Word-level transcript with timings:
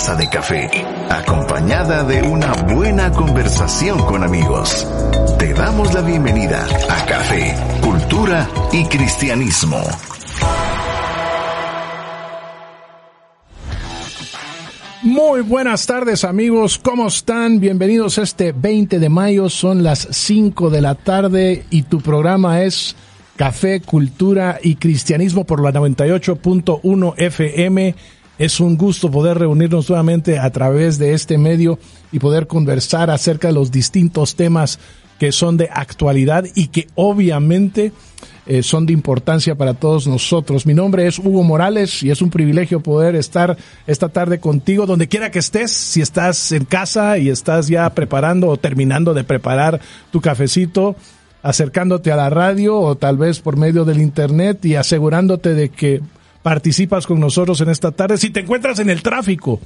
de 0.00 0.30
café, 0.30 0.70
acompañada 1.10 2.02
de 2.04 2.22
una 2.22 2.54
buena 2.72 3.12
conversación 3.12 3.98
con 4.06 4.24
amigos. 4.24 4.88
Te 5.38 5.52
damos 5.52 5.92
la 5.92 6.00
bienvenida 6.00 6.66
a 6.88 7.04
Café, 7.04 7.54
Cultura 7.82 8.48
y 8.72 8.84
Cristianismo. 8.86 9.78
Muy 15.02 15.42
buenas 15.42 15.84
tardes 15.86 16.24
amigos, 16.24 16.78
¿cómo 16.78 17.06
están? 17.06 17.60
Bienvenidos 17.60 18.16
este 18.16 18.52
20 18.52 19.00
de 19.00 19.08
mayo, 19.10 19.50
son 19.50 19.82
las 19.82 20.08
5 20.10 20.70
de 20.70 20.80
la 20.80 20.94
tarde 20.94 21.66
y 21.68 21.82
tu 21.82 22.00
programa 22.00 22.62
es 22.62 22.96
Café, 23.36 23.82
Cultura 23.82 24.60
y 24.62 24.76
Cristianismo 24.76 25.44
por 25.44 25.62
la 25.62 25.72
98.1 25.72 27.14
FM. 27.18 27.94
Es 28.40 28.58
un 28.58 28.78
gusto 28.78 29.10
poder 29.10 29.36
reunirnos 29.36 29.90
nuevamente 29.90 30.38
a 30.38 30.48
través 30.48 30.96
de 30.98 31.12
este 31.12 31.36
medio 31.36 31.78
y 32.10 32.20
poder 32.20 32.46
conversar 32.46 33.10
acerca 33.10 33.48
de 33.48 33.52
los 33.52 33.70
distintos 33.70 34.34
temas 34.34 34.78
que 35.18 35.30
son 35.30 35.58
de 35.58 35.68
actualidad 35.70 36.46
y 36.54 36.68
que 36.68 36.88
obviamente 36.94 37.92
eh, 38.46 38.62
son 38.62 38.86
de 38.86 38.94
importancia 38.94 39.56
para 39.56 39.74
todos 39.74 40.06
nosotros. 40.06 40.64
Mi 40.64 40.72
nombre 40.72 41.06
es 41.06 41.18
Hugo 41.18 41.42
Morales 41.42 42.02
y 42.02 42.10
es 42.10 42.22
un 42.22 42.30
privilegio 42.30 42.80
poder 42.80 43.14
estar 43.14 43.58
esta 43.86 44.08
tarde 44.08 44.40
contigo 44.40 44.86
donde 44.86 45.06
quiera 45.06 45.30
que 45.30 45.40
estés, 45.40 45.70
si 45.70 46.00
estás 46.00 46.50
en 46.52 46.64
casa 46.64 47.18
y 47.18 47.28
estás 47.28 47.68
ya 47.68 47.90
preparando 47.90 48.48
o 48.48 48.56
terminando 48.56 49.12
de 49.12 49.22
preparar 49.22 49.82
tu 50.10 50.22
cafecito, 50.22 50.96
acercándote 51.42 52.10
a 52.10 52.16
la 52.16 52.30
radio 52.30 52.80
o 52.80 52.94
tal 52.94 53.18
vez 53.18 53.40
por 53.40 53.58
medio 53.58 53.84
del 53.84 54.00
internet 54.00 54.64
y 54.64 54.76
asegurándote 54.76 55.52
de 55.52 55.68
que 55.68 56.00
participas 56.42 57.06
con 57.06 57.20
nosotros 57.20 57.60
en 57.60 57.68
esta 57.68 57.92
tarde. 57.92 58.16
Si 58.16 58.30
te 58.30 58.40
encuentras 58.40 58.78
en 58.78 58.90
el 58.90 59.02
tráfico 59.02 59.60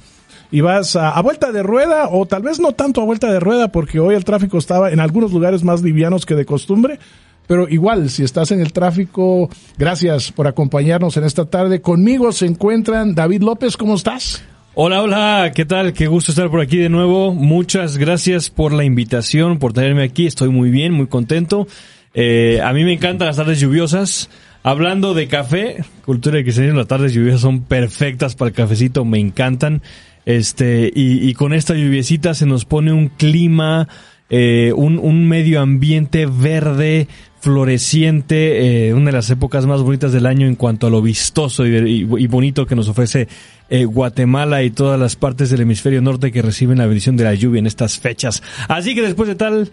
y 0.51 0.61
vas 0.61 0.95
a, 0.95 1.19
vuelta 1.21 1.51
de 1.51 1.63
rueda 1.63 2.09
o 2.09 2.25
tal 2.25 2.43
vez 2.43 2.59
no 2.59 2.73
tanto 2.73 3.01
a 3.01 3.05
vuelta 3.05 3.31
de 3.31 3.39
rueda 3.39 3.69
porque 3.69 3.99
hoy 3.99 4.15
el 4.15 4.25
tráfico 4.25 4.57
estaba 4.57 4.91
en 4.91 4.99
algunos 4.99 5.31
lugares 5.31 5.63
más 5.63 5.81
livianos 5.81 6.25
que 6.25 6.35
de 6.35 6.45
costumbre, 6.45 6.99
pero 7.47 7.67
igual, 7.69 8.09
si 8.09 8.23
estás 8.23 8.51
en 8.51 8.59
el 8.59 8.73
tráfico, 8.73 9.49
gracias 9.77 10.31
por 10.31 10.47
acompañarnos 10.47 11.17
en 11.17 11.23
esta 11.23 11.45
tarde. 11.45 11.81
Conmigo 11.81 12.31
se 12.31 12.45
encuentran 12.45 13.15
David 13.15 13.43
López, 13.43 13.77
¿cómo 13.77 13.95
estás? 13.95 14.43
Hola, 14.73 15.01
hola, 15.01 15.51
¿qué 15.55 15.63
tal? 15.63 15.93
Qué 15.93 16.07
gusto 16.07 16.31
estar 16.31 16.49
por 16.49 16.59
aquí 16.59 16.77
de 16.77 16.89
nuevo. 16.89 17.33
Muchas 17.33 17.97
gracias 17.97 18.49
por 18.49 18.73
la 18.73 18.83
invitación, 18.83 19.57
por 19.57 19.71
tenerme 19.71 20.03
aquí. 20.03 20.25
Estoy 20.25 20.49
muy 20.49 20.69
bien, 20.69 20.91
muy 20.91 21.07
contento. 21.07 21.65
Eh, 22.13 22.59
a 22.61 22.73
mí 22.73 22.83
me 22.83 22.91
encantan 22.91 23.27
las 23.27 23.37
tardes 23.37 23.61
lluviosas. 23.61 24.29
Hablando 24.67 25.13
de 25.13 25.27
café, 25.27 25.83
cultura 26.05 26.39
y 26.39 26.43
cristianismo, 26.43 26.79
las 26.79 26.87
tardes 26.87 27.13
lluviosas 27.13 27.41
son 27.41 27.61
perfectas 27.61 28.33
para 28.33 28.49
el 28.49 28.55
cafecito, 28.55 29.05
me 29.05 29.19
encantan. 29.19 29.83
Este, 30.25 30.91
y, 30.91 31.29
y 31.29 31.33
con 31.35 31.53
esta 31.53 31.75
lluviecita 31.75 32.33
se 32.33 32.47
nos 32.47 32.65
pone 32.65 32.91
un 32.91 33.09
clima, 33.09 33.87
eh, 34.31 34.73
un, 34.75 34.97
un 34.97 35.27
medio 35.27 35.61
ambiente 35.61 36.25
verde, 36.25 37.07
floreciente, 37.41 38.87
eh, 38.87 38.95
una 38.95 39.05
de 39.05 39.11
las 39.11 39.29
épocas 39.29 39.67
más 39.67 39.83
bonitas 39.83 40.11
del 40.11 40.25
año 40.25 40.47
en 40.47 40.55
cuanto 40.55 40.87
a 40.87 40.89
lo 40.89 40.99
vistoso 40.99 41.67
y, 41.67 41.75
y, 41.75 42.07
y 42.17 42.25
bonito 42.25 42.65
que 42.65 42.75
nos 42.75 42.89
ofrece 42.89 43.27
eh, 43.69 43.85
Guatemala 43.85 44.63
y 44.63 44.71
todas 44.71 44.99
las 44.99 45.15
partes 45.15 45.51
del 45.51 45.61
hemisferio 45.61 46.01
norte 46.01 46.31
que 46.31 46.41
reciben 46.41 46.79
la 46.79 46.87
bendición 46.87 47.17
de 47.17 47.23
la 47.25 47.35
lluvia 47.35 47.59
en 47.59 47.67
estas 47.67 47.99
fechas. 47.99 48.41
Así 48.67 48.95
que 48.95 49.03
después 49.03 49.29
de 49.29 49.35
tal 49.35 49.71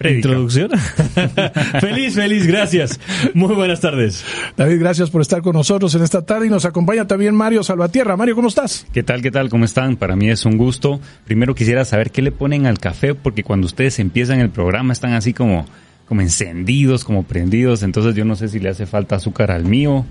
Predica. 0.00 0.28
introducción, 0.28 0.70
feliz, 1.80 2.14
feliz, 2.14 2.46
gracias. 2.46 2.98
Muy 3.34 3.54
buenas 3.54 3.82
tardes. 3.82 4.24
David, 4.56 4.78
gracias 4.80 5.10
por 5.10 5.20
estar 5.20 5.42
con 5.42 5.52
nosotros 5.52 5.94
en 5.94 6.02
esta 6.02 6.24
tarde 6.24 6.46
y 6.46 6.48
nos 6.48 6.64
acompaña 6.64 7.06
también 7.06 7.34
Mario 7.34 7.62
Salvatierra. 7.62 8.16
Mario, 8.16 8.34
¿cómo 8.34 8.48
estás? 8.48 8.86
¿Qué 8.94 9.02
tal, 9.02 9.20
qué 9.20 9.30
tal? 9.30 9.50
¿Cómo 9.50 9.66
están? 9.66 9.96
Para 9.96 10.16
mí 10.16 10.30
es 10.30 10.46
un 10.46 10.56
gusto. 10.56 11.02
Primero 11.26 11.54
quisiera 11.54 11.84
saber 11.84 12.12
qué 12.12 12.22
le 12.22 12.32
ponen 12.32 12.64
al 12.64 12.78
café 12.78 13.14
porque 13.14 13.44
cuando 13.44 13.66
ustedes 13.66 13.98
empiezan 13.98 14.40
el 14.40 14.48
programa 14.48 14.94
están 14.94 15.12
así 15.12 15.34
como 15.34 15.66
como 16.06 16.22
encendidos, 16.22 17.04
como 17.04 17.24
prendidos, 17.24 17.82
entonces 17.82 18.14
yo 18.14 18.24
no 18.24 18.36
sé 18.36 18.48
si 18.48 18.58
le 18.58 18.70
hace 18.70 18.86
falta 18.86 19.16
azúcar 19.16 19.50
al 19.50 19.66
mío 19.66 20.06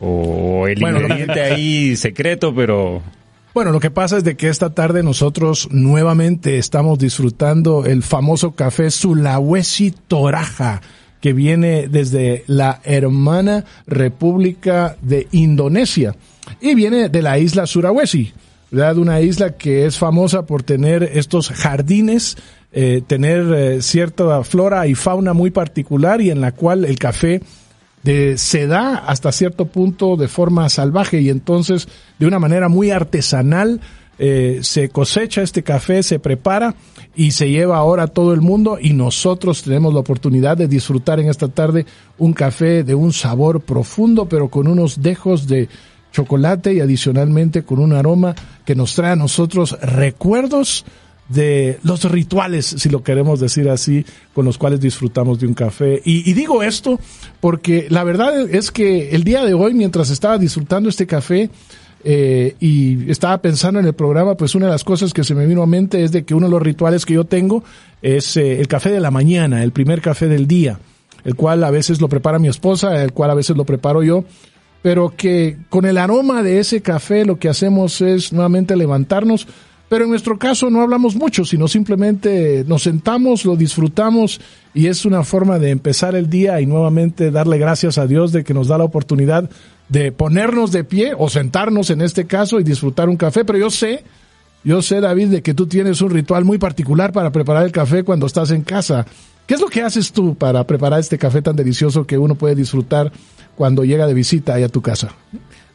o 0.00 0.66
el 0.66 0.80
bueno, 0.80 0.98
ingrediente 1.02 1.42
ahí 1.42 1.94
secreto, 1.94 2.54
pero 2.54 3.02
bueno, 3.56 3.72
lo 3.72 3.80
que 3.80 3.90
pasa 3.90 4.18
es 4.18 4.24
de 4.24 4.36
que 4.36 4.50
esta 4.50 4.74
tarde 4.74 5.02
nosotros 5.02 5.68
nuevamente 5.70 6.58
estamos 6.58 6.98
disfrutando 6.98 7.86
el 7.86 8.02
famoso 8.02 8.50
café 8.50 8.90
Sulawesi 8.90 9.94
Toraja 10.08 10.82
que 11.22 11.32
viene 11.32 11.88
desde 11.88 12.44
la 12.48 12.82
hermana 12.84 13.64
República 13.86 14.98
de 15.00 15.26
Indonesia 15.32 16.14
y 16.60 16.74
viene 16.74 17.08
de 17.08 17.22
la 17.22 17.38
isla 17.38 17.66
Sulawesi, 17.66 18.34
¿verdad? 18.70 18.98
Una 18.98 19.22
isla 19.22 19.56
que 19.56 19.86
es 19.86 19.96
famosa 19.96 20.44
por 20.44 20.62
tener 20.62 21.02
estos 21.02 21.48
jardines 21.48 22.36
eh, 22.72 23.00
tener 23.06 23.54
eh, 23.54 23.80
cierta 23.80 24.44
flora 24.44 24.86
y 24.86 24.94
fauna 24.94 25.32
muy 25.32 25.50
particular 25.50 26.20
y 26.20 26.28
en 26.28 26.42
la 26.42 26.52
cual 26.52 26.84
el 26.84 26.98
café 26.98 27.40
de, 28.06 28.38
se 28.38 28.68
da 28.68 28.98
hasta 28.98 29.32
cierto 29.32 29.66
punto 29.66 30.16
de 30.16 30.28
forma 30.28 30.68
salvaje 30.68 31.20
y 31.20 31.28
entonces 31.28 31.88
de 32.20 32.26
una 32.26 32.38
manera 32.38 32.68
muy 32.68 32.92
artesanal 32.92 33.80
eh, 34.18 34.60
se 34.62 34.90
cosecha 34.90 35.42
este 35.42 35.64
café, 35.64 36.04
se 36.04 36.20
prepara 36.20 36.76
y 37.16 37.32
se 37.32 37.50
lleva 37.50 37.78
ahora 37.78 38.04
a 38.04 38.06
todo 38.06 38.32
el 38.32 38.40
mundo 38.40 38.78
y 38.80 38.92
nosotros 38.92 39.62
tenemos 39.62 39.92
la 39.92 40.00
oportunidad 40.00 40.56
de 40.56 40.68
disfrutar 40.68 41.18
en 41.18 41.28
esta 41.28 41.48
tarde 41.48 41.84
un 42.16 42.32
café 42.32 42.84
de 42.84 42.94
un 42.94 43.12
sabor 43.12 43.60
profundo 43.60 44.26
pero 44.26 44.48
con 44.50 44.68
unos 44.68 45.02
dejos 45.02 45.48
de 45.48 45.68
chocolate 46.12 46.74
y 46.74 46.80
adicionalmente 46.80 47.64
con 47.64 47.80
un 47.80 47.92
aroma 47.92 48.36
que 48.64 48.76
nos 48.76 48.94
trae 48.94 49.10
a 49.10 49.16
nosotros 49.16 49.76
recuerdos 49.82 50.84
de 51.28 51.78
los 51.82 52.04
rituales, 52.10 52.66
si 52.66 52.88
lo 52.88 53.02
queremos 53.02 53.40
decir 53.40 53.68
así, 53.68 54.04
con 54.34 54.44
los 54.44 54.58
cuales 54.58 54.80
disfrutamos 54.80 55.40
de 55.40 55.46
un 55.46 55.54
café. 55.54 56.00
Y, 56.04 56.28
y, 56.28 56.34
digo 56.34 56.62
esto 56.62 57.00
porque 57.40 57.86
la 57.90 58.04
verdad 58.04 58.48
es 58.48 58.70
que 58.70 59.10
el 59.10 59.24
día 59.24 59.44
de 59.44 59.54
hoy, 59.54 59.74
mientras 59.74 60.10
estaba 60.10 60.38
disfrutando 60.38 60.88
este 60.88 61.06
café 61.06 61.50
eh, 62.04 62.54
y 62.60 63.10
estaba 63.10 63.38
pensando 63.38 63.80
en 63.80 63.86
el 63.86 63.94
programa, 63.94 64.36
pues 64.36 64.54
una 64.54 64.66
de 64.66 64.72
las 64.72 64.84
cosas 64.84 65.12
que 65.12 65.24
se 65.24 65.34
me 65.34 65.46
vino 65.46 65.62
a 65.62 65.66
mente 65.66 66.04
es 66.04 66.12
de 66.12 66.24
que 66.24 66.34
uno 66.34 66.46
de 66.46 66.52
los 66.52 66.62
rituales 66.62 67.04
que 67.04 67.14
yo 67.14 67.24
tengo 67.24 67.64
es 68.02 68.36
eh, 68.36 68.60
el 68.60 68.68
café 68.68 68.90
de 68.90 69.00
la 69.00 69.10
mañana, 69.10 69.64
el 69.64 69.72
primer 69.72 70.00
café 70.00 70.28
del 70.28 70.46
día, 70.46 70.78
el 71.24 71.34
cual 71.34 71.64
a 71.64 71.70
veces 71.70 72.00
lo 72.00 72.08
prepara 72.08 72.38
mi 72.38 72.48
esposa, 72.48 73.02
el 73.02 73.12
cual 73.12 73.30
a 73.30 73.34
veces 73.34 73.56
lo 73.56 73.64
preparo 73.64 74.02
yo 74.02 74.24
pero 74.86 75.12
que 75.16 75.56
con 75.68 75.84
el 75.84 75.98
aroma 75.98 76.44
de 76.44 76.60
ese 76.60 76.80
café 76.80 77.24
lo 77.24 77.40
que 77.40 77.48
hacemos 77.48 78.00
es 78.02 78.32
nuevamente 78.32 78.76
levantarnos, 78.76 79.48
pero 79.88 80.04
en 80.04 80.10
nuestro 80.10 80.38
caso 80.38 80.68
no 80.68 80.82
hablamos 80.82 81.14
mucho, 81.14 81.44
sino 81.44 81.68
simplemente 81.68 82.64
nos 82.66 82.82
sentamos, 82.82 83.44
lo 83.44 83.56
disfrutamos 83.56 84.40
y 84.74 84.88
es 84.88 85.04
una 85.04 85.22
forma 85.22 85.58
de 85.58 85.70
empezar 85.70 86.16
el 86.16 86.28
día 86.28 86.60
y 86.60 86.66
nuevamente 86.66 87.30
darle 87.30 87.58
gracias 87.58 87.96
a 87.98 88.06
Dios 88.06 88.32
de 88.32 88.42
que 88.42 88.54
nos 88.54 88.68
da 88.68 88.78
la 88.78 88.84
oportunidad 88.84 89.48
de 89.88 90.10
ponernos 90.10 90.72
de 90.72 90.82
pie 90.82 91.12
o 91.16 91.28
sentarnos 91.28 91.90
en 91.90 92.00
este 92.00 92.26
caso 92.26 92.58
y 92.58 92.64
disfrutar 92.64 93.08
un 93.08 93.16
café. 93.16 93.44
Pero 93.44 93.58
yo 93.58 93.70
sé, 93.70 94.02
yo 94.64 94.82
sé 94.82 95.00
David, 95.00 95.28
de 95.28 95.42
que 95.42 95.54
tú 95.54 95.66
tienes 95.66 96.00
un 96.00 96.10
ritual 96.10 96.44
muy 96.44 96.58
particular 96.58 97.12
para 97.12 97.30
preparar 97.30 97.64
el 97.64 97.72
café 97.72 98.02
cuando 98.02 98.26
estás 98.26 98.50
en 98.50 98.62
casa. 98.62 99.06
¿Qué 99.46 99.54
es 99.54 99.60
lo 99.60 99.68
que 99.68 99.82
haces 99.82 100.10
tú 100.10 100.34
para 100.34 100.64
preparar 100.64 100.98
este 100.98 101.18
café 101.18 101.40
tan 101.40 101.54
delicioso 101.54 102.04
que 102.04 102.18
uno 102.18 102.34
puede 102.34 102.56
disfrutar 102.56 103.12
cuando 103.54 103.84
llega 103.84 104.08
de 104.08 104.14
visita 104.14 104.56
a 104.56 104.68
tu 104.68 104.82
casa? 104.82 105.14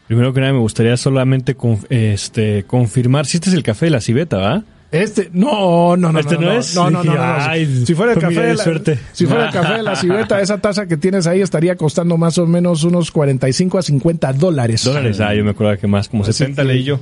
Primero 0.07 0.33
que 0.33 0.41
nada 0.41 0.53
me 0.53 0.59
gustaría 0.59 0.97
solamente 0.97 1.55
este, 1.89 2.63
confirmar 2.63 3.25
si 3.25 3.37
este 3.37 3.49
es 3.49 3.55
el 3.55 3.63
café 3.63 3.85
de 3.85 3.91
la 3.91 4.01
civeta, 4.01 4.37
¿va? 4.37 4.63
Este, 4.91 5.29
no, 5.31 5.95
no, 5.95 6.11
no. 6.11 6.19
¿Este 6.19 6.35
no, 6.35 6.41
no 6.41 6.51
es? 6.51 6.75
No, 6.75 6.89
no, 6.89 7.01
no. 7.01 7.15
no, 7.15 7.23
Ay, 7.23 7.83
si 7.85 7.95
fuera 7.95 8.11
el 8.11 8.19
café 8.19 8.41
de 8.41 8.55
la, 8.55 8.63
suerte. 8.63 8.99
si 9.13 9.25
fuera 9.25 9.45
el 9.45 9.51
café 9.53 9.75
de 9.75 9.83
la 9.83 9.95
civeta, 9.95 10.41
esa 10.41 10.57
taza 10.57 10.85
que 10.85 10.97
tienes 10.97 11.27
ahí 11.27 11.39
estaría 11.39 11.77
costando 11.77 12.17
más 12.17 12.37
o 12.37 12.45
menos 12.45 12.83
unos 12.83 13.09
45 13.09 13.77
a 13.77 13.81
50 13.81 14.33
dólares. 14.33 14.83
Dólares, 14.83 15.21
ah, 15.21 15.33
yo 15.33 15.45
me 15.45 15.51
acuerdo 15.51 15.77
que 15.79 15.87
más, 15.87 16.09
como 16.09 16.23
Así 16.23 16.33
70 16.33 16.61
que... 16.61 16.67
leí 16.67 16.83
yo. 16.83 16.99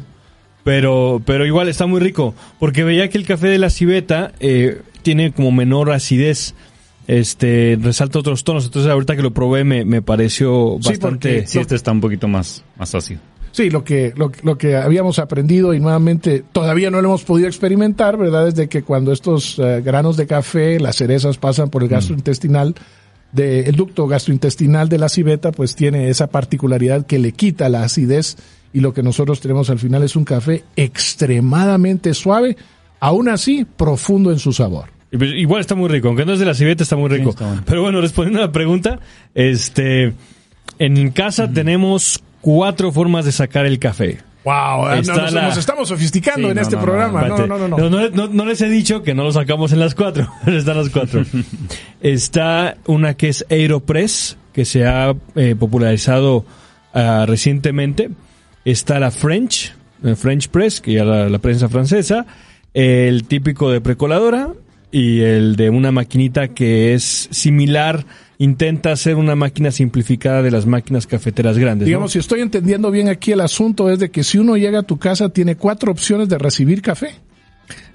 Pero, 0.63 1.21
pero 1.25 1.47
igual 1.47 1.67
está 1.67 1.87
muy 1.87 1.99
rico, 1.99 2.35
porque 2.59 2.83
veía 2.83 3.09
que 3.09 3.17
el 3.17 3.25
café 3.25 3.47
de 3.47 3.57
la 3.57 3.71
civeta 3.71 4.33
eh, 4.39 4.81
tiene 5.01 5.31
como 5.31 5.51
menor 5.51 5.91
acidez 5.91 6.53
este 7.09 7.77
resalta 7.81 8.19
otros 8.19 8.43
tonos. 8.43 8.65
Entonces 8.65 8.91
ahorita 8.91 9.15
que 9.15 9.23
lo 9.23 9.31
probé 9.31 9.63
me, 9.63 9.83
me 9.83 10.01
pareció 10.03 10.75
bastante... 10.75 10.93
Sí, 10.93 10.99
porque, 10.99 11.47
sí, 11.47 11.59
este 11.59 11.75
está 11.75 11.91
un 11.91 12.01
poquito 12.01 12.27
más, 12.27 12.63
más 12.77 12.93
ácido. 12.93 13.19
Sí, 13.51 13.71
lo 13.71 13.83
que, 13.83 14.13
lo, 14.15 14.31
lo, 14.43 14.59
que 14.59 14.75
habíamos 14.75 15.17
aprendido 15.17 15.73
y 15.73 15.79
nuevamente 15.79 16.43
todavía 16.51 16.91
no 16.91 17.01
lo 17.01 17.07
hemos 17.07 17.23
podido 17.23 17.47
experimentar, 17.47 18.15
¿verdad? 18.15 18.47
Es 18.47 18.55
de 18.55 18.69
que 18.69 18.83
cuando 18.83 19.11
estos 19.11 19.57
uh, 19.57 19.81
granos 19.83 20.17
de 20.17 20.27
café, 20.27 20.79
las 20.79 20.97
cerezas 20.97 21.39
pasan 21.39 21.71
por 21.71 21.81
el 21.81 21.89
gastrointestinal, 21.89 22.75
de, 23.31 23.61
el 23.61 23.75
ducto 23.75 24.05
gastrointestinal 24.05 24.87
de 24.87 24.99
la 24.99 25.09
civeta, 25.09 25.51
pues 25.51 25.75
tiene 25.75 26.09
esa 26.09 26.27
particularidad 26.27 27.07
que 27.07 27.17
le 27.17 27.31
quita 27.31 27.69
la 27.69 27.83
acidez 27.83 28.37
y 28.71 28.81
lo 28.81 28.93
que 28.93 29.01
nosotros 29.01 29.39
tenemos 29.39 29.71
al 29.71 29.79
final 29.79 30.03
es 30.03 30.15
un 30.15 30.25
café 30.25 30.63
extremadamente 30.75 32.13
suave, 32.13 32.55
aún 32.99 33.29
así 33.29 33.65
profundo 33.65 34.31
en 34.31 34.37
su 34.37 34.53
sabor. 34.53 34.98
Igual 35.11 35.61
está 35.61 35.75
muy 35.75 35.89
rico, 35.89 36.07
aunque 36.09 36.25
no 36.25 36.33
es 36.33 36.39
de 36.39 36.45
la 36.45 36.53
civeta, 36.53 36.83
está 36.83 36.95
muy 36.95 37.09
rico. 37.09 37.25
Sí, 37.25 37.29
está 37.31 37.45
bueno. 37.47 37.63
Pero 37.65 37.81
bueno, 37.81 38.01
respondiendo 38.01 38.39
a 38.43 38.45
la 38.47 38.51
pregunta, 38.51 38.99
este, 39.33 40.13
en 40.77 41.11
casa 41.11 41.51
tenemos 41.51 42.21
cuatro 42.41 42.91
formas 42.91 43.25
de 43.25 43.31
sacar 43.31 43.65
el 43.65 43.79
café. 43.79 44.19
Wow, 44.45 44.85
no, 44.85 44.93
Está 44.93 45.15
nos, 45.15 45.33
la- 45.33 45.41
nos 45.49 45.57
estamos 45.57 45.89
sofisticando 45.89 46.47
Sí, 46.47 46.51
en 46.51 46.55
no, 46.55 46.61
este 46.61 46.75
no, 46.77 46.81
programa. 46.81 47.23
No, 47.27 47.37
no, 47.45 47.57
no, 47.57 47.67
no. 47.67 47.89
No, 47.89 48.09
no, 48.09 48.27
no 48.27 48.45
les 48.45 48.61
he 48.61 48.69
dicho 48.69 49.03
que 49.03 49.13
no 49.13 49.23
lo 49.23 49.31
sacamos 49.31 49.73
en 49.73 49.79
las 49.79 49.95
cuatro. 49.95 50.31
Están 50.47 50.77
las 50.77 50.89
cuatro. 50.89 51.23
Está 52.01 52.77
una 52.85 53.15
que 53.15 53.29
es 53.29 53.45
Aeropress, 53.49 54.37
que 54.53 54.63
se 54.65 54.85
ha 54.85 55.13
eh, 55.35 55.55
popularizado 55.59 56.45
ah, 56.93 57.25
recientemente. 57.27 58.09
Está 58.63 58.99
la 58.99 59.11
French, 59.11 59.73
eh, 60.03 60.15
French 60.15 60.47
Press, 60.49 60.79
que 60.81 60.93
ya 60.93 61.03
la, 61.03 61.29
la 61.29 61.39
prensa 61.39 61.67
francesa. 61.67 62.25
El 62.73 63.23
típico 63.25 63.71
de 63.71 63.81
precoladora 63.81 64.53
y 64.91 65.21
el 65.21 65.55
de 65.55 65.69
una 65.69 65.91
maquinita 65.91 66.49
que 66.49 66.93
es 66.93 67.27
similar. 67.31 68.05
Intenta 68.41 68.93
hacer 68.93 69.15
una 69.15 69.35
máquina 69.35 69.69
simplificada 69.69 70.41
de 70.41 70.49
las 70.49 70.65
máquinas 70.65 71.05
cafeteras 71.07 71.57
grandes. 71.57 71.85
¿no? 71.85 71.89
Digamos, 71.89 72.13
si 72.13 72.19
estoy 72.19 72.39
entendiendo 72.39 72.89
bien 72.89 73.09
aquí 73.09 73.33
el 73.33 73.41
asunto 73.41 73.91
es 73.91 73.99
de 73.99 74.11
que 74.11 74.23
si 74.23 74.37
uno 74.37 74.55
llega 74.55 74.79
a 74.79 74.83
tu 74.83 74.97
casa 74.97 75.27
tiene 75.27 75.55
cuatro 75.57 75.91
opciones 75.91 76.29
de 76.29 76.37
recibir 76.37 76.81
café. 76.81 77.15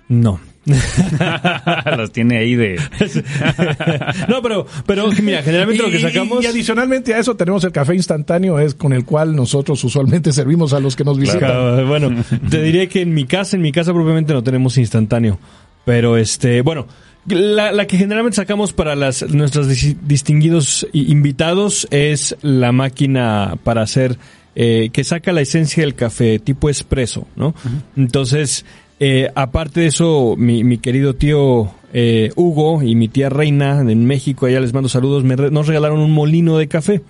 No. 0.08 0.38
Las 0.67 2.11
tiene 2.12 2.38
ahí 2.38 2.55
de... 2.56 2.76
no, 4.29 4.43
pero, 4.43 4.67
pero 4.87 5.08
mira, 5.23 5.43
generalmente 5.43 5.82
lo 5.82 5.91
que 5.91 5.99
Y- 5.99 6.02
sacamos. 6.02 6.44
Y, 6.44 6.46
adicionalmente 6.46 7.14
a 7.14 7.19
eso 7.19 7.37
tenemos 7.37 7.64
el 7.64 7.73
café 7.73 7.94
instantáneo, 7.94 8.58
es 8.58 8.75
con 8.75 8.93
el 8.93 9.05
cual 9.05 9.35
nosotros 9.37 9.82
usualmente 9.85 10.32
servimos 10.32 10.73
a 10.73 10.81
los 10.81 10.96
que 10.96 11.05
nos 11.05 11.19
visitan. 11.19 11.41
Claro, 11.41 11.87
Bueno, 11.87 12.23
te 12.50 12.62
diré 12.62 12.88
que 12.88 13.02
en 13.02 13.14
mi 13.14 13.25
casa, 13.25 13.56
en 13.56 13.62
mi 13.62 13.73
casa 13.73 13.93
propiamente 13.93 14.32
no 14.32 14.43
tenemos 14.43 14.76
instantáneo. 14.79 15.38
Pero 15.84 16.16
este, 16.16 16.62
bueno, 16.62 16.86
la, 17.26 17.72
la 17.72 17.86
que 17.86 17.96
generalmente 17.98 18.36
sacamos 18.36 18.72
para 18.72 18.94
las 18.94 19.22
nuestros 19.31 19.69
dis- 19.69 19.96
distinguidos 20.02 20.86
invitados 20.92 21.86
es 21.90 22.36
la 22.42 22.72
máquina 22.72 23.56
para 23.64 23.82
hacer 23.82 24.19
eh, 24.56 24.90
que 24.92 25.04
saca 25.04 25.32
la 25.32 25.40
esencia 25.40 25.82
del 25.82 25.94
café 25.94 26.38
tipo 26.38 26.69
espresso, 26.70 27.26
¿no? 27.36 27.54
Entonces, 27.96 28.64
eh, 29.00 29.28
aparte 29.34 29.81
de 29.81 29.86
eso, 29.86 30.36
mi, 30.38 30.64
mi 30.64 30.78
querido 30.78 31.14
tío 31.14 31.70
eh, 31.92 32.31
Hugo 32.36 32.82
y 32.82 32.94
mi 32.94 33.08
tía 33.08 33.28
Reina 33.28 33.81
en 33.81 34.06
México, 34.06 34.46
allá 34.46 34.60
les 34.60 34.72
mando 34.72 34.88
saludos, 34.88 35.25
me 35.25 35.36
re- 35.36 35.50
nos 35.50 35.66
regalaron 35.66 36.00
un 36.00 36.12
molino 36.12 36.56
de 36.58 36.69
café. 36.69 37.02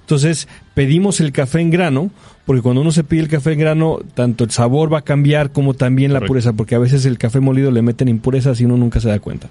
Entonces 0.00 0.46
pedimos 0.74 1.20
el 1.20 1.32
café 1.32 1.60
en 1.60 1.70
grano, 1.70 2.10
porque 2.50 2.62
cuando 2.62 2.80
uno 2.80 2.90
se 2.90 3.04
pide 3.04 3.20
el 3.20 3.28
café 3.28 3.52
en 3.52 3.60
grano, 3.60 4.00
tanto 4.14 4.42
el 4.42 4.50
sabor 4.50 4.92
va 4.92 4.98
a 4.98 5.02
cambiar 5.02 5.52
como 5.52 5.74
también 5.74 6.12
la 6.12 6.20
pureza, 6.20 6.52
porque 6.52 6.74
a 6.74 6.80
veces 6.80 7.06
el 7.06 7.16
café 7.16 7.38
molido 7.38 7.70
le 7.70 7.80
meten 7.80 8.08
impurezas 8.08 8.60
y 8.60 8.64
uno 8.64 8.76
nunca 8.76 8.98
se 8.98 9.08
da 9.08 9.20
cuenta. 9.20 9.50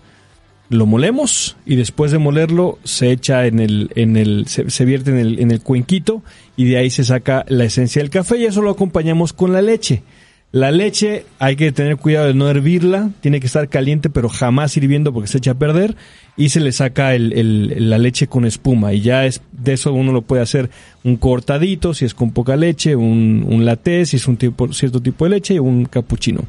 Lo 0.68 0.86
molemos 0.86 1.56
y 1.66 1.78
después 1.78 2.12
de 2.12 2.18
molerlo 2.18 2.78
se 2.84 3.14
echa 3.14 3.46
en 3.46 3.62
el, 3.62 3.90
en 3.96 4.18
el, 4.18 4.48
se, 4.48 4.70
se 4.70 4.84
vierte 4.84 5.12
en 5.12 5.18
el, 5.18 5.40
en 5.40 5.52
el 5.52 5.62
cuenquito 5.62 6.24
y 6.58 6.66
de 6.66 6.76
ahí 6.76 6.90
se 6.90 7.06
saca 7.06 7.46
la 7.48 7.64
esencia 7.64 8.02
del 8.02 8.12
café 8.12 8.38
y 8.38 8.44
eso 8.44 8.62
lo 8.62 8.72
acompañamos 8.72 9.32
con 9.32 9.54
la 9.54 9.62
leche. 9.62 10.04
La 10.52 10.72
leche 10.72 11.26
hay 11.38 11.56
que 11.56 11.72
tener 11.72 11.98
cuidado 11.98 12.26
de 12.28 12.34
no 12.34 12.50
hervirla, 12.50 13.12
tiene 13.22 13.40
que 13.40 13.46
estar 13.46 13.70
caliente 13.70 14.10
pero 14.10 14.30
jamás 14.30 14.76
hirviendo 14.78 15.14
porque 15.14 15.28
se 15.28 15.38
echa 15.38 15.52
a 15.52 15.60
perder 15.60 15.96
y 16.38 16.50
se 16.50 16.60
le 16.60 16.72
saca 16.72 17.14
el, 17.14 17.34
el- 17.34 17.90
la 17.90 18.00
leche 18.00 18.26
con 18.26 18.46
espuma 18.46 18.94
y 18.94 19.02
ya 19.02 19.26
es 19.28 19.42
de 19.52 19.74
eso 19.74 19.94
uno 19.94 20.12
lo 20.12 20.24
puede 20.24 20.42
hacer 20.42 20.72
un 21.04 21.18
cortadito 21.18 21.94
si 21.94 22.06
es 22.06 22.16
con 22.16 22.32
poca 22.32 22.56
leche, 22.56 22.96
un, 22.96 23.46
un 23.48 23.64
latte 23.64 24.06
si 24.08 24.16
es 24.16 24.28
un 24.28 24.38
tipo, 24.38 24.74
cierto 24.74 25.00
tipo 25.02 25.26
de 25.26 25.30
leche 25.32 25.54
y 25.54 25.60
un 25.60 25.86
cappuccino. 25.86 26.42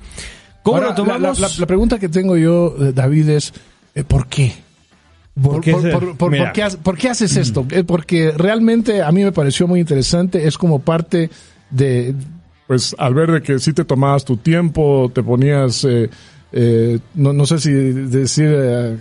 ¿Cómo 0.62 0.76
Ahora, 0.78 0.88
lo 0.90 0.94
tomamos? 0.94 1.38
La, 1.38 1.48
la- 1.48 1.54
la 1.58 1.66
pregunta 1.66 1.98
que 1.98 2.08
tengo 2.08 2.38
yo, 2.38 2.74
eh, 2.80 2.92
David, 2.94 3.28
es 3.28 3.52
eh, 3.94 4.02
¿por 4.04 4.28
qué? 4.28 4.52
¿Por 5.34 5.62
por- 5.62 5.62
qué 6.52 6.64
por 6.82 6.96
qué 6.98 7.08
haces 7.10 7.36
esto? 7.36 7.66
Eh, 7.70 7.84
Porque 7.84 8.32
realmente 8.32 9.02
a 9.02 9.12
mí 9.12 9.22
me 9.24 9.32
pareció 9.32 9.66
muy 9.68 9.80
interesante, 9.80 10.46
es 10.46 10.56
como 10.58 10.78
parte 10.80 11.30
de, 11.70 12.14
pues 12.70 12.94
al 12.98 13.14
ver 13.14 13.32
de 13.32 13.42
que 13.42 13.58
sí 13.58 13.72
te 13.72 13.84
tomabas 13.84 14.24
tu 14.24 14.36
tiempo, 14.36 15.10
te 15.12 15.24
ponías, 15.24 15.84
eh, 15.84 16.08
eh, 16.52 17.00
no, 17.14 17.32
no 17.32 17.44
sé 17.44 17.58
si 17.58 17.72
decir, 17.72 18.48
eh, 18.48 18.96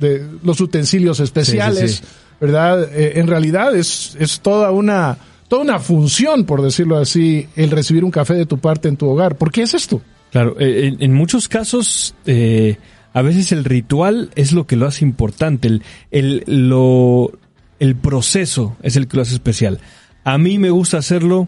de 0.00 0.26
los 0.42 0.60
utensilios 0.60 1.20
especiales, 1.20 1.92
Sí, 1.92 1.96
sí, 1.98 2.02
sí. 2.02 2.36
¿verdad? 2.40 2.88
Eh, 2.92 3.12
en 3.20 3.28
realidad 3.28 3.76
es, 3.76 4.16
es 4.18 4.40
toda 4.40 4.72
una, 4.72 5.16
toda 5.46 5.62
una 5.62 5.78
función, 5.78 6.42
por 6.42 6.60
decirlo 6.60 6.98
así, 6.98 7.46
el 7.54 7.70
recibir 7.70 8.02
un 8.02 8.10
café 8.10 8.34
de 8.34 8.46
tu 8.46 8.58
parte 8.58 8.88
en 8.88 8.96
tu 8.96 9.06
hogar. 9.06 9.36
¿Por 9.36 9.52
qué 9.52 9.62
es 9.62 9.74
esto? 9.74 10.02
Claro, 10.32 10.56
eh, 10.58 10.88
en, 10.88 10.96
en 11.00 11.14
muchos 11.14 11.46
casos, 11.46 12.16
eh, 12.26 12.78
a 13.12 13.22
veces 13.22 13.52
el 13.52 13.64
ritual 13.64 14.30
es 14.34 14.50
lo 14.50 14.66
que 14.66 14.74
lo 14.74 14.88
hace 14.88 15.04
importante, 15.04 15.68
el, 15.68 15.82
el, 16.10 16.42
lo, 16.48 17.30
el 17.78 17.94
proceso 17.94 18.76
es 18.82 18.96
el 18.96 19.06
que 19.06 19.18
lo 19.18 19.22
hace 19.22 19.34
especial. 19.34 19.78
A 20.24 20.36
mí 20.36 20.58
me 20.58 20.70
gusta 20.70 20.98
hacerlo 20.98 21.46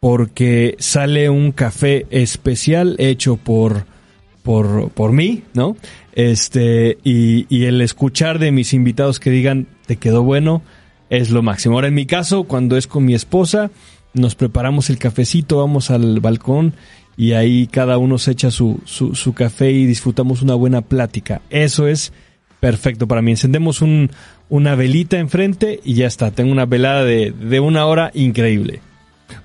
porque 0.00 0.76
sale 0.78 1.28
un 1.28 1.52
café 1.52 2.06
especial 2.10 2.96
hecho 2.98 3.36
por, 3.36 3.84
por, 4.42 4.90
por 4.90 5.12
mí, 5.12 5.42
¿no? 5.52 5.76
Este, 6.14 6.98
y, 7.04 7.46
y 7.54 7.66
el 7.66 7.82
escuchar 7.82 8.38
de 8.38 8.50
mis 8.50 8.72
invitados 8.72 9.20
que 9.20 9.30
digan, 9.30 9.66
te 9.86 9.96
quedó 9.96 10.22
bueno, 10.22 10.62
es 11.10 11.30
lo 11.30 11.42
máximo. 11.42 11.74
Ahora, 11.74 11.88
en 11.88 11.94
mi 11.94 12.06
caso, 12.06 12.44
cuando 12.44 12.78
es 12.78 12.86
con 12.86 13.04
mi 13.04 13.14
esposa, 13.14 13.70
nos 14.14 14.34
preparamos 14.34 14.88
el 14.88 14.98
cafecito, 14.98 15.58
vamos 15.58 15.90
al 15.90 16.20
balcón 16.20 16.72
y 17.16 17.32
ahí 17.32 17.66
cada 17.66 17.98
uno 17.98 18.16
se 18.16 18.30
echa 18.30 18.50
su, 18.50 18.80
su, 18.86 19.14
su 19.14 19.34
café 19.34 19.70
y 19.70 19.84
disfrutamos 19.84 20.40
una 20.40 20.54
buena 20.54 20.80
plática. 20.80 21.42
Eso 21.50 21.86
es 21.86 22.14
perfecto 22.58 23.06
para 23.06 23.20
mí. 23.20 23.32
Encendemos 23.32 23.82
un, 23.82 24.10
una 24.48 24.74
velita 24.74 25.18
enfrente 25.18 25.80
y 25.84 25.94
ya 25.94 26.06
está. 26.06 26.30
Tengo 26.30 26.52
una 26.52 26.64
velada 26.64 27.04
de, 27.04 27.32
de 27.32 27.60
una 27.60 27.84
hora 27.84 28.10
increíble. 28.14 28.80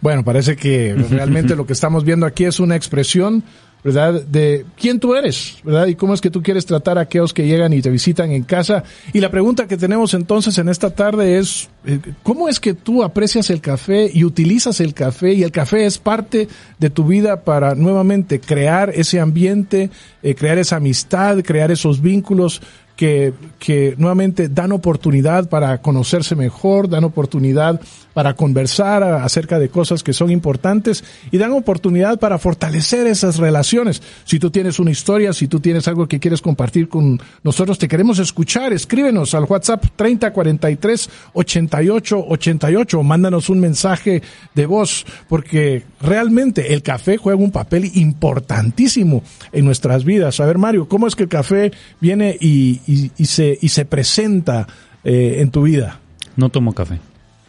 Bueno, 0.01 0.23
parece 0.23 0.55
que 0.55 0.93
realmente 1.09 1.55
lo 1.55 1.65
que 1.65 1.73
estamos 1.73 2.03
viendo 2.03 2.25
aquí 2.25 2.45
es 2.45 2.59
una 2.59 2.75
expresión, 2.75 3.43
¿verdad? 3.85 4.23
De 4.23 4.65
quién 4.75 4.99
tú 4.99 5.13
eres, 5.13 5.57
¿verdad? 5.63 5.85
Y 5.85 5.93
cómo 5.93 6.15
es 6.15 6.19
que 6.19 6.31
tú 6.31 6.41
quieres 6.41 6.65
tratar 6.65 6.97
a 6.97 7.01
aquellos 7.01 7.33
que 7.33 7.45
llegan 7.45 7.71
y 7.71 7.83
te 7.83 7.91
visitan 7.91 8.31
en 8.31 8.41
casa. 8.41 8.83
Y 9.13 9.19
la 9.19 9.29
pregunta 9.29 9.67
que 9.67 9.77
tenemos 9.77 10.15
entonces 10.15 10.57
en 10.57 10.69
esta 10.69 10.89
tarde 10.89 11.37
es, 11.37 11.69
eh, 11.85 11.99
¿cómo 12.23 12.49
es 12.49 12.59
que 12.59 12.73
tú 12.73 13.03
aprecias 13.03 13.51
el 13.51 13.61
café 13.61 14.09
y 14.11 14.23
utilizas 14.23 14.79
el 14.79 14.95
café? 14.95 15.33
Y 15.33 15.43
el 15.43 15.51
café 15.51 15.85
es 15.85 15.99
parte 15.99 16.47
de 16.79 16.89
tu 16.89 17.05
vida 17.05 17.43
para 17.43 17.75
nuevamente 17.75 18.39
crear 18.39 18.91
ese 18.95 19.19
ambiente, 19.19 19.91
eh, 20.23 20.33
crear 20.33 20.57
esa 20.57 20.77
amistad, 20.77 21.43
crear 21.43 21.69
esos 21.69 22.01
vínculos 22.01 22.63
que, 22.95 23.33
que 23.59 23.93
nuevamente 23.99 24.49
dan 24.49 24.71
oportunidad 24.71 25.47
para 25.47 25.79
conocerse 25.83 26.35
mejor, 26.35 26.89
dan 26.89 27.03
oportunidad 27.03 27.79
para 28.15 28.33
conversar 28.33 29.03
acerca 29.03 29.59
de 29.59 29.67
cosas 29.67 30.01
que 30.01 30.13
son 30.13 30.31
importantes 30.31 31.03
y 31.31 31.37
dan 31.37 31.51
oportunidad 31.51 32.17
para 32.17 32.37
fortalecer 32.37 33.07
esas 33.07 33.35
relaciones. 33.35 34.01
Si 34.23 34.39
tú 34.39 34.51
tienes 34.51 34.79
una 34.79 34.91
historia, 34.91 35.33
si 35.33 35.49
tú 35.49 35.59
tienes 35.59 35.85
algo 35.89 36.07
que 36.07 36.21
quieres 36.21 36.41
compartir 36.41 36.87
con 36.87 37.21
nosotros, 37.43 37.77
te 37.77 37.89
queremos 37.89 38.17
escuchar, 38.19 38.71
escríbenos 38.71 39.35
al 39.35 39.43
WhatsApp 39.43 39.83
3043 39.97 41.09
88 41.33 42.25
88, 42.29 43.03
mándanos 43.03 43.49
un 43.49 43.59
mensaje 43.59 44.23
de 44.53 44.65
voz, 44.65 45.05
porque 45.27 45.83
realmente 45.99 46.73
el 46.73 46.83
café 46.83 47.17
juega 47.17 47.37
un 47.37 47.51
papel 47.51 47.91
importantísimo 47.95 49.23
en 49.51 49.65
nuestras 49.65 50.05
vidas. 50.05 50.39
A 50.39 50.45
ver, 50.45 50.57
Mario, 50.57 50.87
¿cómo 50.87 51.05
es 51.05 51.17
que 51.17 51.23
el 51.23 51.29
café 51.29 51.73
viene 51.99 52.37
y 52.39 52.79
se, 53.25 53.59
y 53.61 53.67
se 53.67 53.83
presenta 53.83 54.67
eh, 55.03 55.39
en 55.39 55.51
tu 55.51 55.63
vida? 55.63 55.99
No 56.37 56.47
tomo 56.47 56.73
café. 56.73 56.97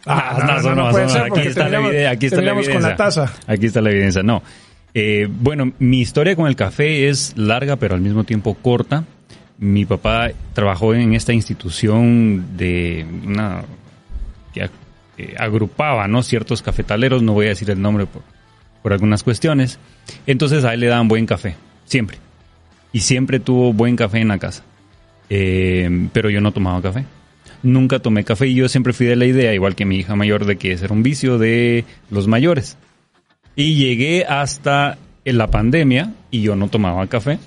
Ah, 0.07 0.37
no, 0.39 0.47
no, 0.47 0.75
no, 0.75 0.85
no, 0.87 0.91
puede 0.91 1.05
no, 1.07 1.11
ser 1.11 1.23
aquí 1.23 1.41
está 1.41 1.69
la 1.69 1.79
evidencia, 1.79 2.11
aquí 2.11 2.27
está 2.27 2.41
la 2.41 2.51
con 2.55 2.63
evidencia. 2.63 2.89
la 2.91 2.97
taza. 2.97 3.33
Aquí 3.47 3.67
está 3.67 3.81
la 3.81 3.91
evidencia, 3.91 4.23
no. 4.23 4.43
Eh, 4.95 5.29
bueno, 5.31 5.73
mi 5.79 6.01
historia 6.01 6.35
con 6.37 6.47
el 6.47 6.57
café 6.57 7.09
es 7.09 7.35
larga, 7.37 7.77
pero 7.77 7.95
al 7.95 8.01
mismo 8.01 8.25
tiempo 8.25 8.55
corta. 8.55 9.05
Mi 9.59 9.85
papá 9.85 10.31
trabajó 10.55 10.95
en 10.95 11.15
esta 11.15 11.33
institución 11.33 12.57
de 12.57 13.07
una 13.27 13.63
que 14.55 14.63
ag- 14.65 14.71
eh, 15.19 15.35
agrupaba, 15.39 16.07
¿no? 16.09 16.23
Ciertos 16.23 16.63
cafetaleros, 16.63 17.23
no 17.23 17.33
voy 17.33 17.47
a 17.47 17.51
decir 17.51 17.71
el 17.71 17.81
nombre 17.81 18.07
por, 18.07 18.23
por 18.83 18.93
algunas 18.93 19.23
cuestiones. 19.23 19.79
Entonces 20.27 20.63
a 20.65 20.75
él 20.75 20.81
le 20.81 20.87
daban 20.89 21.09
buen 21.09 21.27
café, 21.27 21.57
siempre. 21.87 22.19
Y 22.93 23.01
siempre 23.01 23.41
tuvo 23.41 23.73
buen 23.73 23.97
café 23.97 24.19
en 24.21 24.29
la 24.29 24.39
casa. 24.39 24.63
Eh, 25.31 26.09
pero 26.13 26.31
yo 26.31 26.41
no 26.41 26.53
tomaba 26.53 26.81
café. 26.81 27.05
Nunca 27.63 27.99
tomé 27.99 28.25
café 28.25 28.47
y 28.47 28.55
yo 28.55 28.69
siempre 28.69 28.93
fui 28.93 29.07
de 29.07 29.17
la 29.17 29.25
idea, 29.27 29.53
igual 29.55 29.75
que 29.75 29.85
mi 29.85 29.97
hija 29.97 30.15
mayor, 30.17 30.45
de 30.47 30.57
que 30.57 30.73
ese 30.73 30.85
era 30.87 30.95
un 30.95 31.03
vicio 31.03 31.39
de 31.39 31.85
los 32.11 32.29
mayores. 32.29 32.77
Y 33.55 33.75
llegué 33.77 34.25
hasta 34.27 34.99
en 35.25 35.39
la 35.39 35.49
pandemia 35.51 36.13
y 36.31 36.43
yo 36.43 36.57
no 36.57 36.69
tomaba 36.69 37.07
café. 37.07 37.39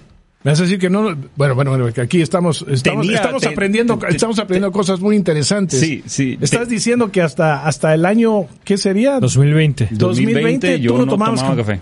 Me 0.42 0.52
hace 0.52 0.64
decir 0.64 0.80
que 0.80 0.90
no, 0.90 1.16
bueno, 1.36 1.54
bueno, 1.54 1.72
bueno, 1.72 1.92
que 1.94 2.00
aquí 2.00 2.22
estamos, 2.22 2.66
estamos, 2.70 3.06
Tenía- 3.06 3.18
estamos 3.18 3.42
te- 3.42 3.50
aprendiendo, 3.50 3.98
te- 4.00 4.08
estamos 4.08 4.40
aprendiendo 4.40 4.72
cosas 4.72 5.02
muy 5.02 5.18
interesantes. 5.18 5.80
Sí, 5.82 6.02
sí. 6.06 6.38
Estás 6.40 6.68
Te- 6.70 6.74
diciendo 6.76 7.12
que 7.12 7.22
hasta, 7.22 7.66
hasta 7.68 7.94
el 7.94 8.06
año, 8.06 8.46
¿qué 8.64 8.78
sería? 8.78 9.20
2020. 9.20 9.90
2020, 9.92 10.80
yo 10.80 10.92
tú 10.94 10.98
no 11.00 11.06
no 11.06 11.12
tomabas 11.12 11.42
tomaba 11.42 11.58
café. 11.58 11.82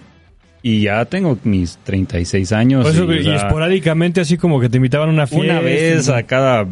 Y 0.70 0.82
ya 0.82 1.06
tengo 1.06 1.38
mis 1.46 1.78
36 1.86 2.52
años. 2.52 2.86
Eso 2.86 3.06
y, 3.06 3.08
que- 3.08 3.14
o 3.14 3.20
y 3.20 3.24
sea, 3.24 3.36
esporádicamente 3.36 4.20
así 4.20 4.36
como 4.36 4.60
que 4.60 4.68
te 4.68 4.76
invitaban 4.76 5.08
a 5.08 5.14
una 5.14 5.26
fiesta. 5.26 5.46
Una 5.54 5.60
vez 5.62 6.10
a 6.10 6.24
cada 6.24 6.68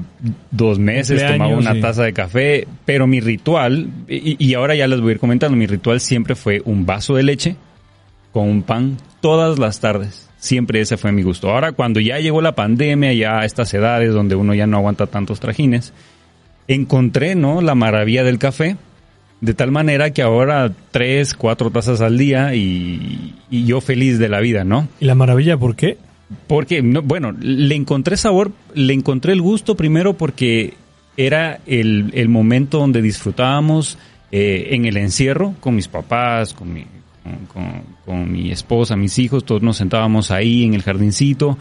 dos 0.51 0.79
meses 0.79 1.21
Cumpleaños, 1.21 1.37
tomaba 1.37 1.57
una 1.57 1.73
sí. 1.75 1.79
taza 1.79 2.03
de 2.03 2.11
café, 2.11 2.67
pero 2.83 3.07
mi 3.07 3.21
ritual, 3.21 3.87
y, 4.09 4.35
y 4.45 4.53
ahora 4.53 4.75
ya 4.75 4.87
les 4.87 4.99
voy 4.99 5.11
a 5.11 5.13
ir 5.13 5.19
comentando, 5.19 5.55
mi 5.55 5.65
ritual 5.65 6.01
siempre 6.01 6.35
fue 6.35 6.61
un 6.65 6.85
vaso 6.85 7.15
de 7.15 7.23
leche 7.23 7.55
con 8.33 8.49
un 8.49 8.63
pan 8.63 8.97
todas 9.21 9.59
las 9.59 9.79
tardes. 9.79 10.29
Siempre 10.39 10.81
ese 10.81 10.97
fue 10.97 11.13
mi 11.13 11.23
gusto. 11.23 11.49
Ahora 11.49 11.71
cuando 11.71 12.01
ya 12.01 12.19
llegó 12.19 12.41
la 12.41 12.53
pandemia, 12.53 13.13
ya 13.13 13.39
a 13.39 13.45
estas 13.45 13.73
edades 13.73 14.13
donde 14.13 14.35
uno 14.35 14.53
ya 14.53 14.67
no 14.67 14.75
aguanta 14.75 15.07
tantos 15.07 15.39
trajines, 15.39 15.93
encontré, 16.67 17.35
¿no? 17.35 17.61
La 17.61 17.75
maravilla 17.75 18.23
del 18.25 18.39
café. 18.39 18.75
De 19.45 19.53
tal 19.53 19.71
manera 19.71 20.09
que 20.11 20.21
ahora 20.23 20.71
tres, 20.91 21.35
cuatro 21.35 21.69
tazas 21.69 22.01
al 22.01 22.17
día 22.17 22.55
y, 22.55 23.35
y 23.51 23.65
yo 23.65 23.79
feliz 23.79 24.17
de 24.17 24.27
la 24.27 24.39
vida, 24.39 24.63
¿no? 24.63 24.87
¿Y 24.99 25.05
la 25.05 25.13
maravilla 25.15 25.55
por 25.57 25.75
qué? 25.75 25.97
Porque, 26.47 26.81
no, 26.81 27.03
bueno, 27.03 27.31
le 27.39 27.75
encontré 27.75 28.17
sabor, 28.17 28.51
le 28.73 28.93
encontré 28.93 29.33
el 29.33 29.41
gusto 29.41 29.75
primero 29.75 30.13
porque 30.17 30.73
era 31.15 31.59
el, 31.67 32.09
el 32.15 32.27
momento 32.29 32.79
donde 32.79 33.01
disfrutábamos 33.03 33.97
eh, 34.31 34.69
en 34.71 34.85
el 34.85 34.97
encierro 34.97 35.53
con 35.59 35.75
mis 35.75 35.87
papás, 35.87 36.53
con 36.55 36.73
mi, 36.73 36.83
con, 37.23 37.45
con- 37.45 37.95
con 38.05 38.31
mi 38.31 38.51
esposa, 38.51 38.95
mis 38.95 39.17
hijos, 39.19 39.45
todos 39.45 39.61
nos 39.61 39.77
sentábamos 39.77 40.31
ahí 40.31 40.63
en 40.63 40.73
el 40.73 40.81
jardincito 40.83 41.57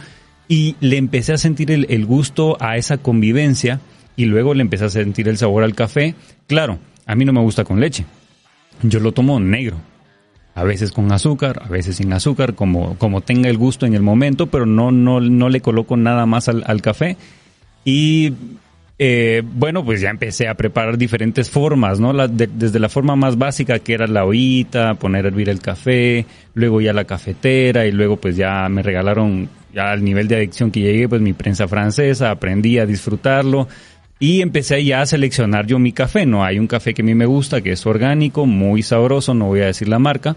y 0.49 0.77
le 0.81 0.97
empecé 0.97 1.33
a 1.35 1.39
sentir 1.39 1.71
el, 1.71 1.87
el 1.91 2.05
gusto 2.07 2.57
a 2.61 2.77
esa 2.77 2.97
convivencia 2.99 3.81
y 4.17 4.25
luego 4.27 4.55
le 4.55 4.63
empecé 4.63 4.85
a 4.87 4.91
sentir 4.91 5.29
el 5.29 5.37
sabor 5.39 5.63
al 5.65 5.75
café. 5.75 6.15
Claro, 6.47 6.79
a 7.07 7.15
mí 7.15 7.25
no 7.25 7.33
me 7.33 7.41
gusta 7.41 7.65
con 7.65 7.81
leche, 7.81 8.05
yo 8.83 9.01
lo 9.01 9.13
tomo 9.13 9.39
negro. 9.41 9.77
A 10.57 10.63
veces 10.63 10.93
con 10.93 11.11
azúcar, 11.11 11.63
a 11.65 11.69
veces 11.69 11.97
sin 11.97 12.13
azúcar, 12.13 12.55
como, 12.55 12.97
como 12.97 13.23
tenga 13.23 13.49
el 13.51 13.59
gusto 13.59 13.87
en 13.87 13.95
el 13.95 14.03
momento, 14.03 14.47
pero 14.47 14.67
no, 14.67 14.93
no, 14.93 15.21
no 15.21 15.49
le 15.49 15.61
coloco 15.61 15.97
nada 15.97 16.27
más 16.27 16.49
al, 16.49 16.81
café. 16.81 17.17
Y 17.85 18.33
eh, 19.01 19.43
bueno, 19.45 19.85
pues 19.85 20.01
ya 20.01 20.11
empecé 20.11 20.47
a 20.47 20.55
preparar 20.55 20.97
diferentes 20.97 21.51
formas, 21.51 21.99
¿no? 21.99 22.13
La- 22.13 22.29
de- 22.29 22.47
desde 22.47 22.79
la 22.79 22.89
forma 22.89 23.17
más 23.17 23.37
básica 23.37 23.81
que 23.81 23.95
era 23.95 24.07
la 24.07 24.25
ollita, 24.25 24.95
poner 24.95 25.25
a 25.25 25.29
hervir 25.29 25.49
el 25.49 25.59
café, 25.59 26.25
luego 26.55 26.81
ya 26.81 26.93
la 26.93 27.05
cafetera 27.05 27.85
y 27.87 27.91
luego 27.91 28.17
pues 28.17 28.37
ya 28.37 28.69
me 28.69 28.83
regalaron, 28.85 29.49
ya 29.75 29.91
al 29.91 30.05
nivel 30.05 30.29
de 30.29 30.37
adicción 30.37 30.71
que 30.71 30.79
llegué, 30.83 31.09
pues 31.09 31.21
mi 31.21 31.33
prensa 31.33 31.67
francesa, 31.67 32.31
aprendí 32.31 32.79
a 32.79 32.87
disfrutarlo 32.87 33.67
y 34.19 34.41
empecé 34.41 34.85
ya 34.85 35.03
a 35.03 35.07
seleccionar 35.07 35.67
yo 35.67 35.79
mi 35.79 35.93
café, 35.93 36.27
¿no? 36.27 36.45
Hay 36.45 36.59
un 36.59 36.67
café 36.67 36.95
que 36.95 37.03
a 37.03 37.05
mí 37.05 37.15
me 37.15 37.27
gusta, 37.27 37.61
que 37.61 37.73
es 37.73 37.85
orgánico, 37.87 38.47
muy 38.47 38.83
sabroso, 38.83 39.35
no 39.35 39.47
voy 39.47 39.61
a 39.61 39.67
decir 39.67 39.89
la 39.89 39.99
marca, 39.99 40.37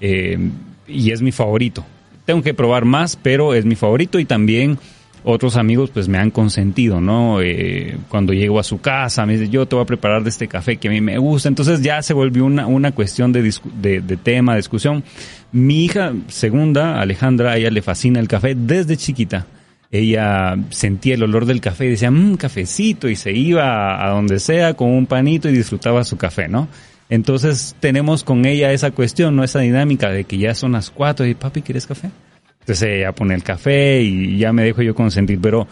eh, 0.00 0.38
y 0.86 1.10
es 1.10 1.22
mi 1.22 1.32
favorito. 1.32 1.84
Tengo 2.26 2.42
que 2.42 2.54
probar 2.54 2.84
más, 2.84 3.16
pero 3.16 3.54
es 3.54 3.64
mi 3.64 3.74
favorito 3.74 4.18
y 4.18 4.24
también 4.24 4.78
otros 5.24 5.56
amigos 5.56 5.90
pues 5.90 6.06
me 6.06 6.18
han 6.18 6.30
consentido, 6.30 7.00
¿no? 7.00 7.40
Eh, 7.40 7.96
cuando 8.08 8.34
llego 8.34 8.60
a 8.60 8.62
su 8.62 8.80
casa, 8.80 9.24
me 9.24 9.38
dice, 9.38 9.50
yo 9.50 9.66
te 9.66 9.74
voy 9.74 9.82
a 9.82 9.86
preparar 9.86 10.22
de 10.22 10.28
este 10.28 10.46
café 10.46 10.76
que 10.76 10.88
a 10.88 10.90
mí 10.90 11.00
me 11.00 11.16
gusta. 11.18 11.48
Entonces 11.48 11.80
ya 11.80 12.02
se 12.02 12.12
volvió 12.12 12.44
una, 12.44 12.66
una 12.66 12.92
cuestión 12.92 13.32
de, 13.32 13.50
de, 13.80 14.00
de 14.02 14.16
tema, 14.18 14.54
discusión. 14.56 15.02
Mi 15.50 15.86
hija 15.86 16.12
segunda, 16.28 17.00
Alejandra, 17.00 17.52
a 17.52 17.56
ella 17.56 17.70
le 17.70 17.80
fascina 17.80 18.20
el 18.20 18.28
café 18.28 18.54
desde 18.54 18.98
chiquita. 18.98 19.46
Ella 19.94 20.56
sentía 20.70 21.14
el 21.14 21.22
olor 21.22 21.46
del 21.46 21.60
café 21.60 21.86
y 21.86 21.90
decía, 21.90 22.10
mmm, 22.10 22.34
cafecito, 22.34 23.08
y 23.08 23.14
se 23.14 23.30
iba 23.30 24.04
a, 24.04 24.10
donde 24.10 24.40
sea 24.40 24.74
con 24.74 24.90
un 24.90 25.06
panito 25.06 25.48
y 25.48 25.52
disfrutaba 25.52 26.02
su 26.02 26.16
café, 26.16 26.48
¿no? 26.48 26.66
Entonces 27.08 27.76
tenemos 27.78 28.24
con 28.24 28.44
ella 28.44 28.72
esa 28.72 28.90
cuestión, 28.90 29.36
¿no? 29.36 29.44
Esa 29.44 29.60
dinámica 29.60 30.10
de 30.10 30.24
que 30.24 30.36
ya 30.36 30.52
son 30.56 30.72
las 30.72 30.90
cuatro 30.90 31.24
y 31.26 31.34
papi, 31.34 31.62
¿quieres 31.62 31.86
café? 31.86 32.10
Entonces 32.58 32.88
ella 32.88 33.12
pone 33.12 33.36
el 33.36 33.44
café 33.44 34.02
y 34.02 34.36
ya 34.36 34.52
me 34.52 34.64
dejo 34.64 34.82
yo 34.82 34.96
consentir, 34.96 35.38
pero, 35.40 35.68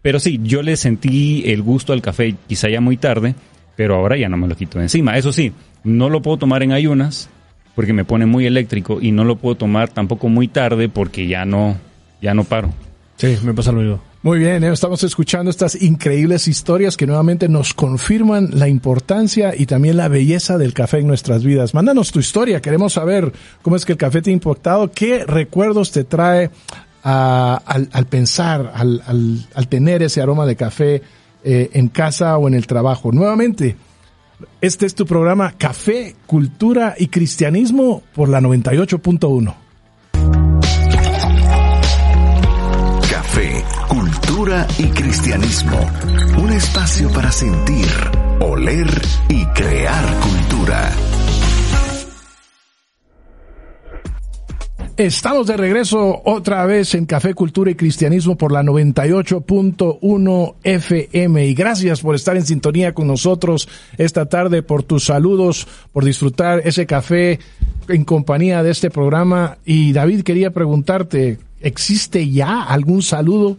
pero 0.00 0.20
sí, 0.20 0.40
yo 0.42 0.62
le 0.62 0.78
sentí 0.78 1.42
el 1.44 1.60
gusto 1.60 1.92
al 1.92 2.00
café 2.00 2.34
quizá 2.48 2.70
ya 2.70 2.80
muy 2.80 2.96
tarde, 2.96 3.34
pero 3.76 3.96
ahora 3.96 4.16
ya 4.16 4.30
no 4.30 4.38
me 4.38 4.48
lo 4.48 4.56
quito 4.56 4.80
encima. 4.80 5.18
Eso 5.18 5.34
sí, 5.34 5.52
no 5.84 6.08
lo 6.08 6.22
puedo 6.22 6.38
tomar 6.38 6.62
en 6.62 6.72
ayunas 6.72 7.28
porque 7.74 7.92
me 7.92 8.06
pone 8.06 8.24
muy 8.24 8.46
eléctrico 8.46 9.00
y 9.02 9.12
no 9.12 9.24
lo 9.24 9.36
puedo 9.36 9.56
tomar 9.56 9.90
tampoco 9.90 10.30
muy 10.30 10.48
tarde 10.48 10.88
porque 10.88 11.26
ya 11.26 11.44
no, 11.44 11.76
ya 12.22 12.32
no 12.32 12.44
paro. 12.44 12.72
Sí, 13.16 13.38
me 13.42 13.54
pasa 13.54 13.72
lo 13.72 13.80
mismo. 13.80 14.00
Muy 14.22 14.38
bien, 14.38 14.64
eh, 14.64 14.72
estamos 14.72 15.02
escuchando 15.04 15.50
estas 15.50 15.80
increíbles 15.80 16.48
historias 16.48 16.96
que 16.96 17.06
nuevamente 17.06 17.48
nos 17.48 17.74
confirman 17.74 18.50
la 18.52 18.68
importancia 18.68 19.54
y 19.56 19.66
también 19.66 19.96
la 19.96 20.08
belleza 20.08 20.58
del 20.58 20.74
café 20.74 20.98
en 20.98 21.06
nuestras 21.06 21.44
vidas. 21.44 21.74
Mándanos 21.74 22.12
tu 22.12 22.18
historia, 22.18 22.60
queremos 22.60 22.94
saber 22.94 23.32
cómo 23.62 23.76
es 23.76 23.84
que 23.84 23.92
el 23.92 23.98
café 23.98 24.20
te 24.22 24.30
ha 24.30 24.32
impactado, 24.32 24.90
qué 24.90 25.24
recuerdos 25.24 25.92
te 25.92 26.04
trae 26.04 26.50
al, 27.02 28.06
pensar, 28.10 28.72
al 28.74 29.68
tener 29.68 30.02
ese 30.02 30.20
aroma 30.20 30.44
de 30.44 30.56
café 30.56 31.02
eh, 31.48 31.70
en 31.74 31.86
casa 31.86 32.36
o 32.38 32.48
en 32.48 32.54
el 32.54 32.66
trabajo. 32.66 33.12
Nuevamente, 33.12 33.76
este 34.60 34.84
es 34.84 34.96
tu 34.96 35.06
programa 35.06 35.52
Café, 35.56 36.16
Cultura 36.26 36.96
y 36.98 37.06
Cristianismo 37.06 38.02
por 38.16 38.28
la 38.28 38.40
98.1. 38.40 39.54
cultura 44.46 44.66
y 44.78 44.84
cristianismo. 44.90 45.76
Un 46.38 46.52
espacio 46.52 47.10
para 47.10 47.32
sentir, 47.32 47.88
oler 48.38 48.86
y 49.28 49.44
crear 49.46 50.04
cultura. 50.20 50.92
Estamos 54.96 55.48
de 55.48 55.56
regreso 55.56 56.22
otra 56.24 56.64
vez 56.64 56.94
en 56.94 57.06
Café, 57.06 57.34
Cultura 57.34 57.72
y 57.72 57.74
Cristianismo 57.74 58.38
por 58.38 58.52
la 58.52 58.62
98.1 58.62 60.54
FM 60.62 61.44
y 61.44 61.54
gracias 61.54 62.00
por 62.00 62.14
estar 62.14 62.36
en 62.36 62.46
sintonía 62.46 62.94
con 62.94 63.08
nosotros 63.08 63.68
esta 63.98 64.26
tarde, 64.26 64.62
por 64.62 64.84
tus 64.84 65.06
saludos, 65.06 65.66
por 65.92 66.04
disfrutar 66.04 66.62
ese 66.64 66.86
café 66.86 67.40
en 67.88 68.04
compañía 68.04 68.62
de 68.62 68.70
este 68.70 68.90
programa. 68.90 69.58
Y 69.64 69.92
David 69.92 70.22
quería 70.22 70.52
preguntarte, 70.52 71.40
¿existe 71.60 72.30
ya 72.30 72.62
algún 72.62 73.02
saludo 73.02 73.56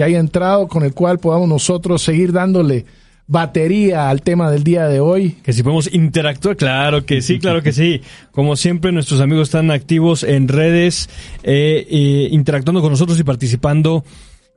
que 0.00 0.04
haya 0.04 0.18
entrado 0.18 0.66
con 0.66 0.82
el 0.82 0.94
cual 0.94 1.18
podamos 1.18 1.46
nosotros 1.46 2.00
seguir 2.00 2.32
dándole 2.32 2.86
batería 3.26 4.08
al 4.08 4.22
tema 4.22 4.50
del 4.50 4.64
día 4.64 4.86
de 4.88 4.98
hoy? 4.98 5.32
Que 5.42 5.52
si 5.52 5.62
podemos 5.62 5.92
interactuar, 5.92 6.56
claro 6.56 7.04
que 7.04 7.20
sí, 7.20 7.38
claro 7.38 7.62
que 7.62 7.70
sí. 7.70 8.00
Como 8.30 8.56
siempre, 8.56 8.92
nuestros 8.92 9.20
amigos 9.20 9.48
están 9.48 9.70
activos 9.70 10.22
en 10.22 10.48
redes, 10.48 11.10
eh, 11.42 11.86
eh, 11.90 12.28
interactuando 12.30 12.80
con 12.80 12.92
nosotros 12.92 13.20
y 13.20 13.24
participando 13.24 14.02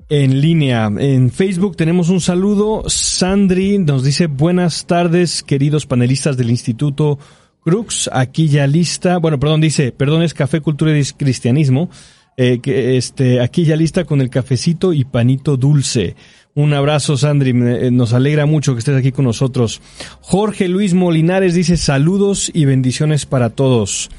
en 0.08 0.40
línea. 0.40 0.90
En 0.98 1.30
Facebook 1.30 1.76
tenemos 1.76 2.08
un 2.08 2.22
saludo. 2.22 2.86
Sandri 2.88 3.80
nos 3.80 4.06
dice 4.06 4.28
buenas 4.28 4.86
tardes, 4.86 5.44
queridos 5.44 5.86
panelistas 5.86 6.38
del 6.38 6.52
Instituto 6.52 7.20
Crux. 7.66 8.10
Aquí 8.14 8.48
ya 8.48 8.66
lista. 8.66 9.18
Bueno, 9.18 9.42
perdón, 9.42 9.60
dice, 9.60 9.92
perdón, 9.92 10.24
es 10.24 10.34
Café, 10.34 10.62
Cultura 10.62 10.98
y 10.98 11.04
Cristianismo. 11.04 11.90
Eh, 12.36 12.60
que 12.60 12.98
este, 12.98 13.42
aquí 13.42 13.64
ya 13.64 13.76
lista 13.76 14.06
con 14.06 14.20
el 14.22 14.30
cafecito 14.30 14.94
y 14.94 15.04
panito 15.04 15.56
dulce. 15.58 16.16
Un 16.56 16.74
abrazo, 16.74 17.18
Sandri. 17.18 17.52
Eh, 17.52 17.92
Nos 17.92 18.14
alegra 18.14 18.46
mucho 18.46 18.74
que 18.74 18.80
estés 18.80 18.96
aquí 18.96 19.12
con 19.12 19.26
nosotros. 19.26 19.82
Jorge 20.22 20.68
Luis 20.68 20.94
Molinares 20.94 21.54
dice 21.54 21.78
saludos 21.78 22.52
y 22.54 22.66
bendiciones 22.66 23.26
para 23.26 23.50
todos. 23.50 24.10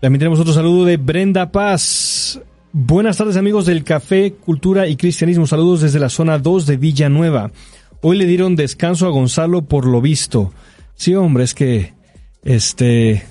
También 0.00 0.18
tenemos 0.18 0.40
otro 0.40 0.52
saludo 0.52 0.84
de 0.84 0.96
Brenda 0.96 1.52
Paz. 1.52 2.40
Buenas 2.72 3.18
tardes 3.18 3.36
amigos 3.36 3.66
del 3.66 3.84
Café, 3.84 4.32
Cultura 4.32 4.88
y 4.88 4.96
Cristianismo. 4.96 5.46
Saludos 5.46 5.82
desde 5.82 6.00
la 6.00 6.08
zona 6.08 6.38
2 6.38 6.66
de 6.66 6.76
Villanueva. 6.76 7.52
Hoy 8.00 8.18
le 8.18 8.26
dieron 8.26 8.56
descanso 8.56 9.06
a 9.06 9.10
Gonzalo 9.10 9.62
por 9.62 9.86
lo 9.86 10.00
visto. 10.00 10.52
Sí, 10.96 11.14
hombre, 11.14 11.44
es 11.44 11.54
que 11.54 11.92
este 12.42 13.22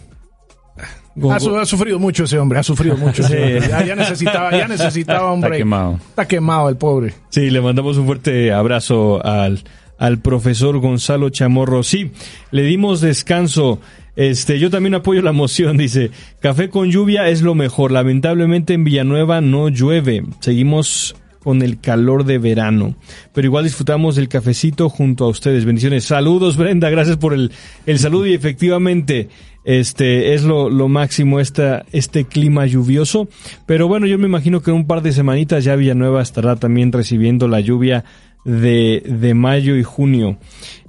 Ha, 1.31 1.39
su- 1.39 1.55
ha 1.57 1.65
sufrido 1.65 1.99
mucho 1.99 2.23
ese 2.23 2.37
hombre, 2.39 2.59
ha 2.59 2.63
sufrido 2.63 2.95
mucho. 2.97 3.23
Sí. 3.23 3.33
Ya, 3.69 3.85
ya 3.85 3.95
necesitaba, 3.95 4.51
ya 4.51 4.67
necesitaba 4.67 5.31
hombre. 5.31 5.49
Está 5.49 5.57
quemado. 5.57 5.99
Está 6.09 6.27
quemado 6.27 6.69
el 6.69 6.77
pobre. 6.77 7.13
Sí, 7.29 7.49
le 7.49 7.59
mandamos 7.61 7.97
un 7.97 8.05
fuerte 8.05 8.51
abrazo 8.53 9.23
al, 9.25 9.61
al 9.97 10.19
profesor 10.19 10.79
Gonzalo 10.79 11.29
Chamorro. 11.29 11.83
Sí, 11.83 12.11
le 12.51 12.63
dimos 12.63 13.01
descanso. 13.01 13.79
Este, 14.15 14.59
yo 14.59 14.69
también 14.69 14.93
apoyo 14.95 15.21
la 15.21 15.31
moción, 15.31 15.77
dice. 15.77 16.11
Café 16.41 16.69
con 16.69 16.91
lluvia 16.91 17.27
es 17.29 17.41
lo 17.41 17.55
mejor. 17.55 17.91
Lamentablemente 17.91 18.73
en 18.73 18.83
Villanueva 18.83 19.41
no 19.41 19.69
llueve. 19.69 20.23
Seguimos 20.41 21.15
con 21.43 21.61
el 21.61 21.79
calor 21.79 22.23
de 22.23 22.37
verano. 22.37 22.95
Pero 23.33 23.47
igual 23.47 23.63
disfrutamos 23.63 24.15
del 24.15 24.29
cafecito 24.29 24.89
junto 24.89 25.25
a 25.25 25.29
ustedes. 25.29 25.65
Bendiciones. 25.65 26.05
Saludos, 26.05 26.57
Brenda. 26.57 26.89
Gracias 26.89 27.17
por 27.17 27.33
el, 27.33 27.51
el 27.85 27.99
saludo. 27.99 28.27
Y 28.27 28.33
efectivamente, 28.33 29.29
este, 29.63 30.33
es 30.33 30.43
lo, 30.43 30.69
lo 30.69 30.87
máximo 30.87 31.39
esta, 31.39 31.85
este 31.91 32.25
clima 32.25 32.65
lluvioso. 32.65 33.27
Pero 33.65 33.87
bueno, 33.87 34.05
yo 34.05 34.17
me 34.17 34.27
imagino 34.27 34.61
que 34.61 34.71
en 34.71 34.77
un 34.77 34.87
par 34.87 35.01
de 35.01 35.11
semanitas 35.13 35.63
ya 35.63 35.75
Villanueva 35.75 36.21
estará 36.21 36.55
también 36.55 36.91
recibiendo 36.91 37.47
la 37.47 37.59
lluvia 37.59 38.05
de, 38.45 39.03
de 39.05 39.33
mayo 39.33 39.75
y 39.75 39.83
junio. 39.83 40.37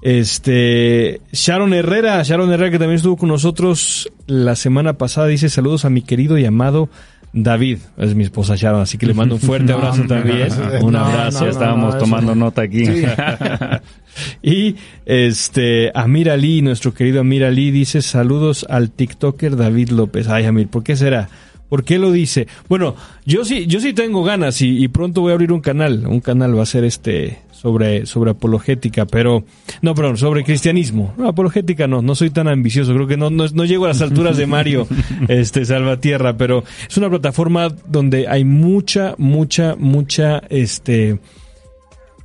Este, 0.00 1.20
Sharon 1.32 1.74
Herrera, 1.74 2.22
Sharon 2.22 2.52
Herrera 2.52 2.70
que 2.70 2.78
también 2.78 2.96
estuvo 2.96 3.16
con 3.16 3.28
nosotros 3.28 4.10
la 4.26 4.56
semana 4.56 4.94
pasada, 4.94 5.28
dice 5.28 5.48
saludos 5.48 5.84
a 5.84 5.90
mi 5.90 6.02
querido 6.02 6.38
y 6.38 6.44
amado 6.44 6.88
David, 7.32 7.78
es 7.96 8.14
mi 8.14 8.24
esposa 8.24 8.56
Sharon, 8.56 8.82
así 8.82 8.98
que 8.98 9.06
le 9.06 9.14
mando 9.14 9.36
un 9.36 9.40
fuerte 9.40 9.72
abrazo 9.72 10.02
también. 10.06 10.48
Un 10.82 10.92
no, 10.92 10.98
abrazo. 11.00 11.38
no, 11.40 11.44
ya 11.46 11.50
estábamos 11.50 11.94
no, 11.94 12.00
tomando 12.00 12.34
nota 12.34 12.62
aquí. 12.62 12.86
Sí. 12.86 13.04
Y 14.42 14.76
este 15.06 15.90
Amir 15.94 16.30
Ali, 16.30 16.60
nuestro 16.62 16.92
querido 16.92 17.20
Amir 17.20 17.44
Ali, 17.44 17.70
dice 17.70 18.02
saludos 18.02 18.66
al 18.68 18.90
TikToker 18.90 19.56
David 19.56 19.88
López. 19.90 20.28
Ay, 20.28 20.44
Amir, 20.44 20.68
¿por 20.68 20.82
qué 20.82 20.96
será? 20.96 21.28
¿Por 21.68 21.84
qué 21.84 21.98
lo 21.98 22.12
dice? 22.12 22.46
Bueno, 22.68 22.94
yo 23.24 23.46
sí, 23.46 23.66
yo 23.66 23.80
sí 23.80 23.94
tengo 23.94 24.22
ganas 24.22 24.60
y, 24.60 24.86
pronto 24.88 25.22
voy 25.22 25.30
a 25.30 25.34
abrir 25.34 25.52
un 25.52 25.62
canal. 25.62 26.06
Un 26.06 26.20
canal 26.20 26.56
va 26.58 26.64
a 26.64 26.66
ser 26.66 26.84
este 26.84 27.38
sobre, 27.62 28.06
sobre 28.06 28.32
apologética, 28.32 29.06
pero, 29.06 29.44
no, 29.82 29.94
perdón, 29.94 30.16
sobre 30.16 30.42
cristianismo. 30.42 31.14
No, 31.16 31.28
apologética 31.28 31.86
no, 31.86 32.02
no 32.02 32.16
soy 32.16 32.30
tan 32.30 32.48
ambicioso. 32.48 32.92
Creo 32.92 33.06
que 33.06 33.16
no, 33.16 33.30
no, 33.30 33.46
no 33.46 33.64
llego 33.64 33.84
a 33.84 33.88
las 33.88 34.02
alturas 34.02 34.36
de 34.36 34.46
Mario, 34.46 34.88
este, 35.28 35.64
Salvatierra, 35.64 36.36
pero 36.36 36.64
es 36.88 36.96
una 36.96 37.08
plataforma 37.08 37.68
donde 37.86 38.26
hay 38.26 38.44
mucha, 38.44 39.14
mucha, 39.16 39.76
mucha, 39.76 40.42
este, 40.48 41.20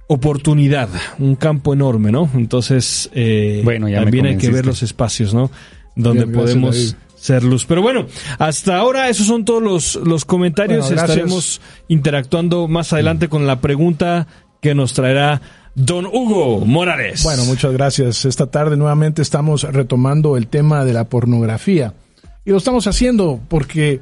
oportunidad, 0.08 0.89
un 1.20 1.36
campo 1.36 1.74
enorme, 1.74 2.12
¿no? 2.12 2.29
Entonces, 2.34 3.10
eh, 3.13 3.62
bueno, 3.63 3.88
también 3.91 4.25
hay 4.25 4.38
que 4.38 4.50
ver 4.50 4.65
los 4.65 4.82
espacios, 4.82 5.36
¿no? 5.36 5.51
Donde 5.96 6.25
podemos 6.25 6.96
ser 7.15 7.44
luz. 7.44 7.65
Pero 7.65 7.82
bueno, 7.84 8.08
hasta 8.39 8.77
ahora 8.77 9.10
esos 9.10 9.27
son 9.27 9.46
todos 9.46 9.62
los, 9.62 9.96
los 9.98 10.25
comentarios. 10.25 10.89
Estaremos 10.89 11.62
interactuando 11.89 12.67
más 12.67 12.91
adelante 12.94 13.27
con 13.27 13.46
la 13.46 13.60
pregunta 13.60 14.27
que 14.67 14.75
nos 14.75 14.91
traerá 14.91 15.41
Don 15.75 16.05
Hugo 16.05 16.59
Morales. 16.65 17.24
Bueno, 17.24 17.45
muchas 17.45 17.71
gracias. 17.71 18.25
Esta 18.25 18.47
tarde 18.47 18.75
nuevamente 18.75 19.21
estamos 19.21 19.63
retomando 19.63 20.36
el 20.36 20.47
tema 20.47 20.83
de 20.83 20.91
la 20.91 21.05
pornografía. 21.05 21.93
Y 22.43 22.51
lo 22.51 22.57
estamos 22.57 22.86
haciendo 22.86 23.39
porque 23.47 24.01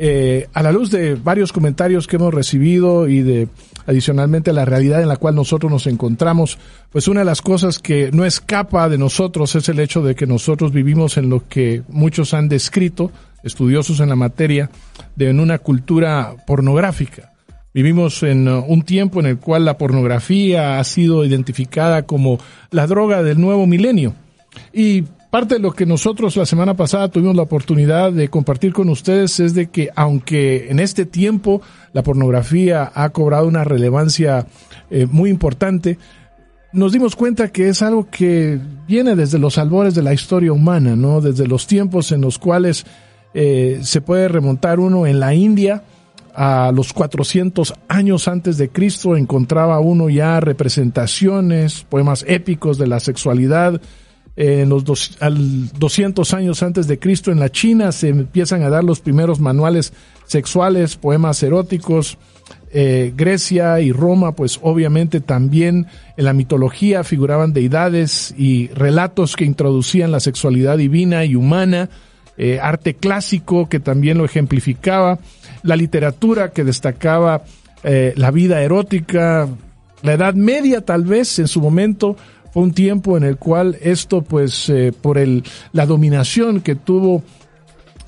eh, 0.00 0.48
a 0.52 0.64
la 0.64 0.72
luz 0.72 0.90
de 0.90 1.14
varios 1.14 1.52
comentarios 1.52 2.08
que 2.08 2.16
hemos 2.16 2.34
recibido 2.34 3.06
y 3.06 3.22
de 3.22 3.46
adicionalmente 3.86 4.52
la 4.52 4.64
realidad 4.64 5.00
en 5.00 5.06
la 5.06 5.16
cual 5.16 5.36
nosotros 5.36 5.70
nos 5.70 5.86
encontramos, 5.86 6.58
pues 6.90 7.06
una 7.06 7.20
de 7.20 7.26
las 7.26 7.40
cosas 7.40 7.78
que 7.78 8.10
no 8.10 8.24
escapa 8.24 8.88
de 8.88 8.98
nosotros 8.98 9.54
es 9.54 9.68
el 9.68 9.78
hecho 9.78 10.02
de 10.02 10.16
que 10.16 10.26
nosotros 10.26 10.72
vivimos 10.72 11.18
en 11.18 11.30
lo 11.30 11.46
que 11.46 11.84
muchos 11.86 12.34
han 12.34 12.48
descrito, 12.48 13.12
estudiosos 13.44 14.00
en 14.00 14.08
la 14.08 14.16
materia, 14.16 14.70
de 15.14 15.30
en 15.30 15.38
una 15.38 15.58
cultura 15.58 16.34
pornográfica. 16.48 17.29
Vivimos 17.72 18.22
en 18.22 18.48
uh, 18.48 18.64
un 18.66 18.82
tiempo 18.82 19.20
en 19.20 19.26
el 19.26 19.38
cual 19.38 19.64
la 19.64 19.78
pornografía 19.78 20.78
ha 20.78 20.84
sido 20.84 21.24
identificada 21.24 22.02
como 22.02 22.38
la 22.70 22.86
droga 22.86 23.22
del 23.22 23.40
nuevo 23.40 23.66
milenio. 23.66 24.14
Y 24.72 25.04
Parte 25.30 25.54
de 25.54 25.60
lo 25.60 25.70
que 25.70 25.86
nosotros 25.86 26.36
la 26.36 26.44
semana 26.44 26.74
pasada 26.74 27.08
tuvimos 27.08 27.36
la 27.36 27.42
oportunidad 27.42 28.12
de 28.12 28.28
compartir 28.28 28.72
con 28.72 28.88
ustedes 28.88 29.38
es 29.38 29.54
de 29.54 29.68
que 29.68 29.88
aunque 29.94 30.70
en 30.70 30.80
este 30.80 31.06
tiempo 31.06 31.62
la 31.92 32.02
pornografía 32.02 32.90
ha 32.92 33.10
cobrado 33.10 33.46
una 33.46 33.62
relevancia 33.62 34.48
eh, 34.90 35.06
muy 35.08 35.30
importante, 35.30 35.98
nos 36.72 36.90
dimos 36.90 37.14
cuenta 37.14 37.52
que 37.52 37.68
es 37.68 37.80
algo 37.80 38.08
que 38.10 38.58
viene 38.88 39.14
desde 39.14 39.38
los 39.38 39.56
albores 39.56 39.94
de 39.94 40.02
la 40.02 40.12
historia 40.12 40.52
humana, 40.52 40.96
¿no? 40.96 41.20
Desde 41.20 41.46
los 41.46 41.68
tiempos 41.68 42.10
en 42.10 42.22
los 42.22 42.36
cuales 42.40 42.84
eh, 43.32 43.78
se 43.82 44.00
puede 44.00 44.26
remontar 44.26 44.80
uno 44.80 45.06
en 45.06 45.20
la 45.20 45.32
India 45.32 45.84
a 46.34 46.72
los 46.74 46.92
400 46.92 47.74
años 47.88 48.28
antes 48.28 48.58
de 48.58 48.68
Cristo 48.68 49.16
encontraba 49.16 49.80
uno 49.80 50.08
ya 50.08 50.40
representaciones, 50.40 51.84
poemas 51.88 52.24
épicos 52.28 52.78
de 52.78 52.86
la 52.86 53.00
sexualidad, 53.00 53.80
en 54.36 54.68
los 54.68 54.84
dos, 54.84 55.18
al 55.20 55.68
200 55.72 56.32
años 56.32 56.62
antes 56.62 56.86
de 56.86 56.98
Cristo 56.98 57.30
en 57.30 57.40
la 57.40 57.50
China 57.50 57.92
se 57.92 58.08
empiezan 58.08 58.62
a 58.62 58.70
dar 58.70 58.84
los 58.84 59.00
primeros 59.00 59.38
manuales 59.38 59.92
sexuales, 60.26 60.96
poemas 60.96 61.42
eróticos. 61.42 62.16
Eh, 62.72 63.12
Grecia 63.16 63.80
y 63.80 63.90
Roma, 63.92 64.36
pues 64.36 64.60
obviamente 64.62 65.20
también 65.20 65.88
en 66.16 66.24
la 66.24 66.32
mitología 66.32 67.04
figuraban 67.04 67.52
deidades 67.52 68.32
y 68.38 68.68
relatos 68.68 69.36
que 69.36 69.44
introducían 69.44 70.12
la 70.12 70.20
sexualidad 70.20 70.78
divina 70.78 71.24
y 71.24 71.34
humana, 71.34 71.90
eh, 72.38 72.60
arte 72.62 72.94
clásico 72.94 73.68
que 73.68 73.80
también 73.80 74.18
lo 74.18 74.24
ejemplificaba, 74.24 75.18
la 75.62 75.76
literatura 75.76 76.50
que 76.50 76.64
destacaba 76.64 77.42
eh, 77.82 78.12
la 78.16 78.30
vida 78.30 78.62
erótica, 78.62 79.48
la 80.02 80.12
Edad 80.12 80.34
Media 80.34 80.84
tal 80.84 81.04
vez 81.04 81.38
en 81.38 81.48
su 81.48 81.60
momento 81.60 82.16
fue 82.52 82.62
un 82.62 82.72
tiempo 82.72 83.16
en 83.16 83.22
el 83.22 83.36
cual 83.36 83.78
esto, 83.80 84.22
pues, 84.22 84.68
eh, 84.68 84.92
por 84.98 85.18
el, 85.18 85.44
la 85.72 85.86
dominación 85.86 86.60
que 86.60 86.74
tuvo 86.74 87.22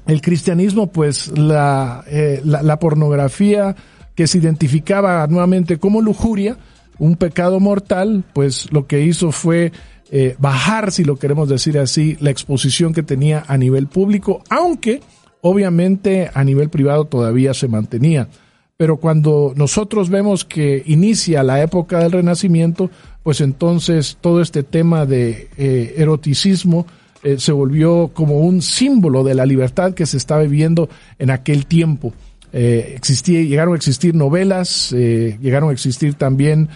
el 0.06 0.20
cristianismo, 0.20 0.88
pues 0.88 1.28
la, 1.38 2.04
eh, 2.08 2.40
la, 2.44 2.78
pornografía 2.78 3.76
que 4.16 4.26
se 4.26 4.38
identificaba 4.38 5.26
nuevamente 5.28 5.78
como 5.78 6.00
lujuria, 6.00 6.56
un 6.98 7.16
pecado 7.16 7.60
mortal, 7.60 8.24
pues 8.32 8.72
lo 8.72 8.86
que 8.86 9.02
hizo 9.02 9.30
fue 9.30 9.72
eh, 10.10 10.34
bajar, 10.38 10.90
si 10.90 11.04
lo 11.04 11.16
queremos 11.16 11.48
decir 11.48 11.78
así, 11.78 12.16
la 12.20 12.30
exposición 12.30 12.92
que 12.92 13.02
tenía 13.02 13.44
a 13.46 13.56
nivel 13.56 13.86
público, 13.86 14.42
aunque 14.50 15.00
obviamente 15.42 16.30
a 16.32 16.42
nivel 16.44 16.70
privado 16.70 17.04
todavía 17.04 17.52
se 17.52 17.68
mantenía. 17.68 18.28
Pero 18.76 18.96
cuando 18.96 19.52
nosotros 19.54 20.08
vemos 20.08 20.44
que 20.44 20.82
inicia 20.86 21.42
la 21.42 21.62
época 21.62 21.98
del 22.00 22.12
Renacimiento, 22.12 22.90
pues 23.22 23.40
entonces 23.40 24.16
todo 24.20 24.40
este 24.40 24.62
tema 24.62 25.04
de 25.04 25.48
eh, 25.56 25.94
eroticismo 25.98 26.86
eh, 27.22 27.38
se 27.38 27.52
volvió 27.52 28.10
como 28.14 28.40
un 28.40 28.62
símbolo 28.62 29.22
de 29.22 29.34
la 29.34 29.46
libertad 29.46 29.94
que 29.94 30.06
se 30.06 30.16
estaba 30.16 30.42
viviendo 30.42 30.88
en 31.18 31.30
aquel 31.30 31.66
tiempo. 31.66 32.12
Eh, 32.54 32.98
llegaron 33.24 33.74
a 33.74 33.76
existir 33.76 34.14
novelas, 34.14 34.90
llegaron 34.92 35.70
a 35.70 35.72
existir 35.72 36.14
también 36.14 36.68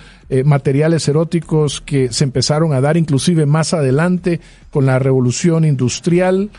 materiales 0.44 1.06
eróticos 1.06 1.82
que 1.82 2.12
se 2.12 2.24
empezaron 2.24 2.72
a 2.72 2.80
dar 2.80 2.96
inclusive 2.96 3.44
más 3.44 3.74
adelante 3.74 4.40
con 4.70 4.86
la 4.86 4.98
revolución 4.98 5.66
industrial 5.66 6.50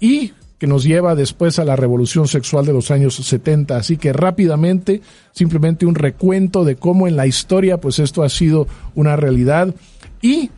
y 0.00 0.32
que 0.62 0.68
nos 0.68 0.84
lleva 0.84 1.16
después 1.16 1.58
a 1.58 1.64
la 1.64 1.74
revolución 1.74 2.28
sexual 2.28 2.64
de 2.64 2.72
los 2.72 2.92
años 2.92 3.16
70. 3.16 3.76
Así 3.76 3.96
que 3.96 4.12
rápidamente, 4.12 5.02
simplemente 5.32 5.86
un 5.86 5.96
recuento 5.96 6.64
de 6.64 6.76
cómo 6.76 7.08
en 7.08 7.16
la 7.16 7.26
historia, 7.26 7.80
pues 7.80 7.98
esto 7.98 8.22
ha 8.22 8.28
sido 8.28 8.68
una 8.94 9.16
realidad. 9.16 9.74
Y 10.20 10.52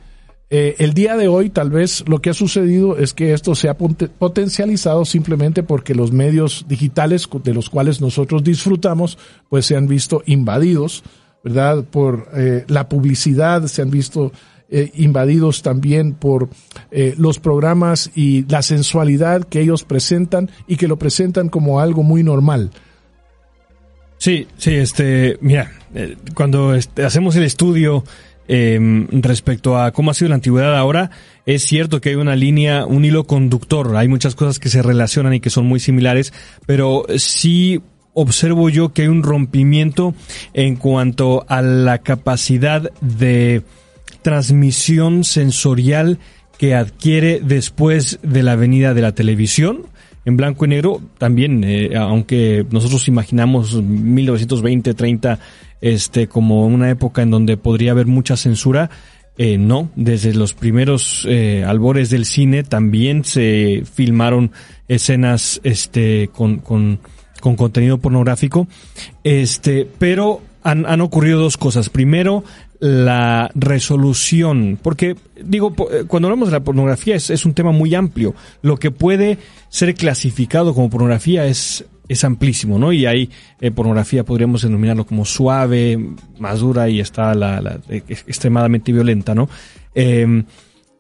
eh, 0.51 0.77
el 0.79 0.93
día 0.93 1.17
de 1.17 1.29
hoy, 1.29 1.49
tal 1.49 1.71
vez 1.71 2.05
lo 2.07 2.21
que 2.21 2.29
ha 2.29 2.35
sucedido 2.35 2.99
es 2.99 3.15
que 3.15 3.33
esto 3.33 3.55
se 3.55 3.71
ha 3.71 3.79
potencializado 3.79 5.07
simplemente 5.07 5.63
porque 5.63 5.95
los 5.95 6.13
medios 6.13 6.67
digitales 6.69 7.27
de 7.43 7.55
los 7.55 7.71
cuales 7.71 8.03
nosotros 8.03 8.45
disfrutamos, 8.45 9.17
pues 9.49 9.65
se 9.65 9.75
han 9.75 9.89
visto 9.89 10.23
invadidos, 10.27 11.03
¿verdad? 11.43 11.83
Por 11.83 12.29
eh, 12.35 12.67
la 12.69 12.91
publicidad, 12.91 13.69
se 13.69 13.81
han 13.81 13.91
visto 13.91 14.33
eh, 14.71 14.91
invadidos 14.95 15.63
también 15.63 16.15
por 16.15 16.49
eh, 16.91 17.15
los 17.19 17.39
programas 17.39 18.11
y 18.15 18.47
la 18.49 18.63
sensualidad 18.63 19.45
que 19.45 19.61
ellos 19.61 19.85
presentan 19.85 20.51
y 20.67 20.77
que 20.77 20.89
lo 20.89 20.99
presentan 20.99 21.49
como 21.49 21.81
algo 21.81 22.03
muy 22.03 22.23
normal. 22.23 22.71
Sí, 24.17 24.47
sí, 24.57 24.75
este, 24.75 25.37
mira, 25.43 25.71
eh, 25.95 26.17
cuando 26.35 26.75
hacemos 27.05 27.37
el 27.37 27.43
estudio 27.43 28.05
em, 28.49 29.07
respecto 29.11 29.79
a 29.79 29.93
cómo 29.93 30.11
ha 30.11 30.15
sido 30.15 30.31
la 30.31 30.37
antigüedad 30.37 30.77
ahora, 30.77 31.11
es 31.45 31.63
cierto 31.63 32.01
que 32.01 32.09
hay 32.09 32.15
una 32.15 32.35
línea, 32.35 32.87
un 32.87 33.05
hilo 33.05 33.25
conductor, 33.25 33.95
hay 33.97 34.09
muchas 34.09 34.35
cosas 34.35 34.59
que 34.59 34.71
se 34.71 34.83
relacionan 34.83 35.35
y 35.35 35.41
que 35.41 35.51
son 35.51 35.67
muy 35.67 35.79
similares, 35.79 36.33
pero 36.65 37.05
sí 37.19 37.83
observo 38.15 38.71
yo 38.71 38.95
que 38.95 39.03
hay 39.03 39.09
un 39.09 39.23
rompimiento 39.23 40.15
en 40.55 40.77
cuanto 40.77 41.45
a 41.49 41.61
la 41.61 41.99
capacidad 41.99 42.91
de 43.03 43.63
transmisión 44.25 45.23
sensorial 45.23 46.19
que 46.59 46.75
adquiere 46.75 47.41
después 47.41 48.19
de 48.23 48.43
la 48.43 48.57
venida 48.57 48.95
de 48.95 49.03
la 49.03 49.15
televisión 49.15 49.83
en 50.25 50.37
blanco 50.37 50.65
y 50.65 50.69
negro 50.69 51.01
también 51.19 51.63
eh, 51.63 51.91
aunque 51.97 52.67
nosotros 52.71 53.07
imaginamos 53.07 53.75
1920 53.81 54.95
30 54.95 55.39
este 55.83 56.27
como 56.27 56.67
una 56.67 56.89
época 56.91 57.23
en 57.23 57.31
donde 57.31 57.57
podría 57.59 57.93
haber 57.93 58.07
mucha 58.07 58.37
censura 58.37 58.91
eh, 59.37 59.59
no. 59.59 59.91
Desde 59.97 60.33
los 60.33 60.55
primeros 60.55 61.27
eh, 61.29 61.65
albores 61.67 62.09
del 62.09 62.25
cine 62.25 62.63
también 62.63 63.25
se 63.25 63.83
filmaron 63.93 64.53
escenas 64.87 65.61
este 65.65 66.31
con, 66.33 66.59
con 66.59 67.01
con 67.41 67.57
contenido 67.57 67.99
pornográfico. 67.99 68.69
Este 69.23 69.87
pero 69.99 70.41
han, 70.63 70.87
han 70.87 71.01
ocurrido 71.03 71.41
dos 71.41 71.57
cosas. 71.59 71.91
Primero 71.91 72.45
la 72.85 73.51
resolución, 73.55 74.79
porque 74.83 75.17
digo, 75.43 75.75
eh, 75.91 76.05
cuando 76.07 76.29
hablamos 76.29 76.49
de 76.49 76.53
la 76.53 76.65
pornografía 76.65 77.17
es, 77.17 77.31
es, 77.31 77.47
un 77.47 77.55
tema 77.55 77.73
muy 77.73 77.95
amplio. 77.95 78.35
Lo 78.61 78.77
que 78.77 78.91
puede 78.91 79.39
ser 79.71 79.95
clasificado 79.95 80.75
como 80.75 80.91
pornografía 80.91 81.47
es, 81.47 81.87
es 82.09 82.25
amplísimo, 82.25 82.79
¿no? 82.79 82.93
Y 82.93 83.07
hay 83.07 83.31
eh, 83.63 83.71
pornografía, 83.71 84.25
podríamos 84.25 84.61
denominarlo 84.61 85.07
como 85.07 85.25
suave, 85.25 85.99
más 86.39 86.61
dura 86.61 86.87
y 86.91 87.01
está 87.01 87.35
la, 87.35 87.59
la 87.63 87.81
eh, 87.89 88.03
extremadamente 88.07 88.93
violenta, 88.93 89.35
¿no? 89.35 89.49
Em, 89.95 90.45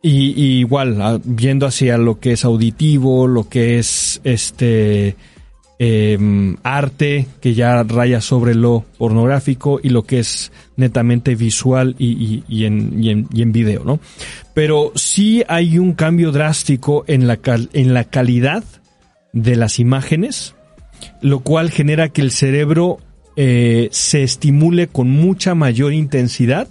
y, 0.00 0.42
y, 0.42 0.60
igual, 0.60 1.02
ah, 1.02 1.20
viendo 1.22 1.66
hacia 1.66 1.98
lo 1.98 2.18
que 2.18 2.32
es 2.32 2.46
auditivo, 2.46 3.26
lo 3.26 3.46
que 3.46 3.78
es 3.78 4.22
este 4.24 5.16
eh, 5.78 6.56
arte 6.62 7.26
que 7.40 7.54
ya 7.54 7.82
raya 7.82 8.20
sobre 8.20 8.54
lo 8.54 8.84
pornográfico 8.98 9.80
y 9.82 9.88
lo 9.88 10.04
que 10.04 10.20
es 10.20 10.52
netamente 10.76 11.34
visual 11.34 11.96
y, 11.98 12.64
en, 12.64 13.52
video, 13.52 13.84
¿no? 13.84 14.00
Pero 14.54 14.92
sí 14.94 15.42
hay 15.48 15.78
un 15.78 15.94
cambio 15.94 16.32
drástico 16.32 17.04
en 17.06 17.26
la, 17.26 17.38
en 17.72 17.94
la 17.94 18.04
calidad 18.04 18.64
de 19.32 19.56
las 19.56 19.78
imágenes 19.78 20.54
lo 21.20 21.40
cual 21.40 21.70
genera 21.70 22.08
que 22.08 22.22
el 22.22 22.30
cerebro 22.30 22.98
eh, 23.36 23.88
se 23.92 24.22
estimule 24.22 24.88
con 24.88 25.10
mucha 25.10 25.54
mayor 25.54 25.92
intensidad 25.92 26.68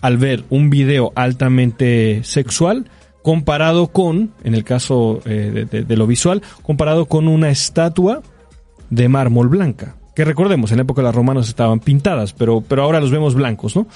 al 0.00 0.18
ver 0.18 0.44
un 0.50 0.70
video 0.70 1.12
altamente 1.14 2.22
sexual 2.24 2.86
comparado 3.24 3.86
con, 3.86 4.34
en 4.44 4.54
el 4.54 4.64
caso 4.64 5.22
eh, 5.24 5.66
de, 5.70 5.96
lo 5.96 6.06
visual, 6.06 6.42
comparado 6.60 7.06
con 7.06 7.26
una 7.26 7.48
estatua 7.48 8.20
de 8.90 9.08
mármol 9.08 9.48
blanca. 9.48 9.96
Que 10.14 10.26
recordemos, 10.26 10.70
en 10.70 10.76
la 10.76 10.82
época 10.82 11.00
de 11.00 11.06
los 11.06 11.14
romanos 11.14 11.48
estaban 11.48 11.80
pintadas, 11.80 12.34
pero, 12.34 12.60
pero 12.60 12.82
ahora 12.82 13.00
los 13.00 13.10
vemos 13.10 13.34
blancos, 13.34 13.76
¿no? 13.76 13.86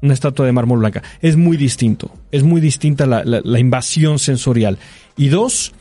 Una 0.00 0.14
estatua 0.14 0.46
de 0.46 0.52
mármol 0.52 0.78
blanca. 0.78 1.02
Es 1.20 1.36
muy 1.36 1.58
distinto, 1.58 2.10
es 2.32 2.44
muy 2.44 2.62
distinta 2.62 3.04
la, 3.04 3.58
invasión 3.60 4.18
sensorial. 4.18 4.78
Y 5.18 5.28
dos, 5.28 5.74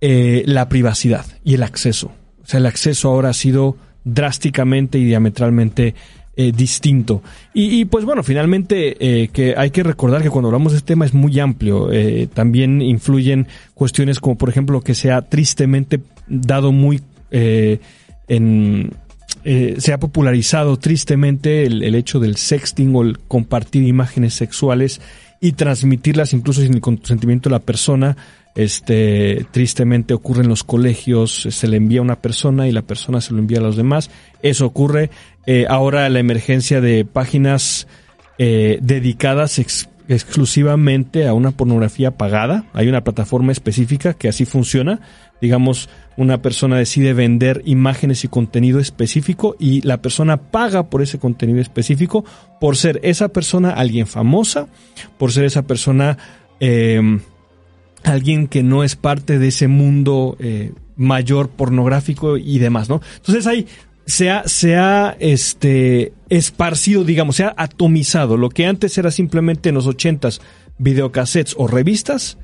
eh, 0.00 0.44
la 0.46 0.68
privacidad 0.68 1.26
y 1.42 1.54
el 1.54 1.64
acceso. 1.64 2.12
O 2.44 2.46
sea, 2.46 2.58
el 2.58 2.66
acceso 2.66 3.08
ahora 3.08 3.30
ha 3.30 3.34
sido 3.34 3.76
drásticamente 4.04 4.96
y 4.98 5.04
diametralmente 5.04 5.96
eh, 6.36 6.50
distinto. 6.50 7.22
Y, 7.52 7.84
pues 7.84 8.04
bueno, 8.04 8.24
finalmente 8.24 8.96
eh, 8.98 9.28
que 9.28 9.54
hay 9.56 9.70
que 9.70 9.84
recordar 9.84 10.20
que 10.20 10.30
cuando 10.30 10.48
hablamos 10.48 10.72
de 10.72 10.78
este 10.78 10.88
tema 10.88 11.04
es 11.04 11.14
muy 11.14 11.38
amplio. 11.38 11.92
Eh, 11.92 12.28
también 12.32 12.82
influyen 12.82 13.46
cuestiones 13.74 14.18
como 14.18 14.36
por 14.36 14.48
ejemplo 14.48 14.80
que 14.80 14.96
se 14.96 15.12
ha 15.12 15.22
tristemente 15.22 16.00
dado 16.26 16.72
muy 16.72 17.00
en... 17.30 18.90
se 19.44 19.92
ha 19.92 19.98
popularizado 19.98 20.76
tristemente 20.76 21.66
el, 21.66 21.84
el 21.84 21.94
hecho 21.94 22.18
del 22.18 22.36
sexting 22.36 22.96
o 22.96 23.02
el 23.02 23.20
compartir 23.20 23.84
imágenes 23.84 24.34
sexuales 24.34 25.00
y 25.40 25.52
transmitirlas 25.52 26.32
incluso 26.32 26.62
sin 26.62 26.74
el 26.74 26.80
consentimiento 26.80 27.48
de 27.48 27.54
la 27.54 27.60
persona 27.60 28.16
este, 28.54 29.46
tristemente 29.50 30.14
ocurre 30.14 30.42
en 30.42 30.48
los 30.48 30.62
colegios, 30.62 31.48
se 31.50 31.68
le 31.68 31.76
envía 31.76 31.98
a 31.98 32.02
una 32.02 32.20
persona 32.20 32.68
y 32.68 32.72
la 32.72 32.82
persona 32.82 33.20
se 33.20 33.32
lo 33.32 33.40
envía 33.40 33.58
a 33.58 33.62
los 33.62 33.76
demás. 33.76 34.10
Eso 34.42 34.66
ocurre. 34.66 35.10
Eh, 35.46 35.66
ahora 35.68 36.08
la 36.08 36.20
emergencia 36.20 36.80
de 36.80 37.04
páginas 37.04 37.88
eh, 38.38 38.78
dedicadas 38.80 39.58
exclusivamente 40.08 41.26
a 41.26 41.34
una 41.34 41.50
pornografía 41.50 42.12
pagada. 42.12 42.64
Hay 42.74 42.88
una 42.88 43.02
plataforma 43.02 43.50
específica 43.50 44.14
que 44.14 44.28
así 44.28 44.44
funciona. 44.44 45.00
Digamos, 45.40 45.88
una 46.16 46.40
persona 46.40 46.78
decide 46.78 47.12
vender 47.12 47.62
imágenes 47.64 48.24
y 48.24 48.28
contenido 48.28 48.78
específico 48.78 49.56
y 49.58 49.82
la 49.82 50.00
persona 50.00 50.36
paga 50.36 50.84
por 50.84 51.02
ese 51.02 51.18
contenido 51.18 51.60
específico 51.60 52.24
por 52.60 52.76
ser 52.76 53.00
esa 53.02 53.28
persona 53.28 53.70
alguien 53.70 54.06
famosa, 54.06 54.68
por 55.18 55.32
ser 55.32 55.44
esa 55.44 55.62
persona 55.62 56.16
eh, 56.60 57.18
alguien 58.04 58.46
que 58.46 58.62
no 58.62 58.84
es 58.84 58.96
parte 58.96 59.38
de 59.38 59.48
ese 59.48 59.68
mundo 59.68 60.36
eh, 60.38 60.72
mayor 60.96 61.48
pornográfico 61.48 62.36
y 62.36 62.58
demás, 62.58 62.88
¿no? 62.88 63.00
Entonces 63.16 63.46
ahí 63.46 63.66
se 64.06 64.30
ha, 64.30 64.46
se 64.46 64.76
ha 64.76 65.16
este, 65.18 66.12
esparcido, 66.28 67.04
digamos, 67.04 67.36
se 67.36 67.44
ha 67.44 67.54
atomizado. 67.56 68.36
Lo 68.36 68.50
que 68.50 68.66
antes 68.66 68.96
era 68.98 69.10
simplemente 69.10 69.70
en 69.70 69.74
los 69.74 69.86
ochentas 69.86 70.40
videocassettes 70.78 71.54
o 71.58 71.66
revistas, 71.66 72.38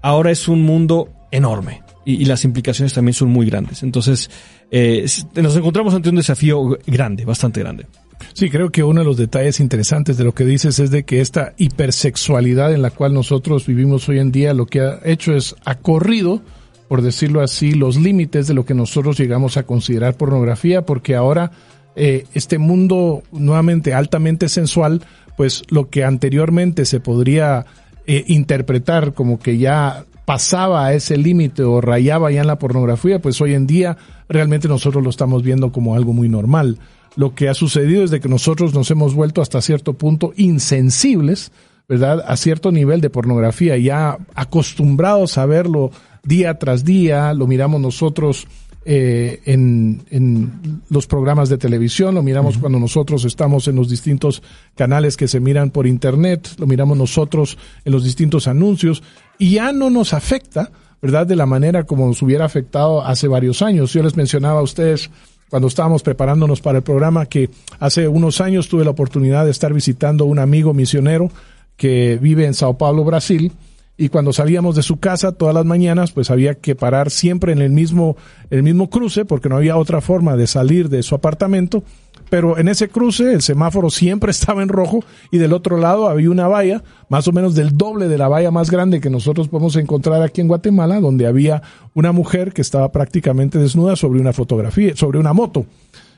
ahora 0.00 0.30
es 0.30 0.48
un 0.48 0.62
mundo 0.62 1.10
enorme 1.30 1.82
y, 2.04 2.24
las 2.24 2.44
implicaciones 2.44 2.92
también 2.92 3.14
son 3.14 3.28
muy 3.28 3.46
grandes. 3.46 3.82
Entonces, 3.82 4.30
eh, 4.70 5.06
nos 5.34 5.56
encontramos 5.56 5.94
ante 5.94 6.08
un 6.08 6.16
desafío 6.16 6.78
grande, 6.86 7.24
bastante 7.24 7.60
grande. 7.60 7.86
Sí, 8.34 8.50
creo 8.50 8.70
que 8.70 8.82
uno 8.82 9.00
de 9.00 9.06
los 9.06 9.16
detalles 9.16 9.60
interesantes 9.60 10.16
de 10.16 10.24
lo 10.24 10.32
que 10.32 10.44
dices 10.44 10.78
es 10.78 10.90
de 10.90 11.04
que 11.04 11.20
esta 11.20 11.52
hipersexualidad 11.56 12.72
en 12.72 12.82
la 12.82 12.90
cual 12.90 13.14
nosotros 13.14 13.66
vivimos 13.66 14.08
hoy 14.08 14.18
en 14.18 14.32
día 14.32 14.54
lo 14.54 14.66
que 14.66 14.80
ha 14.80 15.00
hecho 15.04 15.34
es 15.34 15.54
ha 15.64 15.76
corrido, 15.76 16.40
por 16.88 17.02
decirlo 17.02 17.40
así, 17.40 17.72
los 17.72 17.96
límites 17.96 18.46
de 18.46 18.54
lo 18.54 18.64
que 18.64 18.74
nosotros 18.74 19.18
llegamos 19.18 19.56
a 19.56 19.64
considerar 19.64 20.16
pornografía, 20.16 20.82
porque 20.82 21.14
ahora 21.14 21.52
eh, 21.94 22.26
este 22.32 22.58
mundo 22.58 23.22
nuevamente 23.32 23.92
altamente 23.92 24.48
sensual, 24.48 25.02
pues 25.36 25.62
lo 25.68 25.90
que 25.90 26.04
anteriormente 26.04 26.84
se 26.84 27.00
podría 27.00 27.66
eh, 28.06 28.24
interpretar 28.28 29.12
como 29.12 29.38
que 29.38 29.58
ya 29.58 30.04
pasaba 30.24 30.86
a 30.86 30.94
ese 30.94 31.16
límite 31.16 31.64
o 31.64 31.80
rayaba 31.80 32.30
ya 32.30 32.40
en 32.40 32.46
la 32.46 32.58
pornografía, 32.58 33.20
pues 33.20 33.40
hoy 33.40 33.54
en 33.54 33.66
día 33.66 33.96
realmente 34.28 34.68
nosotros 34.68 35.02
lo 35.02 35.10
estamos 35.10 35.42
viendo 35.42 35.72
como 35.72 35.94
algo 35.94 36.12
muy 36.12 36.28
normal 36.28 36.78
lo 37.16 37.34
que 37.34 37.48
ha 37.48 37.54
sucedido 37.54 38.04
es 38.04 38.10
de 38.10 38.20
que 38.20 38.28
nosotros 38.28 38.74
nos 38.74 38.90
hemos 38.90 39.14
vuelto 39.14 39.42
hasta 39.42 39.60
cierto 39.60 39.94
punto 39.94 40.32
insensibles, 40.36 41.52
¿verdad? 41.88 42.24
A 42.26 42.36
cierto 42.36 42.72
nivel 42.72 43.00
de 43.00 43.10
pornografía, 43.10 43.76
ya 43.76 44.18
acostumbrados 44.34 45.38
a 45.38 45.46
verlo 45.46 45.90
día 46.24 46.58
tras 46.58 46.84
día, 46.84 47.34
lo 47.34 47.46
miramos 47.46 47.80
nosotros 47.80 48.46
eh, 48.84 49.40
en, 49.44 50.02
en, 50.10 50.82
los 50.88 51.06
programas 51.06 51.48
de 51.48 51.58
televisión, 51.58 52.14
lo 52.14 52.22
miramos 52.22 52.58
cuando 52.58 52.80
nosotros 52.80 53.24
estamos 53.24 53.68
en 53.68 53.76
los 53.76 53.88
distintos 53.88 54.42
canales 54.74 55.16
que 55.16 55.28
se 55.28 55.38
miran 55.38 55.70
por 55.70 55.86
internet, 55.86 56.48
lo 56.58 56.66
miramos 56.66 56.98
nosotros 56.98 57.58
en 57.84 57.92
los 57.92 58.02
distintos 58.02 58.48
anuncios, 58.48 59.02
y 59.38 59.52
ya 59.52 59.72
no 59.72 59.88
nos 59.88 60.14
afecta, 60.14 60.72
¿verdad? 61.00 61.26
De 61.26 61.36
la 61.36 61.46
manera 61.46 61.84
como 61.84 62.06
nos 62.06 62.22
hubiera 62.22 62.44
afectado 62.44 63.04
hace 63.04 63.28
varios 63.28 63.62
años. 63.62 63.92
Yo 63.92 64.02
les 64.02 64.16
mencionaba 64.16 64.60
a 64.60 64.64
ustedes 64.64 65.10
cuando 65.52 65.68
estábamos 65.68 66.02
preparándonos 66.02 66.62
para 66.62 66.78
el 66.78 66.82
programa 66.82 67.26
que 67.26 67.50
hace 67.78 68.08
unos 68.08 68.40
años 68.40 68.70
tuve 68.70 68.86
la 68.86 68.90
oportunidad 68.92 69.44
de 69.44 69.50
estar 69.50 69.74
visitando 69.74 70.24
un 70.24 70.38
amigo 70.38 70.72
misionero 70.72 71.30
que 71.76 72.18
vive 72.18 72.46
en 72.46 72.54
Sao 72.54 72.78
Paulo, 72.78 73.04
Brasil, 73.04 73.52
y 73.98 74.08
cuando 74.08 74.32
salíamos 74.32 74.76
de 74.76 74.82
su 74.82 74.98
casa 74.98 75.32
todas 75.32 75.54
las 75.54 75.66
mañanas, 75.66 76.12
pues 76.12 76.30
había 76.30 76.54
que 76.54 76.74
parar 76.74 77.10
siempre 77.10 77.52
en 77.52 77.60
el 77.60 77.68
mismo, 77.68 78.16
el 78.48 78.62
mismo 78.62 78.88
cruce, 78.88 79.26
porque 79.26 79.50
no 79.50 79.58
había 79.58 79.76
otra 79.76 80.00
forma 80.00 80.38
de 80.38 80.46
salir 80.46 80.88
de 80.88 81.02
su 81.02 81.14
apartamento, 81.14 81.84
pero 82.32 82.56
en 82.56 82.66
ese 82.68 82.88
cruce 82.88 83.30
el 83.34 83.42
semáforo 83.42 83.90
siempre 83.90 84.30
estaba 84.30 84.62
en 84.62 84.70
rojo 84.70 85.04
y 85.30 85.36
del 85.36 85.52
otro 85.52 85.76
lado 85.76 86.08
había 86.08 86.30
una 86.30 86.48
valla, 86.48 86.82
más 87.10 87.28
o 87.28 87.32
menos 87.32 87.54
del 87.54 87.76
doble 87.76 88.08
de 88.08 88.16
la 88.16 88.26
valla 88.26 88.50
más 88.50 88.70
grande 88.70 89.02
que 89.02 89.10
nosotros 89.10 89.48
podemos 89.48 89.76
encontrar 89.76 90.22
aquí 90.22 90.40
en 90.40 90.48
Guatemala, 90.48 90.98
donde 90.98 91.26
había 91.26 91.60
una 91.92 92.10
mujer 92.10 92.54
que 92.54 92.62
estaba 92.62 92.90
prácticamente 92.90 93.58
desnuda 93.58 93.96
sobre 93.96 94.18
una 94.18 94.32
fotografía, 94.32 94.96
sobre 94.96 95.18
una 95.18 95.34
moto. 95.34 95.66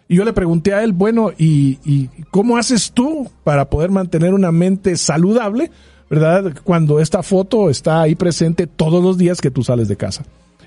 Y 0.06 0.14
yo 0.14 0.24
le 0.24 0.32
pregunté 0.32 0.72
a 0.72 0.84
él, 0.84 0.92
bueno, 0.92 1.32
¿y, 1.36 1.80
y 1.84 2.08
cómo 2.30 2.58
haces 2.58 2.92
tú 2.92 3.28
para 3.42 3.68
poder 3.68 3.90
mantener 3.90 4.34
una 4.34 4.52
mente 4.52 4.96
saludable, 4.96 5.72
verdad? 6.08 6.54
Cuando 6.62 7.00
esta 7.00 7.24
foto 7.24 7.70
está 7.70 8.02
ahí 8.02 8.14
presente 8.14 8.68
todos 8.68 9.02
los 9.02 9.18
días 9.18 9.40
que 9.40 9.50
tú 9.50 9.64
sales 9.64 9.88
de 9.88 9.96
casa. 9.96 10.24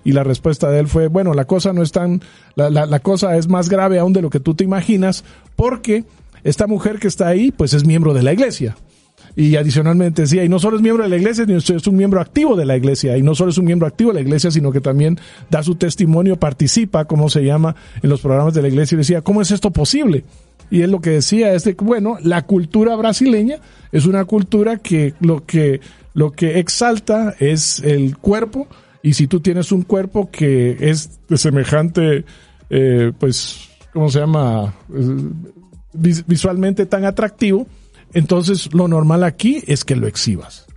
Y 0.08 0.14
la 0.14 0.24
respuesta 0.24 0.72
de 0.72 0.80
él 0.80 0.88
fue, 0.88 1.08
bueno, 1.10 1.34
la 1.34 1.44
cosa 1.44 1.74
no 1.74 1.84
es 1.84 1.92
tan, 1.92 2.22
la, 2.56 2.70
la, 2.70 3.00
cosa 3.02 3.36
es 3.36 3.50
más 3.50 3.68
grave 3.68 4.00
aún 4.00 4.14
de 4.14 4.22
lo 4.22 4.30
que 4.30 4.40
tú 4.40 4.56
te 4.56 4.64
imaginas, 4.64 5.26
porque 5.58 6.06
esta 6.46 6.66
mujer 6.66 6.98
que 6.98 7.10
está 7.10 7.28
ahí, 7.28 7.52
pues 7.52 7.74
es 7.74 7.86
miembro 7.86 8.14
de 8.14 8.24
la 8.24 8.32
iglesia. 8.32 8.78
Y 9.36 9.58
adicionalmente 9.58 10.22
decía, 10.22 10.46
y 10.46 10.48
no 10.48 10.60
solo 10.60 10.78
es 10.78 10.82
miembro 10.82 11.04
de 11.04 11.10
la 11.10 11.18
iglesia, 11.18 11.44
sino 11.46 11.58
es 11.58 11.88
un 11.88 11.98
miembro 11.98 12.22
activo 12.22 12.56
de 12.56 12.64
la 12.64 12.78
iglesia. 12.78 13.18
Y 13.18 13.22
no 13.22 13.36
solo 13.36 13.52
es 13.52 13.58
un 13.58 13.66
miembro 13.66 13.86
activo 13.86 14.12
de 14.12 14.14
la 14.14 14.22
iglesia, 14.22 14.50
sino 14.50 14.72
que 14.72 14.80
también 14.80 15.20
da 15.50 15.62
su 15.62 15.76
testimonio, 15.76 16.40
participa, 16.40 17.04
como 17.04 17.28
se 17.30 17.44
llama, 17.44 17.76
en 18.02 18.10
los 18.10 18.22
programas 18.22 18.54
de 18.54 18.62
la 18.62 18.70
iglesia. 18.70 18.96
Y 18.96 19.00
decía, 19.00 19.22
¿cómo 19.24 19.42
es 19.42 19.52
esto 19.52 19.72
posible? 19.72 20.24
Y 20.70 20.84
él 20.84 20.92
lo 20.92 21.02
que 21.02 21.10
decía 21.10 21.52
es 21.52 21.66
de 21.66 21.74
bueno, 21.74 22.16
la 22.24 22.44
cultura 22.44 22.96
brasileña 22.96 23.58
es 23.92 24.06
una 24.06 24.24
cultura 24.24 24.78
que 24.78 25.16
lo 25.20 25.46
que, 25.46 25.82
lo 26.14 26.32
que 26.32 26.60
exalta 26.60 27.36
es 27.40 27.82
el 27.82 28.18
cuerpo, 28.18 28.70
y 29.08 29.14
si 29.14 29.26
tú 29.26 29.40
tienes 29.40 29.72
un 29.72 29.84
cuerpo 29.84 30.30
que 30.30 30.76
es 30.82 31.22
de 31.30 31.38
semejante, 31.38 32.26
eh, 32.70 33.14
pues, 33.18 33.70
¿cómo 33.94 34.10
se 34.10 34.20
llama? 34.20 34.74
visualmente 35.94 36.86
tan 36.86 37.06
atractivo, 37.06 37.68
entonces 38.14 38.74
lo 38.74 38.90
normal 38.90 39.24
aquí 39.24 39.64
es 39.66 39.86
que 39.86 39.96
lo 39.96 40.08
exhibas. 40.08 40.68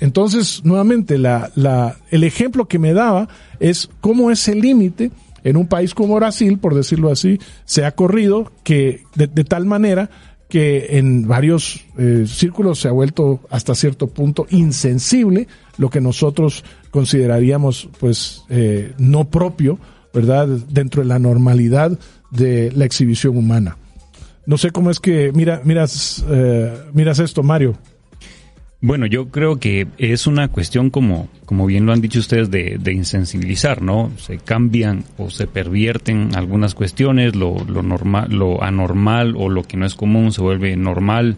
Entonces, 0.00 0.62
nuevamente, 0.64 1.18
la, 1.18 1.50
la, 1.54 1.98
el 2.10 2.24
ejemplo 2.24 2.66
que 2.66 2.78
me 2.78 2.94
daba 2.94 3.28
es 3.58 3.90
cómo 4.00 4.30
ese 4.30 4.54
límite 4.54 5.10
en 5.44 5.58
un 5.58 5.66
país 5.66 5.92
como 5.92 6.16
Brasil, 6.16 6.58
por 6.58 6.74
decirlo 6.74 7.12
así, 7.12 7.38
se 7.66 7.84
ha 7.84 7.94
corrido 7.94 8.50
que 8.64 9.04
de, 9.16 9.26
de 9.26 9.44
tal 9.44 9.66
manera 9.66 10.08
que 10.50 10.98
en 10.98 11.26
varios 11.26 11.86
eh, 11.96 12.24
círculos 12.26 12.80
se 12.80 12.88
ha 12.88 12.92
vuelto 12.92 13.40
hasta 13.48 13.74
cierto 13.74 14.08
punto 14.08 14.46
insensible 14.50 15.48
lo 15.78 15.88
que 15.88 16.02
nosotros 16.02 16.62
consideraríamos 16.90 17.88
pues 17.98 18.42
eh, 18.50 18.92
no 18.98 19.30
propio, 19.30 19.78
¿verdad? 20.12 20.46
Dentro 20.46 21.00
de 21.00 21.08
la 21.08 21.18
normalidad 21.18 21.98
de 22.30 22.70
la 22.72 22.84
exhibición 22.84 23.38
humana. 23.38 23.78
No 24.44 24.58
sé 24.58 24.70
cómo 24.70 24.90
es 24.90 25.00
que 25.00 25.32
mira, 25.32 25.62
miras, 25.64 26.24
eh, 26.28 26.74
miras 26.92 27.18
esto, 27.20 27.42
Mario. 27.42 27.78
Bueno, 28.82 29.04
yo 29.04 29.28
creo 29.28 29.58
que 29.58 29.86
es 29.98 30.26
una 30.26 30.48
cuestión 30.48 30.88
como, 30.88 31.28
como 31.44 31.66
bien 31.66 31.84
lo 31.84 31.92
han 31.92 32.00
dicho 32.00 32.18
ustedes, 32.18 32.50
de, 32.50 32.78
de 32.80 32.92
insensibilizar, 32.94 33.82
¿no? 33.82 34.10
Se 34.16 34.38
cambian 34.38 35.04
o 35.18 35.28
se 35.30 35.46
pervierten 35.46 36.34
algunas 36.34 36.74
cuestiones, 36.74 37.36
lo, 37.36 37.62
lo 37.64 37.82
normal, 37.82 38.28
lo 38.30 38.62
anormal 38.62 39.34
o 39.36 39.50
lo 39.50 39.64
que 39.64 39.76
no 39.76 39.84
es 39.84 39.94
común 39.94 40.32
se 40.32 40.40
vuelve 40.40 40.76
normal. 40.76 41.36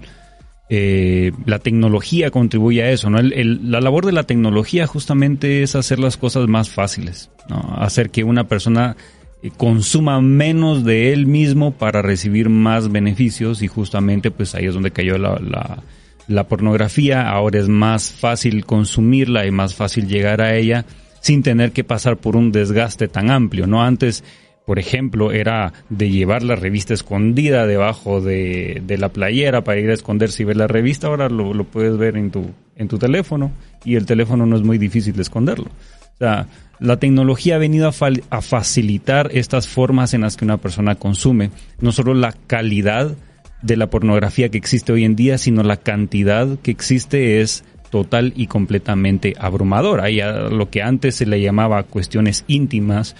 Eh, 0.69 1.33
la 1.45 1.59
tecnología 1.59 2.31
contribuye 2.31 2.85
a 2.85 2.91
eso, 2.93 3.11
¿no? 3.11 3.19
El, 3.19 3.71
la 3.73 3.81
labor 3.81 4.07
de 4.07 4.13
la 4.13 4.23
tecnología 4.23 4.87
justamente 4.87 5.65
es 5.65 5.75
hacer 5.75 5.99
las 5.99 6.17
cosas 6.17 6.47
más 6.49 6.71
fáciles, 6.71 7.29
¿no? 7.49 7.75
Hacer 7.77 8.11
que 8.11 8.23
una 8.23 8.45
persona 8.45 8.97
eh, 9.43 9.51
consuma 9.57 10.21
menos 10.21 10.85
de 10.85 11.13
él 11.13 11.27
mismo 11.27 11.73
para 11.73 12.03
recibir 12.03 12.49
más 12.49 12.93
beneficios 12.93 13.63
y 13.63 13.67
justamente 13.67 14.31
pues 14.31 14.55
ahí 14.55 14.67
es 14.67 14.75
donde 14.75 14.93
cayó 14.93 15.19
la, 15.19 15.83
la 16.29 16.49
pornografía. 16.49 17.29
Ahora 17.29 17.59
es 17.59 17.69
más 17.69 18.13
fácil 18.13 18.65
consumirla 18.65 19.47
y 19.47 19.51
más 19.51 19.75
fácil 19.75 20.07
llegar 20.07 20.41
a 20.41 20.57
ella 20.57 20.85
sin 21.21 21.43
tener 21.43 21.73
que 21.73 21.85
pasar 21.85 22.17
por 22.17 22.37
un 22.37 22.51
desgaste 22.51 23.09
tan 23.09 23.31
amplio, 23.31 23.67
¿no? 23.67 23.83
Antes 23.83 24.25
por 24.65 24.79
ejemplo, 24.79 25.33
era 25.33 25.73
de 25.89 26.11
llevar 26.11 26.45
la 26.45 26.55
revista 26.55 26.95
escondida 26.95 27.67
debajo 27.67 28.21
de, 28.21 28.83
la 28.99 29.09
playera 29.09 29.65
para 29.65 29.81
ir 29.81 29.91
a 29.91 29.95
esconderse 29.95 30.43
y 30.43 30.47
ver 30.47 30.57
la 30.57 30.69
revista. 30.69 31.09
Ahora 31.09 31.29
lo, 31.29 31.53
lo, 31.53 31.65
puedes 31.65 31.97
ver 31.97 32.17
en 32.17 32.31
tu, 32.31 32.53
en 32.77 32.87
tu 32.89 32.99
teléfono 32.99 33.51
y 33.85 33.97
el 33.97 34.07
teléfono 34.07 34.47
no 34.47 34.57
es 34.57 34.63
muy 34.63 34.79
difícil 34.79 35.15
de 35.15 35.23
esconderlo. 35.23 35.67
O 35.67 36.19
sea, 36.19 36.47
la 36.79 36.99
tecnología 36.99 37.57
ha 37.57 37.59
venido 37.59 37.89
a, 37.89 37.93
a 38.31 38.41
facilitar 38.41 39.31
estas 39.33 39.67
formas 39.67 40.15
en 40.15 40.21
las 40.21 40.37
que 40.37 40.45
una 40.45 40.59
persona 40.59 40.95
consume, 40.95 41.51
no 41.81 41.91
solo 41.91 42.15
la 42.15 42.33
calidad 42.47 43.17
de 43.63 43.77
la 43.77 43.89
pornografía 43.89 44.49
que 44.49 44.59
existe 44.59 44.93
hoy 44.93 45.05
en 45.05 45.17
día, 45.17 45.39
sino 45.39 45.63
la 45.63 45.77
cantidad 45.77 46.59
que 46.59 46.71
existe 46.71 47.41
es 47.41 47.65
total 47.91 48.33
y 48.37 48.47
completamente 48.47 49.35
abrumadora. 49.39 50.11
Y 50.11 50.21
a 50.21 50.33
lo 50.33 50.71
que 50.71 50.83
antes 50.83 51.17
se 51.17 51.27
le 51.27 51.41
llamaba 51.41 51.83
cuestiones 51.85 52.45
íntimas, 52.49 53.15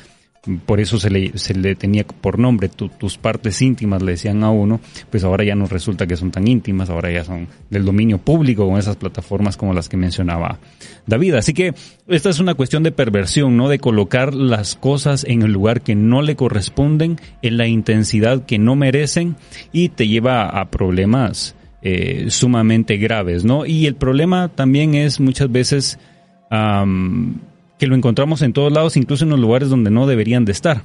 por 0.67 0.81
eso 0.81 0.99
se 0.99 1.09
le, 1.09 1.39
se 1.39 1.55
le 1.55 1.77
tenía 1.77 2.05
por 2.05 2.39
nombre, 2.39 2.69
tus 2.69 3.17
partes 3.17 3.63
íntimas 3.63 4.03
le 4.03 4.13
decían 4.13 4.43
a 4.43 4.51
uno, 4.51 4.81
pues 5.09 5.23
ahora 5.23 5.45
ya 5.45 5.55
no 5.55 5.67
resulta 5.67 6.07
que 6.07 6.17
son 6.17 6.33
tan 6.33 6.49
íntimas, 6.49 6.91
ahora 6.91 7.13
ya 7.13 7.25
son 7.25 7.47
del 7.71 7.85
dominio 7.85 8.19
público 8.19 8.69
con 8.69 8.77
esas 8.77 8.97
plataformas 8.97 9.57
como 9.57 9.73
las 9.73 9.89
que 9.89 9.97
mencionaba 9.97 10.59
David. 11.07 11.35
Así 11.35 11.55
que 11.55 11.75
esta 12.09 12.31
es 12.31 12.41
una 12.41 12.55
cuestión 12.55 12.83
de 12.83 12.91
perversión, 12.91 13.57
¿no? 13.57 13.69
De 13.69 13.79
colocar 13.79 14.35
las 14.35 14.75
cosas 14.75 15.25
en 15.25 15.43
el 15.43 15.53
lugar 15.53 15.81
que 15.83 15.95
no 15.95 16.23
le 16.23 16.35
corresponden, 16.35 17.21
en 17.43 17.57
la 17.57 17.69
intensidad 17.69 18.45
que 18.45 18.59
no 18.59 18.75
merecen 18.75 19.37
y 19.73 19.91
te 19.91 20.09
lleva 20.09 20.49
a 20.49 20.71
problemas 20.71 21.55
eh, 21.83 22.27
sumamente 22.31 22.97
graves, 22.97 23.45
¿no? 23.45 23.65
Y 23.65 23.87
el 23.87 23.95
problema 23.95 24.49
también 24.49 24.95
es 24.95 25.21
muchas 25.21 25.51
veces 25.53 25.99
que 27.83 27.89
lo 27.89 27.97
encontramos 27.97 28.43
en 28.43 28.53
todos 28.53 28.73
lados, 28.73 28.97
incluso 28.97 29.25
en 29.25 29.31
los 29.31 29.41
lugares 29.41 29.69
donde 29.69 29.91
no 29.91 30.07
deberían 30.07 30.45
de 30.45 30.53
estar. 30.53 30.83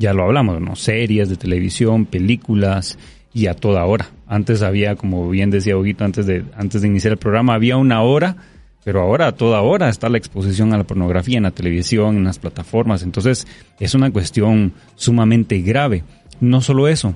Ya 0.00 0.12
lo 0.12 0.24
hablamos, 0.24 0.60
¿no? 0.60 0.74
Series 0.74 1.28
de 1.28 1.36
televisión, 1.36 2.06
películas 2.06 2.98
y 3.32 3.46
a 3.46 3.54
toda 3.54 3.84
hora. 3.84 4.08
Antes 4.26 4.62
había, 4.62 4.96
como 4.96 5.30
bien 5.30 5.50
decía 5.50 5.76
Huguito 5.76 6.04
antes 6.04 6.26
de, 6.26 6.44
antes 6.56 6.82
de 6.82 6.88
iniciar 6.88 7.12
el 7.12 7.18
programa, 7.18 7.54
había 7.54 7.76
una 7.76 8.02
hora, 8.02 8.36
pero 8.82 9.00
ahora 9.00 9.28
a 9.28 9.36
toda 9.36 9.60
hora 9.60 9.88
está 9.88 10.08
la 10.08 10.18
exposición 10.18 10.72
a 10.72 10.76
la 10.76 10.82
pornografía 10.82 11.36
en 11.36 11.44
la 11.44 11.52
televisión, 11.52 12.16
en 12.16 12.24
las 12.24 12.40
plataformas. 12.40 13.04
Entonces 13.04 13.46
es 13.78 13.94
una 13.94 14.10
cuestión 14.10 14.72
sumamente 14.96 15.60
grave. 15.60 16.02
No 16.40 16.62
solo 16.62 16.88
eso, 16.88 17.14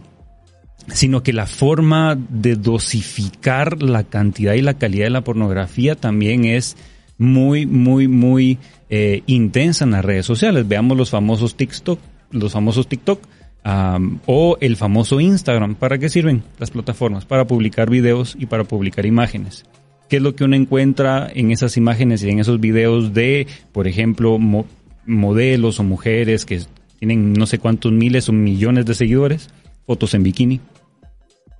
sino 0.93 1.25
que 1.25 1.33
la 1.33 1.47
forma 1.47 2.17
de 2.17 2.55
dosificar 2.55 3.83
la 3.83 4.05
cantidad 4.05 4.55
y 4.55 4.63
la 4.63 4.75
calidad 4.75 5.07
de 5.07 5.11
la 5.11 5.25
pornografía 5.25 5.97
también 5.97 6.45
es 6.45 6.77
muy, 7.19 7.67
muy, 7.67 8.09
muy 8.09 8.59
eh, 8.89 9.23
intensa 9.27 9.85
en 9.85 9.93
las 9.93 10.05
redes 10.05 10.27
sociales. 10.27 10.67
Veamos 10.67 10.97
los 10.97 11.11
famosos 11.11 11.57
TikTok, 11.57 11.99
los 12.31 12.53
famosos 12.53 12.89
TikTok 12.89 13.21
o 14.27 14.59
el 14.61 14.77
famoso 14.77 15.21
Instagram. 15.21 15.75
¿Para 15.75 15.99
qué 15.99 16.09
sirven 16.09 16.45
las 16.59 16.71
plataformas? 16.71 17.25
Para 17.25 17.47
publicar 17.47 17.91
videos 17.91 18.37
y 18.39 18.47
para 18.47 18.65
publicar 18.65 19.07
imágenes. 19.07 19.65
¿Qué 20.09 20.17
es 20.17 20.23
lo 20.23 20.37
que 20.37 20.45
uno 20.45 20.55
encuentra 20.55 21.29
en 21.35 21.51
esas 21.51 21.77
imágenes 21.77 22.23
y 22.23 22.31
en 22.31 22.39
esos 22.39 22.61
videos 22.61 23.13
de, 23.13 23.49
por 23.73 23.89
ejemplo, 23.89 24.39
modelos 25.05 25.81
o 25.81 25.83
mujeres 25.83 26.45
que 26.45 26.61
tienen 27.01 27.33
no 27.33 27.47
sé 27.47 27.59
cuántos 27.59 27.91
miles 27.91 28.29
o 28.29 28.33
millones 28.33 28.87
de 28.87 28.95
seguidores? 28.95 29.51
Fotos 29.85 30.15
en 30.15 30.23
bikini, 30.23 30.61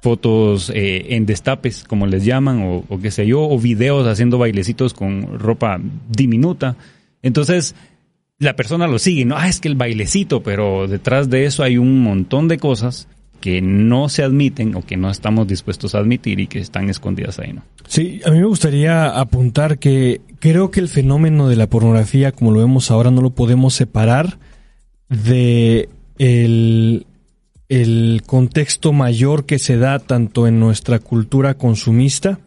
fotos 0.01 0.71
eh, 0.71 1.15
en 1.17 1.27
destapes, 1.27 1.85
como 1.85 2.07
les 2.07 2.25
llaman, 2.25 2.85
o, 2.89 2.99
qué 3.01 3.11
sé 3.11 3.27
yo, 3.27 3.43
o 3.43 3.59
videos 3.59 4.07
haciendo 4.07 4.39
bailecitos 4.39 4.95
con 4.95 5.39
ropa 5.39 5.81
diminuta. 6.09 6.77
Entonces, 7.23 7.75
la 8.39 8.55
persona 8.55 8.87
lo 8.87 8.99
sigue, 8.99 9.25
no, 9.25 9.37
ah, 9.37 9.49
es 9.49 9.61
que 9.61 9.69
el 9.69 9.75
bailecito, 9.75 10.43
pero 10.43 10.87
detrás 10.87 11.31
de 11.31 11.47
eso 11.47 11.63
hay 11.63 11.79
un 11.79 12.03
montón 12.03 12.49
de 12.49 12.59
cosas 12.59 13.09
que 13.41 13.61
no 13.61 14.09
se 14.09 14.23
admiten 14.23 14.75
o 14.75 14.83
que 14.83 14.97
no 14.97 15.11
estamos 15.11 15.47
dispuestos 15.47 15.95
a 15.95 15.99
admitir 15.99 16.41
y 16.41 16.47
que 16.47 16.59
están 16.59 16.91
escondidas 16.91 17.39
ahí, 17.39 17.53
¿no? 17.53 17.63
Sí, 17.87 18.21
a 18.25 18.31
mí 18.31 18.39
me 18.39 18.47
gustaría 18.47 19.09
apuntar 19.09 19.79
que 19.79 20.21
creo 20.41 20.71
que 20.71 20.81
el 20.81 20.89
fenómeno 20.89 21.49
de 21.49 21.57
la 21.57 21.69
pornografía, 21.69 22.33
como 22.33 22.51
lo 22.51 22.61
vemos 22.61 22.91
ahora, 22.91 23.11
no 23.11 23.23
lo 23.23 23.31
podemos 23.31 23.75
separar 23.75 24.39
de 25.09 25.89
el 26.19 27.07
el 27.69 28.23
contexto 28.27 28.93
mayor 28.93 29.45
que 29.45 29.59
se 29.59 29.77
da 29.77 29.99
tanto 29.99 30.47
en 30.47 30.61
nuestra 30.61 30.99
cultura 30.99 31.55
consumista, 31.55 32.39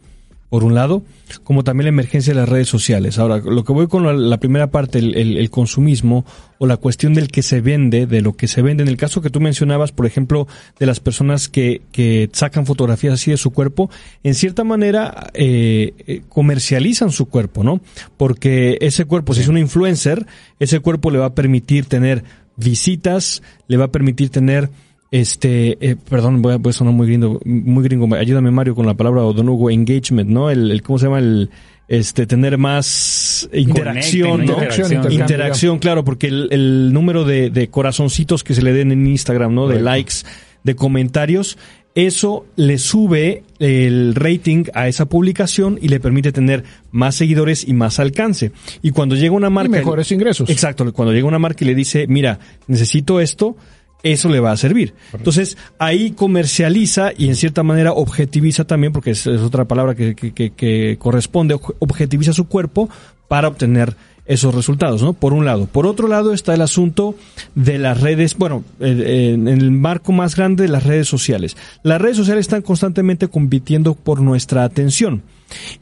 por 0.50 0.64
un 0.64 0.74
lado, 0.74 1.04
como 1.44 1.62
también 1.62 1.84
la 1.84 1.90
emergencia 1.90 2.34
de 2.34 2.40
las 2.40 2.48
redes 2.48 2.66
sociales. 2.66 3.20
Ahora, 3.20 3.38
lo 3.38 3.62
que 3.62 3.72
voy 3.72 3.86
con 3.86 4.28
la, 4.28 4.36
primera 4.38 4.72
parte, 4.72 4.98
el, 4.98 5.48
consumismo 5.48 6.26
o 6.58 6.66
la 6.66 6.76
cuestión 6.76 7.14
del 7.14 7.28
que 7.28 7.42
se 7.42 7.60
vende, 7.60 8.06
de 8.06 8.20
lo 8.20 8.32
que 8.32 8.48
se 8.48 8.60
vende, 8.60 8.82
en 8.82 8.88
el 8.88 8.96
caso 8.96 9.22
que 9.22 9.30
tú 9.30 9.40
mencionabas, 9.40 9.92
por 9.92 10.06
ejemplo, 10.06 10.48
de 10.80 10.86
las 10.86 10.98
personas 10.98 11.48
que, 11.48 11.82
que 11.92 12.28
sacan 12.32 12.66
fotografías 12.66 13.14
así 13.14 13.30
de 13.30 13.36
su 13.36 13.52
cuerpo, 13.52 13.90
en 14.24 14.34
cierta 14.34 14.64
manera 14.64 15.30
eh, 15.34 15.94
eh, 16.08 16.22
comercializan 16.28 17.12
su 17.12 17.26
cuerpo, 17.26 17.62
¿no? 17.62 17.80
Porque 18.16 18.76
ese 18.80 19.04
cuerpo, 19.04 19.34
si 19.34 19.42
es 19.42 19.48
un 19.48 19.58
influencer, 19.58 20.26
ese 20.58 20.80
cuerpo 20.80 21.12
le 21.12 21.18
va 21.20 21.26
a 21.26 21.34
permitir 21.34 21.86
tener 21.86 22.24
visitas, 22.56 23.40
le 23.68 23.76
va 23.76 23.84
a 23.84 23.92
permitir 23.92 24.30
tener 24.30 24.68
este, 25.10 25.76
eh, 25.80 25.96
perdón, 25.96 26.40
voy 26.40 26.54
a, 26.54 26.56
voy 26.56 26.70
a, 26.70 26.72
sonar 26.72 26.94
muy 26.94 27.06
gringo, 27.06 27.40
muy 27.44 27.82
gringo. 27.82 28.14
Ayúdame 28.14 28.50
Mario 28.50 28.74
con 28.74 28.86
la 28.86 28.94
palabra 28.94 29.24
o 29.24 29.32
Don 29.32 29.48
Hugo, 29.48 29.70
engagement, 29.70 30.30
¿no? 30.30 30.50
El, 30.50 30.70
el, 30.70 30.82
¿cómo 30.82 30.98
se 30.98 31.06
llama? 31.06 31.18
El, 31.18 31.50
este, 31.88 32.26
tener 32.26 32.56
más 32.56 33.48
interacción, 33.52 34.46
¿no? 34.46 34.52
Interacción, 34.52 35.12
interacción, 35.12 35.78
claro, 35.80 36.04
porque 36.04 36.28
el, 36.28 36.48
el 36.52 36.92
número 36.92 37.24
de, 37.24 37.50
de, 37.50 37.68
corazoncitos 37.68 38.44
que 38.44 38.54
se 38.54 38.62
le 38.62 38.72
den 38.72 38.92
en 38.92 39.06
Instagram, 39.08 39.52
¿no? 39.52 39.66
De 39.66 39.80
likes, 39.80 40.18
de 40.62 40.76
comentarios, 40.76 41.58
eso 41.96 42.46
le 42.54 42.78
sube 42.78 43.42
el 43.58 44.14
rating 44.14 44.64
a 44.74 44.86
esa 44.86 45.06
publicación 45.06 45.78
y 45.82 45.88
le 45.88 45.98
permite 45.98 46.30
tener 46.30 46.62
más 46.92 47.16
seguidores 47.16 47.66
y 47.66 47.72
más 47.72 47.98
alcance. 47.98 48.52
Y 48.82 48.92
cuando 48.92 49.16
llega 49.16 49.34
una 49.34 49.50
marca... 49.50 49.68
Y 49.68 49.80
mejores 49.80 50.12
ingresos. 50.12 50.48
Exacto, 50.48 50.92
cuando 50.92 51.12
llega 51.12 51.26
una 51.26 51.40
marca 51.40 51.64
y 51.64 51.66
le 51.66 51.74
dice, 51.74 52.06
mira, 52.06 52.38
necesito 52.68 53.20
esto, 53.20 53.56
eso 54.02 54.28
le 54.28 54.40
va 54.40 54.52
a 54.52 54.56
servir. 54.56 54.94
Entonces, 55.12 55.56
ahí 55.78 56.12
comercializa 56.12 57.10
y 57.16 57.28
en 57.28 57.36
cierta 57.36 57.62
manera 57.62 57.92
objetiviza 57.92 58.64
también, 58.64 58.92
porque 58.92 59.10
es, 59.10 59.26
otra 59.26 59.66
palabra 59.66 59.94
que, 59.94 60.14
que, 60.14 60.50
que, 60.50 60.96
corresponde, 60.98 61.58
objetiviza 61.78 62.32
su 62.32 62.46
cuerpo 62.46 62.88
para 63.28 63.48
obtener 63.48 63.94
esos 64.26 64.54
resultados, 64.54 65.02
¿no? 65.02 65.12
Por 65.12 65.32
un 65.32 65.44
lado. 65.44 65.66
Por 65.66 65.86
otro 65.86 66.06
lado 66.06 66.32
está 66.32 66.54
el 66.54 66.60
asunto 66.60 67.16
de 67.56 67.78
las 67.78 68.00
redes, 68.00 68.36
bueno, 68.36 68.62
en 68.78 69.48
el 69.48 69.72
marco 69.72 70.12
más 70.12 70.36
grande 70.36 70.62
de 70.64 70.68
las 70.68 70.84
redes 70.84 71.08
sociales. 71.08 71.56
Las 71.82 72.00
redes 72.00 72.16
sociales 72.16 72.42
están 72.42 72.62
constantemente 72.62 73.26
compitiendo 73.26 73.94
por 73.94 74.20
nuestra 74.20 74.62
atención. 74.62 75.22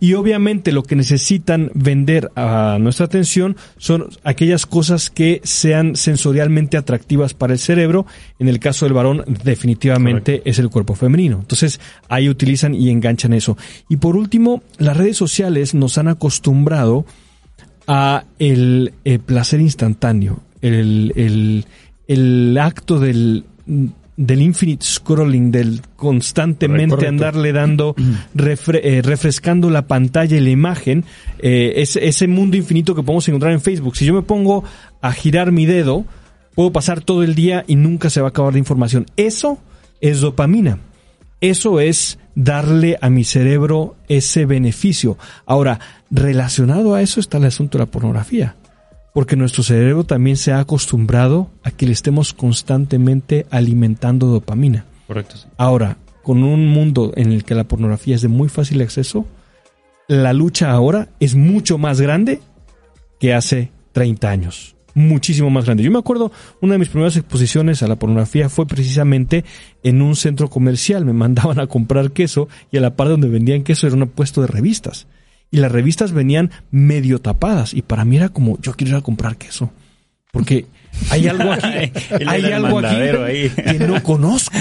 Y 0.01 0.15
obviamente 0.15 0.73
lo 0.73 0.83
que 0.83 0.97
necesitan 0.97 1.71
vender 1.75 2.31
a 2.37 2.79
nuestra 2.81 3.07
atención 3.07 3.57
son 3.77 4.09
aquellas 4.25 4.67
cosas 4.67 5.11
que 5.11 5.41
sean 5.45 5.97
sensorialmente 5.97 6.77
atractivas 6.77 7.35
para 7.35 7.53
el 7.53 7.59
cerebro. 7.59 8.07
En 8.39 8.49
el 8.49 8.59
caso 8.59 8.87
del 8.87 8.95
varón, 8.95 9.25
definitivamente 9.45 10.43
es 10.45 10.59
el 10.59 10.71
cuerpo 10.71 10.95
femenino. 10.95 11.39
Entonces 11.41 11.81
ahí 12.09 12.29
utilizan 12.29 12.75
y 12.75 12.91
enganchan 12.91 13.33
eso. 13.33 13.57
Y 13.89 13.97
por 13.97 14.17
último, 14.17 14.63
las 14.79 14.97
redes 14.97 15.17
sociales 15.17 15.75
nos 15.75 15.99
han 15.99 16.09
acostumbrado 16.09 17.05
a 17.87 18.25
el, 18.39 18.93
placer 19.25 19.61
instantáneo, 19.61 20.41
el, 20.61 21.13
el, 21.17 21.65
el 22.07 22.59
acto 22.59 23.01
del, 23.01 23.45
del 24.19 24.43
infinite 24.43 24.85
scrolling, 24.85 25.53
del 25.53 25.81
constantemente 25.95 27.07
andarle 27.07 27.53
dando, 27.53 27.95
eh, 28.37 29.01
refrescando 29.03 29.71
la 29.71 29.87
pantalla 29.87 30.37
y 30.37 30.41
la 30.41 30.51
imagen, 30.51 31.05
eh, 31.39 31.75
ese, 31.77 32.07
ese 32.07 32.27
mundo 32.27 32.57
infinito 32.57 32.97
que 32.97 33.05
podemos 33.05 33.29
encontrar 33.29 33.53
en 33.53 33.61
Facebook. 33.61 33.97
Si 33.97 34.05
yo 34.05 34.15
me 34.15 34.23
pongo 34.23 34.65
a 35.01 35.13
girar 35.13 35.53
mi 35.53 35.67
dedo, 35.67 36.05
puedo 36.57 36.73
pasar 36.73 37.01
todo 37.01 37.23
el 37.23 37.37
día 37.37 37.65
y 37.69 37.77
nunca 37.77 38.11
se 38.11 38.21
va 38.21 38.27
a 38.27 38.31
acabar 38.31 38.53
de 38.53 38.59
información. 38.59 39.07
Eso 39.17 39.59
es 40.01 40.21
dopamina. 40.21 40.81
Eso 41.41 41.79
es 41.79 42.19
darle 42.35 42.99
a 43.01 43.11
mi 43.11 43.23
cerebro 43.23 43.95
ese 44.09 44.47
beneficio. 44.47 45.17
Ahora, 45.47 45.79
relacionado 46.11 46.97
a 46.97 47.03
eso 47.03 47.21
está 47.21 47.39
el 47.39 47.45
asunto 47.45 47.79
de 47.79 47.85
la 47.85 47.91
pornografía, 47.91 48.57
porque 49.19 49.35
nuestro 49.35 49.65
cerebro 49.65 50.05
también 50.05 50.37
se 50.37 50.53
ha 50.53 50.61
acostumbrado 50.61 51.51
a 51.65 51.73
que 51.73 51.87
le 51.87 51.93
estemos 51.93 52.33
constantemente 52.33 53.47
alimentando 53.51 54.29
dopamina. 54.29 54.85
Correcto. 55.09 55.35
Ahora, 55.57 55.97
con 56.23 56.45
un 56.45 56.69
mundo 56.69 57.13
en 57.17 57.33
el 57.33 57.43
que 57.43 57.57
la 57.57 57.65
pornografía 57.65 58.15
es 58.15 58.23
de 58.23 58.29
muy 58.29 58.49
fácil 58.49 58.81
acceso, 58.81 59.27
la 60.07 60.33
lucha 60.33 60.71
ahora 60.71 61.09
es 61.19 61.35
mucho 61.35 61.79
más 61.79 62.01
grande 62.01 62.41
que 63.19 63.35
hace 63.35 63.73
30 63.91 64.31
años 64.31 64.77
muchísimo 64.95 65.51
más 65.51 65.65
grande. 65.65 65.83
Yo 65.83 65.91
me 65.91 65.99
acuerdo, 65.99 66.31
una 66.61 66.75
de 66.75 66.79
mis 66.79 66.89
primeras 66.89 67.17
exposiciones 67.17 67.83
a 67.83 67.89
la 67.89 67.97
pornografía 67.97 68.49
fue 68.49 68.67
precisamente 68.67 69.45
en 69.83 70.01
un 70.01 70.15
centro 70.15 70.49
comercial. 70.49 71.05
Me 71.05 71.13
mandaban 71.25 71.59
a 71.59 71.67
comprar 71.67 72.13
queso 72.13 72.49
y 72.71 72.77
a 72.77 72.81
la 72.81 72.95
par 72.95 73.09
donde 73.09 73.29
vendían 73.29 73.65
queso 73.65 73.89
era 73.89 73.97
un 73.97 74.07
puesto 74.07 74.43
de 74.43 74.47
revistas. 74.47 75.09
Y 75.51 75.59
las 75.59 75.73
revistas 75.73 76.13
venían 76.13 76.51
medio 76.71 77.21
tapadas 77.21 77.73
y 77.75 77.83
para 77.83 78.05
mí 78.05 78.17
era 78.17 78.29
como, 78.29 78.59
yo 78.61 78.75
quiero 78.75 78.93
ir 78.93 78.97
a 78.97 79.03
comprar 79.03 79.37
queso. 79.37 79.71
Porque 80.31 80.67
hay 81.11 81.27
algo 81.27 81.53
aquí, 81.53 81.93
hay 82.27 82.53
algo 82.53 82.79
aquí 82.79 83.51
que 83.63 83.79
no 83.87 84.03
conozco. 84.03 84.59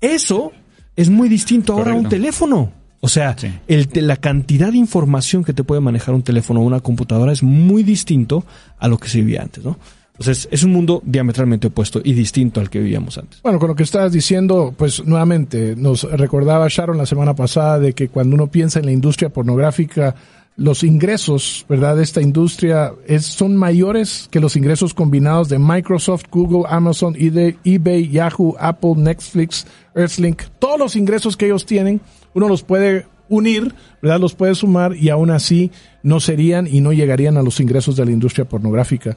Eso 0.00 0.52
es 0.96 1.10
muy 1.10 1.28
distinto 1.28 1.72
ahora 1.72 1.92
a 1.92 1.94
un 1.94 2.08
teléfono. 2.08 2.72
O 3.00 3.08
sea, 3.08 3.36
el, 3.68 3.88
la 3.92 4.16
cantidad 4.16 4.72
de 4.72 4.78
información 4.78 5.44
que 5.44 5.52
te 5.52 5.62
puede 5.62 5.82
manejar 5.82 6.14
un 6.14 6.22
teléfono 6.22 6.60
o 6.60 6.62
una 6.62 6.80
computadora 6.80 7.32
es 7.32 7.42
muy 7.42 7.82
distinto 7.82 8.44
a 8.78 8.88
lo 8.88 8.96
que 8.96 9.08
se 9.08 9.18
vivía 9.18 9.42
antes, 9.42 9.62
¿no? 9.62 9.78
Entonces, 10.14 10.48
es 10.52 10.62
un 10.62 10.70
mundo 10.70 11.02
diametralmente 11.04 11.66
opuesto 11.66 12.00
y 12.02 12.12
distinto 12.12 12.60
al 12.60 12.70
que 12.70 12.78
vivíamos 12.78 13.18
antes. 13.18 13.42
Bueno, 13.42 13.58
con 13.58 13.68
lo 13.68 13.74
que 13.74 13.82
estabas 13.82 14.12
diciendo, 14.12 14.72
pues 14.76 15.04
nuevamente 15.04 15.74
nos 15.76 16.04
recordaba 16.04 16.68
Sharon 16.68 16.98
la 16.98 17.06
semana 17.06 17.34
pasada 17.34 17.80
de 17.80 17.94
que 17.94 18.08
cuando 18.08 18.36
uno 18.36 18.46
piensa 18.46 18.78
en 18.78 18.86
la 18.86 18.92
industria 18.92 19.30
pornográfica, 19.30 20.14
los 20.56 20.84
ingresos, 20.84 21.66
¿verdad?, 21.68 21.96
de 21.96 22.04
esta 22.04 22.20
industria 22.20 22.92
es, 23.08 23.26
son 23.26 23.56
mayores 23.56 24.28
que 24.30 24.38
los 24.38 24.54
ingresos 24.54 24.94
combinados 24.94 25.48
de 25.48 25.58
Microsoft, 25.58 26.26
Google, 26.30 26.62
Amazon, 26.68 27.16
eBay, 27.18 28.08
Yahoo, 28.08 28.54
Apple, 28.60 28.94
Netflix, 28.96 29.66
Earthlink. 29.96 30.42
Todos 30.60 30.78
los 30.78 30.94
ingresos 30.94 31.36
que 31.36 31.46
ellos 31.46 31.66
tienen, 31.66 32.00
uno 32.34 32.48
los 32.48 32.62
puede 32.62 33.06
unir, 33.28 33.74
¿verdad?, 34.00 34.20
los 34.20 34.36
puede 34.36 34.54
sumar 34.54 34.94
y 34.94 35.08
aún 35.08 35.30
así 35.30 35.72
no 36.04 36.20
serían 36.20 36.68
y 36.68 36.80
no 36.80 36.92
llegarían 36.92 37.36
a 37.36 37.42
los 37.42 37.58
ingresos 37.58 37.96
de 37.96 38.04
la 38.04 38.12
industria 38.12 38.44
pornográfica. 38.44 39.16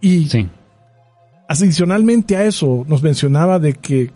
Y 0.00 0.28
adicionalmente 1.48 2.36
a 2.36 2.44
eso, 2.44 2.84
nos 2.88 3.02
mencionaba 3.02 3.58
de 3.58 3.74
que 3.74 4.10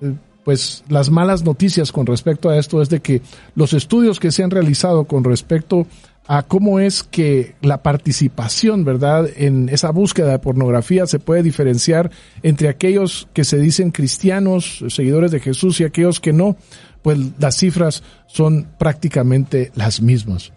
eh, 0.00 0.14
pues 0.44 0.82
las 0.88 1.10
malas 1.10 1.44
noticias 1.44 1.92
con 1.92 2.06
respecto 2.06 2.48
a 2.48 2.56
esto 2.56 2.80
es 2.80 2.88
de 2.88 3.00
que 3.00 3.22
los 3.54 3.72
estudios 3.72 4.18
que 4.18 4.32
se 4.32 4.42
han 4.42 4.50
realizado 4.50 5.04
con 5.04 5.22
respecto 5.24 5.86
a 6.26 6.42
cómo 6.44 6.78
es 6.78 7.02
que 7.02 7.56
la 7.60 7.82
participación, 7.82 8.84
¿verdad?, 8.84 9.28
en 9.36 9.68
esa 9.68 9.90
búsqueda 9.90 10.30
de 10.30 10.38
pornografía 10.38 11.06
se 11.06 11.18
puede 11.18 11.42
diferenciar 11.42 12.10
entre 12.42 12.68
aquellos 12.68 13.28
que 13.32 13.44
se 13.44 13.58
dicen 13.58 13.90
cristianos, 13.90 14.84
seguidores 14.88 15.32
de 15.32 15.40
Jesús, 15.40 15.80
y 15.80 15.84
aquellos 15.84 16.20
que 16.20 16.32
no, 16.32 16.56
pues 17.02 17.18
las 17.38 17.56
cifras 17.56 18.02
son 18.26 18.68
prácticamente 18.78 19.72
las 19.74 20.00
mismas. 20.00 20.52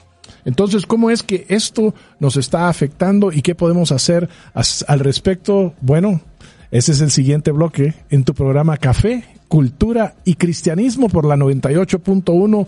Entonces, 0.45 0.85
¿cómo 0.85 1.09
es 1.09 1.23
que 1.23 1.45
esto 1.49 1.93
nos 2.19 2.37
está 2.37 2.69
afectando 2.69 3.31
y 3.31 3.41
qué 3.41 3.55
podemos 3.55 3.91
hacer 3.91 4.29
al 4.53 4.99
respecto? 4.99 5.73
Bueno, 5.81 6.21
ese 6.71 6.91
es 6.91 7.01
el 7.01 7.11
siguiente 7.11 7.51
bloque 7.51 7.93
en 8.09 8.23
tu 8.23 8.33
programa 8.33 8.77
Café 8.77 9.23
cultura 9.53 10.15
y 10.25 10.33
cristianismo 10.33 11.09
por 11.09 11.25
la 11.25 11.35
98.1. 11.35 12.67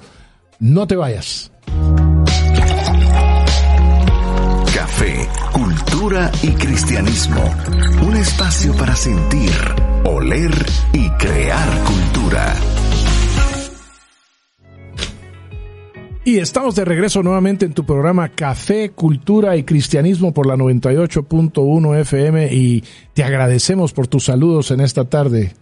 No 0.59 0.85
te 0.85 0.95
vayas. 0.95 1.51
Café, 4.71 5.27
cultura 5.51 6.31
y 6.43 6.49
cristianismo. 6.49 7.43
Un 8.07 8.15
espacio 8.17 8.71
para 8.73 8.95
sentir, 8.95 9.49
oler 10.03 10.53
y 10.93 11.09
crear 11.09 11.83
cultura. 11.85 12.53
Y 16.27 16.39
estamos 16.39 16.73
de 16.73 16.85
regreso 16.85 17.21
nuevamente 17.21 17.67
en 17.67 17.73
tu 17.73 17.85
programa 17.85 18.29
Café, 18.29 18.89
Cultura 18.89 19.57
y 19.57 19.63
Cristianismo 19.63 20.33
por 20.33 20.47
la 20.47 20.55
98.1 20.55 21.99
FM 21.99 22.51
y 22.51 22.83
te 23.13 23.23
agradecemos 23.23 23.93
por 23.93 24.07
tus 24.07 24.23
saludos 24.23 24.71
en 24.71 24.81
esta 24.81 25.07
tarde. 25.07 25.53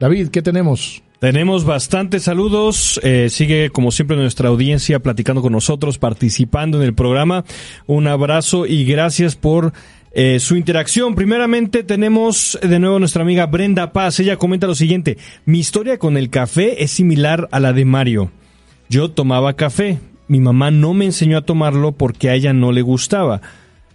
David, 0.00 0.30
¿qué 0.30 0.42
tenemos? 0.42 1.04
Tenemos 1.20 1.64
bastantes 1.64 2.24
saludos. 2.24 2.98
Eh, 3.04 3.28
sigue, 3.30 3.70
como 3.70 3.92
siempre, 3.92 4.16
nuestra 4.16 4.48
audiencia 4.48 4.98
platicando 4.98 5.40
con 5.40 5.52
nosotros, 5.52 5.98
participando 5.98 6.78
en 6.78 6.82
el 6.82 6.94
programa. 6.94 7.44
Un 7.86 8.08
abrazo 8.08 8.66
y 8.66 8.84
gracias 8.84 9.36
por 9.36 9.72
eh, 10.10 10.40
su 10.40 10.56
interacción. 10.56 11.14
Primeramente, 11.14 11.84
tenemos 11.84 12.58
de 12.60 12.80
nuevo 12.80 12.98
nuestra 12.98 13.22
amiga 13.22 13.46
Brenda 13.46 13.92
Paz. 13.92 14.18
Ella 14.18 14.36
comenta 14.36 14.66
lo 14.66 14.74
siguiente: 14.74 15.16
Mi 15.44 15.60
historia 15.60 15.98
con 15.98 16.16
el 16.16 16.28
café 16.28 16.82
es 16.82 16.90
similar 16.90 17.48
a 17.52 17.60
la 17.60 17.72
de 17.72 17.84
Mario. 17.84 18.32
Yo 18.92 19.10
tomaba 19.10 19.54
café. 19.54 20.00
Mi 20.28 20.38
mamá 20.38 20.70
no 20.70 20.92
me 20.92 21.06
enseñó 21.06 21.38
a 21.38 21.46
tomarlo 21.46 21.92
porque 21.92 22.28
a 22.28 22.34
ella 22.34 22.52
no 22.52 22.72
le 22.72 22.82
gustaba. 22.82 23.40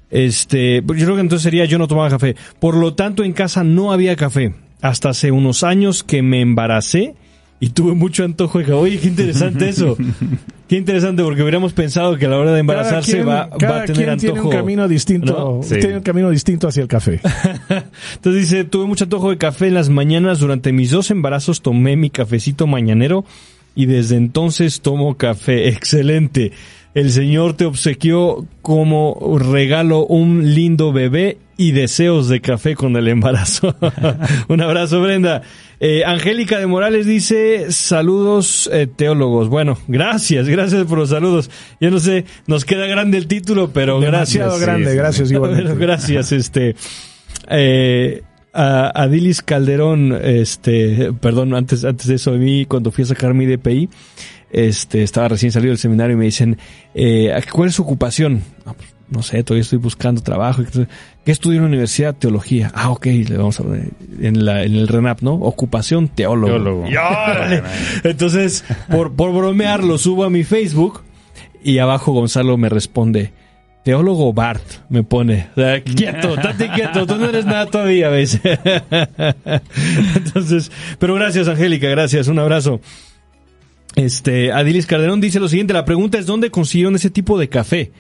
Este, 0.10 0.78
yo 0.82 1.06
creo 1.06 1.14
que 1.14 1.22
entonces 1.22 1.44
sería 1.44 1.66
yo 1.66 1.78
no 1.78 1.88
tomaba 1.88 2.10
café. 2.10 2.36
Por 2.60 2.76
lo 2.76 2.96
tanto, 2.96 3.24
en 3.24 3.34
casa 3.34 3.64
no 3.64 3.92
había 3.92 4.16
café 4.16 4.56
hasta 4.82 5.10
hace 5.10 5.32
unos 5.32 5.64
años 5.64 6.04
que 6.04 6.24
me 6.24 6.42
embaracé 6.42 7.14
y 7.60 7.70
tuve 7.70 7.94
mucho 7.94 8.24
antojo 8.24 8.58
de 8.58 8.74
oye, 8.74 8.98
qué 8.98 9.08
interesante 9.08 9.70
eso. 9.70 9.98
qué 10.68 10.78
interesante 10.78 11.22
porque 11.22 11.44
hubiéramos 11.44 11.74
pensado 11.74 12.18
que 12.18 12.26
a 12.26 12.30
la 12.30 12.40
hora 12.40 12.54
de 12.54 12.62
embarazarse 12.62 13.24
va, 13.24 13.50
a 13.52 13.86
tener 13.86 14.10
antojo. 14.10 14.34
Tiene 14.34 14.42
un 14.42 14.50
camino 14.50 14.88
distinto, 14.88 15.62
tiene 15.70 15.98
un 15.98 16.04
camino 16.04 16.32
distinto 16.32 16.68
hacia 16.68 16.82
el 16.82 16.88
café. 16.88 17.22
Entonces 18.16 18.50
dice, 18.50 18.64
tuve 18.64 18.88
mucho 18.88 19.04
antojo 19.04 19.30
de 19.30 19.38
café 19.38 19.68
en 19.68 19.76
las 19.76 19.90
mañanas 19.90 20.40
durante 20.40 20.74
mis 20.74 20.90
dos 20.90 21.12
embarazos 21.12 21.62
tomé 21.62 21.96
mi 21.98 22.10
cafecito 22.10 22.66
mañanero 22.66 23.26
y 23.78 23.86
desde 23.86 24.16
entonces 24.16 24.82
tomo 24.82 25.18
café. 25.18 25.68
Excelente. 25.70 26.52
El 26.96 27.12
Señor 27.12 27.54
te 27.54 27.66
obsequió 27.66 28.48
como 28.64 29.38
regalo 29.38 30.04
un 30.08 30.56
lindo 30.56 30.92
bebé 30.92 31.38
y 31.56 31.72
deseos 31.72 32.28
de 32.28 32.42
café 32.42 32.74
con 32.74 32.96
el 32.96 33.08
embarazo. 33.08 33.76
Un 34.48 34.62
abrazo, 34.62 35.00
Brenda. 35.00 35.44
Eh, 35.80 36.04
Angélica 36.06 36.58
de 36.58 36.66
Morales 36.66 37.06
dice, 37.06 37.72
saludos 37.72 38.68
eh, 38.74 38.88
teólogos. 38.88 39.48
Bueno, 39.48 39.78
gracias, 39.88 40.48
gracias 40.48 40.86
por 40.86 40.98
los 40.98 41.10
saludos. 41.10 41.52
Yo 41.80 41.92
no 41.92 42.00
sé, 42.00 42.26
nos 42.48 42.66
queda 42.66 42.88
grande 42.88 43.20
el 43.20 43.28
título, 43.28 43.70
pero 43.72 44.00
Demasiado 44.00 44.58
gracias. 44.58 44.68
grande, 44.68 44.96
gracias 44.96 45.32
igualmente. 45.32 45.76
gracias, 45.76 46.32
este. 46.32 46.76
Eh, 47.48 48.24
a 48.58 48.90
Adilis 49.04 49.42
Calderón, 49.42 50.18
este, 50.22 51.14
perdón, 51.22 51.54
antes, 51.54 51.86
antes 51.86 52.08
de 52.08 52.16
eso, 52.16 52.32
a 52.32 52.38
mí 52.38 52.66
cuando 52.66 52.92
fui 52.92 53.04
a 53.04 53.08
sacar 53.08 53.34
mi 53.34 53.46
DPI, 53.46 53.90
este, 54.52 55.04
estaba 55.04 55.28
recién 55.28 55.52
salido 55.52 55.72
del 55.72 55.78
seminario 55.78 56.16
y 56.16 56.20
me 56.20 56.26
dicen, 56.26 56.58
eh, 56.96 57.40
¿cuál 57.52 57.70
es 57.70 57.76
su 57.76 57.84
ocupación? 57.84 58.42
Pues, 58.64 58.96
no 59.10 59.22
sé, 59.22 59.44
todavía 59.44 59.62
estoy 59.62 59.80
buscando 59.80 60.22
trabajo. 60.22 60.64
¿Qué 61.24 61.32
estudio 61.32 61.58
en 61.58 61.64
la 61.64 61.70
universidad? 61.70 62.16
Teología. 62.16 62.72
Ah, 62.74 62.90
ok, 62.90 63.06
le 63.06 63.38
vamos 63.38 63.60
a 63.60 63.64
ver 63.64 63.92
en, 64.20 64.44
la, 64.44 64.64
en 64.64 64.76
el 64.76 64.88
RENAP, 64.88 65.22
¿no? 65.22 65.34
Ocupación 65.36 66.08
teólogo. 66.10 66.86
Entonces, 68.04 68.66
por, 68.90 69.14
por 69.14 69.34
bromear, 69.34 69.84
lo 69.84 69.98
subo 69.98 70.24
a 70.24 70.30
mi 70.30 70.44
Facebook 70.44 71.04
y 71.64 71.78
abajo 71.78 72.12
Gonzalo 72.12 72.58
me 72.58 72.70
responde, 72.70 73.32
teólogo 73.88 74.34
Bart, 74.34 74.62
me 74.90 75.02
pone. 75.02 75.48
quieto, 75.96 76.36
estate 76.36 76.70
quieto, 76.76 77.08
tú 77.08 77.16
no 77.16 77.30
eres 77.30 77.46
nada 77.46 77.68
todavía, 77.68 78.10
¿ves? 78.10 78.38
Entonces, 80.16 80.70
pero 81.00 81.16
gracias, 81.16 81.48
Angélica, 81.48 81.88
gracias, 81.88 82.28
un 82.28 82.38
abrazo. 82.38 82.82
Este, 83.96 84.52
Adilis 84.52 84.88
Calderón 84.88 85.22
dice 85.22 85.40
lo 85.40 85.48
siguiente, 85.48 85.72
la 85.72 85.86
pregunta 85.86 86.18
es 86.18 86.26
¿dónde 86.26 86.52
consiguieron 86.52 86.96
ese 86.96 87.10
tipo 87.10 87.40
de 87.40 87.48
café? 87.48 87.94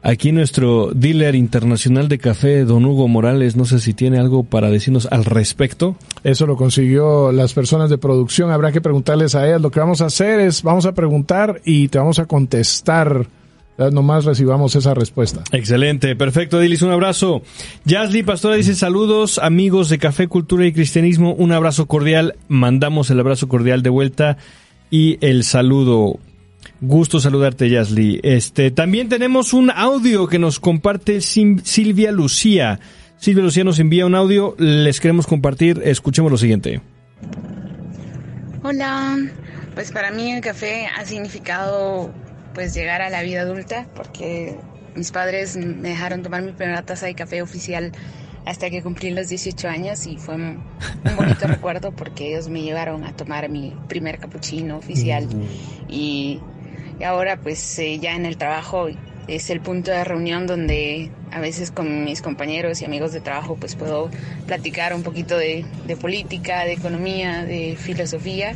Aquí 0.00 0.32
nuestro 0.32 0.92
dealer 0.94 1.34
internacional 1.34 2.08
de 2.08 2.16
café, 2.16 2.64
don 2.64 2.86
Hugo 2.86 3.06
Morales, 3.06 3.56
no 3.56 3.66
sé 3.66 3.80
si 3.80 3.92
tiene 3.92 4.18
algo 4.18 4.44
para 4.44 4.70
decirnos 4.70 5.06
al 5.10 5.26
respecto. 5.26 5.94
Eso 6.24 6.46
lo 6.46 6.56
consiguió 6.56 7.32
las 7.32 7.52
personas 7.52 7.90
de 7.90 7.98
producción, 7.98 8.50
habrá 8.50 8.72
que 8.72 8.80
preguntarles 8.80 9.34
a 9.34 9.46
ellas. 9.46 9.60
Lo 9.60 9.70
que 9.70 9.80
vamos 9.80 10.00
a 10.00 10.06
hacer 10.06 10.40
es, 10.40 10.62
vamos 10.62 10.86
a 10.86 10.94
preguntar 10.94 11.60
y 11.66 11.88
te 11.88 11.98
vamos 11.98 12.18
a 12.18 12.24
contestar. 12.24 13.26
Nomás 13.90 14.26
recibamos 14.26 14.76
esa 14.76 14.92
respuesta. 14.92 15.42
Excelente, 15.52 16.14
perfecto, 16.14 16.60
Dilis, 16.60 16.82
un 16.82 16.90
abrazo. 16.90 17.42
Yasli 17.86 18.22
Pastora 18.22 18.56
dice 18.56 18.74
saludos, 18.74 19.38
amigos 19.38 19.88
de 19.88 19.98
Café, 19.98 20.28
Cultura 20.28 20.66
y 20.66 20.72
Cristianismo, 20.72 21.32
un 21.32 21.52
abrazo 21.52 21.86
cordial. 21.86 22.36
Mandamos 22.48 23.10
el 23.10 23.20
abrazo 23.20 23.48
cordial 23.48 23.82
de 23.82 23.88
vuelta 23.88 24.36
y 24.90 25.16
el 25.24 25.44
saludo. 25.44 26.18
Gusto 26.82 27.20
saludarte, 27.20 27.70
Yasli. 27.70 28.20
Este, 28.22 28.70
también 28.70 29.08
tenemos 29.08 29.54
un 29.54 29.70
audio 29.70 30.26
que 30.26 30.38
nos 30.38 30.60
comparte 30.60 31.20
Silvia 31.22 32.12
Lucía. 32.12 32.80
Silvia 33.16 33.44
Lucía 33.44 33.64
nos 33.64 33.78
envía 33.78 34.06
un 34.06 34.14
audio, 34.14 34.54
les 34.58 35.00
queremos 35.00 35.26
compartir. 35.26 35.80
Escuchemos 35.84 36.30
lo 36.30 36.38
siguiente. 36.38 36.80
Hola, 38.62 39.18
pues 39.74 39.90
para 39.90 40.10
mí 40.10 40.32
el 40.32 40.42
café 40.42 40.86
ha 40.86 41.04
significado 41.04 42.12
pues 42.54 42.74
llegar 42.74 43.02
a 43.02 43.10
la 43.10 43.22
vida 43.22 43.42
adulta 43.42 43.86
porque 43.94 44.56
mis 44.94 45.10
padres 45.10 45.56
me 45.56 45.90
dejaron 45.90 46.22
tomar 46.22 46.42
mi 46.42 46.52
primera 46.52 46.82
taza 46.82 47.06
de 47.06 47.14
café 47.14 47.42
oficial 47.42 47.92
hasta 48.46 48.70
que 48.70 48.82
cumplí 48.82 49.10
los 49.10 49.28
18 49.28 49.68
años 49.68 50.06
y 50.06 50.16
fue 50.16 50.34
un, 50.34 50.62
bonito 51.16 51.46
recuerdo 51.46 51.92
porque 51.92 52.28
ellos 52.28 52.48
me 52.48 52.62
llevaron 52.62 53.04
a 53.04 53.12
tomar 53.14 53.48
mi 53.48 53.76
primer 53.88 54.18
capuchino 54.18 54.78
oficial. 54.78 55.28
Y 55.88 56.40
y 57.00 57.04
ahora 57.04 57.38
pues 57.40 57.78
eh, 57.78 57.98
ya 57.98 58.14
en 58.14 58.26
el 58.26 58.36
trabajo 58.36 58.88
es 59.26 59.48
el 59.48 59.60
punto 59.60 59.90
de 59.90 60.04
reunión 60.04 60.46
donde 60.46 61.10
a 61.30 61.40
veces 61.40 61.70
con 61.70 62.04
mis 62.04 62.20
compañeros 62.20 62.82
y 62.82 62.84
amigos 62.84 63.12
de 63.12 63.20
trabajo 63.20 63.56
pues 63.58 63.74
puedo 63.74 64.10
platicar 64.46 64.92
un 64.92 65.02
poquito 65.02 65.38
de, 65.38 65.64
política, 65.98 66.64
de 66.64 66.74
economía, 66.74 67.44
de 67.44 67.76
filosofía 67.78 68.52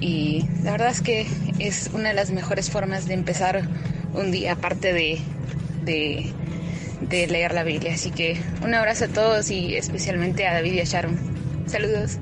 y 0.00 0.44
la 0.62 0.72
verdad 0.72 0.90
es 0.90 1.00
que 1.00 1.26
es 1.58 1.90
una 1.92 2.10
de 2.10 2.14
las 2.14 2.30
mejores 2.30 2.70
formas 2.70 3.06
de 3.06 3.14
empezar 3.14 3.62
un 4.14 4.30
día 4.30 4.52
aparte 4.52 4.92
de, 4.92 5.18
de, 5.84 6.26
de 7.08 7.26
leer 7.26 7.52
la 7.52 7.64
Biblia. 7.64 7.94
Así 7.94 8.10
que 8.10 8.36
un 8.64 8.74
abrazo 8.74 9.06
a 9.06 9.08
todos 9.08 9.50
y 9.50 9.76
especialmente 9.76 10.46
a 10.46 10.54
David 10.54 10.74
y 10.74 10.80
a 10.80 10.84
Sharon. 10.84 11.16
Saludos. 11.66 12.18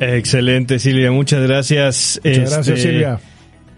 Excelente, 0.00 0.78
Silvia. 0.78 1.12
Muchas 1.12 1.42
gracias. 1.46 2.20
Muchas 2.24 2.50
gracias, 2.50 2.68
este, 2.68 2.90
Silvia. 2.90 3.20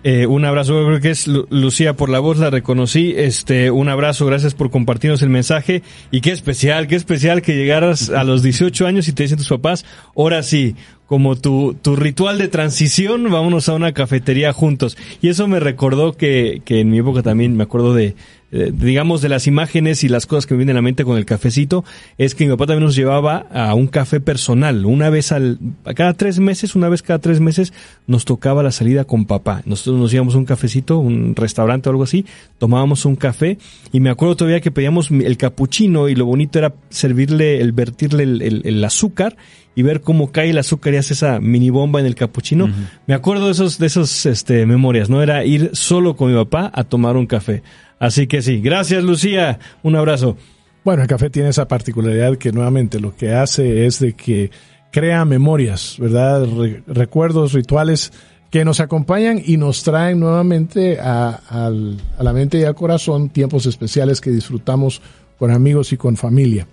Eh, 0.06 0.26
un 0.26 0.44
abrazo, 0.44 0.84
creo 0.84 1.00
que 1.00 1.10
es 1.10 1.26
Lucía 1.26 1.94
por 1.94 2.10
la 2.10 2.18
voz, 2.18 2.38
la 2.38 2.50
reconocí. 2.50 3.14
Este, 3.16 3.70
un 3.70 3.88
abrazo, 3.88 4.26
gracias 4.26 4.52
por 4.54 4.70
compartirnos 4.70 5.22
el 5.22 5.30
mensaje. 5.30 5.82
Y 6.10 6.20
qué 6.20 6.30
especial, 6.30 6.88
qué 6.88 6.94
especial 6.94 7.40
que 7.40 7.56
llegaras 7.56 8.10
a 8.10 8.22
los 8.22 8.42
18 8.42 8.86
años 8.86 9.08
y 9.08 9.14
te 9.14 9.22
dicen 9.22 9.38
tus 9.38 9.48
papás, 9.48 9.86
ahora 10.14 10.42
sí, 10.42 10.76
como 11.06 11.36
tu, 11.36 11.74
tu 11.80 11.96
ritual 11.96 12.38
de 12.38 12.48
transición, 12.48 13.24
vámonos 13.30 13.68
a 13.68 13.74
una 13.74 13.92
cafetería 13.92 14.52
juntos. 14.52 14.96
Y 15.20 15.28
eso 15.28 15.46
me 15.48 15.60
recordó 15.60 16.12
que, 16.14 16.62
que 16.64 16.80
en 16.80 16.90
mi 16.90 16.98
época 16.98 17.22
también 17.22 17.56
me 17.56 17.64
acuerdo 17.64 17.94
de, 17.94 18.14
digamos, 18.54 19.20
de 19.20 19.28
las 19.28 19.46
imágenes 19.46 20.04
y 20.04 20.08
las 20.08 20.26
cosas 20.26 20.46
que 20.46 20.54
me 20.54 20.58
vienen 20.58 20.76
a 20.76 20.78
la 20.78 20.82
mente 20.82 21.04
con 21.04 21.16
el 21.16 21.24
cafecito, 21.24 21.84
es 22.18 22.34
que 22.34 22.44
mi 22.44 22.50
papá 22.52 22.66
también 22.66 22.84
nos 22.84 22.94
llevaba 22.94 23.46
a 23.52 23.74
un 23.74 23.88
café 23.88 24.20
personal. 24.20 24.86
Una 24.86 25.10
vez 25.10 25.32
al, 25.32 25.58
cada 25.96 26.14
tres 26.14 26.38
meses, 26.38 26.76
una 26.76 26.88
vez 26.88 27.02
cada 27.02 27.18
tres 27.18 27.40
meses, 27.40 27.72
nos 28.06 28.24
tocaba 28.24 28.62
la 28.62 28.70
salida 28.70 29.04
con 29.04 29.24
papá. 29.24 29.62
Nosotros 29.64 30.00
nos 30.00 30.14
íbamos 30.14 30.36
a 30.36 30.38
un 30.38 30.44
cafecito, 30.44 30.98
un 30.98 31.34
restaurante 31.34 31.88
o 31.88 31.92
algo 31.92 32.04
así, 32.04 32.26
tomábamos 32.58 33.04
un 33.04 33.16
café 33.16 33.58
y 33.92 33.98
me 33.98 34.10
acuerdo 34.10 34.36
todavía 34.36 34.60
que 34.60 34.70
pedíamos 34.70 35.10
el 35.10 35.36
capuchino 35.36 36.08
y 36.08 36.14
lo 36.14 36.26
bonito 36.26 36.58
era 36.58 36.74
servirle, 36.90 37.60
el 37.60 37.72
vertirle 37.72 38.22
el, 38.22 38.84
azúcar 38.84 39.36
y 39.74 39.82
ver 39.82 40.00
cómo 40.00 40.30
cae 40.30 40.50
el 40.50 40.58
azúcar 40.58 40.94
y 40.94 40.98
hace 40.98 41.14
esa 41.14 41.40
mini 41.40 41.70
bomba 41.70 42.00
en 42.00 42.06
el 42.06 42.14
capuchino. 42.14 42.68
Me 43.06 43.14
acuerdo 43.14 43.46
de 43.46 43.52
esos, 43.52 43.78
de 43.78 43.86
esos, 43.86 44.26
este, 44.26 44.66
memorias, 44.66 45.10
¿no? 45.10 45.22
Era 45.22 45.44
ir 45.44 45.70
solo 45.72 46.16
con 46.16 46.30
mi 46.30 46.36
papá 46.36 46.70
a 46.74 46.84
tomar 46.84 47.16
un 47.16 47.26
café. 47.26 47.62
Así 47.98 48.26
que 48.26 48.42
sí, 48.42 48.60
gracias 48.60 49.02
Lucía, 49.02 49.58
un 49.82 49.96
abrazo. 49.96 50.36
Bueno, 50.84 51.02
el 51.02 51.08
café 51.08 51.30
tiene 51.30 51.48
esa 51.48 51.66
particularidad 51.66 52.36
que 52.36 52.52
nuevamente 52.52 53.00
lo 53.00 53.16
que 53.16 53.32
hace 53.32 53.86
es 53.86 54.00
de 54.00 54.12
que 54.12 54.50
crea 54.90 55.24
memorias, 55.24 55.96
¿verdad? 55.98 56.46
recuerdos, 56.86 57.52
rituales 57.52 58.12
que 58.50 58.64
nos 58.64 58.78
acompañan 58.78 59.40
y 59.44 59.56
nos 59.56 59.82
traen 59.82 60.20
nuevamente 60.20 61.00
a, 61.00 61.40
a 61.48 62.22
la 62.22 62.32
mente 62.32 62.58
y 62.58 62.64
al 62.64 62.76
corazón 62.76 63.30
tiempos 63.30 63.66
especiales 63.66 64.20
que 64.20 64.30
disfrutamos 64.30 65.02
con 65.38 65.50
amigos 65.50 65.92
y 65.92 65.96
con 65.96 66.16
familia. 66.16 66.68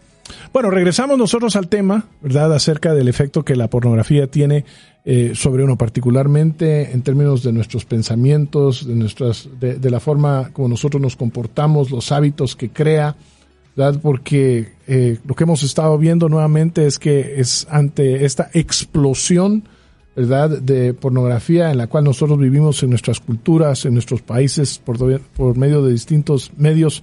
Bueno, 0.53 0.69
regresamos 0.69 1.17
nosotros 1.17 1.55
al 1.55 1.67
tema, 1.67 2.05
¿verdad? 2.21 2.53
Acerca 2.53 2.93
del 2.93 3.07
efecto 3.07 3.43
que 3.43 3.55
la 3.55 3.69
pornografía 3.69 4.27
tiene 4.27 4.65
eh, 5.03 5.31
sobre 5.33 5.63
uno, 5.63 5.77
particularmente 5.77 6.91
en 6.91 7.01
términos 7.01 7.41
de 7.41 7.51
nuestros 7.51 7.85
pensamientos, 7.85 8.85
de, 8.85 8.93
nuestras, 8.93 9.49
de, 9.59 9.89
la 9.89 9.99
forma 9.99 10.51
como 10.53 10.67
nosotros 10.67 11.01
nos 11.01 11.15
comportamos, 11.15 11.89
los 11.89 12.11
hábitos 12.11 12.55
que 12.55 12.69
crea, 12.69 13.15
¿verdad? 13.75 13.99
Porque 13.99 14.73
eh, 14.85 15.17
lo 15.25 15.33
que 15.33 15.43
hemos 15.43 15.63
estado 15.63 15.97
viendo 15.97 16.29
nuevamente 16.29 16.85
es 16.85 16.99
que 16.99 17.39
es 17.39 17.65
ante 17.71 18.25
esta 18.25 18.51
explosión, 18.53 19.63
¿verdad?, 20.15 20.61
de 20.61 20.93
pornografía 20.93 21.71
en 21.71 21.79
la 21.79 21.87
cual 21.87 22.03
nosotros 22.03 22.37
vivimos 22.37 22.83
en 22.83 22.91
nuestras 22.91 23.19
culturas, 23.19 23.85
en 23.85 23.93
nuestros 23.93 24.21
países, 24.21 24.77
por, 24.77 24.99
por 25.19 25.57
medio 25.57 25.81
de 25.81 25.93
distintos 25.93 26.51
medios, 26.57 27.01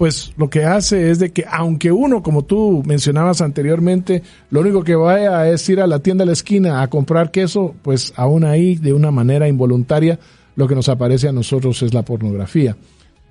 pues 0.00 0.32
lo 0.38 0.48
que 0.48 0.64
hace 0.64 1.10
es 1.10 1.18
de 1.18 1.30
que 1.30 1.44
aunque 1.46 1.92
uno, 1.92 2.22
como 2.22 2.42
tú 2.46 2.82
mencionabas 2.86 3.42
anteriormente, 3.42 4.22
lo 4.48 4.60
único 4.62 4.82
que 4.82 4.94
vaya 4.94 5.46
es 5.50 5.68
ir 5.68 5.78
a 5.78 5.86
la 5.86 5.98
tienda 5.98 6.22
de 6.22 6.28
la 6.28 6.32
esquina 6.32 6.80
a 6.80 6.88
comprar 6.88 7.30
queso, 7.30 7.74
pues 7.82 8.14
aún 8.16 8.44
ahí, 8.44 8.76
de 8.76 8.94
una 8.94 9.10
manera 9.10 9.46
involuntaria, 9.46 10.18
lo 10.56 10.66
que 10.66 10.74
nos 10.74 10.88
aparece 10.88 11.28
a 11.28 11.32
nosotros 11.32 11.82
es 11.82 11.92
la 11.92 12.02
pornografía. 12.02 12.78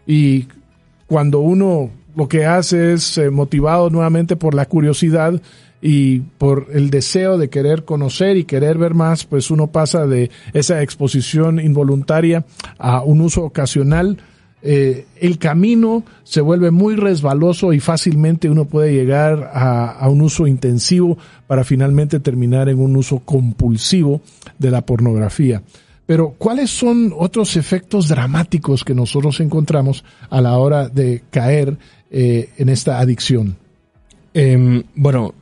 Y 0.05 0.45
cuando 1.07 1.39
uno 1.39 1.89
lo 2.15 2.27
que 2.27 2.45
hace 2.45 2.93
es 2.93 3.17
eh, 3.17 3.31
motivado 3.31 3.89
nuevamente 3.89 4.35
por 4.35 4.53
la 4.53 4.67
curiosidad 4.67 5.41
y 5.81 6.19
por 6.19 6.67
el 6.71 6.91
deseo 6.91 7.39
de 7.39 7.49
querer 7.49 7.83
conocer 7.83 8.37
y 8.37 8.43
querer 8.43 8.77
ver 8.77 8.93
más, 8.93 9.25
pues 9.25 9.49
uno 9.49 9.71
pasa 9.71 10.05
de 10.05 10.29
esa 10.53 10.83
exposición 10.83 11.59
involuntaria 11.59 12.45
a 12.77 13.01
un 13.01 13.21
uso 13.21 13.43
ocasional 13.43 14.19
eh, 14.61 15.05
el 15.19 15.37
camino 15.37 16.03
se 16.23 16.41
vuelve 16.41 16.71
muy 16.71 16.95
resbaloso 16.95 17.71
y 17.71 17.79
fácilmente 17.79 18.49
uno 18.49 18.65
puede 18.65 18.93
llegar 18.93 19.51
a, 19.53 20.07
un 20.09 20.21
uso 20.21 20.47
intensivo 20.47 21.17
para 21.47 21.63
finalmente 21.63 22.19
terminar 22.19 22.67
en 22.69 22.79
un 22.79 22.95
uso 22.95 23.19
compulsivo 23.19 24.21
de 24.57 24.71
la 24.71 24.81
pornografía. 24.81 25.61
Pero, 26.05 26.35
¿cuáles 26.37 26.71
son 26.71 27.13
otros 27.15 27.55
efectos 27.55 28.07
dramáticos 28.07 28.83
que 28.83 28.95
nosotros 28.95 29.39
encontramos 29.39 30.03
a 30.29 30.41
la 30.41 30.57
hora 30.57 30.89
de 30.89 31.21
caer 31.29 31.77
eh, 32.09 32.49
en 32.57 32.69
esta 32.69 32.99
adicción? 32.99 33.55
Em, 34.33 34.83
bueno, 34.95 35.35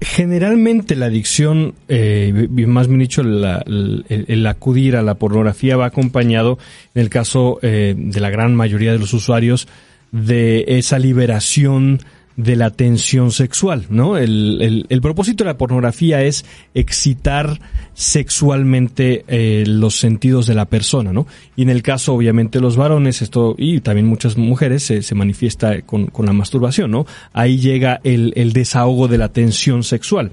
Generalmente 0.00 0.96
la 0.96 1.06
adicción, 1.06 1.74
eh, 1.88 2.48
más 2.66 2.88
bien 2.88 2.98
dicho, 2.98 3.22
el, 3.22 4.46
acudir 4.46 4.96
a 4.96 5.02
la 5.02 5.14
pornografía 5.14 5.76
va 5.76 5.86
acompañado, 5.86 6.58
en 6.94 7.02
el 7.02 7.10
caso 7.10 7.58
eh, 7.62 7.94
de 7.96 8.20
la 8.20 8.30
gran 8.30 8.54
mayoría 8.54 8.92
de 8.92 8.98
los 8.98 9.14
usuarios, 9.14 9.68
de 10.10 10.64
esa 10.66 10.98
liberación 10.98 12.00
de 12.36 12.56
la 12.56 12.70
tensión 12.70 13.30
sexual, 13.30 13.86
¿no? 13.90 14.16
El, 14.18 14.86
el, 14.88 15.00
propósito 15.00 15.44
de 15.44 15.50
la 15.50 15.56
pornografía 15.56 16.22
es 16.22 16.44
excitar 16.74 17.60
sexualmente 17.94 19.24
eh, 19.28 19.64
los 19.66 19.94
sentidos 19.94 20.46
de 20.46 20.54
la 20.54 20.64
persona, 20.64 21.12
¿no? 21.12 21.28
Y 21.54 21.62
en 21.62 21.70
el 21.70 21.82
caso, 21.82 22.12
obviamente, 22.12 22.60
los 22.60 22.76
varones, 22.76 23.22
esto, 23.22 23.54
y 23.56 23.80
también 23.80 24.08
muchas 24.08 24.36
mujeres, 24.36 24.82
se, 24.82 25.02
se 25.02 25.14
manifiesta 25.14 25.82
con, 25.82 26.06
con, 26.06 26.26
la 26.26 26.32
masturbación, 26.32 26.90
¿no? 26.90 27.06
Ahí 27.32 27.58
llega 27.58 28.00
el, 28.02 28.32
el 28.34 28.52
desahogo 28.52 29.06
de 29.06 29.18
la 29.18 29.28
tensión 29.28 29.84
sexual. 29.84 30.32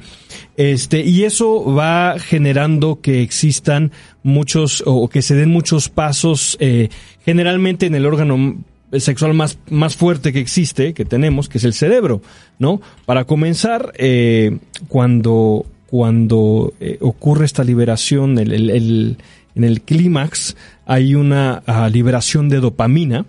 Este, 0.57 1.01
y 1.01 1.23
eso 1.23 1.63
va 1.65 2.17
generando 2.17 2.99
que 2.99 3.21
existan 3.21 3.91
muchos, 4.23 4.83
o 4.87 5.07
que 5.07 5.21
se 5.21 5.35
den 5.35 5.49
muchos 5.49 5.89
pasos, 5.89 6.57
eh, 6.59 6.89
generalmente 7.23 7.85
en 7.85 7.93
el 7.93 8.07
órgano 8.07 8.63
sexual 8.99 9.33
más, 9.33 9.57
más 9.69 9.95
fuerte 9.95 10.33
que 10.33 10.39
existe, 10.39 10.93
que 10.93 11.05
tenemos, 11.05 11.47
que 11.47 11.57
es 11.57 11.63
el 11.63 11.73
cerebro, 11.73 12.21
¿no? 12.59 12.81
Para 13.05 13.23
comenzar, 13.25 13.93
eh, 13.97 14.57
cuando, 14.87 15.65
cuando 15.87 16.73
eh, 16.79 16.97
ocurre 17.01 17.45
esta 17.45 17.63
liberación, 17.63 18.37
el, 18.37 19.17
en 19.55 19.63
el 19.63 19.81
clímax, 19.81 20.55
hay 20.85 21.15
una 21.15 21.63
ah, 21.65 21.89
liberación 21.89 22.49
de 22.49 22.59
dopamina, 22.59 23.25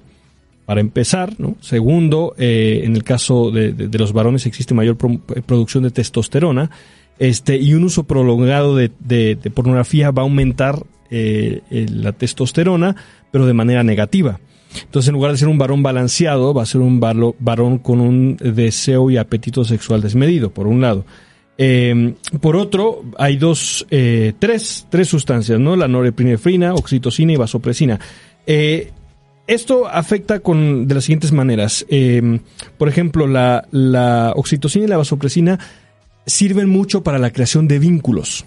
para 0.64 0.80
empezar, 0.80 1.34
¿no? 1.38 1.56
Segundo, 1.60 2.34
eh, 2.38 2.82
en 2.84 2.94
el 2.94 3.02
caso 3.02 3.50
de, 3.50 3.72
de, 3.72 3.98
los 3.98 4.12
varones 4.12 4.46
existe 4.46 4.74
mayor 4.74 4.96
producción 4.96 5.82
de 5.82 5.90
testosterona, 5.90 6.70
este, 7.18 7.56
y 7.56 7.74
un 7.74 7.84
uso 7.84 8.04
prolongado 8.04 8.76
de, 8.76 8.90
de 9.00 9.50
pornografía 9.50 10.12
va 10.12 10.22
a 10.22 10.24
aumentar 10.24 10.82
la 11.70 12.12
testosterona, 12.12 12.96
pero 13.30 13.46
de 13.46 13.52
manera 13.54 13.82
negativa. 13.82 14.40
Entonces, 14.84 15.08
en 15.08 15.14
lugar 15.14 15.32
de 15.32 15.38
ser 15.38 15.48
un 15.48 15.58
varón 15.58 15.82
balanceado, 15.82 16.54
va 16.54 16.62
a 16.62 16.66
ser 16.66 16.80
un 16.80 17.00
varón 17.00 17.78
con 17.78 18.00
un 18.00 18.36
deseo 18.36 19.10
y 19.10 19.16
apetito 19.16 19.64
sexual 19.64 20.00
desmedido, 20.00 20.50
por 20.50 20.66
un 20.66 20.80
lado. 20.80 21.04
Em, 21.58 22.14
por 22.40 22.56
otro, 22.56 23.04
hay 23.18 23.36
dos, 23.36 23.86
eh, 23.90 24.32
tres, 24.38 24.86
tres 24.90 25.08
sustancias, 25.08 25.60
¿no? 25.60 25.76
La 25.76 25.88
norepinefrina, 25.88 26.74
oxitocina 26.74 27.32
y 27.32 27.36
vasopresina. 27.36 28.00
Eh, 28.46 28.90
esto 29.46 29.86
afecta 29.86 30.40
con, 30.40 30.88
de 30.88 30.94
las 30.94 31.04
siguientes 31.04 31.32
maneras. 31.32 31.84
Em, 31.88 32.40
por 32.78 32.88
ejemplo, 32.88 33.26
la, 33.26 33.66
la 33.70 34.32
oxitocina 34.34 34.86
y 34.86 34.88
la 34.88 34.96
vasopresina 34.96 35.58
sirven 36.26 36.68
mucho 36.68 37.02
para 37.02 37.18
la 37.18 37.30
creación 37.30 37.68
de 37.68 37.78
vínculos. 37.78 38.44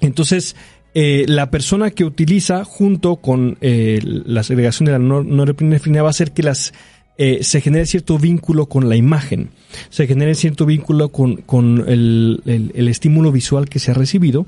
Entonces, 0.00 0.56
eh, 0.94 1.24
la 1.26 1.50
persona 1.50 1.90
que 1.90 2.04
utiliza 2.04 2.64
junto 2.64 3.16
con 3.16 3.56
eh, 3.62 3.98
la 4.02 4.42
segregación 4.42 4.86
de 4.86 4.92
la 4.92 4.98
norepinefrina 4.98 6.02
va 6.02 6.08
a 6.08 6.10
hacer 6.10 6.32
que 6.32 6.42
las 6.42 6.74
eh, 7.16 7.38
se 7.42 7.62
genere 7.62 7.86
cierto 7.86 8.18
vínculo 8.18 8.66
con 8.66 8.90
la 8.90 8.96
imagen, 8.96 9.50
se 9.88 10.06
genere 10.06 10.34
cierto 10.34 10.66
vínculo 10.66 11.08
con, 11.08 11.36
con 11.36 11.84
el, 11.88 12.42
el, 12.44 12.88
estímulo 12.88 13.32
visual 13.32 13.70
que 13.70 13.78
se 13.78 13.90
ha 13.90 13.94
recibido 13.94 14.46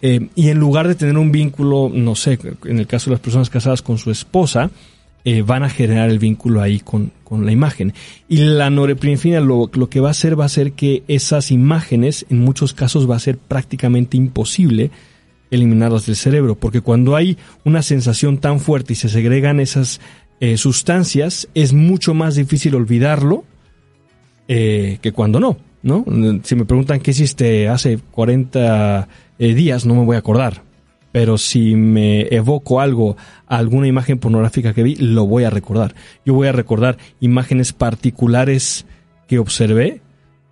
y 0.00 0.50
en 0.50 0.58
lugar 0.58 0.86
de 0.86 0.96
tener 0.96 1.16
un 1.16 1.32
vínculo, 1.32 1.90
no 1.90 2.14
sé, 2.14 2.38
en 2.66 2.78
el 2.78 2.86
caso 2.86 3.08
de 3.08 3.14
las 3.14 3.20
personas 3.20 3.48
casadas 3.48 3.80
con 3.80 3.96
su 3.96 4.10
esposa, 4.10 4.70
van 5.46 5.62
a 5.62 5.70
generar 5.70 6.10
el 6.10 6.18
vínculo 6.18 6.60
ahí 6.60 6.80
con, 6.80 7.10
con 7.24 7.46
la 7.46 7.52
imagen. 7.52 7.94
Y 8.28 8.36
la 8.36 8.68
norepinefrina 8.68 9.40
lo, 9.40 9.70
lo, 9.72 9.88
que 9.88 10.00
va 10.00 10.08
a 10.08 10.10
hacer 10.10 10.38
va 10.38 10.42
a 10.42 10.46
hacer 10.46 10.72
que 10.72 11.04
esas 11.08 11.50
imágenes, 11.50 12.26
en 12.28 12.40
muchos 12.40 12.74
casos, 12.74 13.08
va 13.10 13.16
a 13.16 13.18
ser 13.18 13.38
prácticamente 13.38 14.18
imposible 14.18 14.90
eliminarlas 15.54 16.06
del 16.06 16.16
cerebro, 16.16 16.54
porque 16.56 16.80
cuando 16.80 17.16
hay 17.16 17.38
una 17.64 17.82
sensación 17.82 18.38
tan 18.38 18.60
fuerte 18.60 18.92
y 18.92 18.96
se 18.96 19.08
segregan 19.08 19.60
esas 19.60 20.00
eh, 20.40 20.56
sustancias, 20.56 21.48
es 21.54 21.72
mucho 21.72 22.14
más 22.14 22.34
difícil 22.34 22.74
olvidarlo 22.74 23.44
eh, 24.48 24.98
que 25.00 25.12
cuando 25.12 25.40
no, 25.40 25.56
¿no? 25.82 26.04
Si 26.42 26.54
me 26.54 26.64
preguntan 26.64 27.00
qué 27.00 27.12
hiciste 27.12 27.68
hace 27.68 27.98
40 28.10 29.08
eh, 29.38 29.54
días, 29.54 29.86
no 29.86 29.94
me 29.94 30.04
voy 30.04 30.16
a 30.16 30.20
acordar. 30.20 30.62
Pero 31.12 31.38
si 31.38 31.76
me 31.76 32.22
evoco 32.34 32.80
algo, 32.80 33.16
alguna 33.46 33.86
imagen 33.86 34.18
pornográfica 34.18 34.74
que 34.74 34.82
vi, 34.82 34.96
lo 34.96 35.26
voy 35.26 35.44
a 35.44 35.50
recordar. 35.50 35.94
Yo 36.26 36.34
voy 36.34 36.48
a 36.48 36.52
recordar 36.52 36.98
imágenes 37.20 37.72
particulares 37.72 38.84
que 39.28 39.38
observé 39.38 40.00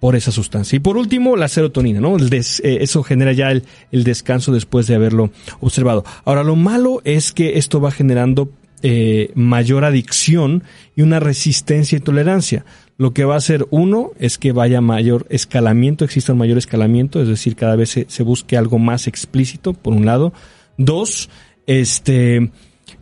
por 0.02 0.16
esa 0.16 0.32
sustancia. 0.32 0.74
Y 0.74 0.80
por 0.80 0.96
último, 0.96 1.36
la 1.36 1.46
serotonina, 1.46 2.00
¿no? 2.00 2.16
El 2.16 2.28
eso 2.32 3.02
genera 3.04 3.32
ya 3.32 3.52
el, 3.52 3.62
el, 3.92 4.02
descanso 4.02 4.50
después 4.50 4.88
de 4.88 4.96
haberlo 4.96 5.30
observado. 5.60 6.04
Ahora, 6.24 6.42
lo 6.42 6.56
malo 6.56 7.00
es 7.04 7.30
que 7.30 7.56
esto 7.56 7.80
va 7.80 7.92
generando 7.92 8.50
eh, 8.82 9.30
mayor 9.36 9.84
adicción 9.84 10.64
y 10.96 11.02
una 11.02 11.20
resistencia 11.20 11.98
y 11.98 12.00
tolerancia. 12.00 12.64
Lo 12.98 13.14
que 13.14 13.24
va 13.24 13.34
a 13.34 13.38
hacer 13.38 13.68
uno 13.70 14.10
es 14.18 14.38
que 14.38 14.50
vaya 14.50 14.80
mayor 14.80 15.24
escalamiento, 15.30 16.04
exista 16.04 16.32
un 16.32 16.40
mayor 16.40 16.58
escalamiento, 16.58 17.22
es 17.22 17.28
decir, 17.28 17.54
cada 17.54 17.76
vez 17.76 17.96
se, 18.04 18.22
busque 18.24 18.56
algo 18.56 18.80
más 18.80 19.06
explícito, 19.06 19.72
por 19.72 19.94
un 19.94 20.04
lado. 20.04 20.32
Dos, 20.78 21.30
este, 21.68 22.50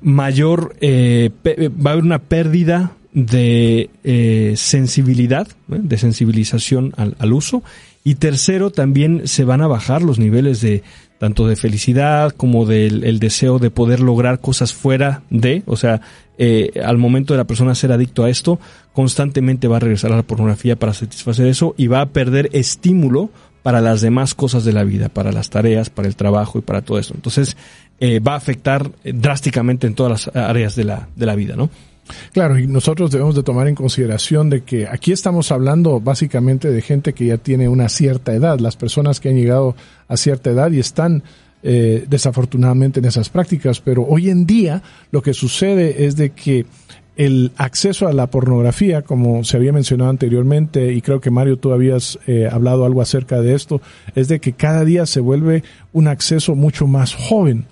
mayor, 0.03 0.77
eh, 0.83 1.31
va 1.43 1.93
a 1.93 1.93
haber 1.95 2.05
una 2.05 2.19
pérdida 2.19 2.93
de 3.13 3.91
eh, 4.05 4.55
sensibilidad, 4.57 5.49
de 5.67 5.99
sensibilización 5.99 6.93
al, 6.97 7.33
uso. 7.33 7.63
Y 8.05 8.15
tercero, 8.15 8.71
también 8.71 9.27
se 9.27 9.45
van 9.45 9.61
a 9.61 9.67
bajar 9.67 10.03
los 10.03 10.19
niveles 10.19 10.61
de, 10.61 10.83
tanto 11.19 11.47
de 11.47 11.57
felicidad 11.57 12.31
como 12.31 12.65
del 12.65 13.05
el 13.05 13.19
deseo 13.19 13.59
de 13.59 13.71
poder 13.71 14.01
lograr 14.01 14.41
cosas 14.41 14.73
fuera 14.73 15.23
de, 15.29 15.63
o 15.67 15.77
sea, 15.77 16.01
eh, 16.39 16.81
al 16.83 16.97
momento 16.97 17.35
de 17.35 17.39
la 17.39 17.45
persona 17.45 17.75
ser 17.75 17.93
adicto 17.93 18.25
a 18.25 18.31
esto, 18.31 18.59
constantemente 18.95 19.69
va 19.69 19.77
a 19.77 19.81
regresar 19.81 20.13
a 20.13 20.17
la 20.17 20.23
pornografía 20.23 20.77
para 20.77 20.95
satisfacer 20.95 21.47
eso 21.47 21.75
y 21.77 21.89
va 21.89 22.01
a 22.01 22.09
perder 22.09 22.49
estímulo 22.53 23.31
para 23.63 23.83
las 23.83 24.01
demás 24.01 24.35
cosas 24.35 24.65
de 24.65 24.73
la 24.73 24.85
vida, 24.85 25.11
para 25.11 25.33
las 25.33 25.51
tareas, 25.51 25.91
para 25.91 26.09
el 26.09 26.17
trabajo 26.17 26.59
y 26.59 26.63
para 26.63 26.81
todo 26.81 26.99
eso. 26.99 27.13
Entonces, 27.15 27.59
eh, 27.99 28.21
va 28.21 28.33
a 28.33 28.37
afectar 28.37 28.91
drásticamente 29.05 29.87
en 29.87 29.95
todas 29.95 30.27
las 30.27 30.35
áreas 30.35 30.75
de 30.77 30.85
la, 30.85 31.09
de 31.15 31.27
la 31.27 31.35
vida, 31.35 31.57
¿no? 31.57 31.69
Claro, 32.33 32.59
y 32.59 32.67
nosotros 32.67 33.11
debemos 33.11 33.35
de 33.35 33.43
tomar 33.43 33.69
en 33.69 33.75
consideración 33.75 34.51
de 34.51 34.63
que 34.63 34.87
aquí 34.87 35.13
estamos 35.13 35.53
hablando 35.53 36.01
básicamente 36.01 36.71
de 36.71 36.83
gente 36.83 37.13
que 37.13 37.27
ya 37.27 37.39
tiene 37.39 37.69
una 37.69 37.89
cierta 37.89 38.35
edad, 38.35 38.59
las 38.59 38.77
personas 38.77 39.21
que 39.21 39.29
han 39.29 39.37
llegado 39.37 39.75
a 40.09 40.17
cierta 40.17 40.51
edad 40.51 40.71
y 40.71 40.81
están 40.81 41.23
eh, 41.63 42.07
desafortunadamente 42.09 43.01
en 43.01 43.07
esas 43.07 43.29
prácticas, 43.29 43.81
pero 43.81 44.05
hoy 44.07 44.31
en 44.31 44.47
día 44.47 44.83
lo 45.11 45.23
que 45.23 45.35
sucede 45.35 46.07
es 46.07 46.17
de 46.17 46.31
que 46.31 46.65
el 47.17 47.53
acceso 47.59 48.09
a 48.09 48.15
la 48.15 48.29
pornografía, 48.29 49.03
como 49.03 49.45
se 49.45 49.59
había 49.59 49.75
mencionado 49.75 50.09
anteriormente, 50.09 50.95
y 50.95 51.03
creo 51.03 51.21
que 51.21 51.31
Mario 51.31 51.59
tú 51.59 51.73
habías 51.73 52.19
eh, 52.27 52.49
hablado 52.51 52.87
algo 52.87 53.03
acerca 53.03 53.43
de 53.43 53.55
esto, 53.55 53.83
es 54.15 54.29
de 54.29 54.41
que 54.41 54.55
cada 54.55 54.87
día 54.87 55.05
se 55.05 55.21
vuelve 55.21 55.63
un 55.93 56.09
acceso 56.09 56.55
mucho 56.55 56.87
más 56.87 57.15
joven. 57.15 57.67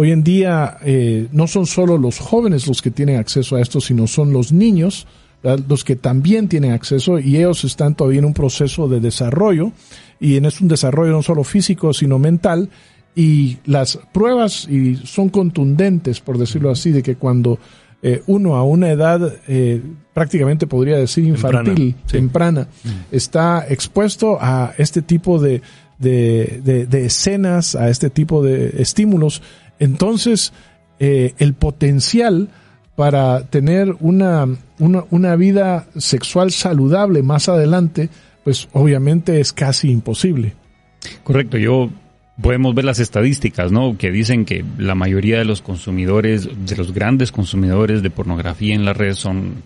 Hoy 0.00 0.12
en 0.12 0.22
día 0.22 0.78
eh, 0.84 1.26
no 1.32 1.48
son 1.48 1.66
solo 1.66 1.98
los 1.98 2.20
jóvenes 2.20 2.68
los 2.68 2.82
que 2.82 2.92
tienen 2.92 3.16
acceso 3.16 3.56
a 3.56 3.60
esto, 3.60 3.80
sino 3.80 4.06
son 4.06 4.32
los 4.32 4.52
niños 4.52 5.08
los 5.42 5.82
que 5.82 5.96
también 5.96 6.46
tienen 6.46 6.70
acceso 6.70 7.18
y 7.18 7.36
ellos 7.36 7.64
están 7.64 7.96
todavía 7.96 8.20
en 8.20 8.24
un 8.24 8.32
proceso 8.32 8.86
de 8.86 9.00
desarrollo. 9.00 9.72
Y 10.20 10.36
en 10.36 10.44
es 10.44 10.60
un 10.60 10.68
desarrollo 10.68 11.10
no 11.10 11.22
solo 11.24 11.42
físico 11.42 11.92
sino 11.92 12.20
mental. 12.20 12.70
Y 13.16 13.56
las 13.66 13.98
pruebas 14.12 14.68
y 14.68 14.94
son 15.04 15.30
contundentes 15.30 16.20
por 16.20 16.38
decirlo 16.38 16.70
así 16.70 16.92
de 16.92 17.02
que 17.02 17.16
cuando 17.16 17.58
eh, 18.00 18.22
uno 18.28 18.54
a 18.54 18.62
una 18.62 18.90
edad 18.90 19.34
eh, 19.48 19.82
prácticamente 20.14 20.68
podría 20.68 20.96
decir 20.96 21.24
infantil 21.24 21.96
temprana, 22.08 22.68
está 23.10 23.66
expuesto 23.68 24.38
a 24.40 24.74
este 24.78 25.02
tipo 25.02 25.40
de, 25.40 25.60
de, 25.98 26.86
de 26.88 27.04
escenas 27.04 27.74
a 27.74 27.88
este 27.88 28.10
tipo 28.10 28.44
de 28.44 28.80
estímulos 28.80 29.42
entonces, 29.78 30.52
eh, 30.98 31.34
el 31.38 31.54
potencial 31.54 32.48
para 32.96 33.44
tener 33.44 33.94
una, 34.00 34.46
una, 34.78 35.04
una, 35.10 35.36
vida 35.36 35.86
sexual 35.96 36.50
saludable 36.50 37.22
más 37.22 37.48
adelante, 37.48 38.08
pues 38.42 38.68
obviamente 38.72 39.40
es 39.40 39.52
casi 39.52 39.90
imposible. 39.90 40.54
Correcto, 41.22 41.58
yo 41.58 41.90
podemos 42.40 42.74
ver 42.74 42.84
las 42.84 42.98
estadísticas, 42.98 43.72
¿no? 43.72 43.96
Que 43.96 44.10
dicen 44.10 44.44
que 44.44 44.64
la 44.78 44.94
mayoría 44.94 45.38
de 45.38 45.44
los 45.44 45.62
consumidores, 45.62 46.48
de 46.66 46.76
los 46.76 46.92
grandes 46.92 47.32
consumidores 47.32 48.02
de 48.02 48.10
pornografía 48.10 48.74
en 48.74 48.84
la 48.84 48.92
red 48.92 49.14
son 49.14 49.62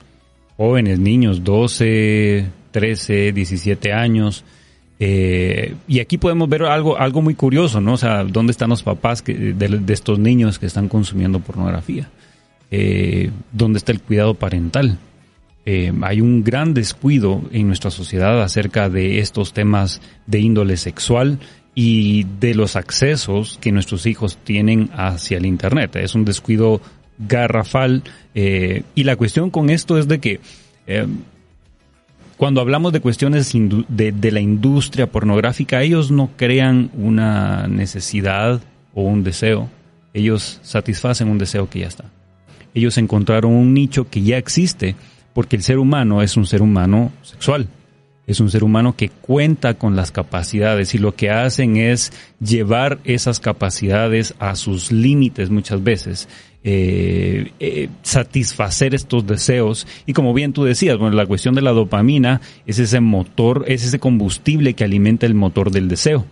jóvenes, 0.57 0.99
niños, 0.99 1.45
12, 1.45 2.47
13, 2.71 3.33
17 3.33 3.93
años. 3.93 4.45
Eh, 4.99 5.75
y 5.89 6.01
aquí 6.01 6.19
podemos 6.19 6.49
ver 6.49 6.63
algo, 6.65 6.97
algo 6.97 7.23
muy 7.23 7.35
curioso, 7.35 7.81
¿no? 7.81 7.95
O 7.95 7.97
sea, 7.97 8.25
¿dónde 8.25 8.53
están 8.53 8.71
los 8.71 8.83
papás 8.83 9.25
de, 9.25 9.83
estos 9.89 10.19
niños 10.19 10.59
que 10.59 10.67
están 10.67 10.89
consumiendo 10.89 11.41
pornografía? 11.41 12.09
Eh, 12.71 13.31
¿Dónde 13.53 13.79
está 13.79 13.93
el 13.93 14.01
cuidado 14.01 14.35
parental? 14.35 14.99
Eh, 15.67 15.93
hay 16.03 16.21
un 16.21 16.43
gran 16.45 16.75
descuido 16.75 17.43
en 17.53 17.67
nuestra 17.67 17.91
sociedad 17.91 18.43
acerca 18.43 18.89
de 18.89 19.19
estos 19.19 19.53
temas 19.53 20.01
de 20.27 20.41
índole 20.41 20.77
sexual 20.77 21.39
y 21.75 22.25
de 22.41 22.55
los 22.55 22.77
accesos 22.77 23.59
que 23.61 23.73
nuestros 23.73 24.07
hijos 24.07 24.39
tienen 24.45 24.91
hacia 24.95 25.39
el 25.39 25.47
Internet. 25.47 25.97
Es 25.97 26.15
un 26.15 26.25
descuido 26.25 26.81
garrafal 27.19 28.03
y 28.35 29.05
la 29.05 29.17
cuestión 29.17 29.51
con 29.51 29.71
esto 29.71 29.99
es 29.99 30.09
de 30.09 30.19
que 30.19 30.41
cuando 32.43 32.61
hablamos 32.61 32.93
de 32.93 32.99
cuestiones 33.01 33.53
de, 33.53 34.33
la 34.33 34.41
industria 34.41 35.07
pornográfica, 35.07 35.81
ellos 35.81 36.11
no 36.11 36.31
crean 36.37 36.91
una 36.93 37.69
necesidad 37.69 38.61
o 38.95 39.03
un 39.05 39.23
deseo, 39.23 39.69
ellos 40.13 40.59
satisfacen 40.63 41.29
un 41.29 41.39
deseo 41.39 41.71
que 41.71 41.79
ya 41.79 41.87
está. 41.87 42.07
Ellos 42.75 42.99
encontraron 42.99 43.53
un 43.53 43.73
nicho 43.73 44.11
que 44.11 44.23
ya 44.23 44.39
existe, 44.39 44.97
porque 45.35 45.55
el 45.55 45.63
ser 45.63 45.79
humano 45.79 46.21
es 46.21 46.37
un 46.37 46.45
ser 46.45 46.63
humano 46.63 47.13
sexual, 47.23 47.69
es 48.27 48.41
un 48.41 48.51
ser 48.51 48.65
humano 48.65 48.97
que 48.97 49.09
cuenta 49.09 49.75
con 49.75 49.95
las 49.95 50.11
capacidades 50.11 50.97
y 50.97 50.99
lo 50.99 51.15
que 51.15 51.31
hacen 51.31 51.77
es 51.77 52.13
llevar 52.41 52.99
esas 53.05 53.39
capacidades 53.39 54.35
a 54.41 54.57
sus 54.57 54.91
límites 54.91 55.49
muchas 55.49 55.85
veces 55.85 56.29
eh, 56.65 57.51
eh, 57.59 57.89
satisfacer 58.03 58.95
estos 58.95 59.27
deseos. 59.27 59.85
Y 60.07 60.13
como 60.13 60.33
bien 60.33 60.53
tú 60.53 60.63
decías, 60.63 60.97
bueno, 60.97 61.17
la 61.17 61.27
cuestión 61.27 61.57
de 61.57 61.63
la 61.63 61.73
dopamina 61.73 62.41
es 62.67 62.79
ese 62.79 63.01
motor, 63.01 63.65
es 63.67 63.85
ese 63.85 63.99
combustible 63.99 64.75
que 64.75 64.85
alimenta 64.85 65.27
el 65.27 65.35
motor 65.35 65.73
del 65.73 65.89
deseo. 65.89 66.25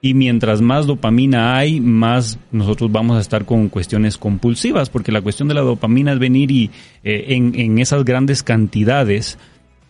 Y 0.00 0.14
mientras 0.14 0.60
más 0.60 0.86
dopamina 0.86 1.56
hay, 1.56 1.80
más 1.80 2.38
nosotros 2.52 2.92
vamos 2.92 3.16
a 3.16 3.20
estar 3.20 3.46
con 3.46 3.68
cuestiones 3.68 4.16
compulsivas, 4.16 4.90
porque 4.90 5.10
la 5.10 5.22
cuestión 5.22 5.48
de 5.48 5.54
la 5.54 5.62
dopamina 5.62 6.12
es 6.12 6.20
venir 6.20 6.52
y 6.52 6.70
eh, 7.02 7.24
en, 7.30 7.58
en, 7.58 7.78
esas 7.78 8.04
grandes 8.04 8.44
cantidades 8.44 9.38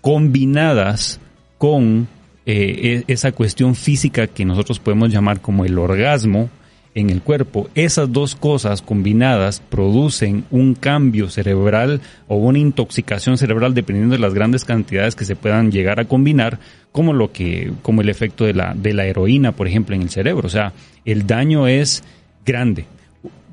combinadas 0.01 1.21
con 1.59 2.09
e, 2.47 3.05
esa 3.07 3.33
cuestión 3.33 3.75
física 3.75 4.29
que 4.29 4.45
nosotros 4.45 4.79
podemos 4.79 5.11
llamar 5.11 5.41
como 5.41 5.65
el 5.65 5.79
orgasmo, 5.79 6.49
en 6.95 7.11
el 7.11 7.23
cuerpo. 7.23 7.69
Esas 7.75 8.13
dos 8.13 8.35
cosas 8.37 8.81
combinadas 8.81 9.61
producen 9.69 10.45
un 10.51 10.75
cambio 10.75 11.29
cerebral 11.29 12.01
o 12.29 12.37
una 12.37 12.59
intoxicación 12.59 13.37
cerebral 13.37 13.75
dependiendo 13.75 14.15
de 14.15 14.21
las 14.21 14.35
grandes 14.35 14.65
cantidades 14.65 15.17
que 15.17 15.25
se 15.25 15.37
puedan 15.37 15.73
llegar 15.73 16.01
a 16.01 16.05
combinar, 16.05 16.59
como 16.93 17.13
lo 17.13 17.33
que, 17.33 17.73
como 17.83 18.01
el 18.01 18.09
efecto 18.09 18.45
de 18.45 18.55
la, 18.55 18.75
de 18.75 18.95
la 18.95 19.07
heroína, 19.07 19.53
por 19.53 19.67
ejemplo, 19.67 19.97
en 19.97 20.03
el 20.03 20.11
cerebro. 20.11 20.47
O 20.47 20.51
sea, 20.51 20.73
el 21.05 21.27
daño 21.27 21.67
es 21.67 22.05
grande. 22.47 22.87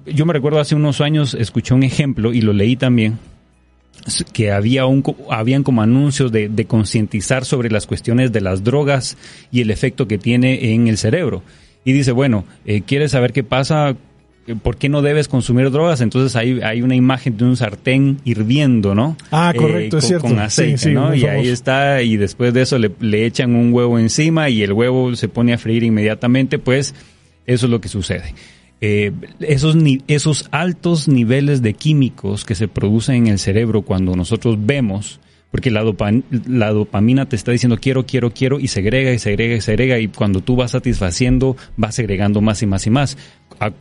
Yo 0.06 0.26
me 0.26 0.34
recuerdo 0.34 0.60
hace 0.60 0.76
unos 0.76 1.02
años 1.02 1.34
escuché 1.34 1.74
un 1.74 1.84
ejemplo 1.84 2.34
y 2.34 2.42
lo 2.42 2.54
leí 2.54 2.76
también 2.76 3.20
que 4.34 4.52
había 4.52 4.86
un, 4.86 5.04
habían 5.30 5.62
como 5.64 5.82
anuncios 5.82 6.32
de, 6.32 6.50
de 6.50 6.66
concientizar 6.66 7.46
sobre 7.46 7.70
las 7.70 7.86
cuestiones 7.86 8.32
de 8.32 8.42
las 8.42 8.64
drogas 8.64 9.16
y 9.52 9.62
el 9.62 9.70
efecto 9.70 10.08
que 10.08 10.18
tiene 10.18 10.74
en 10.74 10.88
el 10.88 10.98
cerebro 10.98 11.44
y 11.84 11.94
dice, 11.94 12.12
bueno, 12.12 12.46
eh, 12.66 12.82
¿quieres 12.82 13.12
saber 13.12 13.34
qué 13.34 13.44
pasa? 13.44 13.96
¿Por 14.64 14.78
qué 14.78 14.90
no 14.90 15.02
debes 15.02 15.28
consumir 15.28 15.72
drogas? 15.72 16.02
Entonces 16.02 16.36
hay, 16.36 16.62
hay 16.62 16.82
una 16.82 16.96
imagen 16.96 17.38
de 17.38 17.46
un 17.46 17.56
sartén 17.56 18.18
hirviendo, 18.26 18.96
¿no? 18.96 19.16
Ah, 19.32 19.54
correcto, 19.56 19.98
es 19.98 20.04
con, 20.04 20.08
cierto. 20.08 20.28
Con 20.28 20.40
aceite, 20.40 20.92
¿no? 20.92 21.14
Y 21.16 21.26
ahí 21.26 21.48
está, 21.48 22.02
y 22.02 22.18
después 22.18 22.54
de 22.54 22.64
eso 22.64 22.78
le, 22.78 22.92
le 23.00 23.26
echan 23.26 23.56
un 23.56 23.72
huevo 23.74 24.00
encima 24.00 24.50
y 24.50 24.64
el 24.64 24.74
huevo 24.74 25.16
se 25.16 25.28
pone 25.28 25.54
a 25.54 25.58
freír 25.58 25.84
inmediatamente, 25.84 26.60
pues 26.60 26.96
eso 27.46 27.66
es 27.66 27.70
lo 27.70 27.82
que 27.82 27.88
sucede. 27.88 28.34
Eh, 28.84 29.12
esos, 29.42 29.78
esos 30.08 30.48
altos 30.50 31.08
niveles 31.08 31.62
de 31.62 31.76
químicos 31.76 32.44
que 32.46 32.56
se 32.56 32.68
producen 32.68 33.16
en 33.16 33.28
el 33.28 33.40
cerebro 33.40 33.84
cuando 33.84 34.16
nosotros 34.16 34.58
vemos 34.60 35.20
Porque 35.52 35.70
la, 35.70 35.84
la 36.48 36.72
dopamina 36.72 37.28
te 37.28 37.36
está 37.36 37.52
diciendo 37.52 37.78
quiero, 37.80 38.06
quiero, 38.06 38.32
quiero 38.32 38.60
y 38.60 38.68
segrega 38.70 39.12
y 39.12 39.20
segrega 39.20 39.56
y 39.56 39.62
segrega 39.62 40.00
y 40.00 40.08
cuando 40.08 40.42
tú 40.42 40.56
vas 40.56 40.72
satisfaciendo 40.72 41.58
vas 41.76 41.96
segregando 41.96 42.42
más 42.42 42.62
y 42.64 42.68
más 42.68 42.88
y 42.88 42.90
más. 42.90 43.18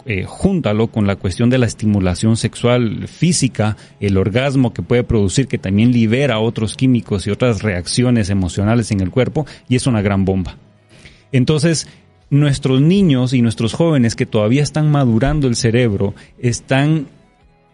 Eh, 0.05 0.25
júntalo 0.27 0.89
con 0.89 1.07
la 1.07 1.17
cuestión 1.17 1.49
de 1.49 1.59
la 1.59 1.67
estimulación 1.67 2.37
sexual 2.37 3.09
física, 3.09 3.77
el 4.01 4.19
orgasmo 4.19 4.75
que 4.75 4.83
puede 4.83 5.05
producir 5.05 5.47
que 5.47 5.59
también 5.59 5.93
libera 5.93 6.39
otros 6.41 6.77
químicos 6.77 7.27
y 7.27 7.31
otras 7.31 7.63
reacciones 7.63 8.29
emocionales 8.29 8.91
en 8.91 9.01
el 9.01 9.11
cuerpo 9.11 9.47
y 9.69 9.77
es 9.77 9.87
una 9.87 10.03
gran 10.03 10.25
bomba. 10.25 10.57
Entonces, 11.33 11.87
nuestros 12.31 12.81
niños 12.81 13.33
y 13.33 13.43
nuestros 13.43 13.75
jóvenes 13.75 14.17
que 14.17 14.27
todavía 14.27 14.63
están 14.63 14.91
madurando 14.91 15.49
el 15.49 15.57
cerebro 15.57 16.15
están 16.39 17.07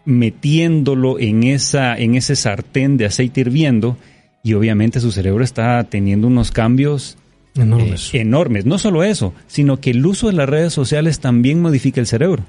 metiéndolo 0.07 1.19
en, 1.19 1.43
esa, 1.43 1.97
en 1.97 2.15
ese 2.15 2.37
sartén 2.37 2.95
de 2.95 3.05
aceite 3.05 3.41
hirviendo 3.41 3.97
y 4.41 4.53
obviamente 4.53 5.01
su 5.01 5.11
cerebro 5.11 5.43
está 5.43 5.83
teniendo 5.83 6.27
unos 6.27 6.51
cambios 6.51 7.17
enormes. 7.57 8.13
Eh, 8.13 8.21
enormes. 8.21 8.65
No 8.65 8.77
solo 8.77 9.03
eso, 9.03 9.33
sino 9.47 9.81
que 9.81 9.89
el 9.89 10.05
uso 10.05 10.27
de 10.27 10.33
las 10.33 10.47
redes 10.47 10.71
sociales 10.71 11.19
también 11.19 11.61
modifica 11.61 11.99
el 11.99 12.07
cerebro. 12.07 12.45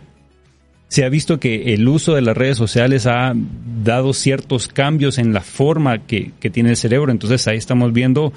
Se 0.86 1.04
ha 1.04 1.08
visto 1.08 1.40
que 1.40 1.74
el 1.74 1.88
uso 1.88 2.14
de 2.14 2.22
las 2.22 2.36
redes 2.36 2.56
sociales 2.56 3.08
ha 3.08 3.34
dado 3.82 4.12
ciertos 4.12 4.68
cambios 4.68 5.18
en 5.18 5.32
la 5.32 5.40
forma 5.40 6.06
que, 6.06 6.30
tiene 6.52 6.70
el 6.70 6.76
cerebro, 6.76 7.10
entonces 7.10 7.48
ahí 7.48 7.56
estamos 7.56 7.92
viendo 7.92 8.32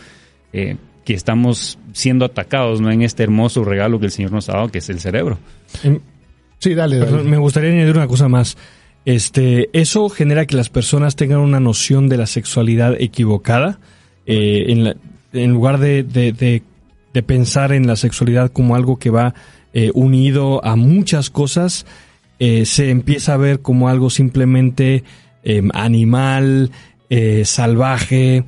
eh, 0.51 0.77
que 1.05 1.13
estamos 1.13 1.77
siendo 1.93 2.25
atacados 2.25 2.81
¿no? 2.81 2.89
en 2.89 3.03
este 3.03 3.21
hermoso 3.21 3.63
regalo 3.63 3.99
que 3.99 4.07
el 4.07 4.11
Señor 4.11 4.31
nos 4.31 4.49
ha 4.49 4.53
dado, 4.53 4.69
que 4.69 4.79
es 4.79 4.89
el 4.89 4.99
cerebro. 4.99 5.37
Sí, 6.57 6.73
dale, 6.73 6.97
dale. 6.97 7.23
me 7.23 7.37
gustaría 7.37 7.69
añadir 7.69 7.95
una 7.95 8.07
cosa 8.07 8.27
más. 8.27 8.57
Este, 9.05 9.69
eso 9.73 10.09
genera 10.09 10.45
que 10.45 10.55
las 10.55 10.69
personas 10.69 11.15
tengan 11.15 11.39
una 11.39 11.59
noción 11.59 12.07
de 12.07 12.17
la 12.17 12.27
sexualidad 12.27 12.95
equivocada. 12.99 13.79
Eh, 14.25 14.95
en, 15.33 15.51
lugar 15.51 15.79
de, 15.79 16.03
de, 16.03 16.31
de, 16.31 17.23
pensar 17.23 17.71
en 17.71 17.87
la 17.87 17.95
sexualidad 17.95 18.51
como 18.51 18.75
algo 18.75 18.99
que 18.99 19.09
va 19.09 19.33
eh, 19.73 19.91
unido 19.93 20.63
a 20.63 20.75
muchas 20.75 21.29
cosas, 21.29 21.85
eh, 22.39 22.65
se 22.65 22.89
empieza 22.89 23.33
a 23.33 23.37
ver 23.37 23.61
como 23.61 23.89
algo 23.89 24.09
simplemente 24.09 25.03
em, 25.43 25.69
animal, 25.73 26.71
salvaje, 27.43 28.45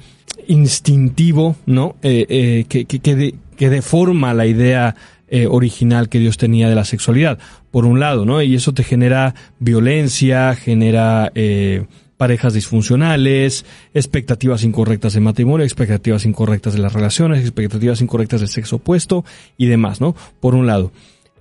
instintivo, 0.48 1.58
¿no? 1.66 1.98
que, 2.02 2.66
que, 2.70 2.86
que, 2.86 3.36
que 3.58 3.70
deforma 3.70 4.34
la 4.34 4.46
idea 4.46 4.96
eh, 5.36 5.48
original 5.48 6.10
que 6.10 6.20
Dios 6.20 6.38
tenía 6.38 6.70
de 6.70 6.76
la 6.76 6.86
sexualidad, 6.86 7.40
por 7.72 7.88
un 7.88 8.00
lado, 8.00 8.24
¿no? 8.24 8.40
Y 8.44 8.54
eso 8.54 8.72
te 8.76 8.84
genera 8.84 9.34
violencia, 9.58 10.54
genera 10.54 11.32
eh, 11.34 11.88
parejas 12.18 12.54
disfuncionales, 12.54 13.66
expectativas 13.96 14.64
incorrectas 14.64 15.14
de 15.14 15.22
matrimonio, 15.22 15.66
expectativas 15.66 16.28
incorrectas 16.28 16.74
de 16.74 16.82
las 16.82 16.94
relaciones, 16.94 17.42
expectativas 17.42 18.00
incorrectas 18.00 18.42
del 18.42 18.50
sexo 18.50 18.76
opuesto 18.76 19.26
y 19.58 19.66
demás, 19.66 20.02
¿no? 20.02 20.16
Por 20.40 20.54
un 20.54 20.68
lado. 20.68 20.92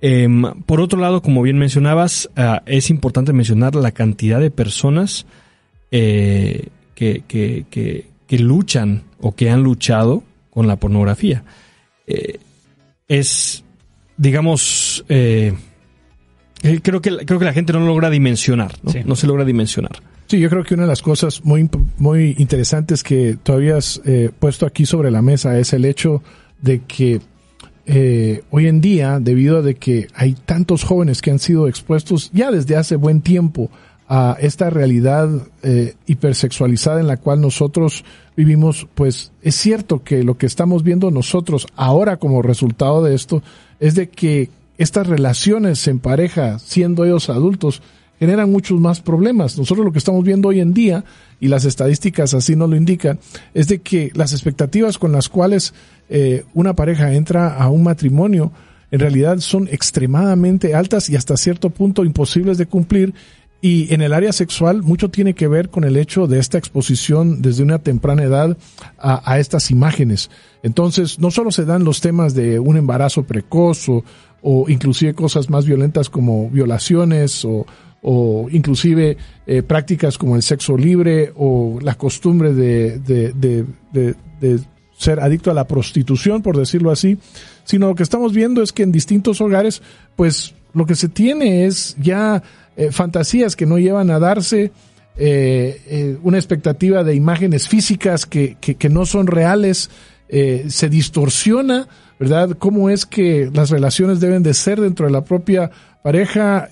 Em, 0.01 0.41
por 0.65 0.81
otro 0.81 0.99
lado, 0.99 1.21
como 1.21 1.43
bien 1.43 1.59
mencionabas, 1.59 2.31
ah, 2.35 2.63
es 2.65 2.89
importante 2.89 3.31
mencionar 3.31 3.75
la 3.75 3.91
cantidad 3.91 4.39
de 4.39 4.49
personas 4.49 5.27
eh, 5.91 6.69
que, 6.95 7.21
que, 7.27 7.67
que, 7.69 8.07
que, 8.25 8.39
luchan 8.39 9.03
o 9.19 9.35
que 9.35 9.51
han 9.51 9.61
luchado 9.61 10.23
con 10.49 10.65
la 10.65 10.77
pornografía. 10.77 11.43
es 13.07 13.63
digamos, 14.17 15.05
eh, 15.09 15.53
eh, 16.63 16.79
creo, 16.81 17.01
que, 17.01 17.25
creo 17.25 17.39
que 17.39 17.45
la 17.45 17.53
gente 17.53 17.73
no 17.73 17.85
logra 17.85 18.09
dimensionar, 18.09 18.73
¿no? 18.83 18.91
no 19.05 19.15
se 19.15 19.27
logra 19.27 19.45
dimensionar. 19.45 20.01
Sí, 20.27 20.39
yo 20.39 20.49
creo 20.49 20.63
que 20.63 20.73
una 20.73 20.83
de 20.83 20.89
las 20.89 21.01
cosas 21.01 21.43
muy, 21.43 21.69
muy 21.97 22.35
interesantes 22.37 23.03
que 23.03 23.37
todavía 23.41 23.77
has 23.77 24.01
eh, 24.05 24.31
puesto 24.37 24.65
aquí 24.65 24.85
sobre 24.85 25.11
la 25.11 25.21
mesa 25.21 25.59
es 25.59 25.73
el 25.73 25.85
hecho 25.85 26.23
de 26.61 26.81
que 26.81 27.21
hoy 28.49 28.67
en 28.67 28.79
día, 28.79 29.19
debido 29.19 29.57
a 29.57 29.61
de 29.61 29.75
que 29.75 30.07
hay 30.13 30.33
tantos 30.33 30.85
jóvenes 30.85 31.21
que 31.21 31.31
han 31.31 31.39
sido 31.39 31.67
expuestos 31.67 32.31
ya 32.31 32.49
desde 32.49 32.77
hace 32.77 32.95
buen 32.95 33.21
tiempo 33.21 33.69
a 34.07 34.37
esta 34.39 34.69
realidad 34.69 35.29
hipersexualizada 36.05 36.99
en 36.99 37.07
la 37.07 37.17
cual 37.17 37.41
nosotros 37.41 38.03
vivimos, 38.35 38.87
pues 38.95 39.31
es 39.41 39.55
cierto 39.55 40.03
que 40.03 40.23
lo 40.23 40.37
que 40.37 40.45
estamos 40.45 40.83
viendo 40.83 41.11
nosotros 41.11 41.67
ahora 41.75 42.17
como 42.17 42.41
resultado 42.41 43.03
de 43.03 43.15
esto 43.15 43.41
es 43.79 43.95
de 43.95 44.09
que 44.09 44.49
estas 44.77 45.07
relaciones 45.07 45.87
en 45.87 45.99
pareja, 45.99 46.59
siendo 46.59 47.05
ellos 47.05 47.29
adultos, 47.29 47.81
generan 48.19 48.51
muchos 48.51 48.79
más 48.79 49.01
problemas. 49.01 49.57
Nosotros 49.57 49.85
lo 49.85 49.91
que 49.91 49.99
estamos 49.99 50.23
viendo 50.23 50.49
hoy 50.49 50.61
en 50.61 50.73
día, 50.73 51.03
y 51.39 51.49
las 51.49 51.65
estadísticas 51.65 52.33
así 52.33 52.55
nos 52.55 52.69
lo 52.69 52.75
indican, 52.75 53.19
es 53.53 53.67
de 53.67 53.81
que 53.81 54.11
las 54.15 54.31
expectativas 54.31 54.97
con 54.97 55.11
las 55.11 55.29
cuales 55.29 55.73
eh, 56.09 56.45
una 56.53 56.73
pareja 56.73 57.13
entra 57.13 57.53
a 57.55 57.69
un 57.69 57.83
matrimonio, 57.83 58.51
en 58.91 58.99
realidad 58.99 59.39
son 59.39 59.67
extremadamente 59.71 60.75
altas 60.75 61.09
y 61.09 61.15
hasta 61.15 61.35
cierto 61.35 61.69
punto 61.69 62.05
imposibles 62.05 62.57
de 62.57 62.67
cumplir. 62.67 63.13
Y 63.65 63.93
en 63.93 64.01
el 64.01 64.11
área 64.11 64.33
sexual 64.33 64.83
mucho 64.83 65.09
tiene 65.09 65.35
que 65.35 65.47
ver 65.47 65.69
con 65.69 65.85
el 65.85 65.95
hecho 65.95 66.27
de 66.27 66.37
esta 66.37 66.57
exposición 66.57 67.41
desde 67.41 67.63
una 67.63 67.79
temprana 67.79 68.23
edad 68.23 68.57
a, 68.99 69.39
estas 69.39 69.71
imágenes. 69.71 70.29
Entonces, 70.63 71.17
no 71.17 71.31
solo 71.31 71.49
se 71.49 71.63
dan 71.63 71.85
los 71.85 72.01
temas 72.01 72.33
de 72.33 72.59
un 72.59 72.75
embarazo 72.75 73.23
precoz 73.23 73.87
o, 73.87 74.65
inclusive 74.67 75.13
cosas 75.13 75.49
más 75.49 75.65
violentas 75.65 76.09
como 76.09 76.49
violaciones 76.49 77.45
o, 77.45 77.65
o 78.01 78.49
inclusive 78.51 79.15
eh, 79.47 79.63
prácticas 79.63 80.17
como 80.17 80.35
el 80.35 80.43
sexo 80.43 80.75
libre 80.75 81.31
o 81.37 81.79
la 81.81 81.95
costumbre 81.95 82.53
de, 82.53 82.99
de, 82.99 83.31
de, 83.31 83.65
de, 84.41 84.59
ser 84.97 85.21
adicto 85.21 85.51
a 85.51 85.53
la 85.53 85.67
prostitución, 85.67 86.41
por 86.41 86.57
decirlo 86.57 86.91
así, 86.91 87.17
sino 87.63 87.87
lo 87.87 87.95
que 87.95 88.03
estamos 88.03 88.33
viendo 88.33 88.61
es 88.61 88.73
que 88.73 88.83
en 88.83 88.91
distintos 88.91 89.39
hogares, 89.39 89.81
pues 90.17 90.53
lo 90.73 90.85
que 90.85 90.95
se 90.95 91.07
tiene 91.07 91.65
es 91.65 91.95
ya 91.99 92.43
eh, 92.75 92.91
fantasías 92.91 93.55
que 93.55 93.65
no 93.65 93.77
llevan 93.77 94.09
a 94.09 94.19
darse, 94.19 94.71
eh, 95.15 95.81
eh, 95.87 96.17
una 96.23 96.37
expectativa 96.37 97.03
de 97.03 97.13
imágenes 97.13 97.67
físicas 97.67 98.25
que, 98.25 98.57
que, 98.59 98.75
que 98.75 98.89
no 98.89 99.05
son 99.05 99.27
reales, 99.27 99.89
se 100.67 100.89
distorsiona, 100.89 101.87
¿verdad? 102.19 102.57
Cómo 102.57 102.89
es 102.89 103.05
que 103.05 103.51
las 103.53 103.69
relaciones 103.69 104.19
deben 104.19 104.41
de 104.41 104.55
ser 104.55 104.81
dentro 104.81 105.05
de 105.05 105.11
la 105.11 105.23
propia 105.23 105.69
pareja, 106.01 106.69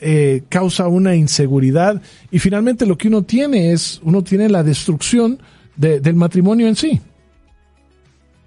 causa 0.49 0.87
una 0.87 1.15
inseguridad 1.15 2.01
y 2.31 2.39
finalmente 2.39 2.87
lo 2.87 2.97
que 2.97 3.09
uno 3.09 3.21
tiene 3.21 3.71
es, 3.71 4.01
uno 4.03 4.23
tiene 4.23 4.49
la 4.49 4.63
destrucción 4.63 5.37
del 5.75 6.15
matrimonio 6.15 6.67
en 6.67 6.75
sí. 6.75 7.01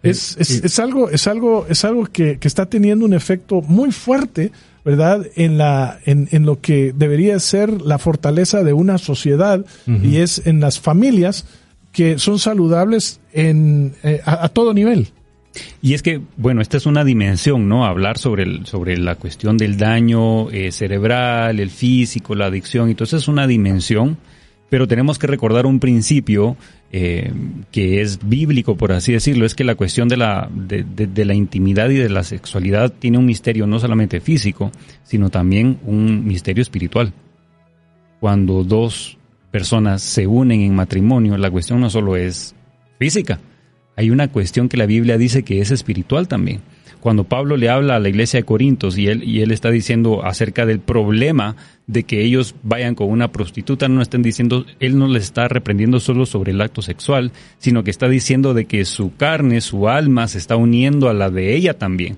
Es, 0.03 0.37
es, 0.39 0.65
es, 0.65 0.79
algo, 0.81 1.09
es 1.09 1.29
algo, 1.29 1.67
es 1.69 1.85
algo 1.85 2.07
que, 2.07 2.39
que, 2.39 2.49
está 2.49 2.67
teniendo 2.67 3.07
un 3.07 3.15
efecto 3.15 3.63
muy 3.63 3.93
fuerte, 3.93 4.53
¿verdad? 4.85 5.26
En 5.35 5.59
la, 5.59 5.99
en, 6.05 6.28
en 6.30 6.45
lo 6.45 6.61
que 6.61 6.93
debería 6.93 7.39
ser 7.41 7.80
la 7.80 7.99
fortaleza 7.99 8.62
de 8.62 8.72
una 8.72 8.99
sociedad 8.99 9.64
y 9.87 10.16
es 10.16 10.47
en 10.47 10.61
las 10.61 10.78
familias, 10.78 11.47
que 11.93 12.18
son 12.18 12.39
saludables 12.39 13.20
en, 13.32 13.95
eh, 14.03 14.20
a, 14.24 14.49
todo 14.49 14.74
nivel. 14.74 15.09
Y 15.80 15.95
es 15.95 16.03
que, 16.03 16.20
bueno, 16.37 16.61
esta 16.61 16.76
es 16.76 16.87
una 16.87 17.05
dimensión, 17.05 17.68
¿no? 17.68 17.87
Hablar 17.87 18.18
sobre, 18.18 18.43
el, 18.43 18.66
sobre 18.66 18.99
la 18.99 19.14
cuestión 19.14 19.57
del 19.57 19.76
daño 19.76 20.51
eh, 20.51 20.72
cerebral, 20.72 21.61
el 21.61 21.70
físico, 21.70 22.35
la 22.35 22.47
adicción, 22.47 22.91
entonces 22.91 23.22
es 23.22 23.28
una 23.28 23.47
dimensión, 23.47 24.18
pero 24.71 24.89
tenemos 24.89 25.19
que 25.19 25.27
recordar 25.27 25.67
un 25.67 25.79
principio 25.81 26.57
eh, 26.91 27.33
que 27.71 28.01
es 28.01 28.27
bíblico, 28.27 28.77
por 28.77 28.93
así 28.93 29.12
decirlo, 29.12 29.47
es 29.47 29.55
que 29.55 29.65
la 29.65 29.75
cuestión 29.75 30.09
de 30.09 30.17
la, 30.17 30.49
de, 30.53 30.85
de 30.85 31.25
la 31.25 31.35
intimidad 31.35 31.91
y 31.91 31.97
de 31.97 32.09
la 32.09 32.23
sexualidad 32.23 32.93
tiene 32.93 33.19
un 33.19 33.27
misterio 33.27 33.67
no 33.67 33.79
solamente 33.79 34.21
físico, 34.21 34.71
sino 35.03 35.31
también 35.31 35.79
un 35.85 36.25
misterio 36.25 36.62
espiritual. 36.62 37.12
Cuando 38.21 38.65
dos 38.65 39.19
personas 39.51 40.03
se 40.03 40.27
unen 40.27 40.62
en 40.62 40.75
matrimonio, 40.75 41.37
la 41.37 41.51
cuestión 41.51 41.81
no 41.81 41.91
solo 41.91 42.17
es 42.17 42.55
física, 42.99 43.41
hay 43.97 44.11
una 44.11 44.29
cuestión 44.29 44.69
que 44.69 44.77
la 44.77 44.87
Biblia 44.87 45.19
dice 45.19 45.43
que 45.43 45.61
es 45.61 45.71
espiritual 45.71 46.27
también. 46.27 46.61
Cuando 47.05 47.25
Pablo 47.25 47.59
le 47.59 47.69
habla 47.69 47.97
a 47.97 48.01
la 48.01 48.09
iglesia 48.09 48.41
de 48.41 48.45
Corintios 48.45 48.97
y 48.97 49.09
él, 49.09 49.25
y 49.25 49.43
él 49.43 49.51
está 49.51 49.71
diciendo 49.71 50.25
acerca 50.25 50.65
del 50.65 50.81
problema 50.81 51.55
de 51.87 52.05
que 52.05 52.25
ellos 52.25 52.55
vayan 52.63 52.95
con 52.95 53.11
una 53.11 53.31
prostituta, 53.31 53.89
no 53.89 54.01
están 54.01 54.23
diciendo, 54.23 54.65
él 54.81 54.99
no 54.99 55.07
les 55.07 55.25
está 55.25 55.47
reprendiendo 55.47 56.01
solo 56.01 56.25
sobre 56.25 56.53
el 56.53 56.63
acto 56.63 56.81
sexual, 56.81 57.31
sino 57.59 57.85
que 57.85 57.91
está 57.91 58.09
diciendo 58.09 58.55
de 58.55 58.65
que 58.65 58.87
su 58.87 59.15
carne, 59.17 59.61
su 59.61 59.87
alma 59.87 60.29
se 60.29 60.39
está 60.39 60.57
uniendo 60.57 61.11
a 61.11 61.13
la 61.13 61.29
de 61.29 61.55
ella 61.55 61.75
también. 61.75 62.17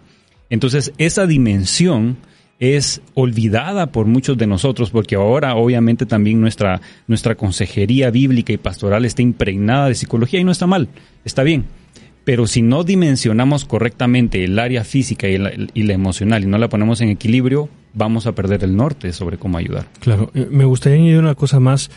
Entonces, 0.51 0.93
esa 0.99 1.27
dimensión 1.27 2.17
es 2.61 3.03
olvidada 3.15 3.91
por 3.91 4.07
muchos 4.07 4.39
de 4.39 4.47
nosotros, 4.47 4.91
porque 4.91 5.17
ahora 5.17 5.57
obviamente 5.57 6.07
también 6.07 6.41
nuestra, 6.41 6.81
nuestra 7.09 7.35
consejería 7.35 8.13
bíblica 8.13 8.53
y 8.53 8.57
pastoral 8.57 9.05
está 9.05 9.21
impregnada 9.21 9.89
de 9.89 9.97
psicología 9.97 10.39
y 10.39 10.45
no 10.45 10.53
está 10.53 10.69
mal, 10.69 10.89
está 11.25 11.43
bien. 11.43 11.65
Pero 12.27 12.49
si 12.49 12.61
no 12.61 12.83
dimensionamos 12.83 13.65
correctamente 13.65 14.43
el 14.43 14.59
área 14.59 14.83
física 14.83 15.29
y 15.29 15.39
la, 15.39 15.95
emocional 15.95 16.43
y 16.43 16.47
no 16.47 16.59
la 16.59 16.69
ponemos 16.69 17.01
en 17.01 17.11
equilibrio, 17.11 17.69
vamos 17.95 18.27
a 18.27 18.33
perder 18.33 18.65
el 18.65 18.75
norte 18.75 19.13
sobre 19.13 19.39
cómo 19.39 19.59
ayudar. 19.59 19.87
Claro, 20.01 20.33
eh, 20.35 20.49
me 20.51 20.65
gustaría 20.65 20.99
añadir 20.99 21.21
una 21.21 21.37
cosa 21.37 21.61
más. 21.61 21.89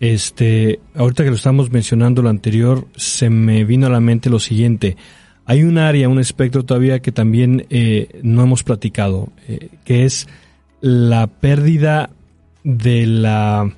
Este, 0.00 0.80
ahorita 0.96 1.22
que 1.22 1.30
lo 1.30 1.36
estamos 1.36 1.70
mencionando 1.70 2.20
lo 2.20 2.30
anterior, 2.30 2.88
se 2.96 3.30
me 3.30 3.64
vino 3.64 3.86
a 3.86 3.90
la 3.90 4.00
mente 4.00 4.28
lo 4.28 4.40
siguiente. 4.40 4.96
Hay 5.44 5.62
un 5.62 5.78
área, 5.78 6.08
un 6.08 6.18
espectro 6.18 6.64
todavía 6.64 6.98
que 6.98 7.12
también 7.12 7.66
eh, 7.70 8.08
no 8.24 8.42
hemos 8.42 8.64
platicado, 8.64 9.28
eh, 9.46 9.68
que 9.84 10.04
es 10.04 10.26
la 10.80 11.28
pérdida 11.28 12.10
de 12.64 13.06
la, 13.06 13.72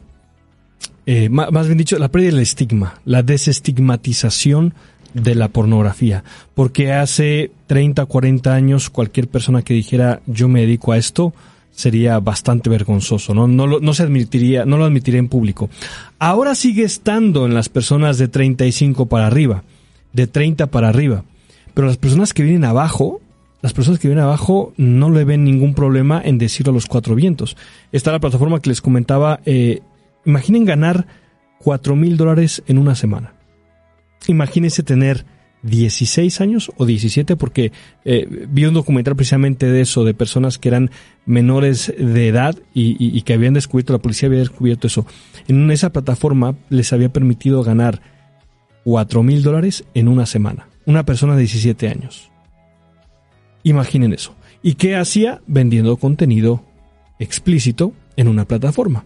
eh, 1.10 1.30
más 1.30 1.66
bien 1.66 1.78
dicho, 1.78 1.98
la 1.98 2.10
pérdida 2.10 2.32
del 2.32 2.40
estigma, 2.40 3.00
la 3.06 3.22
desestigmatización 3.22 4.74
de 5.22 5.34
la 5.34 5.48
pornografía. 5.48 6.24
Porque 6.54 6.92
hace 6.92 7.50
30, 7.66 8.06
40 8.06 8.54
años 8.54 8.90
cualquier 8.90 9.28
persona 9.28 9.62
que 9.62 9.74
dijera 9.74 10.20
yo 10.26 10.48
me 10.48 10.60
dedico 10.60 10.92
a 10.92 10.98
esto 10.98 11.32
sería 11.78 12.18
bastante 12.18 12.68
vergonzoso, 12.68 13.34
¿no? 13.34 13.46
No, 13.46 13.66
no 13.66 13.94
se 13.94 14.02
admitiría, 14.02 14.64
no 14.64 14.78
lo 14.78 14.84
admitiría 14.84 15.20
en 15.20 15.28
público. 15.28 15.70
Ahora 16.18 16.56
sigue 16.56 16.82
estando 16.82 17.46
en 17.46 17.54
las 17.54 17.68
personas 17.68 18.18
de 18.18 18.26
35 18.26 19.06
para 19.06 19.28
arriba, 19.28 19.62
de 20.12 20.26
30 20.26 20.66
para 20.66 20.88
arriba. 20.88 21.22
Pero 21.74 21.86
las 21.86 21.96
personas 21.96 22.34
que 22.34 22.42
vienen 22.42 22.64
abajo, 22.64 23.20
las 23.62 23.72
personas 23.72 24.00
que 24.00 24.08
vienen 24.08 24.24
abajo 24.24 24.72
no 24.76 25.10
le 25.10 25.24
ven 25.24 25.44
ningún 25.44 25.74
problema 25.74 26.20
en 26.24 26.38
decirlo 26.38 26.72
a 26.72 26.74
los 26.74 26.86
cuatro 26.86 27.14
vientos. 27.14 27.56
Está 27.92 28.10
la 28.10 28.18
plataforma 28.18 28.58
que 28.60 28.70
les 28.70 28.80
comentaba. 28.80 29.38
Eh, 29.46 29.80
imaginen 30.24 30.64
ganar 30.64 31.06
cuatro 31.60 31.94
mil 31.94 32.16
dólares 32.16 32.60
en 32.66 32.78
una 32.78 32.96
semana. 32.96 33.37
Imagínense 34.26 34.82
tener 34.82 35.24
16 35.62 36.40
años 36.40 36.70
o 36.76 36.86
17 36.86 37.36
porque 37.36 37.72
eh, 38.04 38.26
vi 38.48 38.64
un 38.64 38.74
documental 38.74 39.16
precisamente 39.16 39.66
de 39.66 39.80
eso, 39.80 40.04
de 40.04 40.14
personas 40.14 40.58
que 40.58 40.68
eran 40.68 40.90
menores 41.26 41.92
de 41.98 42.28
edad 42.28 42.56
y, 42.72 43.20
que 43.22 43.34
habían 43.34 43.54
descubierto, 43.54 43.92
la 43.92 43.98
policía 43.98 44.28
había 44.28 44.40
descubierto 44.40 44.86
eso. 44.86 45.06
En 45.48 45.70
esa 45.70 45.92
plataforma 45.92 46.56
les 46.68 46.92
había 46.92 47.12
permitido 47.12 47.62
ganar 47.62 48.00
cuatro 48.84 49.22
mil 49.22 49.42
dólares 49.42 49.84
en 49.94 50.08
una 50.08 50.26
semana. 50.26 50.68
Una 50.86 51.04
persona 51.04 51.34
de 51.34 51.40
17 51.40 51.88
años. 51.88 52.30
Imaginen 53.62 54.12
eso. 54.12 54.34
¿Y 54.62 54.74
qué 54.74 54.96
hacía? 54.96 55.42
Vendiendo 55.46 55.96
contenido 55.96 56.64
explícito 57.18 57.92
en 58.16 58.28
una 58.28 58.46
plataforma. 58.46 59.04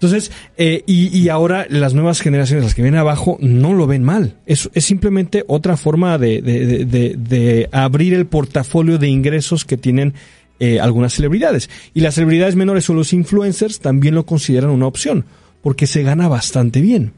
Entonces, 0.00 0.32
eh, 0.56 0.82
y, 0.86 1.28
ahora 1.28 1.66
las 1.68 1.92
nuevas 1.92 2.22
generaciones, 2.22 2.64
las 2.64 2.74
que 2.74 2.80
vienen 2.80 3.00
abajo, 3.00 3.36
no 3.40 3.74
lo 3.74 3.86
ven 3.86 4.02
mal. 4.02 4.38
Es, 4.46 4.70
es 4.72 4.86
simplemente 4.86 5.44
otra 5.46 5.76
forma 5.76 6.16
de, 6.16 6.40
de, 6.40 7.68
abrir 7.70 8.14
el 8.14 8.24
portafolio 8.24 8.96
de 8.96 9.08
ingresos 9.08 9.66
que 9.66 9.76
tienen 9.76 10.14
eh, 10.58 10.80
algunas 10.80 11.12
celebridades. 11.12 11.68
Y 11.92 12.00
las 12.00 12.14
celebridades 12.14 12.56
menores 12.56 12.88
o 12.88 12.94
los 12.94 13.12
influencers 13.12 13.80
también 13.80 14.14
lo 14.14 14.24
consideran 14.24 14.70
una 14.70 14.86
opción, 14.86 15.26
porque 15.60 15.86
se 15.86 16.02
gana 16.02 16.28
bastante 16.28 16.80
bien. 16.80 17.12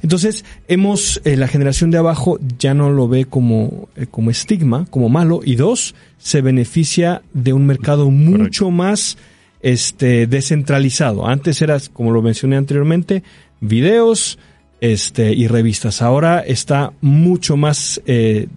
Entonces, 0.00 0.44
hemos, 0.68 1.20
eh, 1.24 1.36
la 1.36 1.48
generación 1.48 1.90
de 1.90 1.98
abajo 1.98 2.38
ya 2.60 2.74
no 2.74 2.90
lo 2.90 3.08
ve 3.08 3.24
como, 3.24 3.88
eh, 3.96 4.06
como 4.08 4.30
estigma, 4.30 4.86
como 4.88 5.08
malo, 5.08 5.40
y 5.44 5.56
dos, 5.56 5.96
se 6.18 6.42
beneficia 6.42 7.22
de 7.32 7.52
un 7.52 7.66
mercado 7.66 8.08
mucho 8.08 8.70
más 8.70 9.18
este, 9.62 10.26
descentralizado. 10.26 11.26
Antes 11.26 11.60
era, 11.62 11.78
como 11.92 12.12
lo 12.12 12.22
mencioné 12.22 12.56
anteriormente, 12.56 13.22
videos 13.60 14.38
este, 14.80 15.32
y 15.32 15.46
revistas. 15.46 16.02
Ahora 16.02 16.40
está 16.40 16.92
mucho 17.00 17.56
más, 17.56 18.00
eh, 18.06 18.48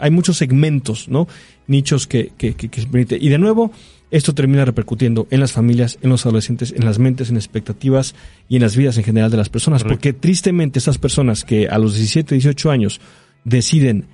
hay 0.00 0.10
muchos 0.10 0.38
segmentos, 0.38 1.08
¿no? 1.08 1.28
Nichos 1.66 2.06
que, 2.06 2.32
que, 2.36 2.54
que, 2.54 2.68
permite. 2.68 3.18
Y 3.20 3.28
de 3.28 3.38
nuevo, 3.38 3.70
esto 4.10 4.34
termina 4.34 4.64
repercutiendo 4.64 5.26
en 5.30 5.40
las 5.40 5.52
familias, 5.52 5.98
en 6.02 6.10
los 6.10 6.26
adolescentes, 6.26 6.72
en 6.72 6.84
las 6.84 6.98
mentes, 6.98 7.30
en 7.30 7.36
expectativas 7.36 8.14
y 8.48 8.56
en 8.56 8.62
las 8.62 8.76
vidas 8.76 8.98
en 8.98 9.04
general 9.04 9.30
de 9.30 9.36
las 9.36 9.48
personas. 9.48 9.84
Porque 9.84 10.12
tristemente 10.12 10.78
esas 10.78 10.98
personas 10.98 11.44
que 11.44 11.68
a 11.68 11.78
los 11.78 11.94
17, 11.94 12.34
18 12.34 12.70
años 12.70 13.00
deciden 13.44 14.06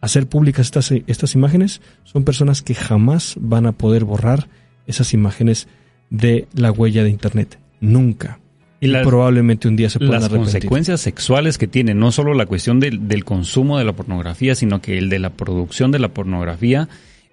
hacer 0.00 0.28
públicas 0.28 0.66
estas, 0.66 0.90
estas 1.06 1.34
imágenes 1.34 1.80
son 2.04 2.24
personas 2.24 2.60
que 2.62 2.74
jamás 2.74 3.36
van 3.40 3.66
a 3.66 3.72
poder 3.72 4.04
borrar 4.04 4.48
esas 4.86 5.14
imágenes 5.14 5.68
de 6.10 6.46
la 6.54 6.70
huella 6.70 7.04
de 7.04 7.10
Internet. 7.10 7.58
Nunca. 7.80 8.38
Y, 8.80 8.92
probablemente 9.02 9.66
un 9.66 9.76
día 9.76 9.88
se 9.88 9.98
puedan 9.98 10.20
Las 10.20 10.28
consecuencias 10.28 11.00
sexuales 11.00 11.56
que 11.56 11.66
tiene, 11.66 11.94
no 11.94 12.12
solo 12.12 12.34
la 12.34 12.44
cuestión 12.44 12.80
del, 12.80 13.08
del 13.08 13.24
consumo 13.24 13.78
de 13.78 13.84
la 13.84 13.94
pornografía, 13.94 14.54
sino 14.54 14.82
que 14.82 14.98
el 14.98 15.08
de 15.08 15.18
la 15.18 15.30
producción 15.30 15.90
de 15.90 16.00
la 16.00 16.08
pornografía 16.08 16.88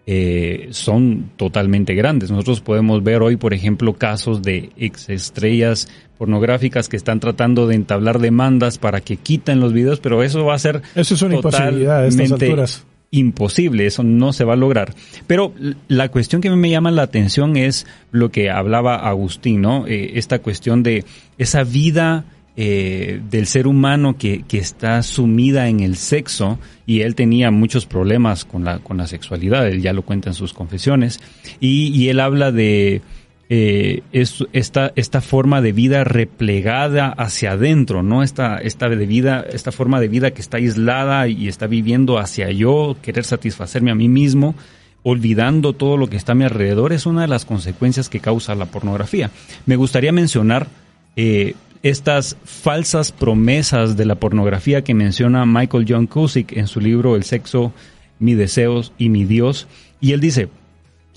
eh, 0.07 0.69
son 0.71 1.31
totalmente 1.37 1.93
grandes. 1.93 2.31
Nosotros 2.31 2.61
podemos 2.61 3.03
ver 3.03 3.21
hoy, 3.21 3.35
por 3.35 3.53
ejemplo, 3.53 3.93
casos 3.93 4.41
de 4.41 4.71
ex 4.77 5.09
estrellas 5.09 5.87
pornográficas 6.17 6.89
que 6.89 6.97
están 6.97 7.19
tratando 7.19 7.67
de 7.67 7.75
entablar 7.75 8.19
demandas 8.19 8.77
para 8.77 9.01
que 9.01 9.17
quiten 9.17 9.59
los 9.59 9.73
videos, 9.73 9.99
pero 9.99 10.23
eso 10.23 10.43
va 10.43 10.55
a 10.55 10.59
ser 10.59 10.81
eso 10.95 11.13
es 11.13 11.21
una 11.21 11.35
imposibilidad 11.35 12.03
a 12.03 12.07
estas 12.07 12.31
alturas. 12.31 12.85
Imposible, 13.11 13.85
eso 13.85 14.03
no 14.03 14.31
se 14.31 14.45
va 14.45 14.53
a 14.53 14.57
lograr. 14.57 14.93
Pero 15.27 15.53
la 15.89 16.09
cuestión 16.09 16.41
que 16.41 16.49
me 16.49 16.69
llama 16.69 16.91
la 16.91 17.03
atención 17.03 17.57
es 17.57 17.85
lo 18.11 18.31
que 18.31 18.49
hablaba 18.49 18.95
Agustín, 18.95 19.61
¿no? 19.61 19.85
Eh, 19.85 20.13
esta 20.15 20.39
cuestión 20.39 20.81
de 20.81 21.03
esa 21.37 21.63
vida 21.63 22.23
eh, 22.55 23.21
del 23.29 23.47
ser 23.47 23.67
humano 23.67 24.17
que, 24.17 24.43
que, 24.47 24.57
está 24.57 25.03
sumida 25.03 25.67
en 25.67 25.81
el 25.81 25.95
sexo 25.95 26.59
y 26.85 27.01
él 27.01 27.15
tenía 27.15 27.51
muchos 27.51 27.85
problemas 27.85 28.45
con 28.45 28.63
la, 28.63 28.79
con 28.79 28.97
la 28.97 29.07
sexualidad, 29.07 29.67
él 29.67 29.81
ya 29.81 29.93
lo 29.93 30.03
cuenta 30.03 30.29
en 30.29 30.33
sus 30.33 30.53
confesiones, 30.53 31.21
y, 31.59 31.87
y 31.97 32.09
él 32.09 32.19
habla 32.19 32.51
de 32.51 33.01
eh, 33.53 34.03
esta, 34.13 34.93
esta 34.95 35.19
forma 35.19 35.61
de 35.61 35.73
vida 35.73 36.05
replegada 36.05 37.09
hacia 37.09 37.51
adentro, 37.51 38.01
¿no? 38.01 38.23
Esta, 38.23 38.59
esta, 38.59 38.87
de 38.87 39.05
vida, 39.05 39.45
esta 39.51 39.73
forma 39.73 39.99
de 39.99 40.07
vida 40.07 40.31
que 40.31 40.39
está 40.39 40.55
aislada 40.55 41.27
y 41.27 41.49
está 41.49 41.67
viviendo 41.67 42.17
hacia 42.17 42.49
yo, 42.49 42.95
querer 43.01 43.25
satisfacerme 43.25 43.91
a 43.91 43.95
mí 43.95 44.07
mismo, 44.07 44.55
olvidando 45.03 45.73
todo 45.73 45.97
lo 45.97 46.07
que 46.07 46.15
está 46.15 46.31
a 46.31 46.35
mi 46.35 46.45
alrededor, 46.45 46.93
es 46.93 47.05
una 47.05 47.23
de 47.23 47.27
las 47.27 47.43
consecuencias 47.43 48.07
que 48.07 48.21
causa 48.21 48.55
la 48.55 48.67
pornografía. 48.67 49.31
Me 49.65 49.75
gustaría 49.75 50.13
mencionar 50.13 50.67
eh, 51.17 51.55
estas 51.83 52.37
falsas 52.45 53.11
promesas 53.11 53.97
de 53.97 54.05
la 54.05 54.15
pornografía 54.15 54.85
que 54.85 54.93
menciona 54.93 55.45
Michael 55.45 55.85
John 55.89 56.07
Cusick 56.07 56.55
en 56.55 56.67
su 56.67 56.79
libro 56.79 57.17
El 57.17 57.25
sexo, 57.25 57.73
mi 58.17 58.33
deseos 58.33 58.93
y 58.97 59.09
mi 59.09 59.25
Dios. 59.25 59.67
Y 59.99 60.13
él 60.13 60.21
dice, 60.21 60.47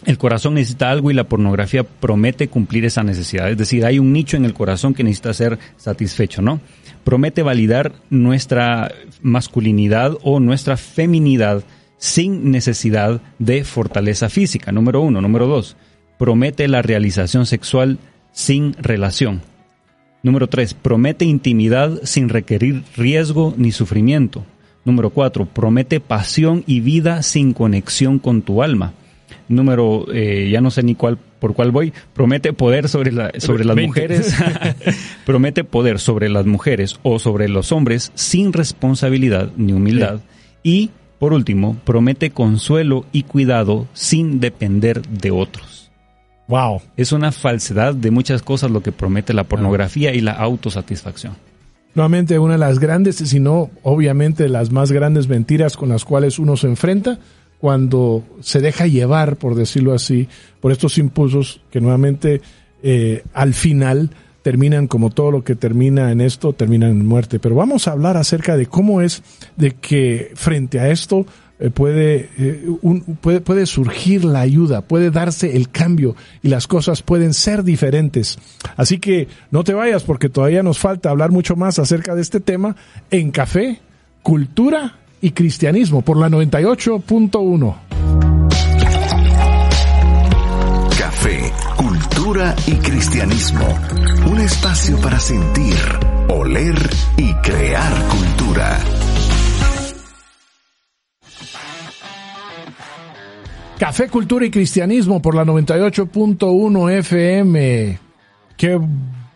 el 0.04 0.18
corazón 0.18 0.54
necesita 0.54 0.90
algo 0.90 1.10
y 1.10 1.14
la 1.14 1.24
pornografía 1.24 1.84
promete 1.84 2.48
cumplir 2.48 2.84
esa 2.84 3.02
necesidad. 3.02 3.50
Es 3.50 3.56
decir, 3.56 3.84
hay 3.84 3.98
un 3.98 4.12
nicho 4.12 4.36
en 4.36 4.44
el 4.44 4.54
corazón 4.54 4.94
que 4.94 5.04
necesita 5.04 5.32
ser 5.32 5.58
satisfecho, 5.76 6.42
¿no? 6.42 6.60
Promete 7.04 7.42
validar 7.42 7.92
nuestra 8.10 8.92
masculinidad 9.22 10.16
o 10.22 10.40
nuestra 10.40 10.76
feminidad 10.76 11.62
sin 11.98 12.50
necesidad 12.50 13.20
de 13.38 13.64
fortaleza 13.64 14.28
física, 14.28 14.72
número 14.72 15.00
uno. 15.00 15.20
Número 15.20 15.46
dos, 15.46 15.76
promete 16.18 16.68
la 16.68 16.82
realización 16.82 17.46
sexual 17.46 17.98
sin 18.32 18.74
relación. 18.74 19.42
Número 20.24 20.48
3. 20.48 20.72
Promete 20.72 21.26
intimidad 21.26 22.00
sin 22.04 22.30
requerir 22.30 22.82
riesgo 22.96 23.52
ni 23.58 23.72
sufrimiento. 23.72 24.46
Número 24.86 25.10
4. 25.10 25.44
Promete 25.44 26.00
pasión 26.00 26.64
y 26.66 26.80
vida 26.80 27.22
sin 27.22 27.52
conexión 27.52 28.18
con 28.18 28.40
tu 28.40 28.62
alma. 28.62 28.94
Número, 29.48 30.06
eh, 30.12 30.48
ya 30.50 30.60
no 30.60 30.70
sé 30.70 30.82
ni 30.82 30.94
cuál, 30.94 31.18
por 31.38 31.54
cuál 31.54 31.70
voy. 31.70 31.92
Promete 32.12 32.52
poder 32.52 32.88
sobre, 32.88 33.12
la, 33.12 33.30
sobre 33.38 33.64
las 33.64 33.76
mujeres. 33.76 34.34
promete 35.26 35.64
poder 35.64 35.98
sobre 35.98 36.28
las 36.28 36.46
mujeres 36.46 36.98
o 37.02 37.18
sobre 37.18 37.48
los 37.48 37.72
hombres 37.72 38.12
sin 38.14 38.52
responsabilidad 38.52 39.50
ni 39.56 39.72
humildad. 39.72 40.20
Y, 40.62 40.90
por 41.18 41.32
último, 41.32 41.76
promete 41.84 42.30
consuelo 42.30 43.04
y 43.12 43.24
cuidado 43.24 43.86
sin 43.92 44.40
depender 44.40 45.02
de 45.02 45.30
otros. 45.30 45.90
Wow. 46.48 46.82
Es 46.96 47.12
una 47.12 47.32
falsedad 47.32 47.94
de 47.94 48.10
muchas 48.10 48.42
cosas 48.42 48.70
lo 48.70 48.82
que 48.82 48.92
promete 48.92 49.32
la 49.32 49.44
pornografía 49.44 50.14
y 50.14 50.20
la 50.20 50.32
autosatisfacción. 50.32 51.34
Nuevamente, 51.94 52.38
una 52.40 52.54
de 52.54 52.58
las 52.58 52.80
grandes, 52.80 53.16
si 53.16 53.38
no, 53.38 53.70
obviamente, 53.82 54.48
las 54.48 54.72
más 54.72 54.90
grandes 54.90 55.28
mentiras 55.28 55.76
con 55.76 55.90
las 55.90 56.04
cuales 56.04 56.40
uno 56.40 56.56
se 56.56 56.66
enfrenta 56.66 57.18
cuando 57.58 58.24
se 58.40 58.60
deja 58.60 58.86
llevar, 58.86 59.36
por 59.36 59.54
decirlo 59.54 59.94
así, 59.94 60.28
por 60.60 60.72
estos 60.72 60.98
impulsos 60.98 61.60
que 61.70 61.80
nuevamente 61.80 62.40
eh, 62.82 63.22
al 63.32 63.54
final 63.54 64.10
terminan 64.42 64.88
como 64.88 65.08
todo 65.08 65.30
lo 65.30 65.42
que 65.42 65.54
termina 65.54 66.12
en 66.12 66.20
esto, 66.20 66.52
termina 66.52 66.86
en 66.88 67.06
muerte. 67.06 67.38
Pero 67.40 67.54
vamos 67.54 67.88
a 67.88 67.92
hablar 67.92 68.18
acerca 68.18 68.58
de 68.58 68.66
cómo 68.66 69.00
es 69.00 69.22
de 69.56 69.70
que 69.70 70.32
frente 70.34 70.78
a 70.80 70.90
esto 70.90 71.24
eh, 71.58 71.70
puede, 71.70 72.28
eh, 72.36 72.66
puede, 73.22 73.40
puede 73.40 73.64
surgir 73.64 74.24
la 74.24 74.40
ayuda, 74.40 74.82
puede 74.82 75.10
darse 75.10 75.56
el 75.56 75.70
cambio 75.70 76.14
y 76.42 76.48
las 76.48 76.66
cosas 76.66 77.00
pueden 77.00 77.32
ser 77.32 77.64
diferentes. 77.64 78.38
Así 78.76 78.98
que 78.98 79.28
no 79.50 79.64
te 79.64 79.72
vayas 79.72 80.02
porque 80.02 80.28
todavía 80.28 80.62
nos 80.62 80.78
falta 80.78 81.08
hablar 81.08 81.30
mucho 81.30 81.56
más 81.56 81.78
acerca 81.78 82.14
de 82.14 82.20
este 82.20 82.40
tema 82.40 82.76
en 83.10 83.30
Café, 83.30 83.80
Cultura 84.22 84.98
y 85.24 85.30
Cristianismo 85.30 86.02
por 86.02 86.18
la 86.18 86.28
98.1. 86.28 87.76
Café, 90.98 91.52
Cultura 91.78 92.54
y 92.66 92.72
cristianismo. 92.72 93.66
Un 94.30 94.40
espacio 94.40 95.00
para 95.00 95.18
sentir, 95.18 95.76
oler 96.28 96.76
y 97.16 97.32
crear 97.36 97.92
cultura. 98.08 98.78
Café, 103.78 104.08
Cultura 104.10 104.44
y 104.44 104.50
Cristianismo 104.50 105.22
por 105.22 105.34
la 105.34 105.46
98.1 105.46 106.98
FM. 106.98 107.98
Qué 108.58 108.78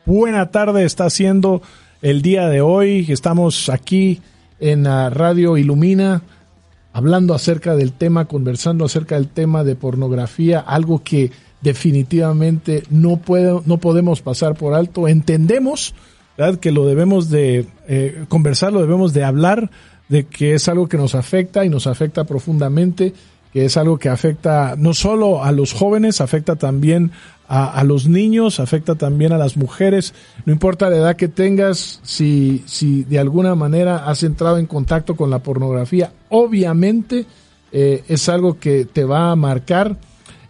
buena 0.05 0.51
tarde 0.51 0.85
está 0.85 1.07
haciendo 1.07 1.63
el 2.03 2.21
día 2.21 2.47
de 2.49 2.61
hoy. 2.61 3.07
Estamos 3.09 3.71
aquí 3.71 4.21
en 4.61 4.85
radio 4.85 5.57
Ilumina 5.57 6.23
hablando 6.93 7.35
acerca 7.35 7.77
del 7.77 7.93
tema, 7.93 8.25
conversando 8.25 8.85
acerca 8.85 9.15
del 9.15 9.29
tema 9.29 9.63
de 9.63 9.77
pornografía, 9.77 10.59
algo 10.59 11.03
que 11.05 11.31
definitivamente 11.61 12.83
no, 12.91 13.19
puedo, 13.19 13.63
no 13.67 13.79
podemos 13.79 14.21
pasar 14.21 14.55
por 14.55 14.75
alto. 14.75 15.07
Entendemos 15.07 15.95
¿verdad? 16.37 16.59
que 16.59 16.73
lo 16.73 16.87
debemos 16.87 17.31
de 17.31 17.67
eh, 17.87 18.25
conversar, 18.29 18.73
lo 18.73 18.81
debemos 18.81 19.13
de 19.13 19.25
hablar, 19.25 19.71
de 20.09 20.27
que 20.27 20.55
es 20.55 20.69
algo 20.69 20.89
que 20.89 20.97
nos 20.97 21.15
afecta 21.15 21.65
y 21.65 21.69
nos 21.69 21.87
afecta 21.87 22.25
profundamente, 22.25 23.13
que 23.53 23.65
es 23.65 23.77
algo 23.77 23.99
que 23.99 24.09
afecta 24.09 24.75
no 24.77 24.95
solo 24.95 25.45
a 25.45 25.53
los 25.53 25.73
jóvenes, 25.73 26.21
afecta 26.21 26.57
también 26.57 27.13
a, 27.49 27.67
a, 27.71 27.85
los 27.85 28.07
niños, 28.07 28.61
afecta 28.61 28.95
también 28.95 29.33
a 29.33 29.39
las 29.39 29.57
mujeres, 29.57 30.13
no 30.45 30.53
importa 30.53 30.91
la 30.91 30.97
edad 30.97 31.17
que 31.17 31.29
tengas, 31.29 32.01
si, 32.03 32.63
si 32.67 33.05
de 33.05 33.19
alguna 33.19 33.55
manera 33.55 34.09
has 34.09 34.23
entrado 34.23 34.59
en 34.59 34.67
contacto 34.67 35.17
con 35.17 35.31
la 35.31 35.39
pornografía, 35.39 36.13
obviamente 36.29 37.27
eh, 37.73 38.05
es 38.09 38.29
algo 38.29 38.59
que 38.59 38.85
te 38.85 39.05
va 39.05 39.31
a 39.31 39.37
marcar. 39.37 39.97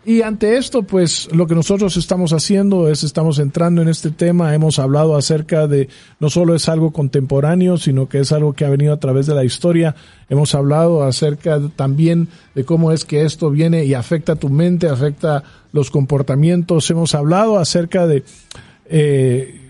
Y 0.09 0.22
ante 0.22 0.56
esto, 0.56 0.84
pues 0.84 1.28
lo 1.34 1.46
que 1.46 1.54
nosotros 1.54 1.98
estamos 1.98 2.32
haciendo 2.32 2.88
es, 2.88 3.04
estamos 3.04 3.38
entrando 3.38 3.82
en 3.82 3.88
este 3.88 4.11
tema, 4.11 4.54
hemos 4.54 4.78
hablado 4.78 5.14
acerca 5.14 5.66
de, 5.66 5.90
no 6.18 6.30
solo 6.30 6.54
es 6.54 6.66
algo 6.70 6.94
contemporáneo, 6.94 7.76
sino 7.76 8.09
que 8.09 8.20
es 8.20 8.32
algo 8.32 8.54
que 8.54 8.64
ha 8.64 8.70
venido 8.70 8.94
a 8.94 9.00
través 9.00 9.26
de 9.26 9.34
la 9.34 9.44
historia, 9.44 9.94
hemos 10.30 10.54
hablado 10.54 11.02
acerca 11.02 11.61
también 11.76 12.28
de 12.54 12.64
cómo 12.64 12.90
es 12.90 13.04
que 13.04 13.26
esto 13.26 13.50
viene 13.50 13.84
y 13.84 13.92
afecta 13.92 14.36
tu 14.36 14.48
mente, 14.48 14.88
afecta 14.88 15.44
los 15.72 15.90
comportamientos, 15.90 16.88
hemos 16.88 17.14
hablado 17.14 17.59
acerca 17.59 18.06
de 18.06 18.24
eh, 18.86 19.68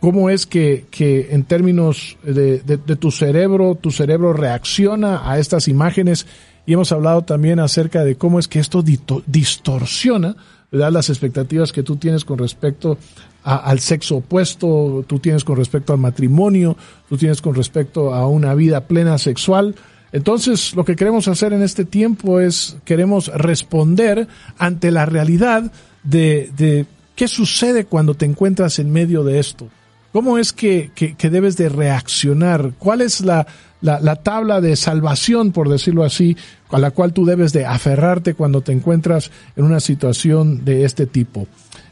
cómo 0.00 0.30
es 0.30 0.46
que, 0.46 0.86
que 0.90 1.28
en 1.30 1.44
términos 1.44 2.16
de, 2.22 2.58
de, 2.60 2.96
tu 2.96 3.10
cerebro, 3.10 3.74
tu 3.74 3.90
cerebro 3.90 4.32
reacciona 4.32 5.30
a 5.30 5.38
estas 5.38 5.68
imágenes 5.68 6.26
y 6.66 6.72
hemos 6.72 6.92
hablado 6.92 7.22
también 7.22 7.60
acerca 7.60 8.04
de 8.04 8.16
cómo 8.16 8.38
es 8.38 8.48
que 8.48 8.58
esto 8.58 8.82
distorsiona 9.26 10.36
las 10.70 11.08
expectativas 11.10 11.72
que 11.72 11.82
tú 11.82 11.96
tienes 11.96 12.24
con 12.24 12.38
respecto 12.38 12.98
a, 13.44 13.56
al 13.56 13.80
sexo 13.80 14.16
opuesto, 14.16 15.04
tú 15.06 15.18
tienes 15.18 15.44
con 15.44 15.56
respecto 15.56 15.92
al 15.92 15.98
matrimonio, 15.98 16.76
tú 17.08 17.16
tienes 17.16 17.40
con 17.40 17.54
respecto 17.54 18.14
a 18.14 18.26
una 18.26 18.54
vida 18.54 18.82
plena 18.82 19.18
sexual. 19.18 19.74
Entonces, 20.12 20.74
lo 20.74 20.84
que 20.84 20.96
queremos 20.96 21.28
hacer 21.28 21.52
en 21.52 21.62
este 21.62 21.84
tiempo 21.84 22.40
es, 22.40 22.76
queremos 22.84 23.28
responder 23.28 24.28
ante 24.58 24.90
la 24.90 25.06
realidad 25.06 25.70
de, 26.02 26.50
de 26.56 26.86
qué 27.14 27.28
sucede 27.28 27.84
cuando 27.84 28.14
te 28.14 28.26
encuentras 28.26 28.78
en 28.78 28.92
medio 28.92 29.24
de 29.24 29.38
esto. 29.38 29.68
¿Cómo 30.16 30.38
es 30.38 30.54
que, 30.54 30.92
que, 30.94 31.28
debes 31.28 31.58
de 31.58 31.68
reaccionar? 31.68 32.72
¿Cuál 32.78 33.02
es 33.02 33.20
la, 33.20 33.46
la, 33.82 34.00
la, 34.00 34.16
tabla 34.16 34.62
de 34.62 34.74
salvación, 34.74 35.52
por 35.52 35.68
decirlo 35.68 36.04
así, 36.04 36.38
a 36.70 36.78
la 36.78 36.90
cual 36.90 37.12
tú 37.12 37.26
debes 37.26 37.52
de 37.52 37.66
aferrarte 37.66 38.32
cuando 38.32 38.62
te 38.62 38.72
encuentras 38.72 39.30
en 39.56 39.64
una 39.64 39.78
situación 39.78 40.64
de 40.64 40.86
este 40.86 41.04
tipo? 41.04 41.46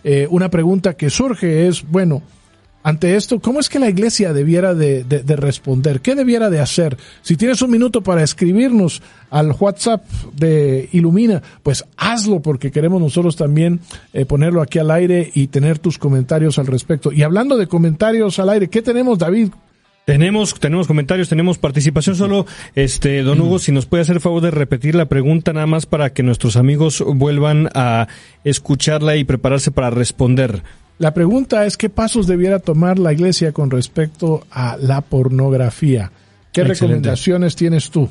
Eh, 0.05 0.27
una 0.31 0.49
pregunta 0.49 0.95
que 0.95 1.11
surge 1.11 1.69
es, 1.69 1.87
bueno, 1.87 2.23
ante 2.85 3.17
esto, 3.17 3.41
¿cómo 3.41 3.61
es 3.61 3.71
que 3.71 3.79
la 3.79 3.89
iglesia 3.89 4.35
debiera 4.35 4.75
de, 4.75 5.05
de, 5.05 5.23
de, 5.23 5.37
responder? 5.37 6.03
¿Qué 6.03 6.15
debiera 6.15 6.51
de 6.51 6.61
hacer? 6.61 6.99
Si 7.23 7.35
tienes 7.35 7.63
un 7.63 7.71
minuto 7.71 8.03
para 8.03 8.23
escribirnos 8.23 9.01
al 9.31 9.53
WhatsApp 9.59 10.05
de 10.35 10.91
Ilumina, 10.93 11.43
pues 11.63 11.87
hazlo 11.97 12.41
porque 12.41 12.71
queremos 12.71 13.01
nosotros 13.01 13.37
también 13.37 13.81
eh, 14.13 14.27
ponerlo 14.27 14.61
aquí 14.61 14.79
al 14.79 14.91
aire 14.91 15.31
y 15.35 15.47
tener 15.47 15.79
tus 15.79 15.97
comentarios 15.97 16.59
al 16.59 16.67
respecto. 16.67 17.11
Y 17.11 17.23
hablando 17.23 17.57
de 17.57 17.69
comentarios 17.69 18.39
al 18.39 18.51
aire, 18.51 18.69
¿qué 18.69 18.83
tenemos, 18.83 19.19
David? 19.19 19.49
Tenemos, 20.05 20.53
tenemos 20.61 20.87
comentarios, 20.87 21.31
tenemos 21.31 21.57
participación. 21.57 22.17
Solo, 22.17 22.45
este, 22.75 23.23
don 23.23 23.41
Hugo, 23.41 23.59
si 23.59 23.73
nos 23.73 23.87
puede 23.87 24.03
hacer 24.03 24.17
el 24.17 24.21
favor 24.21 24.43
de 24.43 24.51
repetir 24.51 24.95
la 24.95 25.07
pregunta 25.07 25.55
nada 25.55 25.67
más 25.67 25.87
para 25.87 26.13
que 26.13 26.23
nuestros 26.23 26.57
amigos 26.57 27.03
vuelvan 27.07 27.71
a 27.75 28.09
escucharla 28.45 29.17
y 29.17 29.25
prepararse 29.25 29.71
para 29.71 29.89
responder. 29.89 30.63
La 30.99 31.13
pregunta 31.13 31.67
es 31.67 31.77
qué 31.77 31.91
pasos 31.91 32.27
debiera 32.27 32.61
tomar 32.61 32.99
la 32.99 33.13
iglesia 33.13 33.53
con 33.53 33.71
respecto 33.71 34.47
a 34.51 34.77
la 34.81 35.01
pornografía. 35.01 36.13
¿Qué 36.53 36.61
excelente. 36.61 36.75
recomendaciones 36.75 37.57
tienes 37.57 37.91
tú? 37.91 38.09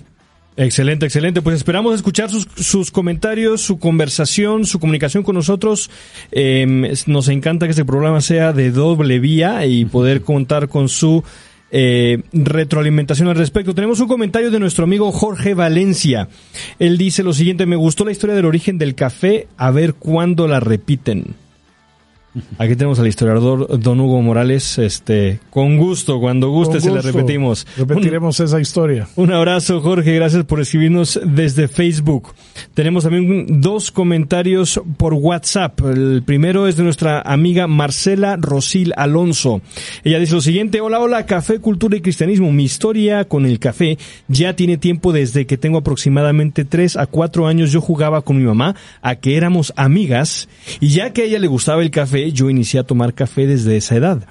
Excelente, 0.55 1.05
excelente. 1.05 1.41
Pues 1.41 1.55
esperamos 1.55 1.95
escuchar 1.95 2.29
sus, 2.29 2.47
sus 2.57 2.91
comentarios, 2.91 3.61
su 3.61 3.79
conversación, 3.79 4.65
su 4.65 4.79
comunicación 4.79 5.23
con 5.23 5.35
nosotros. 5.35 5.89
Eh, 6.31 6.93
nos 7.07 7.27
encanta 7.29 7.65
que 7.65 7.71
este 7.71 7.85
programa 7.85 8.21
sea 8.21 8.53
de 8.53 8.71
doble 8.71 9.19
vía 9.19 9.65
y 9.65 9.85
poder 9.85 10.21
contar 10.21 10.67
con 10.67 10.89
su 10.89 11.23
eh, 11.71 12.21
retroalimentación 12.33 13.29
al 13.29 13.35
respecto. 13.35 13.73
Tenemos 13.73 13.99
un 13.99 14.07
comentario 14.07 14.51
de 14.51 14.59
nuestro 14.59 14.83
amigo 14.83 15.11
Jorge 15.11 15.55
Valencia. 15.55 16.27
Él 16.77 16.99
dice 16.99 17.23
lo 17.23 17.33
siguiente, 17.33 17.65
me 17.65 17.75
gustó 17.75 18.05
la 18.05 18.11
historia 18.11 18.35
del 18.35 18.45
origen 18.45 18.77
del 18.77 18.93
café, 18.93 19.47
a 19.57 19.71
ver 19.71 19.95
cuándo 19.95 20.47
la 20.47 20.59
repiten. 20.59 21.33
Aquí 22.57 22.75
tenemos 22.75 22.99
al 22.99 23.07
historiador 23.07 23.79
Don 23.79 23.99
Hugo 23.99 24.21
Morales, 24.21 24.79
este, 24.79 25.39
con 25.51 25.77
gusto, 25.77 26.19
cuando 26.19 26.49
guste 26.49 26.75
gusto. 26.75 26.89
se 26.89 26.95
la 26.95 27.01
repetimos. 27.01 27.67
Repetiremos 27.77 28.39
un, 28.39 28.45
esa 28.45 28.59
historia. 28.59 29.07
Un 29.15 29.31
abrazo, 29.31 29.81
Jorge, 29.81 30.15
gracias 30.15 30.43
por 30.45 30.59
escribirnos 30.59 31.19
desde 31.23 31.67
Facebook. 31.67 32.33
Tenemos 32.73 33.03
también 33.03 33.61
dos 33.61 33.91
comentarios 33.91 34.81
por 34.97 35.13
WhatsApp. 35.13 35.79
El 35.81 36.23
primero 36.25 36.67
es 36.67 36.75
de 36.75 36.83
nuestra 36.83 37.21
amiga 37.21 37.67
Marcela 37.67 38.35
Rosil 38.35 38.93
Alonso. 38.97 39.61
Ella 40.03 40.19
dice 40.19 40.33
lo 40.33 40.41
siguiente, 40.41 40.81
hola, 40.81 40.99
hola, 40.99 41.25
café, 41.27 41.59
cultura 41.59 41.97
y 41.97 42.01
cristianismo. 42.01 42.51
Mi 42.51 42.63
historia 42.63 43.25
con 43.25 43.45
el 43.45 43.59
café 43.59 43.97
ya 44.27 44.55
tiene 44.55 44.77
tiempo 44.77 45.13
desde 45.13 45.45
que 45.45 45.57
tengo 45.57 45.79
aproximadamente 45.79 46.65
tres 46.65 46.97
a 46.97 47.05
cuatro 47.05 47.45
años. 47.45 47.71
Yo 47.71 47.79
jugaba 47.79 48.21
con 48.23 48.37
mi 48.37 48.43
mamá 48.43 48.75
a 49.01 49.15
que 49.17 49.37
éramos 49.37 49.71
amigas 49.75 50.49
y 50.79 50.89
ya 50.89 51.13
que 51.13 51.21
a 51.21 51.25
ella 51.25 51.39
le 51.39 51.47
gustaba 51.47 51.83
el 51.83 51.91
café, 51.91 52.22
yo 52.31 52.49
inicié 52.49 52.79
a 52.79 52.83
tomar 52.83 53.13
café 53.13 53.47
desde 53.47 53.77
esa 53.77 53.95
edad. 53.95 54.27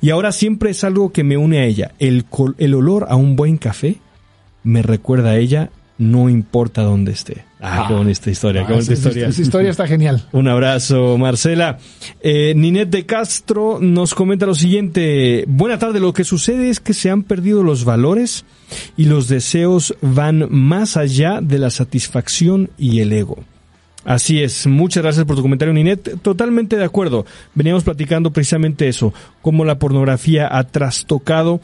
Y 0.00 0.10
ahora 0.10 0.32
siempre 0.32 0.70
es 0.70 0.84
algo 0.84 1.12
que 1.12 1.24
me 1.24 1.36
une 1.36 1.58
a 1.58 1.64
ella. 1.64 1.92
El, 1.98 2.24
el 2.58 2.74
olor 2.74 3.06
a 3.08 3.16
un 3.16 3.36
buen 3.36 3.58
café 3.58 3.98
me 4.62 4.82
recuerda 4.82 5.30
a 5.30 5.36
ella, 5.36 5.70
no 5.98 6.28
importa 6.28 6.82
dónde 6.82 7.12
esté. 7.12 7.44
Ah, 7.60 7.82
ah, 7.82 7.88
qué 7.88 7.94
bonita 7.94 8.30
historia, 8.30 8.62
ah, 8.62 8.66
qué 8.66 8.72
bonita 8.74 8.92
esa, 8.92 9.08
historia. 9.08 9.28
Esa 9.28 9.42
historia 9.42 9.70
está 9.70 9.86
genial. 9.86 10.26
Un 10.32 10.48
abrazo, 10.48 11.16
Marcela. 11.16 11.78
Eh, 12.20 12.52
Ninet 12.54 12.90
de 12.90 13.06
Castro 13.06 13.78
nos 13.80 14.14
comenta 14.14 14.44
lo 14.44 14.54
siguiente. 14.54 15.44
Buena 15.46 15.78
tarde, 15.78 16.00
lo 16.00 16.12
que 16.12 16.24
sucede 16.24 16.68
es 16.68 16.80
que 16.80 16.92
se 16.92 17.10
han 17.10 17.22
perdido 17.22 17.62
los 17.62 17.84
valores 17.84 18.44
y 18.96 19.04
los 19.04 19.28
deseos 19.28 19.94
van 20.02 20.46
más 20.50 20.96
allá 20.96 21.40
de 21.40 21.58
la 21.58 21.70
satisfacción 21.70 22.70
y 22.76 23.00
el 23.00 23.12
ego. 23.12 23.38
Así 24.04 24.42
es, 24.42 24.66
muchas 24.66 25.02
gracias 25.02 25.24
por 25.24 25.36
tu 25.36 25.42
comentario, 25.42 25.72
Ninet. 25.72 26.20
Totalmente 26.20 26.76
de 26.76 26.84
acuerdo. 26.84 27.24
Veníamos 27.54 27.84
platicando 27.84 28.32
precisamente 28.32 28.88
eso, 28.88 29.14
cómo 29.40 29.64
la 29.64 29.78
pornografía 29.78 30.48
ha 30.50 30.64
trastocado 30.64 31.60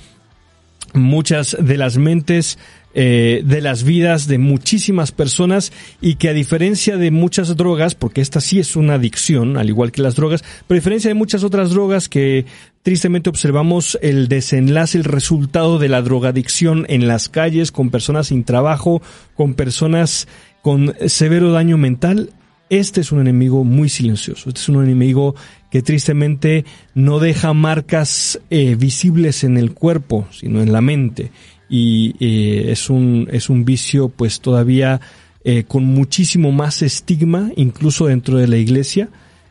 muchas 0.94 1.56
de 1.60 1.76
las 1.76 1.98
mentes 1.98 2.58
eh, 2.92 3.42
de 3.44 3.60
las 3.60 3.84
vidas 3.84 4.26
de 4.26 4.38
muchísimas 4.38 5.12
personas 5.12 5.72
y 6.00 6.16
que 6.16 6.28
a 6.28 6.32
diferencia 6.32 6.96
de 6.96 7.12
muchas 7.12 7.56
drogas, 7.56 7.94
porque 7.94 8.20
esta 8.20 8.40
sí 8.40 8.58
es 8.58 8.74
una 8.74 8.94
adicción, 8.94 9.56
al 9.56 9.68
igual 9.68 9.92
que 9.92 10.02
las 10.02 10.16
drogas, 10.16 10.42
pero 10.66 10.76
a 10.76 10.80
diferencia 10.80 11.08
de 11.08 11.14
muchas 11.14 11.44
otras 11.44 11.70
drogas 11.70 12.08
que 12.08 12.46
tristemente 12.82 13.30
observamos 13.30 13.96
el 14.02 14.26
desenlace, 14.26 14.98
el 14.98 15.04
resultado 15.04 15.78
de 15.78 15.88
la 15.88 16.02
drogadicción 16.02 16.84
en 16.88 17.06
las 17.06 17.28
calles, 17.28 17.70
con 17.70 17.90
personas 17.90 18.26
sin 18.26 18.42
trabajo, 18.42 19.02
con 19.36 19.54
personas 19.54 20.26
con 20.62 20.94
severo 21.06 21.52
daño 21.52 21.78
mental, 21.78 22.30
este 22.68 23.00
es 23.00 23.12
un 23.12 23.20
enemigo 23.20 23.64
muy 23.64 23.88
silencioso. 23.88 24.48
Este 24.48 24.60
es 24.60 24.68
un 24.68 24.82
enemigo 24.82 25.34
que 25.70 25.82
tristemente 25.82 26.64
no 26.94 27.18
deja 27.18 27.52
marcas 27.52 28.40
eh, 28.50 28.76
visibles 28.76 29.44
en 29.44 29.56
el 29.56 29.72
cuerpo, 29.72 30.26
sino 30.30 30.62
en 30.62 30.72
la 30.72 30.80
mente. 30.80 31.32
Y 31.68 32.14
eh, 32.20 32.70
es 32.70 32.90
un, 32.90 33.28
es 33.32 33.50
un 33.50 33.64
vicio 33.64 34.08
pues 34.08 34.40
todavía 34.40 35.00
eh, 35.44 35.64
con 35.66 35.84
muchísimo 35.84 36.52
más 36.52 36.82
estigma, 36.82 37.50
incluso 37.56 38.06
dentro 38.06 38.38
de 38.38 38.46
la 38.46 38.56
iglesia. 38.56 39.08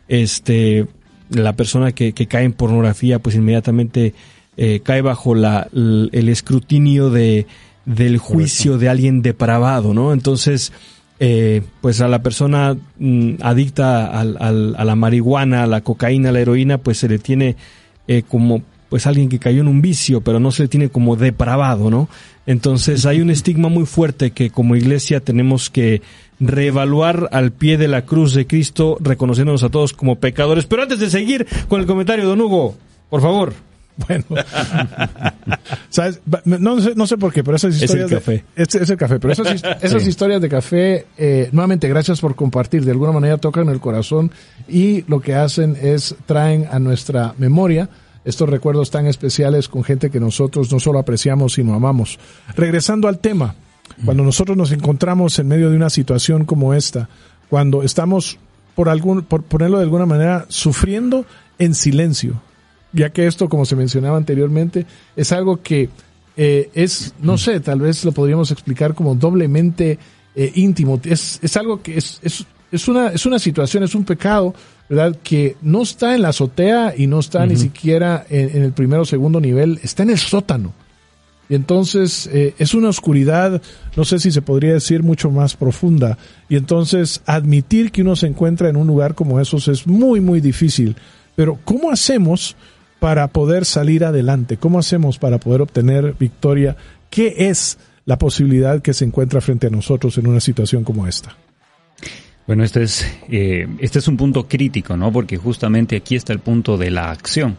Este, 0.07 0.88
la 1.30 1.55
persona 1.55 1.91
que, 1.91 2.14
que 2.14 2.28
cae 2.28 2.45
en 2.45 2.53
pornografía 2.53 3.20
pues 3.20 3.36
inmediatamente 3.36 4.14
eh, 4.57 4.82
cae 4.84 5.01
bajo 5.01 5.36
la, 5.36 5.68
el, 5.74 6.10
el 6.12 6.30
escrutinio 6.30 7.10
de, 7.10 7.47
del 7.86 8.18
juicio 8.18 8.78
de 8.78 8.89
alguien 8.89 9.22
depravado, 9.22 9.93
¿no? 9.93 10.14
Entonces, 10.14 10.72
eh, 11.20 11.62
pues 11.82 12.00
a 12.02 12.08
la 12.08 12.22
persona 12.24 12.78
mm, 12.98 13.36
adicta 13.42 14.08
al, 14.08 14.38
al, 14.40 14.76
a 14.78 14.86
la 14.86 14.96
marihuana, 14.96 15.64
a 15.64 15.68
la 15.68 15.82
cocaína, 15.82 16.30
a 16.30 16.32
la 16.32 16.40
heroína, 16.40 16.78
pues 16.78 16.98
se 16.98 17.10
le 17.10 17.20
tiene 17.20 17.58
eh, 18.08 18.24
como 18.28 18.62
pues 18.90 19.06
alguien 19.06 19.30
que 19.30 19.38
cayó 19.38 19.62
en 19.62 19.68
un 19.68 19.82
vicio, 19.82 20.22
pero 20.22 20.40
no 20.40 20.52
se 20.52 20.64
le 20.64 20.70
tiene 20.70 20.90
como 20.90 21.16
depravado, 21.16 21.92
¿no? 21.92 22.10
Entonces 22.48 23.06
hay 23.06 23.22
un 23.22 23.30
estigma 23.30 23.70
muy 23.70 23.86
fuerte 23.86 24.32
que 24.32 24.50
como 24.50 24.76
iglesia 24.76 25.20
tenemos 25.20 25.70
que 25.70 26.02
reevaluar 26.40 27.30
al 27.32 27.52
pie 27.52 27.78
de 27.78 27.88
la 27.88 28.06
cruz 28.06 28.34
de 28.34 28.48
Cristo, 28.48 28.98
reconociéndonos 29.00 29.62
a 29.64 29.70
todos 29.70 29.94
como 29.94 30.16
pecadores. 30.16 30.66
Pero 30.66 30.82
antes 30.82 31.00
de 31.00 31.10
seguir 31.12 31.46
con 31.68 31.82
el 31.82 31.86
comentario, 31.86 32.26
don 32.26 32.42
Hugo, 32.42 32.76
por 33.10 33.22
favor. 33.22 33.54
Bueno, 34.08 34.24
¿sabes? 35.89 36.22
No, 36.45 36.82
sé, 36.82 36.93
no 36.95 37.06
sé 37.06 37.18
por 37.18 37.34
qué, 37.34 37.43
pero 37.43 37.58
esas 37.58 37.76
historias. 37.76 38.06
Es 38.06 38.12
el 38.12 38.18
café. 38.18 38.45
De, 38.56 38.64
es, 38.64 38.89
el 38.89 38.97
café, 38.97 39.20
pero 39.20 39.34
esas, 39.34 39.64
esas 39.82 40.04
sí. 40.04 40.10
historias 40.10 40.41
de 40.41 40.50
café, 40.50 41.06
eh, 41.18 41.50
nuevamente, 41.52 41.88
gracias 41.89 42.22
por 42.22 42.36
compartir. 42.36 42.86
De 42.86 42.91
alguna 42.91 43.12
manera 43.12 43.38
tocan 43.38 43.70
el 43.70 43.80
corazón 43.80 44.32
y 44.68 45.04
lo 45.08 45.20
que 45.20 45.36
hacen 45.36 45.78
es 45.82 46.16
traen 46.26 46.68
a 46.72 46.80
nuestra 46.80 47.34
memoria 47.38 47.89
estos 48.26 48.50
recuerdos 48.50 48.91
tan 48.91 49.06
especiales 49.08 49.68
con 49.68 49.84
gente 49.84 50.10
que 50.10 50.20
nosotros 50.20 50.72
no 50.72 50.80
solo 50.80 51.00
apreciamos, 51.00 51.54
sino 51.54 51.74
amamos. 51.74 52.20
Regresando 52.56 53.08
al 53.08 53.20
tema, 53.20 53.56
cuando 54.06 54.24
nosotros 54.24 54.56
nos 54.58 54.72
encontramos 54.72 55.39
en 55.39 55.47
medio 55.47 55.70
de 55.70 55.76
una 55.76 55.89
situación 55.89 56.45
como 56.45 56.74
esta, 56.74 57.10
cuando 57.50 57.84
estamos, 57.84 58.38
por, 58.76 58.89
algún, 58.89 59.24
por 59.24 59.43
ponerlo 59.43 59.78
de 59.78 59.84
alguna 59.84 60.06
manera, 60.06 60.45
sufriendo 60.50 61.26
en 61.58 61.74
silencio, 61.74 62.41
ya 62.94 63.10
que 63.10 63.28
esto, 63.28 63.50
como 63.50 63.66
se 63.66 63.76
mencionaba 63.76 64.18
anteriormente, 64.18 64.86
es 65.16 65.32
algo 65.32 65.62
que 65.62 65.90
eh, 66.38 66.70
es, 66.74 67.14
no 67.22 67.38
sé, 67.38 67.60
tal 67.60 67.82
vez 67.82 68.06
lo 68.06 68.12
podríamos 68.12 68.52
explicar 68.52 68.94
como 68.94 69.16
doblemente 69.16 70.00
eh, 70.36 70.52
íntimo. 70.56 71.00
Es, 71.04 71.40
es 71.42 71.58
algo 71.58 71.82
que 71.82 71.98
es, 71.98 72.20
es, 72.24 72.46
es, 72.72 72.88
una, 72.88 73.10
es 73.10 73.26
una 73.26 73.40
situación, 73.40 73.84
es 73.84 73.94
un 73.94 74.06
pecado, 74.06 74.54
¿verdad? 74.88 75.18
Que 75.22 75.58
no 75.62 75.82
está 75.82 76.16
en 76.16 76.22
la 76.22 76.30
azotea 76.30 76.94
y 76.98 77.08
no 77.08 77.20
está 77.20 77.46
ni 77.46 77.58
siquiera 77.58 78.26
en, 78.30 78.58
en, 78.58 78.64
el 78.64 78.72
primero 78.72 79.02
o 79.02 79.06
segundo 79.06 79.42
nivel, 79.42 79.80
está 79.84 80.04
en 80.04 80.12
el 80.12 80.18
sótano. 80.18 80.74
Y 81.50 81.56
entonces 81.56 82.30
eh, 82.32 82.54
es 82.60 82.76
una 82.76 82.90
oscuridad, 82.90 83.60
no 83.98 84.06
sé 84.06 84.20
si 84.20 84.32
se 84.32 84.44
podría 84.44 84.74
decir 84.74 85.02
mucho 85.02 85.32
más 85.32 85.56
profunda. 85.56 86.18
Y 86.48 86.56
entonces 86.56 87.22
admitir 87.26 87.92
que 87.92 88.04
uno 88.04 88.16
se 88.16 88.28
encuentra 88.28 88.70
en 88.70 88.78
un 88.78 88.86
lugar 88.86 89.16
como 89.16 89.40
esos 89.40 89.68
es 89.68 89.88
muy, 89.88 90.22
muy 90.22 90.42
difícil. 90.42 90.96
Pero 91.36 91.58
¿cómo 91.66 91.90
hacemos 91.90 92.56
para 93.00 93.28
poder 93.28 93.66
salir 93.66 94.06
adelante? 94.06 94.58
¿Cómo 94.58 94.80
hacemos 94.80 95.18
para 95.18 95.39
poder 95.39 95.62
obtener 95.62 96.16
victoria? 96.20 96.76
¿Qué 97.10 97.36
es 97.50 97.78
la 98.06 98.18
posibilidad 98.18 98.82
que 98.82 98.93
se 98.93 99.06
encuentra 99.06 99.41
frente 99.41 99.68
a 99.68 99.70
nosotros 99.70 100.18
en 100.18 100.28
una 100.28 100.39
situación 100.39 100.84
como 100.84 101.08
esta? 101.08 101.36
Bueno, 102.47 102.64
este 102.64 102.84
es, 102.84 103.06
eh, 103.30 103.68
este 103.80 104.00
es 104.00 104.08
un 104.08 104.18
punto 104.18 104.47
crítico, 104.47 104.97
¿no? 104.97 105.12
Porque 105.12 105.38
justamente 105.38 105.95
aquí 105.95 106.16
está 106.16 106.34
el 106.34 106.39
punto 106.39 106.78
de 106.78 106.89
la 106.89 107.12
acción. 107.12 107.58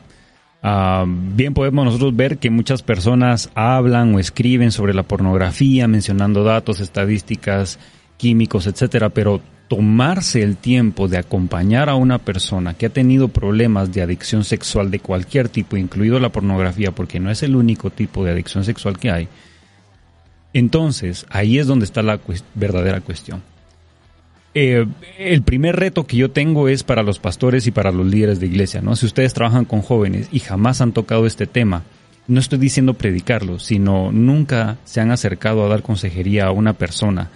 Uh, 0.62 1.06
bien 1.06 1.54
podemos 1.54 1.86
nosotros 1.86 2.14
ver 2.14 2.36
que 2.36 2.50
muchas 2.50 2.82
personas 2.82 3.50
hablan 3.54 4.14
o 4.14 4.18
escriben 4.18 4.72
sobre 4.72 4.92
la 4.92 5.04
pornografía, 5.04 5.88
mencionando 5.88 6.44
datos, 6.44 6.80
estadísticas, 6.80 7.78
químicos, 8.18 8.66
etcétera, 8.66 9.08
pero 9.08 9.40
tomarse 9.70 10.42
el 10.42 10.56
tiempo 10.56 11.06
de 11.06 11.16
acompañar 11.16 11.88
a 11.88 11.94
una 11.94 12.18
persona 12.18 12.74
que 12.74 12.86
ha 12.86 12.90
tenido 12.90 13.28
problemas 13.28 13.92
de 13.92 14.02
adicción 14.02 14.42
sexual 14.42 14.90
de 14.90 14.98
cualquier 14.98 15.48
tipo, 15.48 15.76
incluido 15.76 16.18
la 16.18 16.32
pornografía, 16.32 16.90
porque 16.90 17.20
no 17.20 17.30
es 17.30 17.44
el 17.44 17.54
único 17.54 17.88
tipo 17.90 18.24
de 18.24 18.32
adicción 18.32 18.64
sexual 18.64 18.98
que 18.98 19.12
hay, 19.12 19.28
entonces 20.52 21.24
ahí 21.30 21.60
es 21.60 21.68
donde 21.68 21.84
está 21.84 22.02
la 22.02 22.18
verdadera 22.56 23.00
cuestión. 23.00 23.44
Eh, 24.54 24.88
el 25.20 25.42
primer 25.42 25.76
reto 25.76 26.04
que 26.04 26.16
yo 26.16 26.32
tengo 26.32 26.68
es 26.68 26.82
para 26.82 27.04
los 27.04 27.20
pastores 27.20 27.68
y 27.68 27.70
para 27.70 27.92
los 27.92 28.08
líderes 28.08 28.40
de 28.40 28.46
iglesia, 28.46 28.80
¿no? 28.80 28.96
Si 28.96 29.06
ustedes 29.06 29.34
trabajan 29.34 29.66
con 29.66 29.82
jóvenes 29.82 30.26
y 30.32 30.40
jamás 30.40 30.80
han 30.80 30.90
tocado 30.90 31.26
este 31.26 31.46
tema, 31.46 31.84
no 32.26 32.40
estoy 32.40 32.58
diciendo 32.58 32.94
predicarlo, 32.94 33.60
sino 33.60 34.10
nunca 34.10 34.78
se 34.82 35.00
han 35.00 35.12
acercado 35.12 35.64
a 35.64 35.68
dar 35.68 35.82
consejería 35.82 36.46
a 36.46 36.50
una 36.50 36.72
persona 36.72 37.30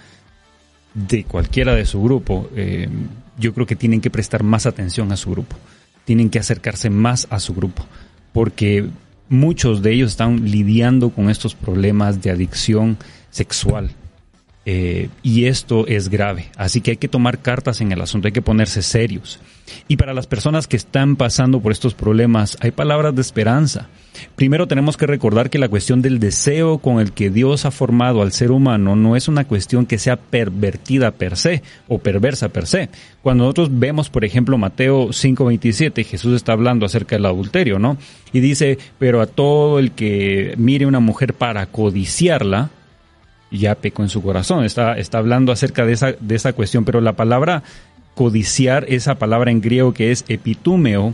de 0.95 1.23
cualquiera 1.25 1.75
de 1.75 1.85
su 1.85 2.01
grupo, 2.01 2.49
eh, 2.55 2.89
yo 3.37 3.53
creo 3.53 3.67
que 3.67 3.75
tienen 3.75 4.01
que 4.01 4.09
prestar 4.09 4.41
más 4.41 4.65
atención 4.65 5.11
a 5.11 5.17
su 5.17 5.29
grupo, 5.29 5.57
tienen 6.05 6.31
que 6.31 6.39
acercarse 6.39 6.89
más 6.89 7.27
a 7.29 7.39
su 7.39 7.53
grupo, 7.53 7.85
porque 8.33 8.87
muchos 9.29 9.83
de 9.83 9.93
ellos 9.93 10.11
están 10.11 10.49
lidiando 10.49 11.11
con 11.11 11.29
estos 11.29 11.53
problemas 11.53 12.21
de 12.21 12.31
adicción 12.31 12.97
sexual 13.29 13.91
eh, 14.65 15.09
y 15.21 15.45
esto 15.45 15.85
es 15.87 16.09
grave. 16.09 16.47
Así 16.57 16.81
que 16.81 16.91
hay 16.91 16.97
que 16.97 17.07
tomar 17.07 17.39
cartas 17.39 17.81
en 17.81 17.91
el 17.91 18.01
asunto, 18.01 18.27
hay 18.27 18.31
que 18.31 18.41
ponerse 18.41 18.81
serios. 18.81 19.39
Y 19.87 19.97
para 19.97 20.13
las 20.13 20.27
personas 20.27 20.67
que 20.67 20.77
están 20.77 21.15
pasando 21.15 21.59
por 21.59 21.71
estos 21.71 21.93
problemas, 21.93 22.57
hay 22.61 22.71
palabras 22.71 23.15
de 23.15 23.21
esperanza. 23.21 23.87
Primero 24.35 24.67
tenemos 24.67 24.97
que 24.97 25.07
recordar 25.07 25.49
que 25.49 25.59
la 25.59 25.69
cuestión 25.69 26.01
del 26.01 26.19
deseo 26.19 26.77
con 26.77 26.99
el 26.99 27.11
que 27.11 27.29
Dios 27.29 27.65
ha 27.65 27.71
formado 27.71 28.21
al 28.21 28.31
ser 28.31 28.51
humano 28.51 28.95
no 28.95 29.15
es 29.15 29.27
una 29.27 29.45
cuestión 29.45 29.85
que 29.85 29.97
sea 29.99 30.17
pervertida 30.17 31.11
per 31.11 31.35
se 31.35 31.63
o 31.87 31.99
perversa 31.99 32.49
per 32.49 32.65
se. 32.65 32.89
Cuando 33.21 33.43
nosotros 33.43 33.69
vemos, 33.71 34.09
por 34.09 34.25
ejemplo, 34.25 34.57
Mateo 34.57 35.09
5:27, 35.11 36.03
Jesús 36.03 36.35
está 36.35 36.53
hablando 36.53 36.85
acerca 36.85 37.15
del 37.15 37.25
adulterio, 37.25 37.77
¿no? 37.77 37.97
Y 38.33 38.39
dice, 38.39 38.77
pero 38.99 39.21
a 39.21 39.27
todo 39.27 39.79
el 39.79 39.91
que 39.91 40.53
mire 40.57 40.85
una 40.85 40.99
mujer 40.99 41.33
para 41.33 41.65
codiciarla, 41.65 42.69
ya 43.51 43.75
pecó 43.75 44.03
en 44.03 44.09
su 44.09 44.21
corazón. 44.21 44.63
Está, 44.65 44.97
está 44.97 45.17
hablando 45.17 45.51
acerca 45.51 45.85
de 45.85 45.93
esa, 45.93 46.13
de 46.13 46.35
esa 46.35 46.53
cuestión, 46.53 46.85
pero 46.85 47.01
la 47.01 47.13
palabra 47.13 47.63
codiciar, 48.15 48.85
esa 48.87 49.15
palabra 49.15 49.51
en 49.51 49.61
griego 49.61 49.93
que 49.93 50.11
es 50.11 50.25
epitúmeo, 50.27 51.13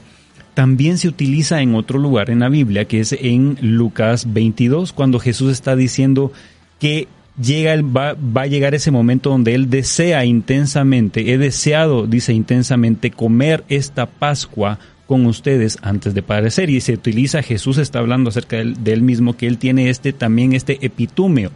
también 0.54 0.98
se 0.98 1.08
utiliza 1.08 1.62
en 1.62 1.76
otro 1.76 1.98
lugar 2.00 2.30
en 2.30 2.40
la 2.40 2.50
Biblia, 2.50 2.86
que 2.86 3.00
es 3.00 3.14
en 3.14 3.58
Lucas 3.62 4.32
22, 4.34 4.94
cuando 4.94 5.20
Jesús 5.20 5.52
está 5.52 5.76
diciendo 5.76 6.32
que 6.80 7.08
llega 7.42 7.74
el, 7.74 7.84
va, 7.84 8.14
va, 8.14 8.44
a 8.44 8.48
llegar 8.48 8.76
ese 8.76 8.92
momento 8.92 9.30
donde 9.30 9.56
él 9.56 9.70
desea 9.70 10.26
intensamente, 10.26 11.32
he 11.32 11.38
deseado, 11.38 12.06
dice 12.06 12.34
intensamente, 12.34 13.12
comer 13.12 13.64
esta 13.70 14.06
Pascua 14.06 14.78
con 15.08 15.26
ustedes 15.26 15.78
antes 15.82 16.14
de 16.14 16.22
padecer. 16.22 16.70
Y 16.70 16.82
se 16.82 16.94
utiliza, 16.94 17.42
Jesús 17.42 17.78
está 17.78 18.00
hablando 18.00 18.30
acerca 18.30 18.58
de 18.58 18.62
él, 18.62 18.84
de 18.84 18.94
él 18.94 19.02
mismo, 19.02 19.36
que 19.36 19.48
él 19.48 19.58
tiene 19.58 19.90
este 19.90 20.14
también 20.14 20.54
este 20.54 20.86
epitúmeo 20.86 21.52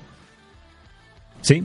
¿sí? 1.46 1.64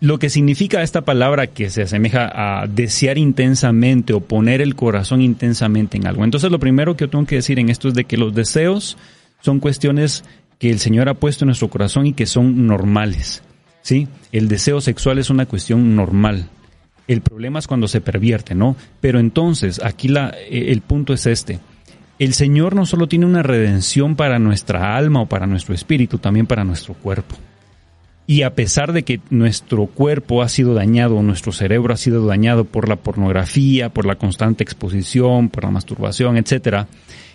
Lo 0.00 0.18
que 0.18 0.30
significa 0.30 0.82
esta 0.82 1.02
palabra 1.02 1.48
que 1.48 1.70
se 1.70 1.82
asemeja 1.82 2.30
a 2.32 2.66
desear 2.66 3.18
intensamente 3.18 4.12
o 4.12 4.20
poner 4.20 4.60
el 4.60 4.74
corazón 4.74 5.20
intensamente 5.20 5.96
en 5.96 6.06
algo. 6.06 6.24
Entonces 6.24 6.50
lo 6.50 6.58
primero 6.58 6.96
que 6.96 7.08
tengo 7.08 7.26
que 7.26 7.36
decir 7.36 7.58
en 7.58 7.68
esto 7.68 7.88
es 7.88 7.94
de 7.94 8.04
que 8.04 8.16
los 8.16 8.34
deseos 8.34 8.96
son 9.40 9.60
cuestiones 9.60 10.24
que 10.58 10.70
el 10.70 10.78
Señor 10.78 11.08
ha 11.08 11.14
puesto 11.14 11.44
en 11.44 11.48
nuestro 11.48 11.68
corazón 11.68 12.06
y 12.06 12.12
que 12.12 12.26
son 12.26 12.66
normales. 12.66 13.42
¿Sí? 13.82 14.08
El 14.32 14.48
deseo 14.48 14.80
sexual 14.80 15.18
es 15.18 15.30
una 15.30 15.46
cuestión 15.46 15.96
normal. 15.96 16.48
El 17.06 17.20
problema 17.20 17.58
es 17.58 17.66
cuando 17.66 17.88
se 17.88 18.00
pervierte, 18.00 18.54
¿no? 18.54 18.76
Pero 19.00 19.18
entonces, 19.18 19.80
aquí 19.82 20.08
la, 20.08 20.30
eh, 20.30 20.66
el 20.70 20.80
punto 20.82 21.14
es 21.14 21.26
este. 21.26 21.58
El 22.18 22.34
Señor 22.34 22.74
no 22.74 22.86
solo 22.86 23.08
tiene 23.08 23.26
una 23.26 23.42
redención 23.42 24.14
para 24.14 24.38
nuestra 24.38 24.96
alma 24.96 25.22
o 25.22 25.26
para 25.26 25.46
nuestro 25.46 25.74
espíritu, 25.74 26.18
también 26.18 26.46
para 26.46 26.64
nuestro 26.64 26.94
cuerpo. 26.94 27.36
Y 28.30 28.42
a 28.42 28.54
pesar 28.54 28.92
de 28.92 29.04
que 29.04 29.22
nuestro 29.30 29.86
cuerpo 29.86 30.42
ha 30.42 30.50
sido 30.50 30.74
dañado, 30.74 31.22
nuestro 31.22 31.50
cerebro 31.50 31.94
ha 31.94 31.96
sido 31.96 32.26
dañado 32.26 32.66
por 32.66 32.86
la 32.86 32.96
pornografía, 32.96 33.88
por 33.88 34.04
la 34.04 34.16
constante 34.16 34.62
exposición, 34.62 35.48
por 35.48 35.64
la 35.64 35.70
masturbación, 35.70 36.36
etcétera, 36.36 36.88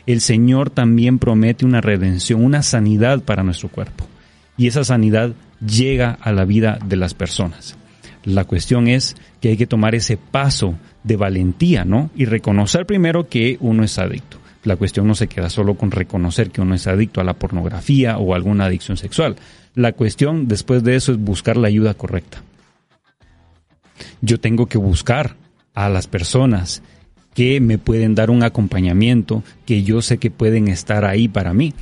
el 0.06 0.22
Señor 0.22 0.70
también 0.70 1.18
promete 1.18 1.66
una 1.66 1.82
redención, 1.82 2.46
una 2.46 2.62
sanidad 2.62 3.24
para 3.24 3.42
nuestro 3.42 3.70
cuerpo. 3.70 4.06
Y 4.56 4.68
esa 4.68 4.84
sanidad 4.84 5.34
llega 5.66 6.12
a 6.22 6.32
la 6.32 6.46
vida 6.46 6.78
de 6.86 6.96
las 6.96 7.16
personas. 7.16 7.76
La 8.24 8.46
cuestión 8.46 8.88
es 8.88 9.16
que 9.42 9.50
hay 9.50 9.58
que 9.58 9.66
tomar 9.66 9.96
ese 9.96 10.18
paso 10.18 10.76
de 11.04 11.16
valentía, 11.16 11.86
¿no? 11.86 12.12
Y 12.16 12.26
reconocer 12.26 12.86
primero 12.86 13.28
que 13.28 13.58
uno 13.62 13.84
es 13.84 13.98
adicto. 13.98 14.38
La 14.64 14.76
cuestión 14.76 15.08
no 15.08 15.16
se 15.16 15.28
queda 15.28 15.50
solo 15.50 15.74
con 15.74 15.90
reconocer 15.90 16.52
que 16.52 16.62
uno 16.62 16.76
es 16.76 16.86
adicto 16.86 17.20
a 17.20 17.24
la 17.24 17.34
pornografía 17.34 18.20
o 18.20 18.34
a 18.34 18.36
alguna 18.36 18.66
adicción 18.66 18.96
sexual. 18.96 19.36
La 19.76 19.94
cuestión 19.94 20.48
después 20.48 20.84
de 20.84 20.96
eso 20.96 21.12
es 21.12 21.18
buscar 21.18 21.58
la 21.58 21.68
ayuda 21.68 21.94
correcta. 21.94 22.44
Yo 24.22 24.40
tengo 24.40 24.68
que 24.68 24.78
buscar 24.78 25.36
a 25.74 25.90
las 25.90 26.08
personas 26.08 26.84
que 27.34 27.60
me 27.60 27.80
pueden 27.80 28.14
dar 28.14 28.30
un 28.30 28.44
acompañamiento, 28.44 29.44
que 29.66 29.84
yo 29.84 30.02
sé 30.02 30.18
que 30.20 30.30
pueden 30.30 30.68
estar 30.68 31.06
ahí 31.06 31.28
para 31.28 31.54
mí. 31.54 31.74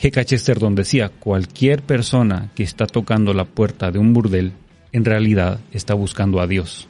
G.K. 0.00 0.24
Chesterton 0.24 0.74
decía, 0.74 1.08
cualquier 1.08 1.82
persona 1.82 2.50
que 2.54 2.62
está 2.62 2.86
tocando 2.86 3.32
la 3.32 3.46
puerta 3.46 3.90
de 3.90 3.98
un 3.98 4.12
burdel, 4.12 4.52
en 4.92 5.04
realidad 5.04 5.60
está 5.72 5.94
buscando 5.94 6.40
a 6.40 6.46
Dios. 6.46 6.88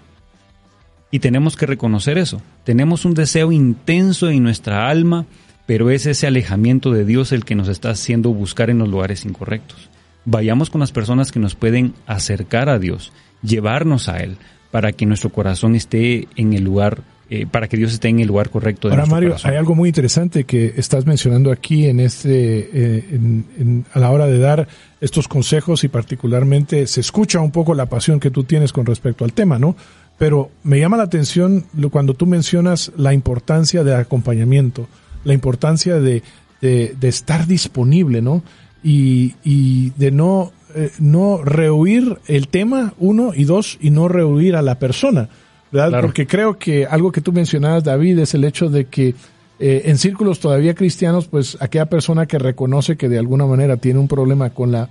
Y 1.11 1.20
tenemos 1.20 1.56
que 1.56 1.66
reconocer 1.66 2.18
eso. 2.18 2.42
Tenemos 2.64 3.04
un 3.04 3.14
deseo 3.14 3.52
intenso 3.52 4.28
en 4.28 4.42
nuestra 4.42 4.90
alma, 4.90 5.26
pero 5.66 5.90
es 5.90 6.06
ese 6.06 6.26
alejamiento 6.26 6.90
de 6.90 7.04
Dios 7.04 7.32
el 7.32 7.44
que 7.44 7.54
nos 7.54 7.68
está 7.68 7.90
haciendo 7.90 8.30
buscar 8.30 8.68
en 8.68 8.78
los 8.78 8.88
lugares 8.88 9.24
incorrectos. 9.24 9.88
Vayamos 10.30 10.68
con 10.68 10.80
las 10.80 10.92
personas 10.92 11.32
que 11.32 11.40
nos 11.40 11.54
pueden 11.54 11.94
acercar 12.06 12.68
a 12.68 12.78
Dios, 12.78 13.12
llevarnos 13.42 14.10
a 14.10 14.18
Él, 14.18 14.36
para 14.70 14.92
que 14.92 15.06
nuestro 15.06 15.30
corazón 15.30 15.74
esté 15.74 16.28
en 16.36 16.52
el 16.52 16.64
lugar 16.64 17.02
eh, 17.30 17.46
para 17.46 17.68
que 17.68 17.76
Dios 17.76 17.92
esté 17.92 18.08
en 18.08 18.20
el 18.20 18.28
lugar 18.28 18.48
correcto. 18.48 18.88
De 18.88 18.94
Ahora, 18.94 19.04
Mario, 19.06 19.28
corazón. 19.30 19.50
hay 19.50 19.56
algo 19.58 19.74
muy 19.74 19.90
interesante 19.90 20.44
que 20.44 20.72
estás 20.76 21.04
mencionando 21.04 21.52
aquí 21.52 21.86
en 21.86 22.00
este, 22.00 22.30
eh, 22.72 23.04
en, 23.12 23.44
en, 23.58 23.86
a 23.92 23.98
la 23.98 24.10
hora 24.10 24.26
de 24.26 24.38
dar 24.38 24.66
estos 25.02 25.28
consejos 25.28 25.84
y 25.84 25.88
particularmente 25.88 26.86
se 26.86 27.00
escucha 27.00 27.40
un 27.40 27.50
poco 27.50 27.74
la 27.74 27.84
pasión 27.84 28.18
que 28.18 28.30
tú 28.30 28.44
tienes 28.44 28.72
con 28.72 28.86
respecto 28.86 29.26
al 29.26 29.34
tema, 29.34 29.58
¿no? 29.58 29.76
Pero 30.16 30.50
me 30.62 30.80
llama 30.80 30.96
la 30.96 31.02
atención 31.02 31.66
cuando 31.90 32.14
tú 32.14 32.24
mencionas 32.26 32.92
la 32.96 33.12
importancia 33.12 33.84
del 33.84 33.96
acompañamiento, 33.96 34.88
la 35.24 35.34
importancia 35.34 36.00
de, 36.00 36.22
de, 36.62 36.94
de 36.98 37.08
estar 37.08 37.46
disponible, 37.46 38.22
¿no? 38.22 38.42
Y, 38.82 39.34
y 39.44 39.90
de 39.90 40.10
no, 40.10 40.52
eh, 40.74 40.90
no 40.98 41.42
rehuir 41.42 42.18
el 42.26 42.48
tema, 42.48 42.94
uno, 42.98 43.32
y 43.34 43.44
dos, 43.44 43.78
y 43.80 43.90
no 43.90 44.08
rehuir 44.08 44.56
a 44.56 44.62
la 44.62 44.78
persona 44.78 45.28
¿verdad? 45.70 45.88
Claro. 45.88 46.06
Porque 46.06 46.26
creo 46.26 46.58
que 46.58 46.86
algo 46.86 47.12
que 47.12 47.20
tú 47.20 47.32
mencionabas, 47.32 47.84
David, 47.84 48.18
es 48.18 48.34
el 48.34 48.44
hecho 48.44 48.68
de 48.68 48.86
que 48.86 49.14
eh, 49.58 49.82
en 49.86 49.98
círculos 49.98 50.40
todavía 50.40 50.74
cristianos, 50.74 51.26
pues 51.26 51.56
aquella 51.60 51.86
persona 51.86 52.26
que 52.26 52.38
reconoce 52.38 52.96
que 52.96 53.08
de 53.08 53.18
alguna 53.18 53.46
manera 53.46 53.76
tiene 53.76 53.98
un 53.98 54.08
problema 54.08 54.50
con 54.50 54.72
la, 54.72 54.88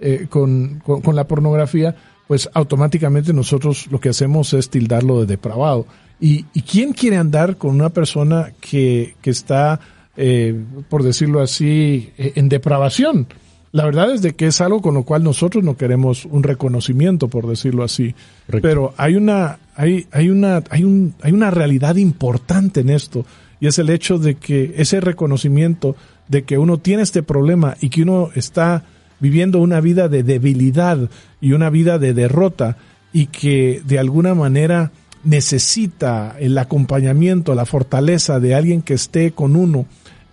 eh, 0.00 0.26
con, 0.28 0.80
con, 0.84 1.00
con, 1.02 1.16
la 1.16 1.24
pornografía, 1.24 1.94
pues 2.26 2.50
automáticamente 2.52 3.32
nosotros 3.32 3.86
lo 3.90 4.00
que 4.00 4.10
hacemos 4.10 4.52
es 4.54 4.70
tildarlo 4.70 5.20
de 5.20 5.26
depravado. 5.26 5.86
¿Y, 6.20 6.46
y 6.52 6.62
quién 6.62 6.92
quiere 6.92 7.16
andar 7.16 7.56
con 7.56 7.70
una 7.70 7.90
persona 7.90 8.52
que, 8.60 9.14
que 9.22 9.30
está, 9.30 9.78
eh, 10.18 10.54
por 10.88 11.02
decirlo 11.02 11.40
así, 11.40 12.12
en 12.18 12.48
depravación? 12.48 13.28
La 13.70 13.84
verdad 13.84 14.12
es 14.12 14.22
de 14.22 14.34
que 14.34 14.46
es 14.46 14.60
algo 14.60 14.80
con 14.80 14.94
lo 14.94 15.04
cual 15.04 15.22
nosotros 15.22 15.62
no 15.62 15.76
queremos 15.76 16.24
un 16.24 16.42
reconocimiento, 16.42 17.28
por 17.28 17.46
decirlo 17.46 17.84
así. 17.84 18.14
Correcto. 18.46 18.66
Pero 18.68 18.94
hay 18.96 19.14
una, 19.14 19.58
hay, 19.76 20.06
hay 20.10 20.30
una, 20.30 20.62
hay 20.70 20.84
un, 20.84 21.14
hay 21.22 21.32
una 21.32 21.50
realidad 21.50 21.96
importante 21.96 22.80
en 22.80 22.90
esto. 22.90 23.24
Y 23.60 23.66
es 23.66 23.78
el 23.78 23.90
hecho 23.90 24.18
de 24.18 24.36
que 24.36 24.74
ese 24.76 25.00
reconocimiento 25.00 25.96
de 26.28 26.42
que 26.42 26.58
uno 26.58 26.78
tiene 26.78 27.02
este 27.02 27.22
problema 27.22 27.76
y 27.80 27.90
que 27.90 28.02
uno 28.02 28.30
está 28.34 28.84
viviendo 29.20 29.60
una 29.60 29.80
vida 29.80 30.08
de 30.08 30.22
debilidad 30.22 31.10
y 31.40 31.52
una 31.52 31.70
vida 31.70 31.98
de 31.98 32.14
derrota 32.14 32.76
y 33.12 33.26
que 33.26 33.82
de 33.84 33.98
alguna 33.98 34.34
manera 34.34 34.92
necesita 35.24 36.36
el 36.38 36.56
acompañamiento, 36.56 37.54
la 37.54 37.66
fortaleza 37.66 38.40
de 38.40 38.54
alguien 38.54 38.82
que 38.82 38.94
esté 38.94 39.32
con 39.32 39.56
uno 39.56 39.86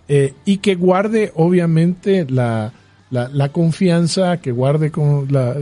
eh, 0.07 0.33
y 0.45 0.57
que 0.57 0.75
guarde 0.75 1.31
obviamente 1.35 2.25
la, 2.29 2.73
la, 3.09 3.29
la, 3.29 3.49
confianza, 3.49 4.37
que 4.37 4.51
guarde 4.51 4.91
con 4.91 5.31
la... 5.31 5.55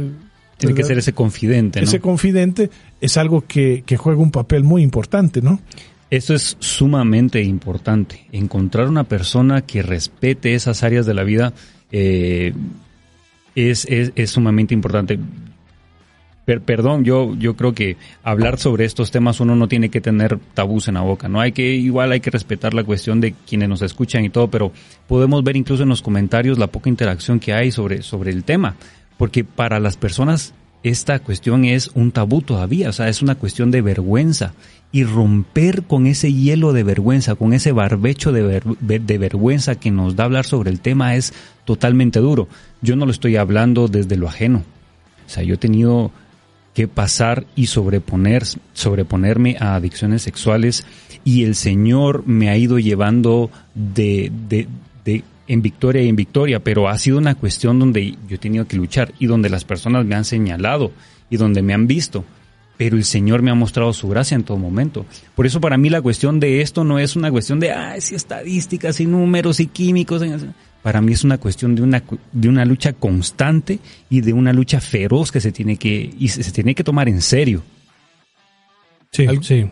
Tiene 0.58 0.76
que 0.76 0.84
ser 0.84 0.98
ese 0.98 1.14
confidente, 1.14 1.82
¿no? 1.82 1.86
Ese 1.86 2.00
confidente 2.00 2.70
es 3.02 3.18
algo 3.18 3.44
que, 3.46 3.84
que 3.86 3.98
juega 3.98 4.22
un 4.22 4.32
papel 4.32 4.64
muy 4.64 4.82
importante, 4.82 5.42
¿no? 5.42 5.60
Eso 6.10 6.36
es 6.36 6.58
sumamente 6.60 7.42
importante. 7.42 8.28
Encontrar 8.32 8.88
una 8.88 9.04
persona 9.04 9.64
que 9.64 9.82
respete 9.82 10.54
esas 10.54 10.84
áreas 10.84 11.06
de 11.06 11.14
la 11.16 11.24
vida 11.24 11.54
eh, 11.92 12.54
es, 13.56 13.86
es, 13.90 14.12
es, 14.16 14.30
sumamente 14.30 14.74
importante. 14.74 15.18
Per, 16.46 16.62
perdón, 16.62 17.06
yo, 17.06 17.36
yo 17.38 17.56
creo 17.56 17.74
que 17.74 17.96
hablar 18.24 18.60
sobre 18.60 18.84
estos 18.84 19.12
temas 19.12 19.40
uno 19.40 19.56
no 19.56 19.68
tiene 19.70 19.90
que 19.90 20.02
tener 20.02 20.40
tabús 20.54 20.90
en 20.90 20.96
la 20.96 21.02
boca, 21.02 21.30
¿no? 21.30 21.40
Hay 21.40 21.54
que, 21.54 21.76
igual 21.76 22.12
hay 22.12 22.20
que 22.20 22.32
respetar 22.32 22.74
la 22.74 22.84
cuestión 22.84 23.22
de 23.22 23.34
quienes 23.48 23.70
nos 23.70 23.82
escuchan 23.82 24.26
y 24.26 24.30
todo, 24.30 24.50
pero 24.50 24.74
podemos 25.08 25.44
ver 25.44 25.56
incluso 25.56 25.84
en 25.84 25.90
los 25.90 26.02
comentarios 26.02 26.60
la 26.60 26.68
poca 26.68 26.90
interacción 26.90 27.40
que 27.40 27.54
hay 27.54 27.72
sobre, 27.72 28.02
sobre 28.02 28.32
el 28.32 28.44
tema. 28.44 28.76
Porque 29.18 29.44
para 29.46 29.80
las 29.80 29.96
personas 29.96 30.54
esta 30.84 31.20
cuestión 31.20 31.64
es 31.64 31.92
un 31.96 32.12
tabú 32.12 32.42
todavía, 32.42 32.90
o 32.90 32.92
sea, 32.92 33.08
es 33.08 33.22
una 33.22 33.36
cuestión 33.36 33.72
de 33.72 33.82
vergüenza. 33.82 34.54
Y 34.92 35.06
romper 35.06 35.84
con 35.84 36.06
ese 36.06 36.32
hielo 36.32 36.72
de 36.72 36.84
vergüenza, 36.84 37.34
con 37.34 37.54
ese 37.54 37.72
barbecho 37.72 38.32
de, 38.32 38.44
ver, 38.44 38.64
de 38.80 39.18
vergüenza 39.18 39.76
que 39.76 39.90
nos 39.90 40.16
da 40.16 40.26
hablar 40.26 40.46
sobre 40.46 40.70
el 40.70 40.82
tema 40.82 41.16
es 41.16 41.34
totalmente 41.66 42.20
duro. 42.20 42.48
Yo 42.82 42.96
no 42.96 43.06
lo 43.06 43.12
estoy 43.12 43.38
hablando 43.38 43.88
desde 43.88 44.18
lo 44.18 44.28
ajeno. 44.28 44.64
O 45.26 45.30
sea, 45.30 45.42
yo 45.42 45.56
he 45.56 45.58
tenido 45.58 46.12
que 46.74 46.88
pasar 46.88 47.46
y 47.56 47.68
sobreponer, 47.68 48.44
sobreponerme 48.74 49.58
a 49.60 49.76
adicciones 49.76 50.24
sexuales 50.24 50.86
y 51.24 51.44
el 51.44 51.56
Señor 51.56 52.24
me 52.26 52.50
ha 52.50 52.58
ido 52.58 52.80
llevando 52.80 53.52
de, 53.76 54.32
en 55.48 55.62
victoria 55.62 56.02
y 56.02 56.10
en 56.10 56.16
victoria, 56.16 56.64
pero 56.64 56.88
ha 56.88 56.98
sido 56.98 57.18
una 57.18 57.36
cuestión 57.36 57.80
donde 57.80 58.12
yo 58.28 58.36
he 58.36 58.40
tenido 58.40 58.66
que 58.66 58.78
luchar 58.78 59.14
y 59.20 59.28
donde 59.28 59.50
las 59.50 59.66
personas 59.66 60.06
me 60.06 60.16
han 60.16 60.26
señalado 60.26 60.92
y 61.30 61.38
donde 61.38 61.62
me 61.62 61.74
han 61.74 61.86
visto, 61.86 62.26
pero 62.78 62.98
el 62.98 63.04
Señor 63.04 63.42
me 63.42 63.52
ha 63.52 63.56
mostrado 63.56 63.94
su 63.94 64.08
gracia 64.08 64.36
en 64.36 64.44
todo 64.44 64.58
momento. 64.58 65.06
Por 65.36 65.46
eso 65.46 65.62
para 65.62 65.78
mí 65.78 65.90
la 65.90 66.02
cuestión 66.02 66.40
de 66.40 66.62
esto 66.62 66.84
no 66.84 66.98
es 66.98 67.16
una 67.16 67.30
cuestión 67.30 67.60
de, 67.60 67.72
ay, 67.72 68.02
si 68.02 68.16
estadísticas 68.16 69.00
y 69.00 69.06
números 69.06 69.60
y 69.60 69.68
químicos. 69.68 70.24
Para 70.84 71.02
mí 71.02 71.14
es 71.14 71.24
una 71.24 71.38
cuestión 71.38 71.76
de 71.76 71.82
una, 71.82 72.04
de 72.34 72.50
una 72.50 72.66
lucha 72.66 72.94
constante 72.94 73.80
y 74.10 74.22
de 74.22 74.34
una 74.34 74.54
lucha 74.54 74.82
feroz 74.82 75.32
que 75.32 75.42
se 75.42 75.52
tiene 75.52 75.78
que, 75.78 76.14
y 76.20 76.28
se, 76.28 76.44
se 76.44 76.52
tiene 76.52 76.76
que 76.76 76.84
tomar 76.84 77.08
en 77.08 77.22
serio. 77.22 77.64
Sí, 79.12 79.26
sí. 79.42 79.66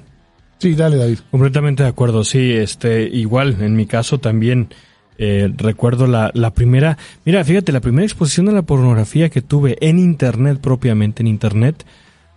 Sí, 0.57 0.75
dale, 0.75 0.95
David. 0.97 1.19
Completamente 1.31 1.83
de 1.83 1.89
acuerdo. 1.89 2.23
Sí, 2.23 2.51
este, 2.51 3.03
igual, 3.03 3.57
en 3.61 3.75
mi 3.75 3.87
caso 3.87 4.19
también, 4.19 4.69
eh, 5.17 5.51
recuerdo 5.57 6.07
la, 6.07 6.31
la 6.33 6.53
primera, 6.53 6.97
mira, 7.25 7.43
fíjate, 7.43 7.71
la 7.71 7.81
primera 7.81 8.05
exposición 8.05 8.45
de 8.45 8.53
la 8.53 8.61
pornografía 8.61 9.29
que 9.29 9.41
tuve 9.41 9.77
en 9.81 9.99
internet 9.99 10.59
propiamente, 10.61 11.23
en 11.23 11.27
internet, 11.27 11.83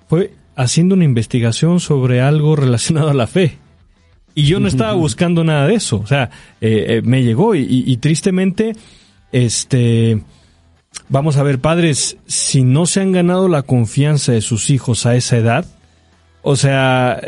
fue 0.09 0.33
haciendo 0.57 0.95
una 0.95 1.05
investigación 1.05 1.81
sobre 1.81 2.21
algo 2.23 2.57
relacionado 2.57 3.11
a 3.11 3.15
la 3.15 3.27
fe. 3.27 3.59
Y 4.35 4.45
yo 4.45 4.61
no 4.61 4.69
estaba 4.69 4.93
buscando 4.95 5.45
nada 5.45 5.67
de 5.67 5.75
eso. 5.75 6.01
O 6.03 6.07
sea, 6.07 6.31
eh, 6.61 6.87
eh, 6.89 7.03
me 7.03 7.23
llegó 7.23 7.55
y, 7.55 7.61
y, 7.61 7.85
y, 7.87 7.97
tristemente, 7.99 8.75
este, 9.33 10.23
vamos 11.09 11.37
a 11.37 11.43
ver, 11.43 11.61
padres, 11.61 12.17
si 12.27 12.63
no 12.63 12.87
se 12.87 13.01
han 13.01 13.13
ganado 13.13 13.49
la 13.49 13.63
confianza 13.63 14.33
de 14.33 14.41
sus 14.41 14.71
hijos 14.71 15.07
a 15.07 15.17
esa 15.17 15.37
edad, 15.37 15.67
o 16.43 16.57
sea, 16.57 17.21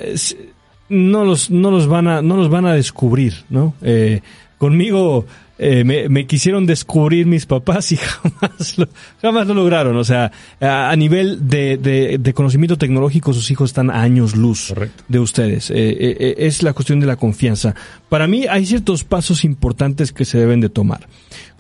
no 0.89 1.25
los, 1.25 1.51
no 1.51 1.71
los 1.71 1.87
van 1.89 2.09
a, 2.09 2.23
no 2.23 2.37
los 2.37 2.51
van 2.51 2.67
a 2.67 2.75
descubrir, 2.75 3.45
¿no? 3.49 3.75
Eh, 3.83 4.21
conmigo, 4.59 5.27
eh, 5.59 5.85
me, 5.85 6.09
me, 6.11 6.27
quisieron 6.27 6.67
descubrir 6.67 7.27
mis 7.27 7.47
papás 7.47 7.91
y 7.93 7.97
jamás 7.97 8.77
lo, 8.79 8.89
jamás 9.23 9.47
lo 9.47 9.55
lograron. 9.55 9.97
O 9.97 10.05
sea, 10.05 10.31
a, 10.61 10.91
a 10.91 10.97
nivel 10.97 11.49
de, 11.49 11.79
de, 11.79 12.19
de, 12.19 12.35
conocimiento 12.35 12.77
tecnológico, 12.77 13.33
sus 13.33 13.51
hijos 13.51 13.71
están 13.71 13.91
a 13.91 14.03
años 14.03 14.37
luz 14.37 14.69
Correcto. 14.69 15.05
de 15.09 15.19
ustedes. 15.19 15.71
Eh, 15.71 15.75
eh, 15.77 16.35
es 16.39 16.63
la 16.63 16.75
cuestión 16.75 17.01
de 17.01 17.07
la 17.07 17.17
confianza. 17.17 17.75
Para 18.09 18.27
mí 18.27 18.47
hay 18.47 18.67
ciertos 18.67 19.05
pasos 19.05 19.45
importantes 19.45 20.13
que 20.13 20.25
se 20.25 20.39
deben 20.39 20.61
de 20.61 20.69
tomar. 20.69 21.09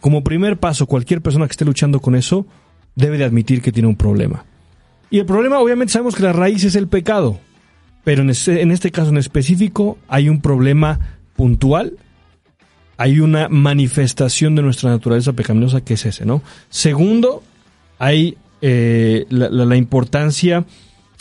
Como 0.01 0.22
primer 0.22 0.59
paso, 0.59 0.86
cualquier 0.86 1.22
persona 1.22 1.47
que 1.47 1.53
esté 1.53 1.64
luchando 1.64 2.01
con 2.01 2.14
eso 2.14 2.47
debe 2.94 3.18
de 3.18 3.24
admitir 3.24 3.62
que 3.62 3.73
tiene 3.73 3.89
un 3.89 3.97
problema. 3.97 4.44
Y 5.10 5.20
el 5.20 5.27
problema, 5.27 5.59
obviamente, 5.59 5.93
sabemos 5.93 6.14
que 6.14 6.23
la 6.23 6.32
raíz 6.32 6.64
es 6.64 6.77
el 6.77 6.89
pecado. 6.89 7.40
Pero 8.05 8.23
en 8.23 8.31
este, 8.31 8.60
en 8.60 8.70
este 8.70 8.90
caso 8.90 9.10
en 9.10 9.16
específico 9.16 9.98
hay 10.06 10.28
un 10.28 10.40
problema 10.40 11.18
puntual 11.35 11.94
hay 12.97 13.20
una 13.20 13.48
manifestación 13.48 14.55
de 14.55 14.62
nuestra 14.62 14.90
naturaleza 14.90 15.32
pecaminosa 15.32 15.82
que 15.82 15.94
es 15.94 16.06
ese, 16.06 16.24
¿no? 16.24 16.43
Segundo, 16.70 17.43
hay 17.98 18.36
eh, 18.62 19.27
la, 19.28 19.77
importancia 19.77 20.64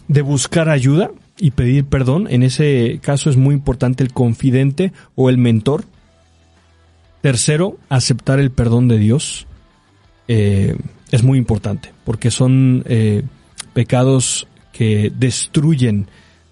de 0.08 0.22
buscar 0.22 0.70
ayuda 0.70 1.12
y 1.38 1.52
pedir 1.52 1.86
perdón. 1.86 2.28
En 2.30 2.44
ese 2.44 3.00
caso 3.02 3.30
es 3.30 3.38
muy 3.38 3.54
importante 3.54 4.04
el 4.04 4.14
confidente 4.14 4.94
o 5.16 5.30
el 5.30 5.38
mentor. 5.38 5.86
Tercero, 7.22 7.78
aceptar 7.90 8.40
el 8.40 8.52
perdón 8.52 8.88
de 8.88 8.98
Dios. 9.00 9.48
Eh, 10.28 10.76
es 11.12 11.24
muy 11.24 11.38
importante 11.38 11.92
porque 12.04 12.32
son 12.32 12.84
eh, 12.88 13.24
pecados 13.74 14.48
que 14.72 15.12
destruyen 15.16 16.08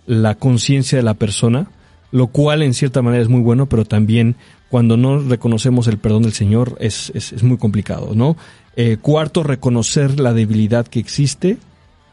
la 0.05 0.35
conciencia 0.35 0.97
de 0.97 1.03
la 1.03 1.13
persona, 1.13 1.67
lo 2.11 2.27
cual 2.27 2.61
en 2.61 2.73
cierta 2.73 3.01
manera 3.01 3.23
es 3.23 3.29
muy 3.29 3.41
bueno, 3.41 3.67
pero 3.67 3.85
también 3.85 4.35
cuando 4.73 4.97
no 4.97 5.19
reconocemos 5.19 5.85
el 5.85 5.99
perdón 5.99 6.23
del 6.23 6.33
Señor 6.33 6.77
es, 6.79 7.11
es, 7.13 7.43
muy 7.43 7.59
complicado, 7.59 8.13
¿no? 8.15 8.35
Eh, 8.75 8.97
cuarto, 8.99 9.43
reconocer 9.43 10.19
la 10.19 10.33
debilidad 10.33 10.87
que 10.87 10.97
existe. 10.97 11.59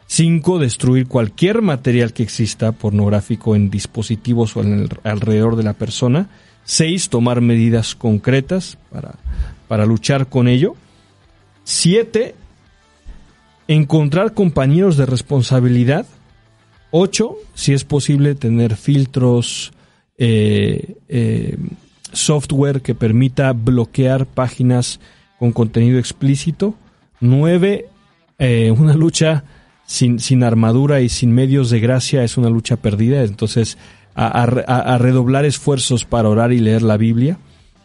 Cinco, 0.07 0.59
destruir 0.59 1.07
cualquier 1.09 1.63
material 1.63 2.13
que 2.13 2.23
exista 2.23 2.73
pornográfico 2.73 3.57
en 3.57 3.71
dispositivos 3.71 4.59
o 4.59 4.65
alrededor 5.05 5.57
de 5.57 5.63
la 5.63 5.73
persona. 5.73 6.29
Seis, 6.63 7.09
tomar 7.09 7.41
medidas 7.41 7.95
concretas 7.95 8.77
para, 8.93 9.15
para 9.67 9.87
luchar 9.87 10.27
con 10.27 10.47
ello. 10.47 10.75
Siete, 11.65 12.35
encontrar 13.69 14.35
compañeros 14.35 14.99
de 14.99 15.07
responsabilidad. 15.07 16.05
Ocho, 16.91 17.37
si 17.55 17.73
es 17.73 17.85
posible, 17.85 18.35
tener 18.35 18.77
filtros, 18.77 19.73
eh, 20.19 20.97
eh, 21.09 21.57
software 22.13 22.81
que 22.83 22.95
permita 22.95 23.53
bloquear 23.53 24.27
páginas 24.27 25.01
con 25.39 25.53
contenido 25.53 25.99
explícito. 25.99 26.75
Nueve, 27.21 27.87
eh, 28.39 28.71
una 28.71 28.95
lucha 28.95 29.45
sin, 29.87 30.19
sin 30.19 30.43
armadura 30.43 31.01
y 31.01 31.09
sin 31.09 31.33
medios 31.33 31.71
de 31.71 31.81
gracia 31.81 32.25
es 32.25 32.37
una 32.37 32.51
lucha 32.51 32.77
perdida. 32.77 33.23
Entonces, 33.23 33.79
a, 34.15 34.27
a, 34.27 34.45
a 34.45 34.99
redoblar 34.99 35.45
esfuerzos 35.45 36.05
para 36.05 36.29
orar 36.29 36.53
y 36.53 36.59
leer 36.59 36.83
la 36.83 36.97
Biblia 36.97 37.39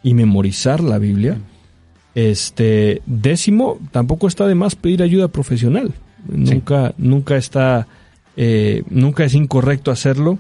y 0.04 0.14
memorizar 0.14 0.82
la 0.82 1.00
Biblia. 1.00 1.38
Este 2.14 3.02
décimo, 3.06 3.78
tampoco 3.92 4.28
está 4.28 4.48
de 4.48 4.56
más 4.56 4.76
pedir 4.76 5.02
ayuda 5.04 5.28
profesional. 5.28 5.94
Nunca, 6.28 6.94
nunca 6.98 7.38
está, 7.38 7.88
eh, 8.38 8.84
nunca 8.90 9.26
es 9.26 9.34
incorrecto 9.34 9.92
hacerlo. 9.92 10.40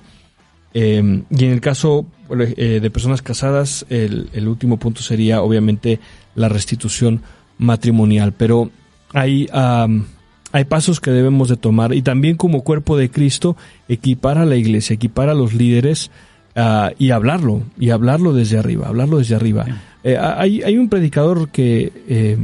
Eh, 0.76 1.24
y 1.30 1.46
en 1.46 1.52
el 1.52 1.62
caso 1.62 2.06
eh, 2.30 2.80
de 2.82 2.92
personas 2.92 3.24
casadas, 3.24 3.86
el, 3.90 4.30
el, 4.34 4.48
último 4.48 4.78
punto 4.78 5.02
sería 5.02 5.42
obviamente 5.42 6.00
la 6.36 6.50
restitución 6.50 7.22
matrimonial. 7.58 8.34
Pero 8.34 8.70
hay, 9.14 9.48
um, 9.54 10.04
hay 10.52 10.66
pasos 10.66 11.00
que 11.00 11.12
debemos 11.12 11.50
de 11.50 11.58
tomar 11.58 11.94
y 11.94 12.02
también 12.02 12.36
como 12.36 12.64
cuerpo 12.64 12.98
de 12.98 13.10
Cristo 13.10 13.56
equipar 13.88 14.38
a 14.38 14.46
la 14.46 14.56
iglesia, 14.56 14.94
equipar 14.94 15.30
a 15.30 15.34
los 15.34 15.54
líderes 15.54 16.12
uh, 16.56 16.94
y 16.98 17.12
hablarlo, 17.12 17.64
y 17.80 17.92
hablarlo 17.92 18.34
desde 18.34 18.58
arriba, 18.58 18.88
hablarlo 18.88 19.18
desde 19.18 19.36
arriba. 19.36 19.66
Eh, 20.04 20.18
hay, 20.18 20.62
hay, 20.62 20.78
un 20.78 20.90
predicador 20.90 21.50
que, 21.50 21.92
eh, 22.08 22.38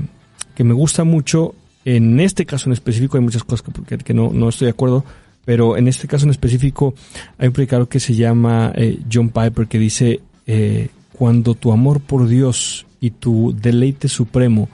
que 0.55 0.63
me 0.63 0.73
gusta 0.73 1.03
mucho, 1.03 1.53
en 1.85 2.19
este 2.19 2.45
caso 2.45 2.69
en 2.69 2.73
específico 2.73 3.17
hay 3.17 3.23
muchas 3.23 3.43
cosas 3.43 3.65
que, 3.87 3.97
que 3.97 4.13
no, 4.13 4.31
no, 4.33 4.49
estoy 4.49 4.65
de 4.65 4.71
acuerdo, 4.71 5.05
pero 5.51 5.75
en 5.75 5.89
este 5.89 6.07
caso 6.07 6.23
en 6.23 6.31
específico 6.31 6.93
hay 7.37 7.47
un 7.47 7.53
predicador 7.53 7.89
que 7.89 7.99
se 7.99 8.15
llama 8.15 8.71
eh, 8.73 8.99
John 9.11 9.31
Piper 9.31 9.67
que 9.67 9.79
dice, 9.79 10.21
eh, 10.47 10.87
cuando 11.11 11.55
tu 11.55 11.73
amor 11.73 11.99
por 11.99 12.29
Dios 12.29 12.85
y 13.01 13.11
tu 13.11 13.53
deleite 13.53 14.07
supremo 14.07 14.69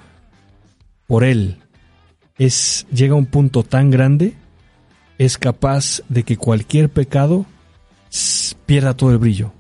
por 1.08 1.24
Él 1.24 1.58
es, 2.38 2.86
llega 2.94 3.16
a 3.16 3.18
un 3.18 3.26
punto 3.26 3.64
tan 3.64 3.90
grande, 3.90 4.36
es 5.18 5.40
capaz 5.40 6.04
de 6.10 6.22
que 6.22 6.38
cualquier 6.38 6.90
pecado 6.90 7.48
pierda 8.68 8.96
todo 8.96 9.10
el 9.10 9.18
brillo. 9.18 9.54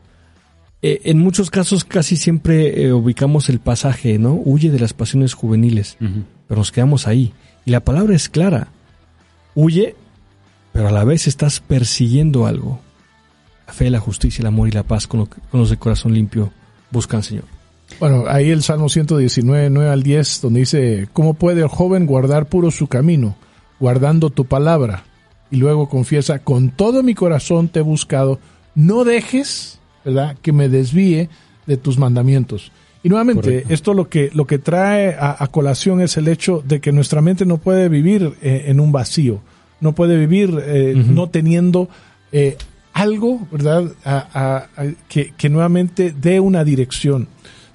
Eh, 0.83 1.01
en 1.05 1.17
muchos 1.17 1.49
casos 1.49 1.83
casi 1.83 2.15
siempre 2.15 2.83
eh, 2.83 2.93
ubicamos 2.93 3.49
el 3.49 3.57
pasaje, 3.57 4.19
¿no? 4.19 4.33
Huye 4.45 4.69
de 4.69 4.79
las 4.79 4.93
pasiones 4.93 5.33
juveniles, 5.33 5.97
uh 5.99 6.05
-huh. 6.05 6.23
pero 6.47 6.59
nos 6.59 6.71
quedamos 6.71 7.07
ahí. 7.07 7.33
Y 7.65 7.71
la 7.71 7.79
palabra 7.79 8.15
es 8.15 8.29
clara. 8.29 8.67
Huye, 9.55 9.95
pero 10.77 10.89
a 10.89 10.91
la 10.91 11.03
vez 11.03 11.25
estás 11.25 11.59
persiguiendo 11.59 12.45
algo. 12.45 12.79
La 13.65 13.73
fe, 13.73 13.89
la 13.89 13.99
justicia, 13.99 14.43
el 14.43 14.47
amor 14.47 14.67
y 14.67 14.71
la 14.71 14.83
paz 14.83 15.07
con, 15.07 15.21
lo 15.21 15.25
que, 15.25 15.41
con 15.49 15.59
los 15.59 15.71
de 15.71 15.77
corazón 15.77 16.13
limpio 16.13 16.51
buscan, 16.91 17.23
Señor. 17.23 17.45
Bueno, 17.99 18.25
ahí 18.27 18.51
el 18.51 18.61
Salmo 18.61 18.87
119, 18.87 19.71
9 19.71 19.89
al 19.89 20.03
10, 20.03 20.41
donde 20.41 20.59
dice, 20.59 21.09
¿cómo 21.13 21.33
puede 21.33 21.61
el 21.61 21.67
joven 21.67 22.05
guardar 22.05 22.45
puro 22.45 22.69
su 22.69 22.85
camino, 22.85 23.35
guardando 23.79 24.29
tu 24.29 24.45
palabra? 24.45 25.03
Y 25.49 25.55
luego 25.55 25.89
confiesa, 25.89 26.37
con 26.37 26.69
todo 26.69 27.01
mi 27.01 27.15
corazón 27.15 27.69
te 27.69 27.79
he 27.79 27.81
buscado, 27.81 28.39
no 28.75 29.03
dejes 29.03 29.79
¿verdad? 30.05 30.37
Que 30.43 30.51
me 30.51 30.69
desvíe 30.69 31.27
de 31.65 31.77
tus 31.77 31.97
mandamientos. 31.97 32.71
Y 33.01 33.09
nuevamente, 33.09 33.41
Correcto. 33.41 33.73
esto 33.73 33.93
lo 33.95 34.09
que, 34.09 34.29
lo 34.31 34.45
que 34.45 34.59
trae 34.59 35.15
a, 35.19 35.43
a, 35.43 35.47
colación 35.47 36.01
es 36.01 36.17
el 36.17 36.27
hecho 36.27 36.63
de 36.63 36.81
que 36.81 36.91
nuestra 36.91 37.21
mente 37.21 37.47
no 37.47 37.57
puede 37.57 37.89
vivir 37.89 38.33
eh, 38.43 38.65
en 38.67 38.79
un 38.79 38.91
vacío, 38.91 39.41
no 39.79 39.93
puede 39.93 40.17
vivir 40.17 40.49
eh, 40.65 40.93
uh 40.95 40.99
-huh. 40.99 41.05
no 41.07 41.29
teniendo 41.29 41.89
eh, 42.31 42.57
algo, 42.93 43.47
¿verdad? 43.51 43.91
A, 44.03 44.67
que, 45.07 45.33
que 45.37 45.49
nuevamente 45.49 46.13
dé 46.19 46.39
una 46.39 46.63
dirección. 46.63 47.27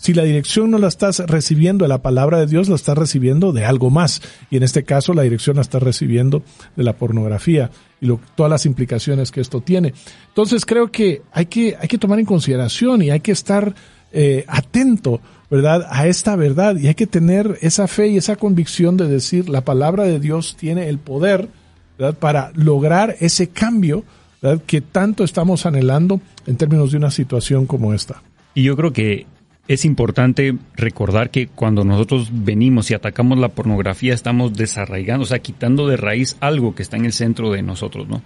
Si 0.03 0.15
la 0.15 0.25
dirección 0.25 0.73
no 0.73 0.79
la 0.79 0.89
estás 0.89 1.21
recibiendo 1.21 1.85
de 1.85 1.89
la 1.89 2.03
palabra 2.03 2.41
de 2.41 2.47
Dios, 2.47 2.69
la 2.69 2.75
estás 2.75 2.99
recibiendo 2.99 3.53
de 3.53 3.65
algo 3.65 3.89
más. 3.89 4.21
Y 4.51 4.57
en 4.57 4.65
este 4.65 4.83
caso, 4.83 5.15
la 5.15 5.23
dirección 5.23 5.55
la 5.55 5.63
estás 5.63 5.81
recibiendo 5.81 6.43
de 6.75 6.83
la 6.83 6.95
pornografía 6.95 7.71
y 8.01 8.07
lo, 8.07 8.19
todas 8.35 8.51
las 8.51 8.67
implicaciones 8.67 9.31
que 9.31 9.41
esto 9.41 9.61
tiene. 9.61 9.95
Entonces 10.27 10.67
creo 10.67 10.91
que 10.91 11.23
hay 11.31 11.47
que, 11.47 11.77
hay 11.81 11.87
que 11.87 11.99
tomar 11.99 12.19
en 12.19 12.27
consideración 12.27 13.03
y 13.03 13.11
hay 13.11 13.21
que 13.21 13.31
estar 13.31 13.77
eh, 14.11 14.45
atento, 14.49 15.21
¿verdad? 15.49 15.87
A 15.89 16.09
esta 16.09 16.35
verdad 16.35 16.77
y 16.77 16.89
hay 16.89 16.97
que 16.97 17.07
tener 17.07 17.59
esa 17.63 17.87
fe 17.87 18.09
y 18.09 18.17
esa 18.17 18.35
convicción 18.35 18.97
de 18.97 19.07
decir 19.07 19.49
la 19.49 19.65
palabra 19.65 20.03
de 20.03 20.19
Dios 20.19 20.57
tiene 20.59 20.89
el 20.89 20.99
poder, 20.99 21.49
¿verdad? 22.03 22.19
Para 22.19 22.51
lograr 22.55 23.17
ese 23.21 23.49
cambio, 23.49 24.03
¿verdad? 24.43 24.61
Que 24.67 24.81
tanto 24.81 25.23
estamos 25.23 25.67
anhelando 25.67 26.21
en 26.47 26.57
términos 26.57 26.91
de 26.91 26.99
una 26.99 27.13
situación 27.13 27.67
como 27.67 27.95
esta. 27.95 28.23
Y 28.55 28.65
yo 28.65 28.77
creo 28.77 28.93
que 28.93 29.27
es 29.69 29.85
importante 29.85 30.57
recordar 30.75 31.31
que 31.31 31.47
cuando 31.47 31.85
nosotros 31.85 32.29
venimos 32.33 32.91
y 32.91 32.95
atacamos 32.95 33.39
la 33.39 33.51
pornografía 33.51 34.15
estamos 34.15 34.53
desarraigando, 34.55 35.23
o 35.23 35.27
sea, 35.27 35.39
quitando 35.39 35.87
de 35.87 35.97
raíz 35.97 36.37
algo 36.41 36.75
que 36.75 36.83
está 36.83 36.97
en 36.97 37.05
el 37.05 37.13
centro 37.13 37.53
de 37.53 37.63
nosotros, 37.63 38.09
¿no? 38.09 38.21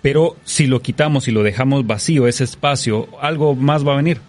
Pero 0.00 0.36
si 0.44 0.68
lo 0.68 0.82
quitamos 0.82 1.26
y 1.26 1.32
lo 1.32 1.42
dejamos 1.42 1.84
vacío, 1.86 2.28
ese 2.28 2.44
espacio, 2.44 3.08
algo 3.20 3.56
más 3.56 3.86
va 3.86 3.94
a 3.94 3.96
venir. 3.96 4.20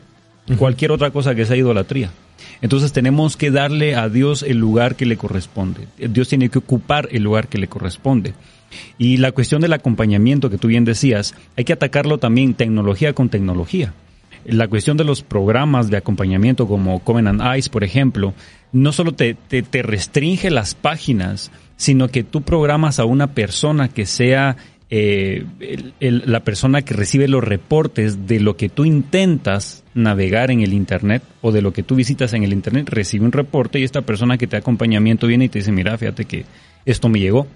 Uh 0.48 0.54
-huh. 0.54 0.58
Cualquier 0.58 0.92
otra 0.92 1.12
cosa 1.12 1.36
que 1.36 1.46
sea 1.46 1.56
idolatría. 1.56 2.12
Entonces 2.64 2.94
tenemos 2.94 3.38
que 3.38 3.52
darle 3.52 3.96
a 3.96 4.10
Dios 4.10 4.42
el 4.42 4.58
lugar 4.58 4.96
que 4.96 5.06
le 5.06 5.18
corresponde. 5.18 5.88
Dios 5.98 6.30
tiene 6.30 6.50
que 6.50 6.58
ocupar 6.58 7.10
el 7.12 7.22
lugar 7.22 7.48
que 7.48 7.60
le 7.60 7.68
corresponde. 7.68 8.34
Y 8.98 9.18
la 9.18 9.32
cuestión 9.34 9.62
del 9.62 9.74
acompañamiento 9.74 10.50
que 10.50 10.58
tú 10.58 10.70
bien 10.70 10.86
decías, 10.86 11.36
hay 11.56 11.66
que 11.66 11.74
atacarlo 11.74 12.18
también 12.18 12.56
tecnología 12.56 13.14
con 13.14 13.30
tecnología 13.30 13.94
la 14.46 14.68
cuestión 14.68 14.98
de 14.98 15.04
los 15.04 15.22
programas 15.22 15.90
de 15.90 15.98
acompañamiento 15.98 16.68
como 16.68 17.00
Covenant 17.00 17.42
Eyes, 17.42 17.70
por 17.70 17.84
ejemplo, 17.84 18.34
no 18.72 18.92
solo 18.92 19.14
te, 19.14 19.36
te, 19.36 19.62
te, 19.62 19.84
restringe 19.84 20.50
las 20.50 20.76
páginas, 20.76 21.52
sino 21.78 22.10
que 22.10 22.24
tú 22.24 22.42
programas 22.42 23.00
a 23.00 23.06
una 23.06 23.28
persona 23.28 23.88
que 23.88 24.06
sea 24.06 24.58
eh, 24.96 25.44
la 26.00 26.44
persona 26.44 26.84
que 26.84 26.94
recibe 26.94 27.28
los 27.28 27.44
reportes 27.44 28.28
de 28.28 28.40
lo 28.40 28.56
que 28.58 28.70
tú 28.70 28.86
intentas 28.86 29.84
navegar 29.96 30.52
en 30.52 30.62
el 30.62 30.72
Internet 30.72 31.24
o 31.42 31.52
de 31.52 31.64
lo 31.64 31.74
que 31.74 31.82
tú 31.82 31.96
visitas 31.96 32.32
en 32.34 32.44
el 32.44 32.54
Internet, 32.54 32.90
recibe 32.90 33.26
un 33.26 33.32
reporte 33.32 33.80
y 33.80 33.84
esta 33.84 34.04
persona 34.04 34.38
que 34.38 34.46
te 34.46 34.56
acompañamiento 34.56 35.26
viene 35.26 35.46
y 35.46 35.50
te 35.50 35.58
dice, 35.58 35.72
mira, 35.72 35.98
fíjate 35.98 36.26
que 36.26 36.46
esto 36.86 37.10
me 37.10 37.20
llegó, 37.20 37.48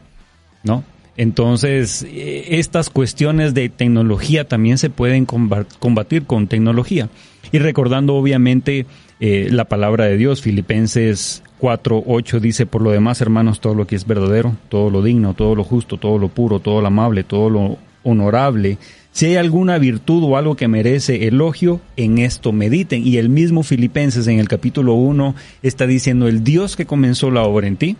¿no? 0.64 0.84
Entonces, 1.16 2.08
estas 2.12 2.90
cuestiones 2.90 3.54
de 3.54 3.70
tecnología 3.70 4.48
también 4.48 4.80
se 4.80 4.90
pueden 4.90 5.28
combatir 5.28 6.24
con 6.24 6.48
tecnología. 6.48 7.08
Y 7.52 7.60
recordando 7.60 8.16
obviamente 8.16 8.88
eh, 9.20 9.48
la 9.52 9.66
palabra 9.66 10.06
de 10.06 10.18
Dios, 10.18 10.42
Filipenses 10.42 11.44
4, 11.60 12.04
8 12.06 12.40
dice, 12.40 12.66
por 12.66 12.82
lo 12.82 12.92
demás, 12.92 13.22
hermanos, 13.22 13.60
todo 13.60 13.74
lo 13.74 13.88
que 13.88 13.96
es 13.96 14.06
verdadero, 14.06 14.56
todo 14.70 14.90
lo 14.90 15.02
digno, 15.02 15.34
todo 15.34 15.56
lo 15.56 15.64
justo, 15.64 15.98
todo 15.98 16.18
lo 16.18 16.30
puro, 16.30 16.60
todo 16.60 16.82
lo 16.82 16.88
amable, 16.88 17.24
todo 17.24 17.50
lo 17.50 17.78
honorable, 18.04 18.78
si 19.18 19.26
hay 19.26 19.36
alguna 19.36 19.80
virtud 19.80 20.24
o 20.24 20.38
algo 20.38 20.56
que 20.56 20.68
merece 20.68 21.28
elogio, 21.28 21.82
en 21.96 22.20
esto 22.20 22.52
mediten. 22.52 23.02
Y 23.04 23.18
el 23.18 23.30
mismo 23.30 23.64
Filipenses 23.64 24.28
en 24.28 24.38
el 24.38 24.48
capítulo 24.48 24.94
1 24.94 25.34
está 25.64 25.88
diciendo, 25.88 26.28
el 26.28 26.44
Dios 26.44 26.76
que 26.76 26.86
comenzó 26.86 27.32
la 27.32 27.42
obra 27.42 27.66
en 27.66 27.78
ti, 27.78 27.98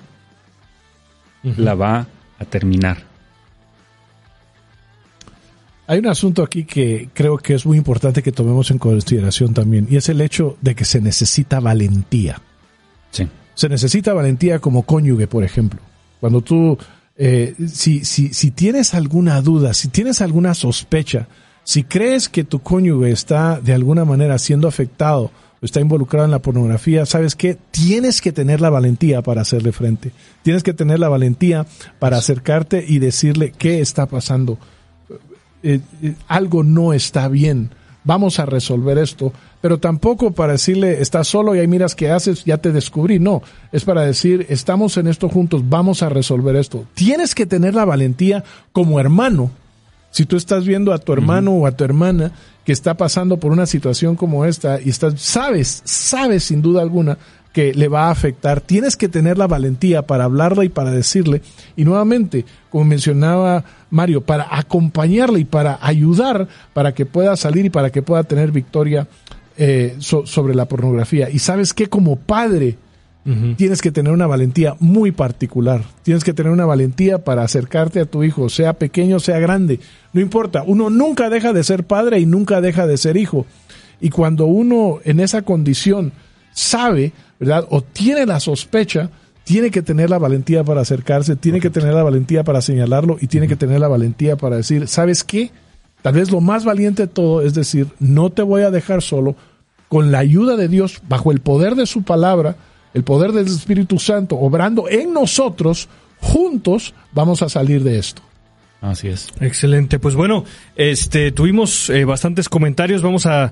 uh 1.44 1.48
-huh. 1.48 1.58
la 1.58 1.74
va 1.74 2.08
a 2.38 2.46
terminar. 2.46 3.00
Hay 5.90 6.00
un 6.00 6.08
asunto 6.08 6.44
aquí 6.44 6.66
que 6.66 7.10
creo 7.14 7.38
que 7.38 7.54
es 7.54 7.66
muy 7.66 7.78
importante 7.78 8.22
que 8.22 8.34
tomemos 8.34 8.72
en 8.72 8.78
consideración 8.78 9.54
también, 9.54 9.88
y 9.90 9.96
es 9.96 10.10
el 10.10 10.20
hecho 10.20 10.58
de 10.62 10.76
que 10.76 10.84
se 10.84 11.00
necesita 11.00 11.62
valentía. 11.62 12.42
Sí. 13.12 13.28
Se 13.56 13.70
necesita 13.70 14.14
valentía 14.14 14.60
como 14.60 14.84
cónyuge, 14.84 15.28
por 15.28 15.46
ejemplo. 15.46 15.80
Cuando 16.20 16.42
tú, 16.42 16.78
eh, 17.16 17.56
si, 17.72 18.04
si, 18.04 18.34
si 18.34 18.52
tienes 18.52 18.94
alguna 18.94 19.42
duda, 19.42 19.74
si 19.74 19.88
tienes 19.88 20.22
alguna 20.22 20.54
sospecha, 20.54 21.30
si 21.64 21.84
crees 21.84 22.28
que 22.28 22.44
tu 22.44 22.60
cónyuge 22.60 23.12
está 23.12 23.62
de 23.62 23.74
alguna 23.74 24.04
manera 24.04 24.38
siendo 24.40 24.68
afectado 24.68 25.32
o 25.62 25.66
está 25.66 25.80
involucrado 25.80 26.26
en 26.26 26.32
la 26.32 26.42
pornografía, 26.42 27.06
¿sabes 27.06 27.36
qué? 27.36 27.58
Tienes 27.72 28.20
que 28.20 28.34
tener 28.34 28.60
la 28.60 28.70
valentía 28.70 29.22
para 29.22 29.42
hacerle 29.42 29.72
frente. 29.72 30.12
Tienes 30.44 30.64
que 30.64 30.74
tener 30.74 31.00
la 31.00 31.08
valentía 31.08 31.66
para 31.98 32.18
acercarte 32.18 32.84
y 32.86 33.00
decirle 33.00 33.54
qué 33.58 33.80
está 33.80 34.06
pasando 34.06 34.60
eh, 35.64 35.80
eh, 36.02 36.16
algo 36.28 36.64
no 36.64 36.94
está 36.94 37.28
bien, 37.28 37.72
vamos 38.04 38.40
a 38.40 38.46
resolver 38.46 38.98
esto, 38.98 39.34
pero 39.60 39.80
tampoco 39.80 40.32
para 40.32 40.54
decirle, 40.54 41.02
estás 41.02 41.28
solo 41.28 41.56
y 41.56 41.60
ahí 41.60 41.68
miras 41.68 41.96
qué 41.96 42.10
haces, 42.10 42.46
ya 42.46 42.58
te 42.58 42.72
descubrí, 42.72 43.20
no, 43.20 43.42
es 43.72 43.84
para 43.84 44.02
decir, 44.02 44.46
estamos 44.50 44.98
en 44.98 45.08
esto 45.08 45.30
juntos, 45.30 45.68
vamos 45.68 46.04
a 46.04 46.10
resolver 46.10 46.56
esto. 46.56 46.86
Tienes 46.94 47.36
que 47.36 47.46
tener 47.46 47.76
la 47.76 47.86
valentía 47.86 48.44
como 48.72 49.00
hermano, 49.00 49.52
si 50.12 50.26
tú 50.26 50.38
estás 50.38 50.66
viendo 50.66 50.94
a 50.94 50.98
tu 50.98 51.14
hermano 51.14 51.52
uh 51.52 51.60
-huh. 51.60 51.64
o 51.64 51.68
a 51.68 51.72
tu 51.72 51.84
hermana 51.84 52.32
que 52.66 52.72
está 52.72 52.96
pasando 52.96 53.38
por 53.38 53.52
una 53.52 53.66
situación 53.66 54.16
como 54.16 54.46
esta 54.46 54.82
y 54.82 54.90
estás, 54.90 55.22
sabes, 55.22 55.82
sabes 55.86 56.46
sin 56.46 56.62
duda 56.62 56.82
alguna 56.82 57.18
que 57.58 57.74
le 57.74 57.88
va 57.88 58.10
a 58.10 58.12
afectar, 58.12 58.62
tienes 58.62 58.96
que 58.96 59.10
tener 59.10 59.40
la 59.40 59.48
valentía 59.48 60.04
para 60.04 60.26
hablarla 60.26 60.64
y 60.64 60.70
para 60.70 60.92
decirle, 60.92 61.42
y 61.76 61.86
nuevamente, 61.86 62.46
como 62.70 62.86
mencionaba 62.86 63.64
Mario, 63.90 64.22
para 64.22 64.46
acompañarle 64.56 65.40
y 65.40 65.46
para 65.46 65.80
ayudar 65.82 66.48
para 66.76 66.94
que 66.94 67.08
pueda 67.08 67.36
salir 67.36 67.66
y 67.66 67.72
para 67.72 67.90
que 67.90 68.04
pueda 68.04 68.22
tener 68.26 68.52
victoria 68.52 69.08
eh, 69.58 69.96
so, 69.98 70.28
sobre 70.28 70.54
la 70.54 70.66
pornografía. 70.68 71.32
Y 71.32 71.40
sabes 71.40 71.74
que 71.74 71.88
como 71.88 72.18
padre, 72.18 72.78
tienes 73.56 73.82
que 73.82 73.92
tener 73.92 74.14
una 74.14 74.28
valentía 74.28 74.76
muy 74.80 75.12
particular. 75.12 75.82
Tienes 76.04 76.24
que 76.24 76.34
tener 76.34 76.52
una 76.52 76.68
valentía 76.68 77.24
para 77.24 77.42
acercarte 77.42 78.02
a 78.02 78.06
tu 78.06 78.24
hijo, 78.24 78.50
sea 78.50 78.74
pequeño, 78.74 79.20
sea 79.20 79.40
grande. 79.40 79.80
No 80.14 80.22
importa, 80.22 80.62
uno 80.64 80.92
nunca 80.92 81.32
deja 81.32 81.54
de 81.54 81.64
ser 81.64 81.86
padre 81.86 82.20
y 82.20 82.28
nunca 82.28 82.62
deja 82.62 82.86
de 82.86 82.98
ser 82.98 83.18
hijo. 83.18 83.48
Y 84.00 84.12
cuando 84.12 84.46
uno 84.46 85.00
en 85.06 85.20
esa 85.20 85.42
condición 85.42 86.14
sabe, 86.58 87.14
¿verdad? 87.40 87.66
O 87.70 87.82
tiene 87.82 88.26
la 88.26 88.40
sospecha, 88.40 89.10
tiene 89.44 89.72
que 89.72 89.82
tener 89.82 90.10
la 90.10 90.18
valentía 90.18 90.64
para 90.64 90.82
acercarse, 90.82 91.36
tiene 91.36 91.60
que 91.60 91.70
tener 91.70 91.94
la 91.94 92.04
valentía 92.04 92.44
para 92.44 92.62
señalarlo 92.62 93.18
y 93.20 93.28
tiene 93.28 93.48
que 93.48 93.56
tener 93.56 93.80
la 93.80 93.88
valentía 93.88 94.36
para 94.36 94.58
decir, 94.58 94.88
¿sabes 94.88 95.24
qué? 95.24 95.52
Tal 96.02 96.16
vez 96.16 96.32
lo 96.32 96.42
más 96.42 96.66
valiente 96.66 97.04
de 97.04 97.08
todo 97.08 97.42
es 97.42 97.54
decir, 97.54 97.88
no 98.00 98.30
te 98.30 98.42
voy 98.42 98.64
a 98.64 98.72
dejar 98.72 99.02
solo, 99.02 99.36
con 99.88 100.12
la 100.12 100.20
ayuda 100.20 100.58
de 100.58 100.68
Dios, 100.68 101.02
bajo 101.08 101.32
el 101.32 101.40
poder 101.40 101.76
de 101.76 101.86
su 101.86 102.04
palabra, 102.04 102.58
el 102.94 103.04
poder 103.04 103.32
del 103.32 103.48
Espíritu 103.48 104.00
Santo 104.00 104.36
obrando 104.38 104.90
en 104.90 105.14
nosotros, 105.14 105.88
juntos 106.20 106.94
vamos 107.14 107.42
a 107.42 107.50
salir 107.50 107.84
de 107.84 108.00
esto. 108.00 108.22
Así 108.82 109.08
es. 109.08 109.30
Excelente. 109.40 109.98
Pues 109.98 110.16
bueno, 110.16 110.44
este 110.76 111.32
tuvimos 111.32 111.90
eh, 111.90 112.06
bastantes 112.06 112.48
comentarios. 112.48 113.02
Vamos 113.02 113.26
a, 113.26 113.52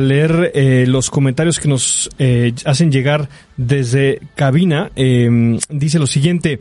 leer 0.00 0.52
eh, 0.54 0.84
los 0.88 1.10
comentarios 1.10 1.60
que 1.60 1.68
nos 1.68 2.10
eh, 2.18 2.52
hacen 2.64 2.90
llegar 2.90 3.28
desde 3.56 4.20
cabina. 4.34 4.90
Em, 4.96 5.58
dice 5.68 5.98
lo 5.98 6.06
siguiente. 6.06 6.60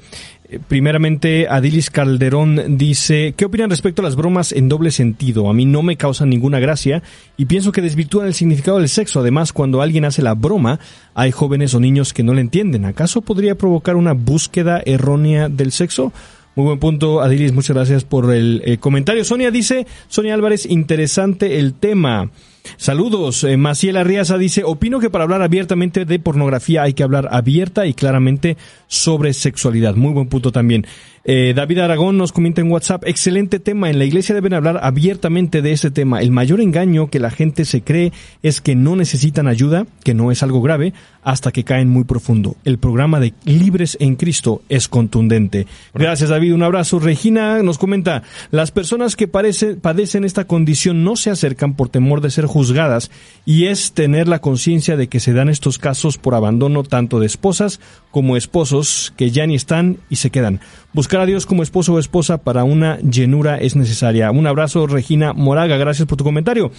Primeramente, 0.68 1.48
Adilis 1.50 1.90
Calderón 1.90 2.78
dice, 2.78 3.34
¿qué 3.36 3.46
opinan 3.46 3.70
respecto 3.72 4.02
a 4.02 4.06
las 4.06 4.16
bromas 4.16 4.52
en 4.52 4.70
doble 4.70 4.92
sentido? 4.92 5.50
A 5.50 5.54
mí 5.54 5.66
no 5.66 5.82
me 5.82 5.98
causan 5.98 6.30
ninguna 6.30 6.60
gracia 6.60 7.02
y 7.38 7.46
pienso 7.46 7.72
que 7.72 7.82
desvirtúan 7.82 8.28
el 8.28 8.34
significado 8.36 8.78
del 8.78 8.90
sexo. 8.90 9.22
Además, 9.22 9.52
cuando 9.52 9.82
alguien 9.82 10.06
hace 10.06 10.22
la 10.22 10.36
broma, 10.36 10.80
hay 11.16 11.32
jóvenes 11.32 11.74
o 11.74 11.80
niños 11.80 12.14
que 12.14 12.24
no 12.24 12.34
le 12.34 12.42
entienden. 12.42 12.86
¿Acaso 12.86 13.22
podría 13.22 13.56
provocar 13.56 13.96
una 13.96 14.14
búsqueda 14.14 14.82
errónea 14.86 15.50
del 15.50 15.72
sexo? 15.72 16.14
Muy 16.56 16.66
buen 16.66 16.80
punto, 16.80 17.22
Adilis. 17.22 17.52
Muchas 17.52 17.76
gracias 17.76 18.04
por 18.04 18.32
el 18.32 18.62
eh, 18.64 18.78
comentario. 18.78 19.26
Sonia 19.26 19.50
dice, 19.50 19.88
Sonia 20.08 20.36
Álvarez, 20.36 20.68
interesante 20.68 21.58
el 21.58 21.74
tema. 21.74 22.30
Saludos. 22.78 23.44
Eh, 23.44 23.58
Maciel 23.58 23.98
Arriaza 23.98 24.38
dice, 24.38 24.64
opino 24.64 25.00
que 25.00 25.10
para 25.10 25.24
hablar 25.24 25.42
abiertamente 25.42 26.06
de 26.06 26.20
pornografía 26.20 26.84
hay 26.84 26.94
que 26.94 27.04
hablar 27.04 27.30
abierta 27.32 27.86
y 27.86 27.94
claramente 27.94 28.58
sobre 28.88 29.34
sexualidad. 29.34 29.96
Muy 29.96 30.14
buen 30.14 30.28
punto 30.28 30.52
también. 30.52 30.86
Eh, 31.26 31.54
David 31.56 31.80
Aragón 31.80 32.18
nos 32.18 32.34
comenta 32.34 32.60
en 32.60 32.70
WhatsApp, 32.70 33.06
excelente 33.06 33.60
tema, 33.60 33.90
en 33.90 33.98
la 33.98 34.04
iglesia 34.04 34.36
deben 34.36 34.54
hablar 34.54 34.82
abiertamente 34.84 35.62
de 35.62 35.72
ese 35.72 35.90
tema. 35.90 36.22
El 36.22 36.32
mayor 36.32 36.60
engaño 36.60 37.10
que 37.10 37.20
la 37.20 37.32
gente 37.32 37.64
se 37.64 37.82
cree 37.82 38.12
es 38.42 38.60
que 38.60 38.76
no 38.76 38.98
necesitan 38.98 39.48
ayuda, 39.48 39.88
que 40.04 40.14
no 40.14 40.32
es 40.32 40.44
algo 40.44 40.62
grave, 40.62 40.94
hasta 41.24 41.54
que 41.54 41.64
caen 41.64 41.88
muy 41.88 42.04
profundo. 42.04 42.58
El 42.66 42.78
programa 42.78 43.22
de 43.22 43.34
Libres 43.46 43.96
en 44.02 44.18
Cristo 44.18 44.64
es 44.68 44.90
contundente. 44.90 45.66
Gracias 45.94 46.30
David, 46.30 46.54
un 46.56 46.64
abrazo. 46.64 47.00
Regina 47.00 47.64
nos 47.64 47.78
comenta, 47.78 48.24
las 48.52 48.72
personas 48.72 49.16
que 49.16 49.30
padecen 49.30 50.26
esta 50.26 50.44
condición 50.44 51.06
no 51.06 51.16
se 51.16 51.30
acercan 51.30 51.76
por 51.76 51.88
temor 51.88 52.20
de 52.20 52.32
ser 52.32 52.48
juzgadas 52.54 53.10
y 53.46 53.66
es 53.66 53.94
tener 53.94 54.28
la 54.28 54.40
conciencia 54.40 54.96
de 54.96 55.08
que 55.08 55.20
se 55.20 55.34
dan 55.34 55.50
estos 55.50 55.80
casos 55.80 56.20
por 56.20 56.36
abandono 56.36 56.84
tanto 56.84 57.20
de 57.20 57.26
esposas 57.26 57.80
como 58.12 58.38
esposos 58.38 59.12
que 59.18 59.32
ya 59.32 59.48
ni 59.48 59.56
están 59.56 59.98
y 60.08 60.18
se 60.18 60.30
quedan. 60.30 60.62
Buscar 60.94 61.22
a 61.22 61.26
Dios 61.26 61.48
como 61.48 61.64
esposo 61.64 61.94
o 61.94 62.00
esposa 62.00 62.38
para 62.38 62.64
una 62.64 63.00
llenura 63.00 63.58
es 63.58 63.76
necesaria. 63.76 64.30
Un 64.30 64.46
abrazo, 64.46 64.86
Regina 64.86 65.34
Moraga. 65.34 65.78
Gracias 65.78 66.08
por 66.08 66.18
tu 66.18 66.24
comentario. 66.24 66.72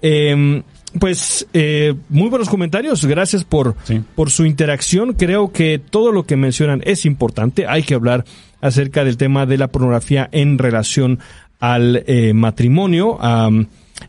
Em, 0.00 0.62
pues 0.98 1.46
eh, 1.52 1.94
muy 2.08 2.30
buenos 2.30 2.48
comentarios, 2.48 3.04
gracias 3.04 3.44
por, 3.44 3.76
por 4.14 4.30
su 4.30 4.46
interacción. 4.46 5.12
Creo 5.12 5.52
que 5.52 5.78
todo 5.78 6.12
lo 6.12 6.24
que 6.24 6.36
mencionan 6.36 6.80
es 6.84 7.04
importante. 7.04 7.66
Hay 7.66 7.82
que 7.82 7.94
hablar 7.94 8.24
acerca 8.62 9.04
del 9.04 9.18
tema 9.18 9.44
de 9.44 9.58
la 9.58 9.68
pornografía 9.68 10.30
en 10.32 10.56
relación 10.56 11.18
al 11.60 12.04
eh, 12.06 12.32
matrimonio 12.32 13.18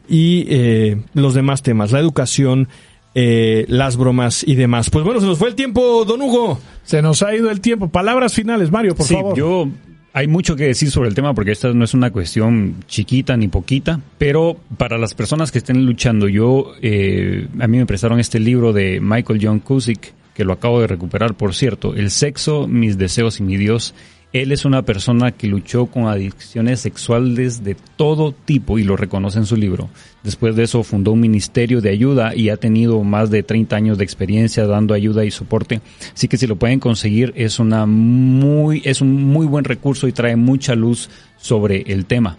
y 0.07 0.45
eh, 0.49 1.01
los 1.13 1.33
demás 1.33 1.61
temas, 1.61 1.91
la 1.91 1.99
educación, 1.99 2.67
eh, 3.15 3.65
las 3.67 3.97
bromas 3.97 4.43
y 4.47 4.55
demás. 4.55 4.89
Pues 4.89 5.03
bueno, 5.03 5.19
se 5.19 5.25
nos 5.27 5.37
fue 5.37 5.49
el 5.49 5.55
tiempo, 5.55 6.05
don 6.05 6.21
Hugo. 6.21 6.59
Se 6.83 7.01
nos 7.01 7.23
ha 7.23 7.35
ido 7.35 7.49
el 7.49 7.61
tiempo. 7.61 7.89
Palabras 7.89 8.33
finales, 8.33 8.71
Mario, 8.71 8.95
por 8.95 9.05
sí, 9.05 9.13
favor. 9.13 9.37
Yo 9.37 9.67
hay 10.13 10.27
mucho 10.27 10.55
que 10.55 10.65
decir 10.65 10.91
sobre 10.91 11.09
el 11.09 11.15
tema 11.15 11.33
porque 11.33 11.51
esta 11.51 11.73
no 11.73 11.83
es 11.83 11.93
una 11.93 12.11
cuestión 12.11 12.75
chiquita 12.87 13.37
ni 13.37 13.47
poquita, 13.47 14.01
pero 14.17 14.57
para 14.77 14.97
las 14.97 15.13
personas 15.13 15.51
que 15.51 15.59
estén 15.59 15.85
luchando, 15.85 16.27
yo 16.27 16.73
eh, 16.81 17.47
a 17.59 17.67
mí 17.67 17.77
me 17.77 17.85
prestaron 17.85 18.19
este 18.19 18.39
libro 18.39 18.73
de 18.73 18.99
Michael 19.01 19.39
John 19.41 19.59
Cusick 19.59 20.13
que 20.33 20.45
lo 20.45 20.53
acabo 20.53 20.79
de 20.81 20.87
recuperar, 20.87 21.33
por 21.33 21.53
cierto, 21.53 21.93
El 21.93 22.09
sexo, 22.09 22.67
mis 22.67 22.97
deseos 22.97 23.39
y 23.39 23.43
mi 23.43 23.57
Dios 23.57 23.93
él 24.33 24.51
es 24.51 24.63
una 24.63 24.83
persona 24.83 25.31
que 25.31 25.47
luchó 25.47 25.87
con 25.87 26.07
adicciones 26.07 26.79
sexuales 26.79 27.63
de 27.63 27.75
todo 27.97 28.31
tipo 28.31 28.79
y 28.79 28.83
lo 28.83 28.95
reconoce 28.95 29.39
en 29.39 29.45
su 29.45 29.57
libro. 29.57 29.89
Después 30.23 30.55
de 30.55 30.63
eso 30.63 30.83
fundó 30.83 31.11
un 31.11 31.19
ministerio 31.19 31.81
de 31.81 31.89
ayuda 31.89 32.33
y 32.33 32.49
ha 32.49 32.57
tenido 32.57 33.03
más 33.03 33.29
de 33.29 33.43
30 33.43 33.75
años 33.75 33.97
de 33.97 34.05
experiencia 34.05 34.65
dando 34.65 34.93
ayuda 34.93 35.25
y 35.25 35.31
soporte. 35.31 35.81
Así 36.13 36.27
que 36.29 36.37
si 36.37 36.47
lo 36.47 36.55
pueden 36.55 36.79
conseguir 36.79 37.33
es 37.35 37.59
una 37.59 37.85
muy 37.85 38.81
es 38.85 39.01
un 39.01 39.25
muy 39.25 39.45
buen 39.45 39.65
recurso 39.65 40.07
y 40.07 40.13
trae 40.13 40.37
mucha 40.37 40.75
luz 40.75 41.09
sobre 41.37 41.81
el 41.87 42.05
tema. 42.05 42.37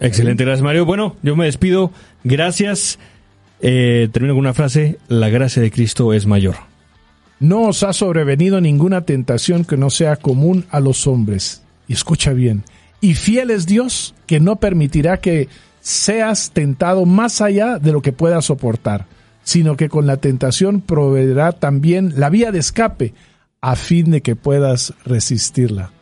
Excelente, 0.00 0.44
gracias 0.44 0.62
Mario. 0.62 0.84
Bueno, 0.84 1.16
yo 1.22 1.34
me 1.36 1.46
despido. 1.46 1.92
Gracias. 2.24 2.98
Eh, 3.62 4.08
termino 4.12 4.34
con 4.34 4.40
una 4.40 4.54
frase. 4.54 4.98
La 5.08 5.28
gracia 5.28 5.62
de 5.62 5.70
Cristo 5.70 6.12
es 6.12 6.26
mayor. 6.26 6.69
No 7.40 7.62
os 7.62 7.82
ha 7.82 7.94
sobrevenido 7.94 8.60
ninguna 8.60 9.00
tentación 9.06 9.64
que 9.64 9.78
no 9.78 9.88
sea 9.88 10.16
común 10.16 10.66
a 10.70 10.78
los 10.78 11.06
hombres. 11.06 11.62
Y 11.88 11.94
escucha 11.94 12.32
bien. 12.32 12.64
Y 13.00 13.14
fiel 13.14 13.50
es 13.50 13.66
Dios 13.66 14.14
que 14.26 14.40
no 14.40 14.56
permitirá 14.56 15.16
que 15.16 15.48
seas 15.80 16.50
tentado 16.50 17.06
más 17.06 17.40
allá 17.40 17.78
de 17.78 17.92
lo 17.92 18.02
que 18.02 18.12
puedas 18.12 18.44
soportar, 18.44 19.06
sino 19.42 19.76
que 19.78 19.88
con 19.88 20.06
la 20.06 20.18
tentación 20.18 20.82
proveerá 20.82 21.52
también 21.52 22.12
la 22.20 22.28
vía 22.28 22.52
de 22.52 22.58
escape 22.58 23.14
a 23.62 23.74
fin 23.74 24.10
de 24.10 24.20
que 24.20 24.36
puedas 24.36 24.92
resistirla. 25.04 25.92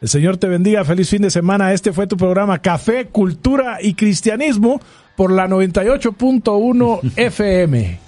El 0.00 0.08
Señor 0.08 0.36
te 0.36 0.46
bendiga, 0.46 0.84
feliz 0.84 1.08
fin 1.10 1.22
de 1.22 1.30
semana. 1.30 1.72
Este 1.72 1.92
fue 1.92 2.06
tu 2.06 2.16
programa 2.16 2.60
Café, 2.60 3.06
Cultura 3.06 3.78
y 3.80 3.94
Cristianismo 3.94 4.80
por 5.16 5.32
la 5.32 5.48
98.1 5.48 7.12
FM. 7.16 7.98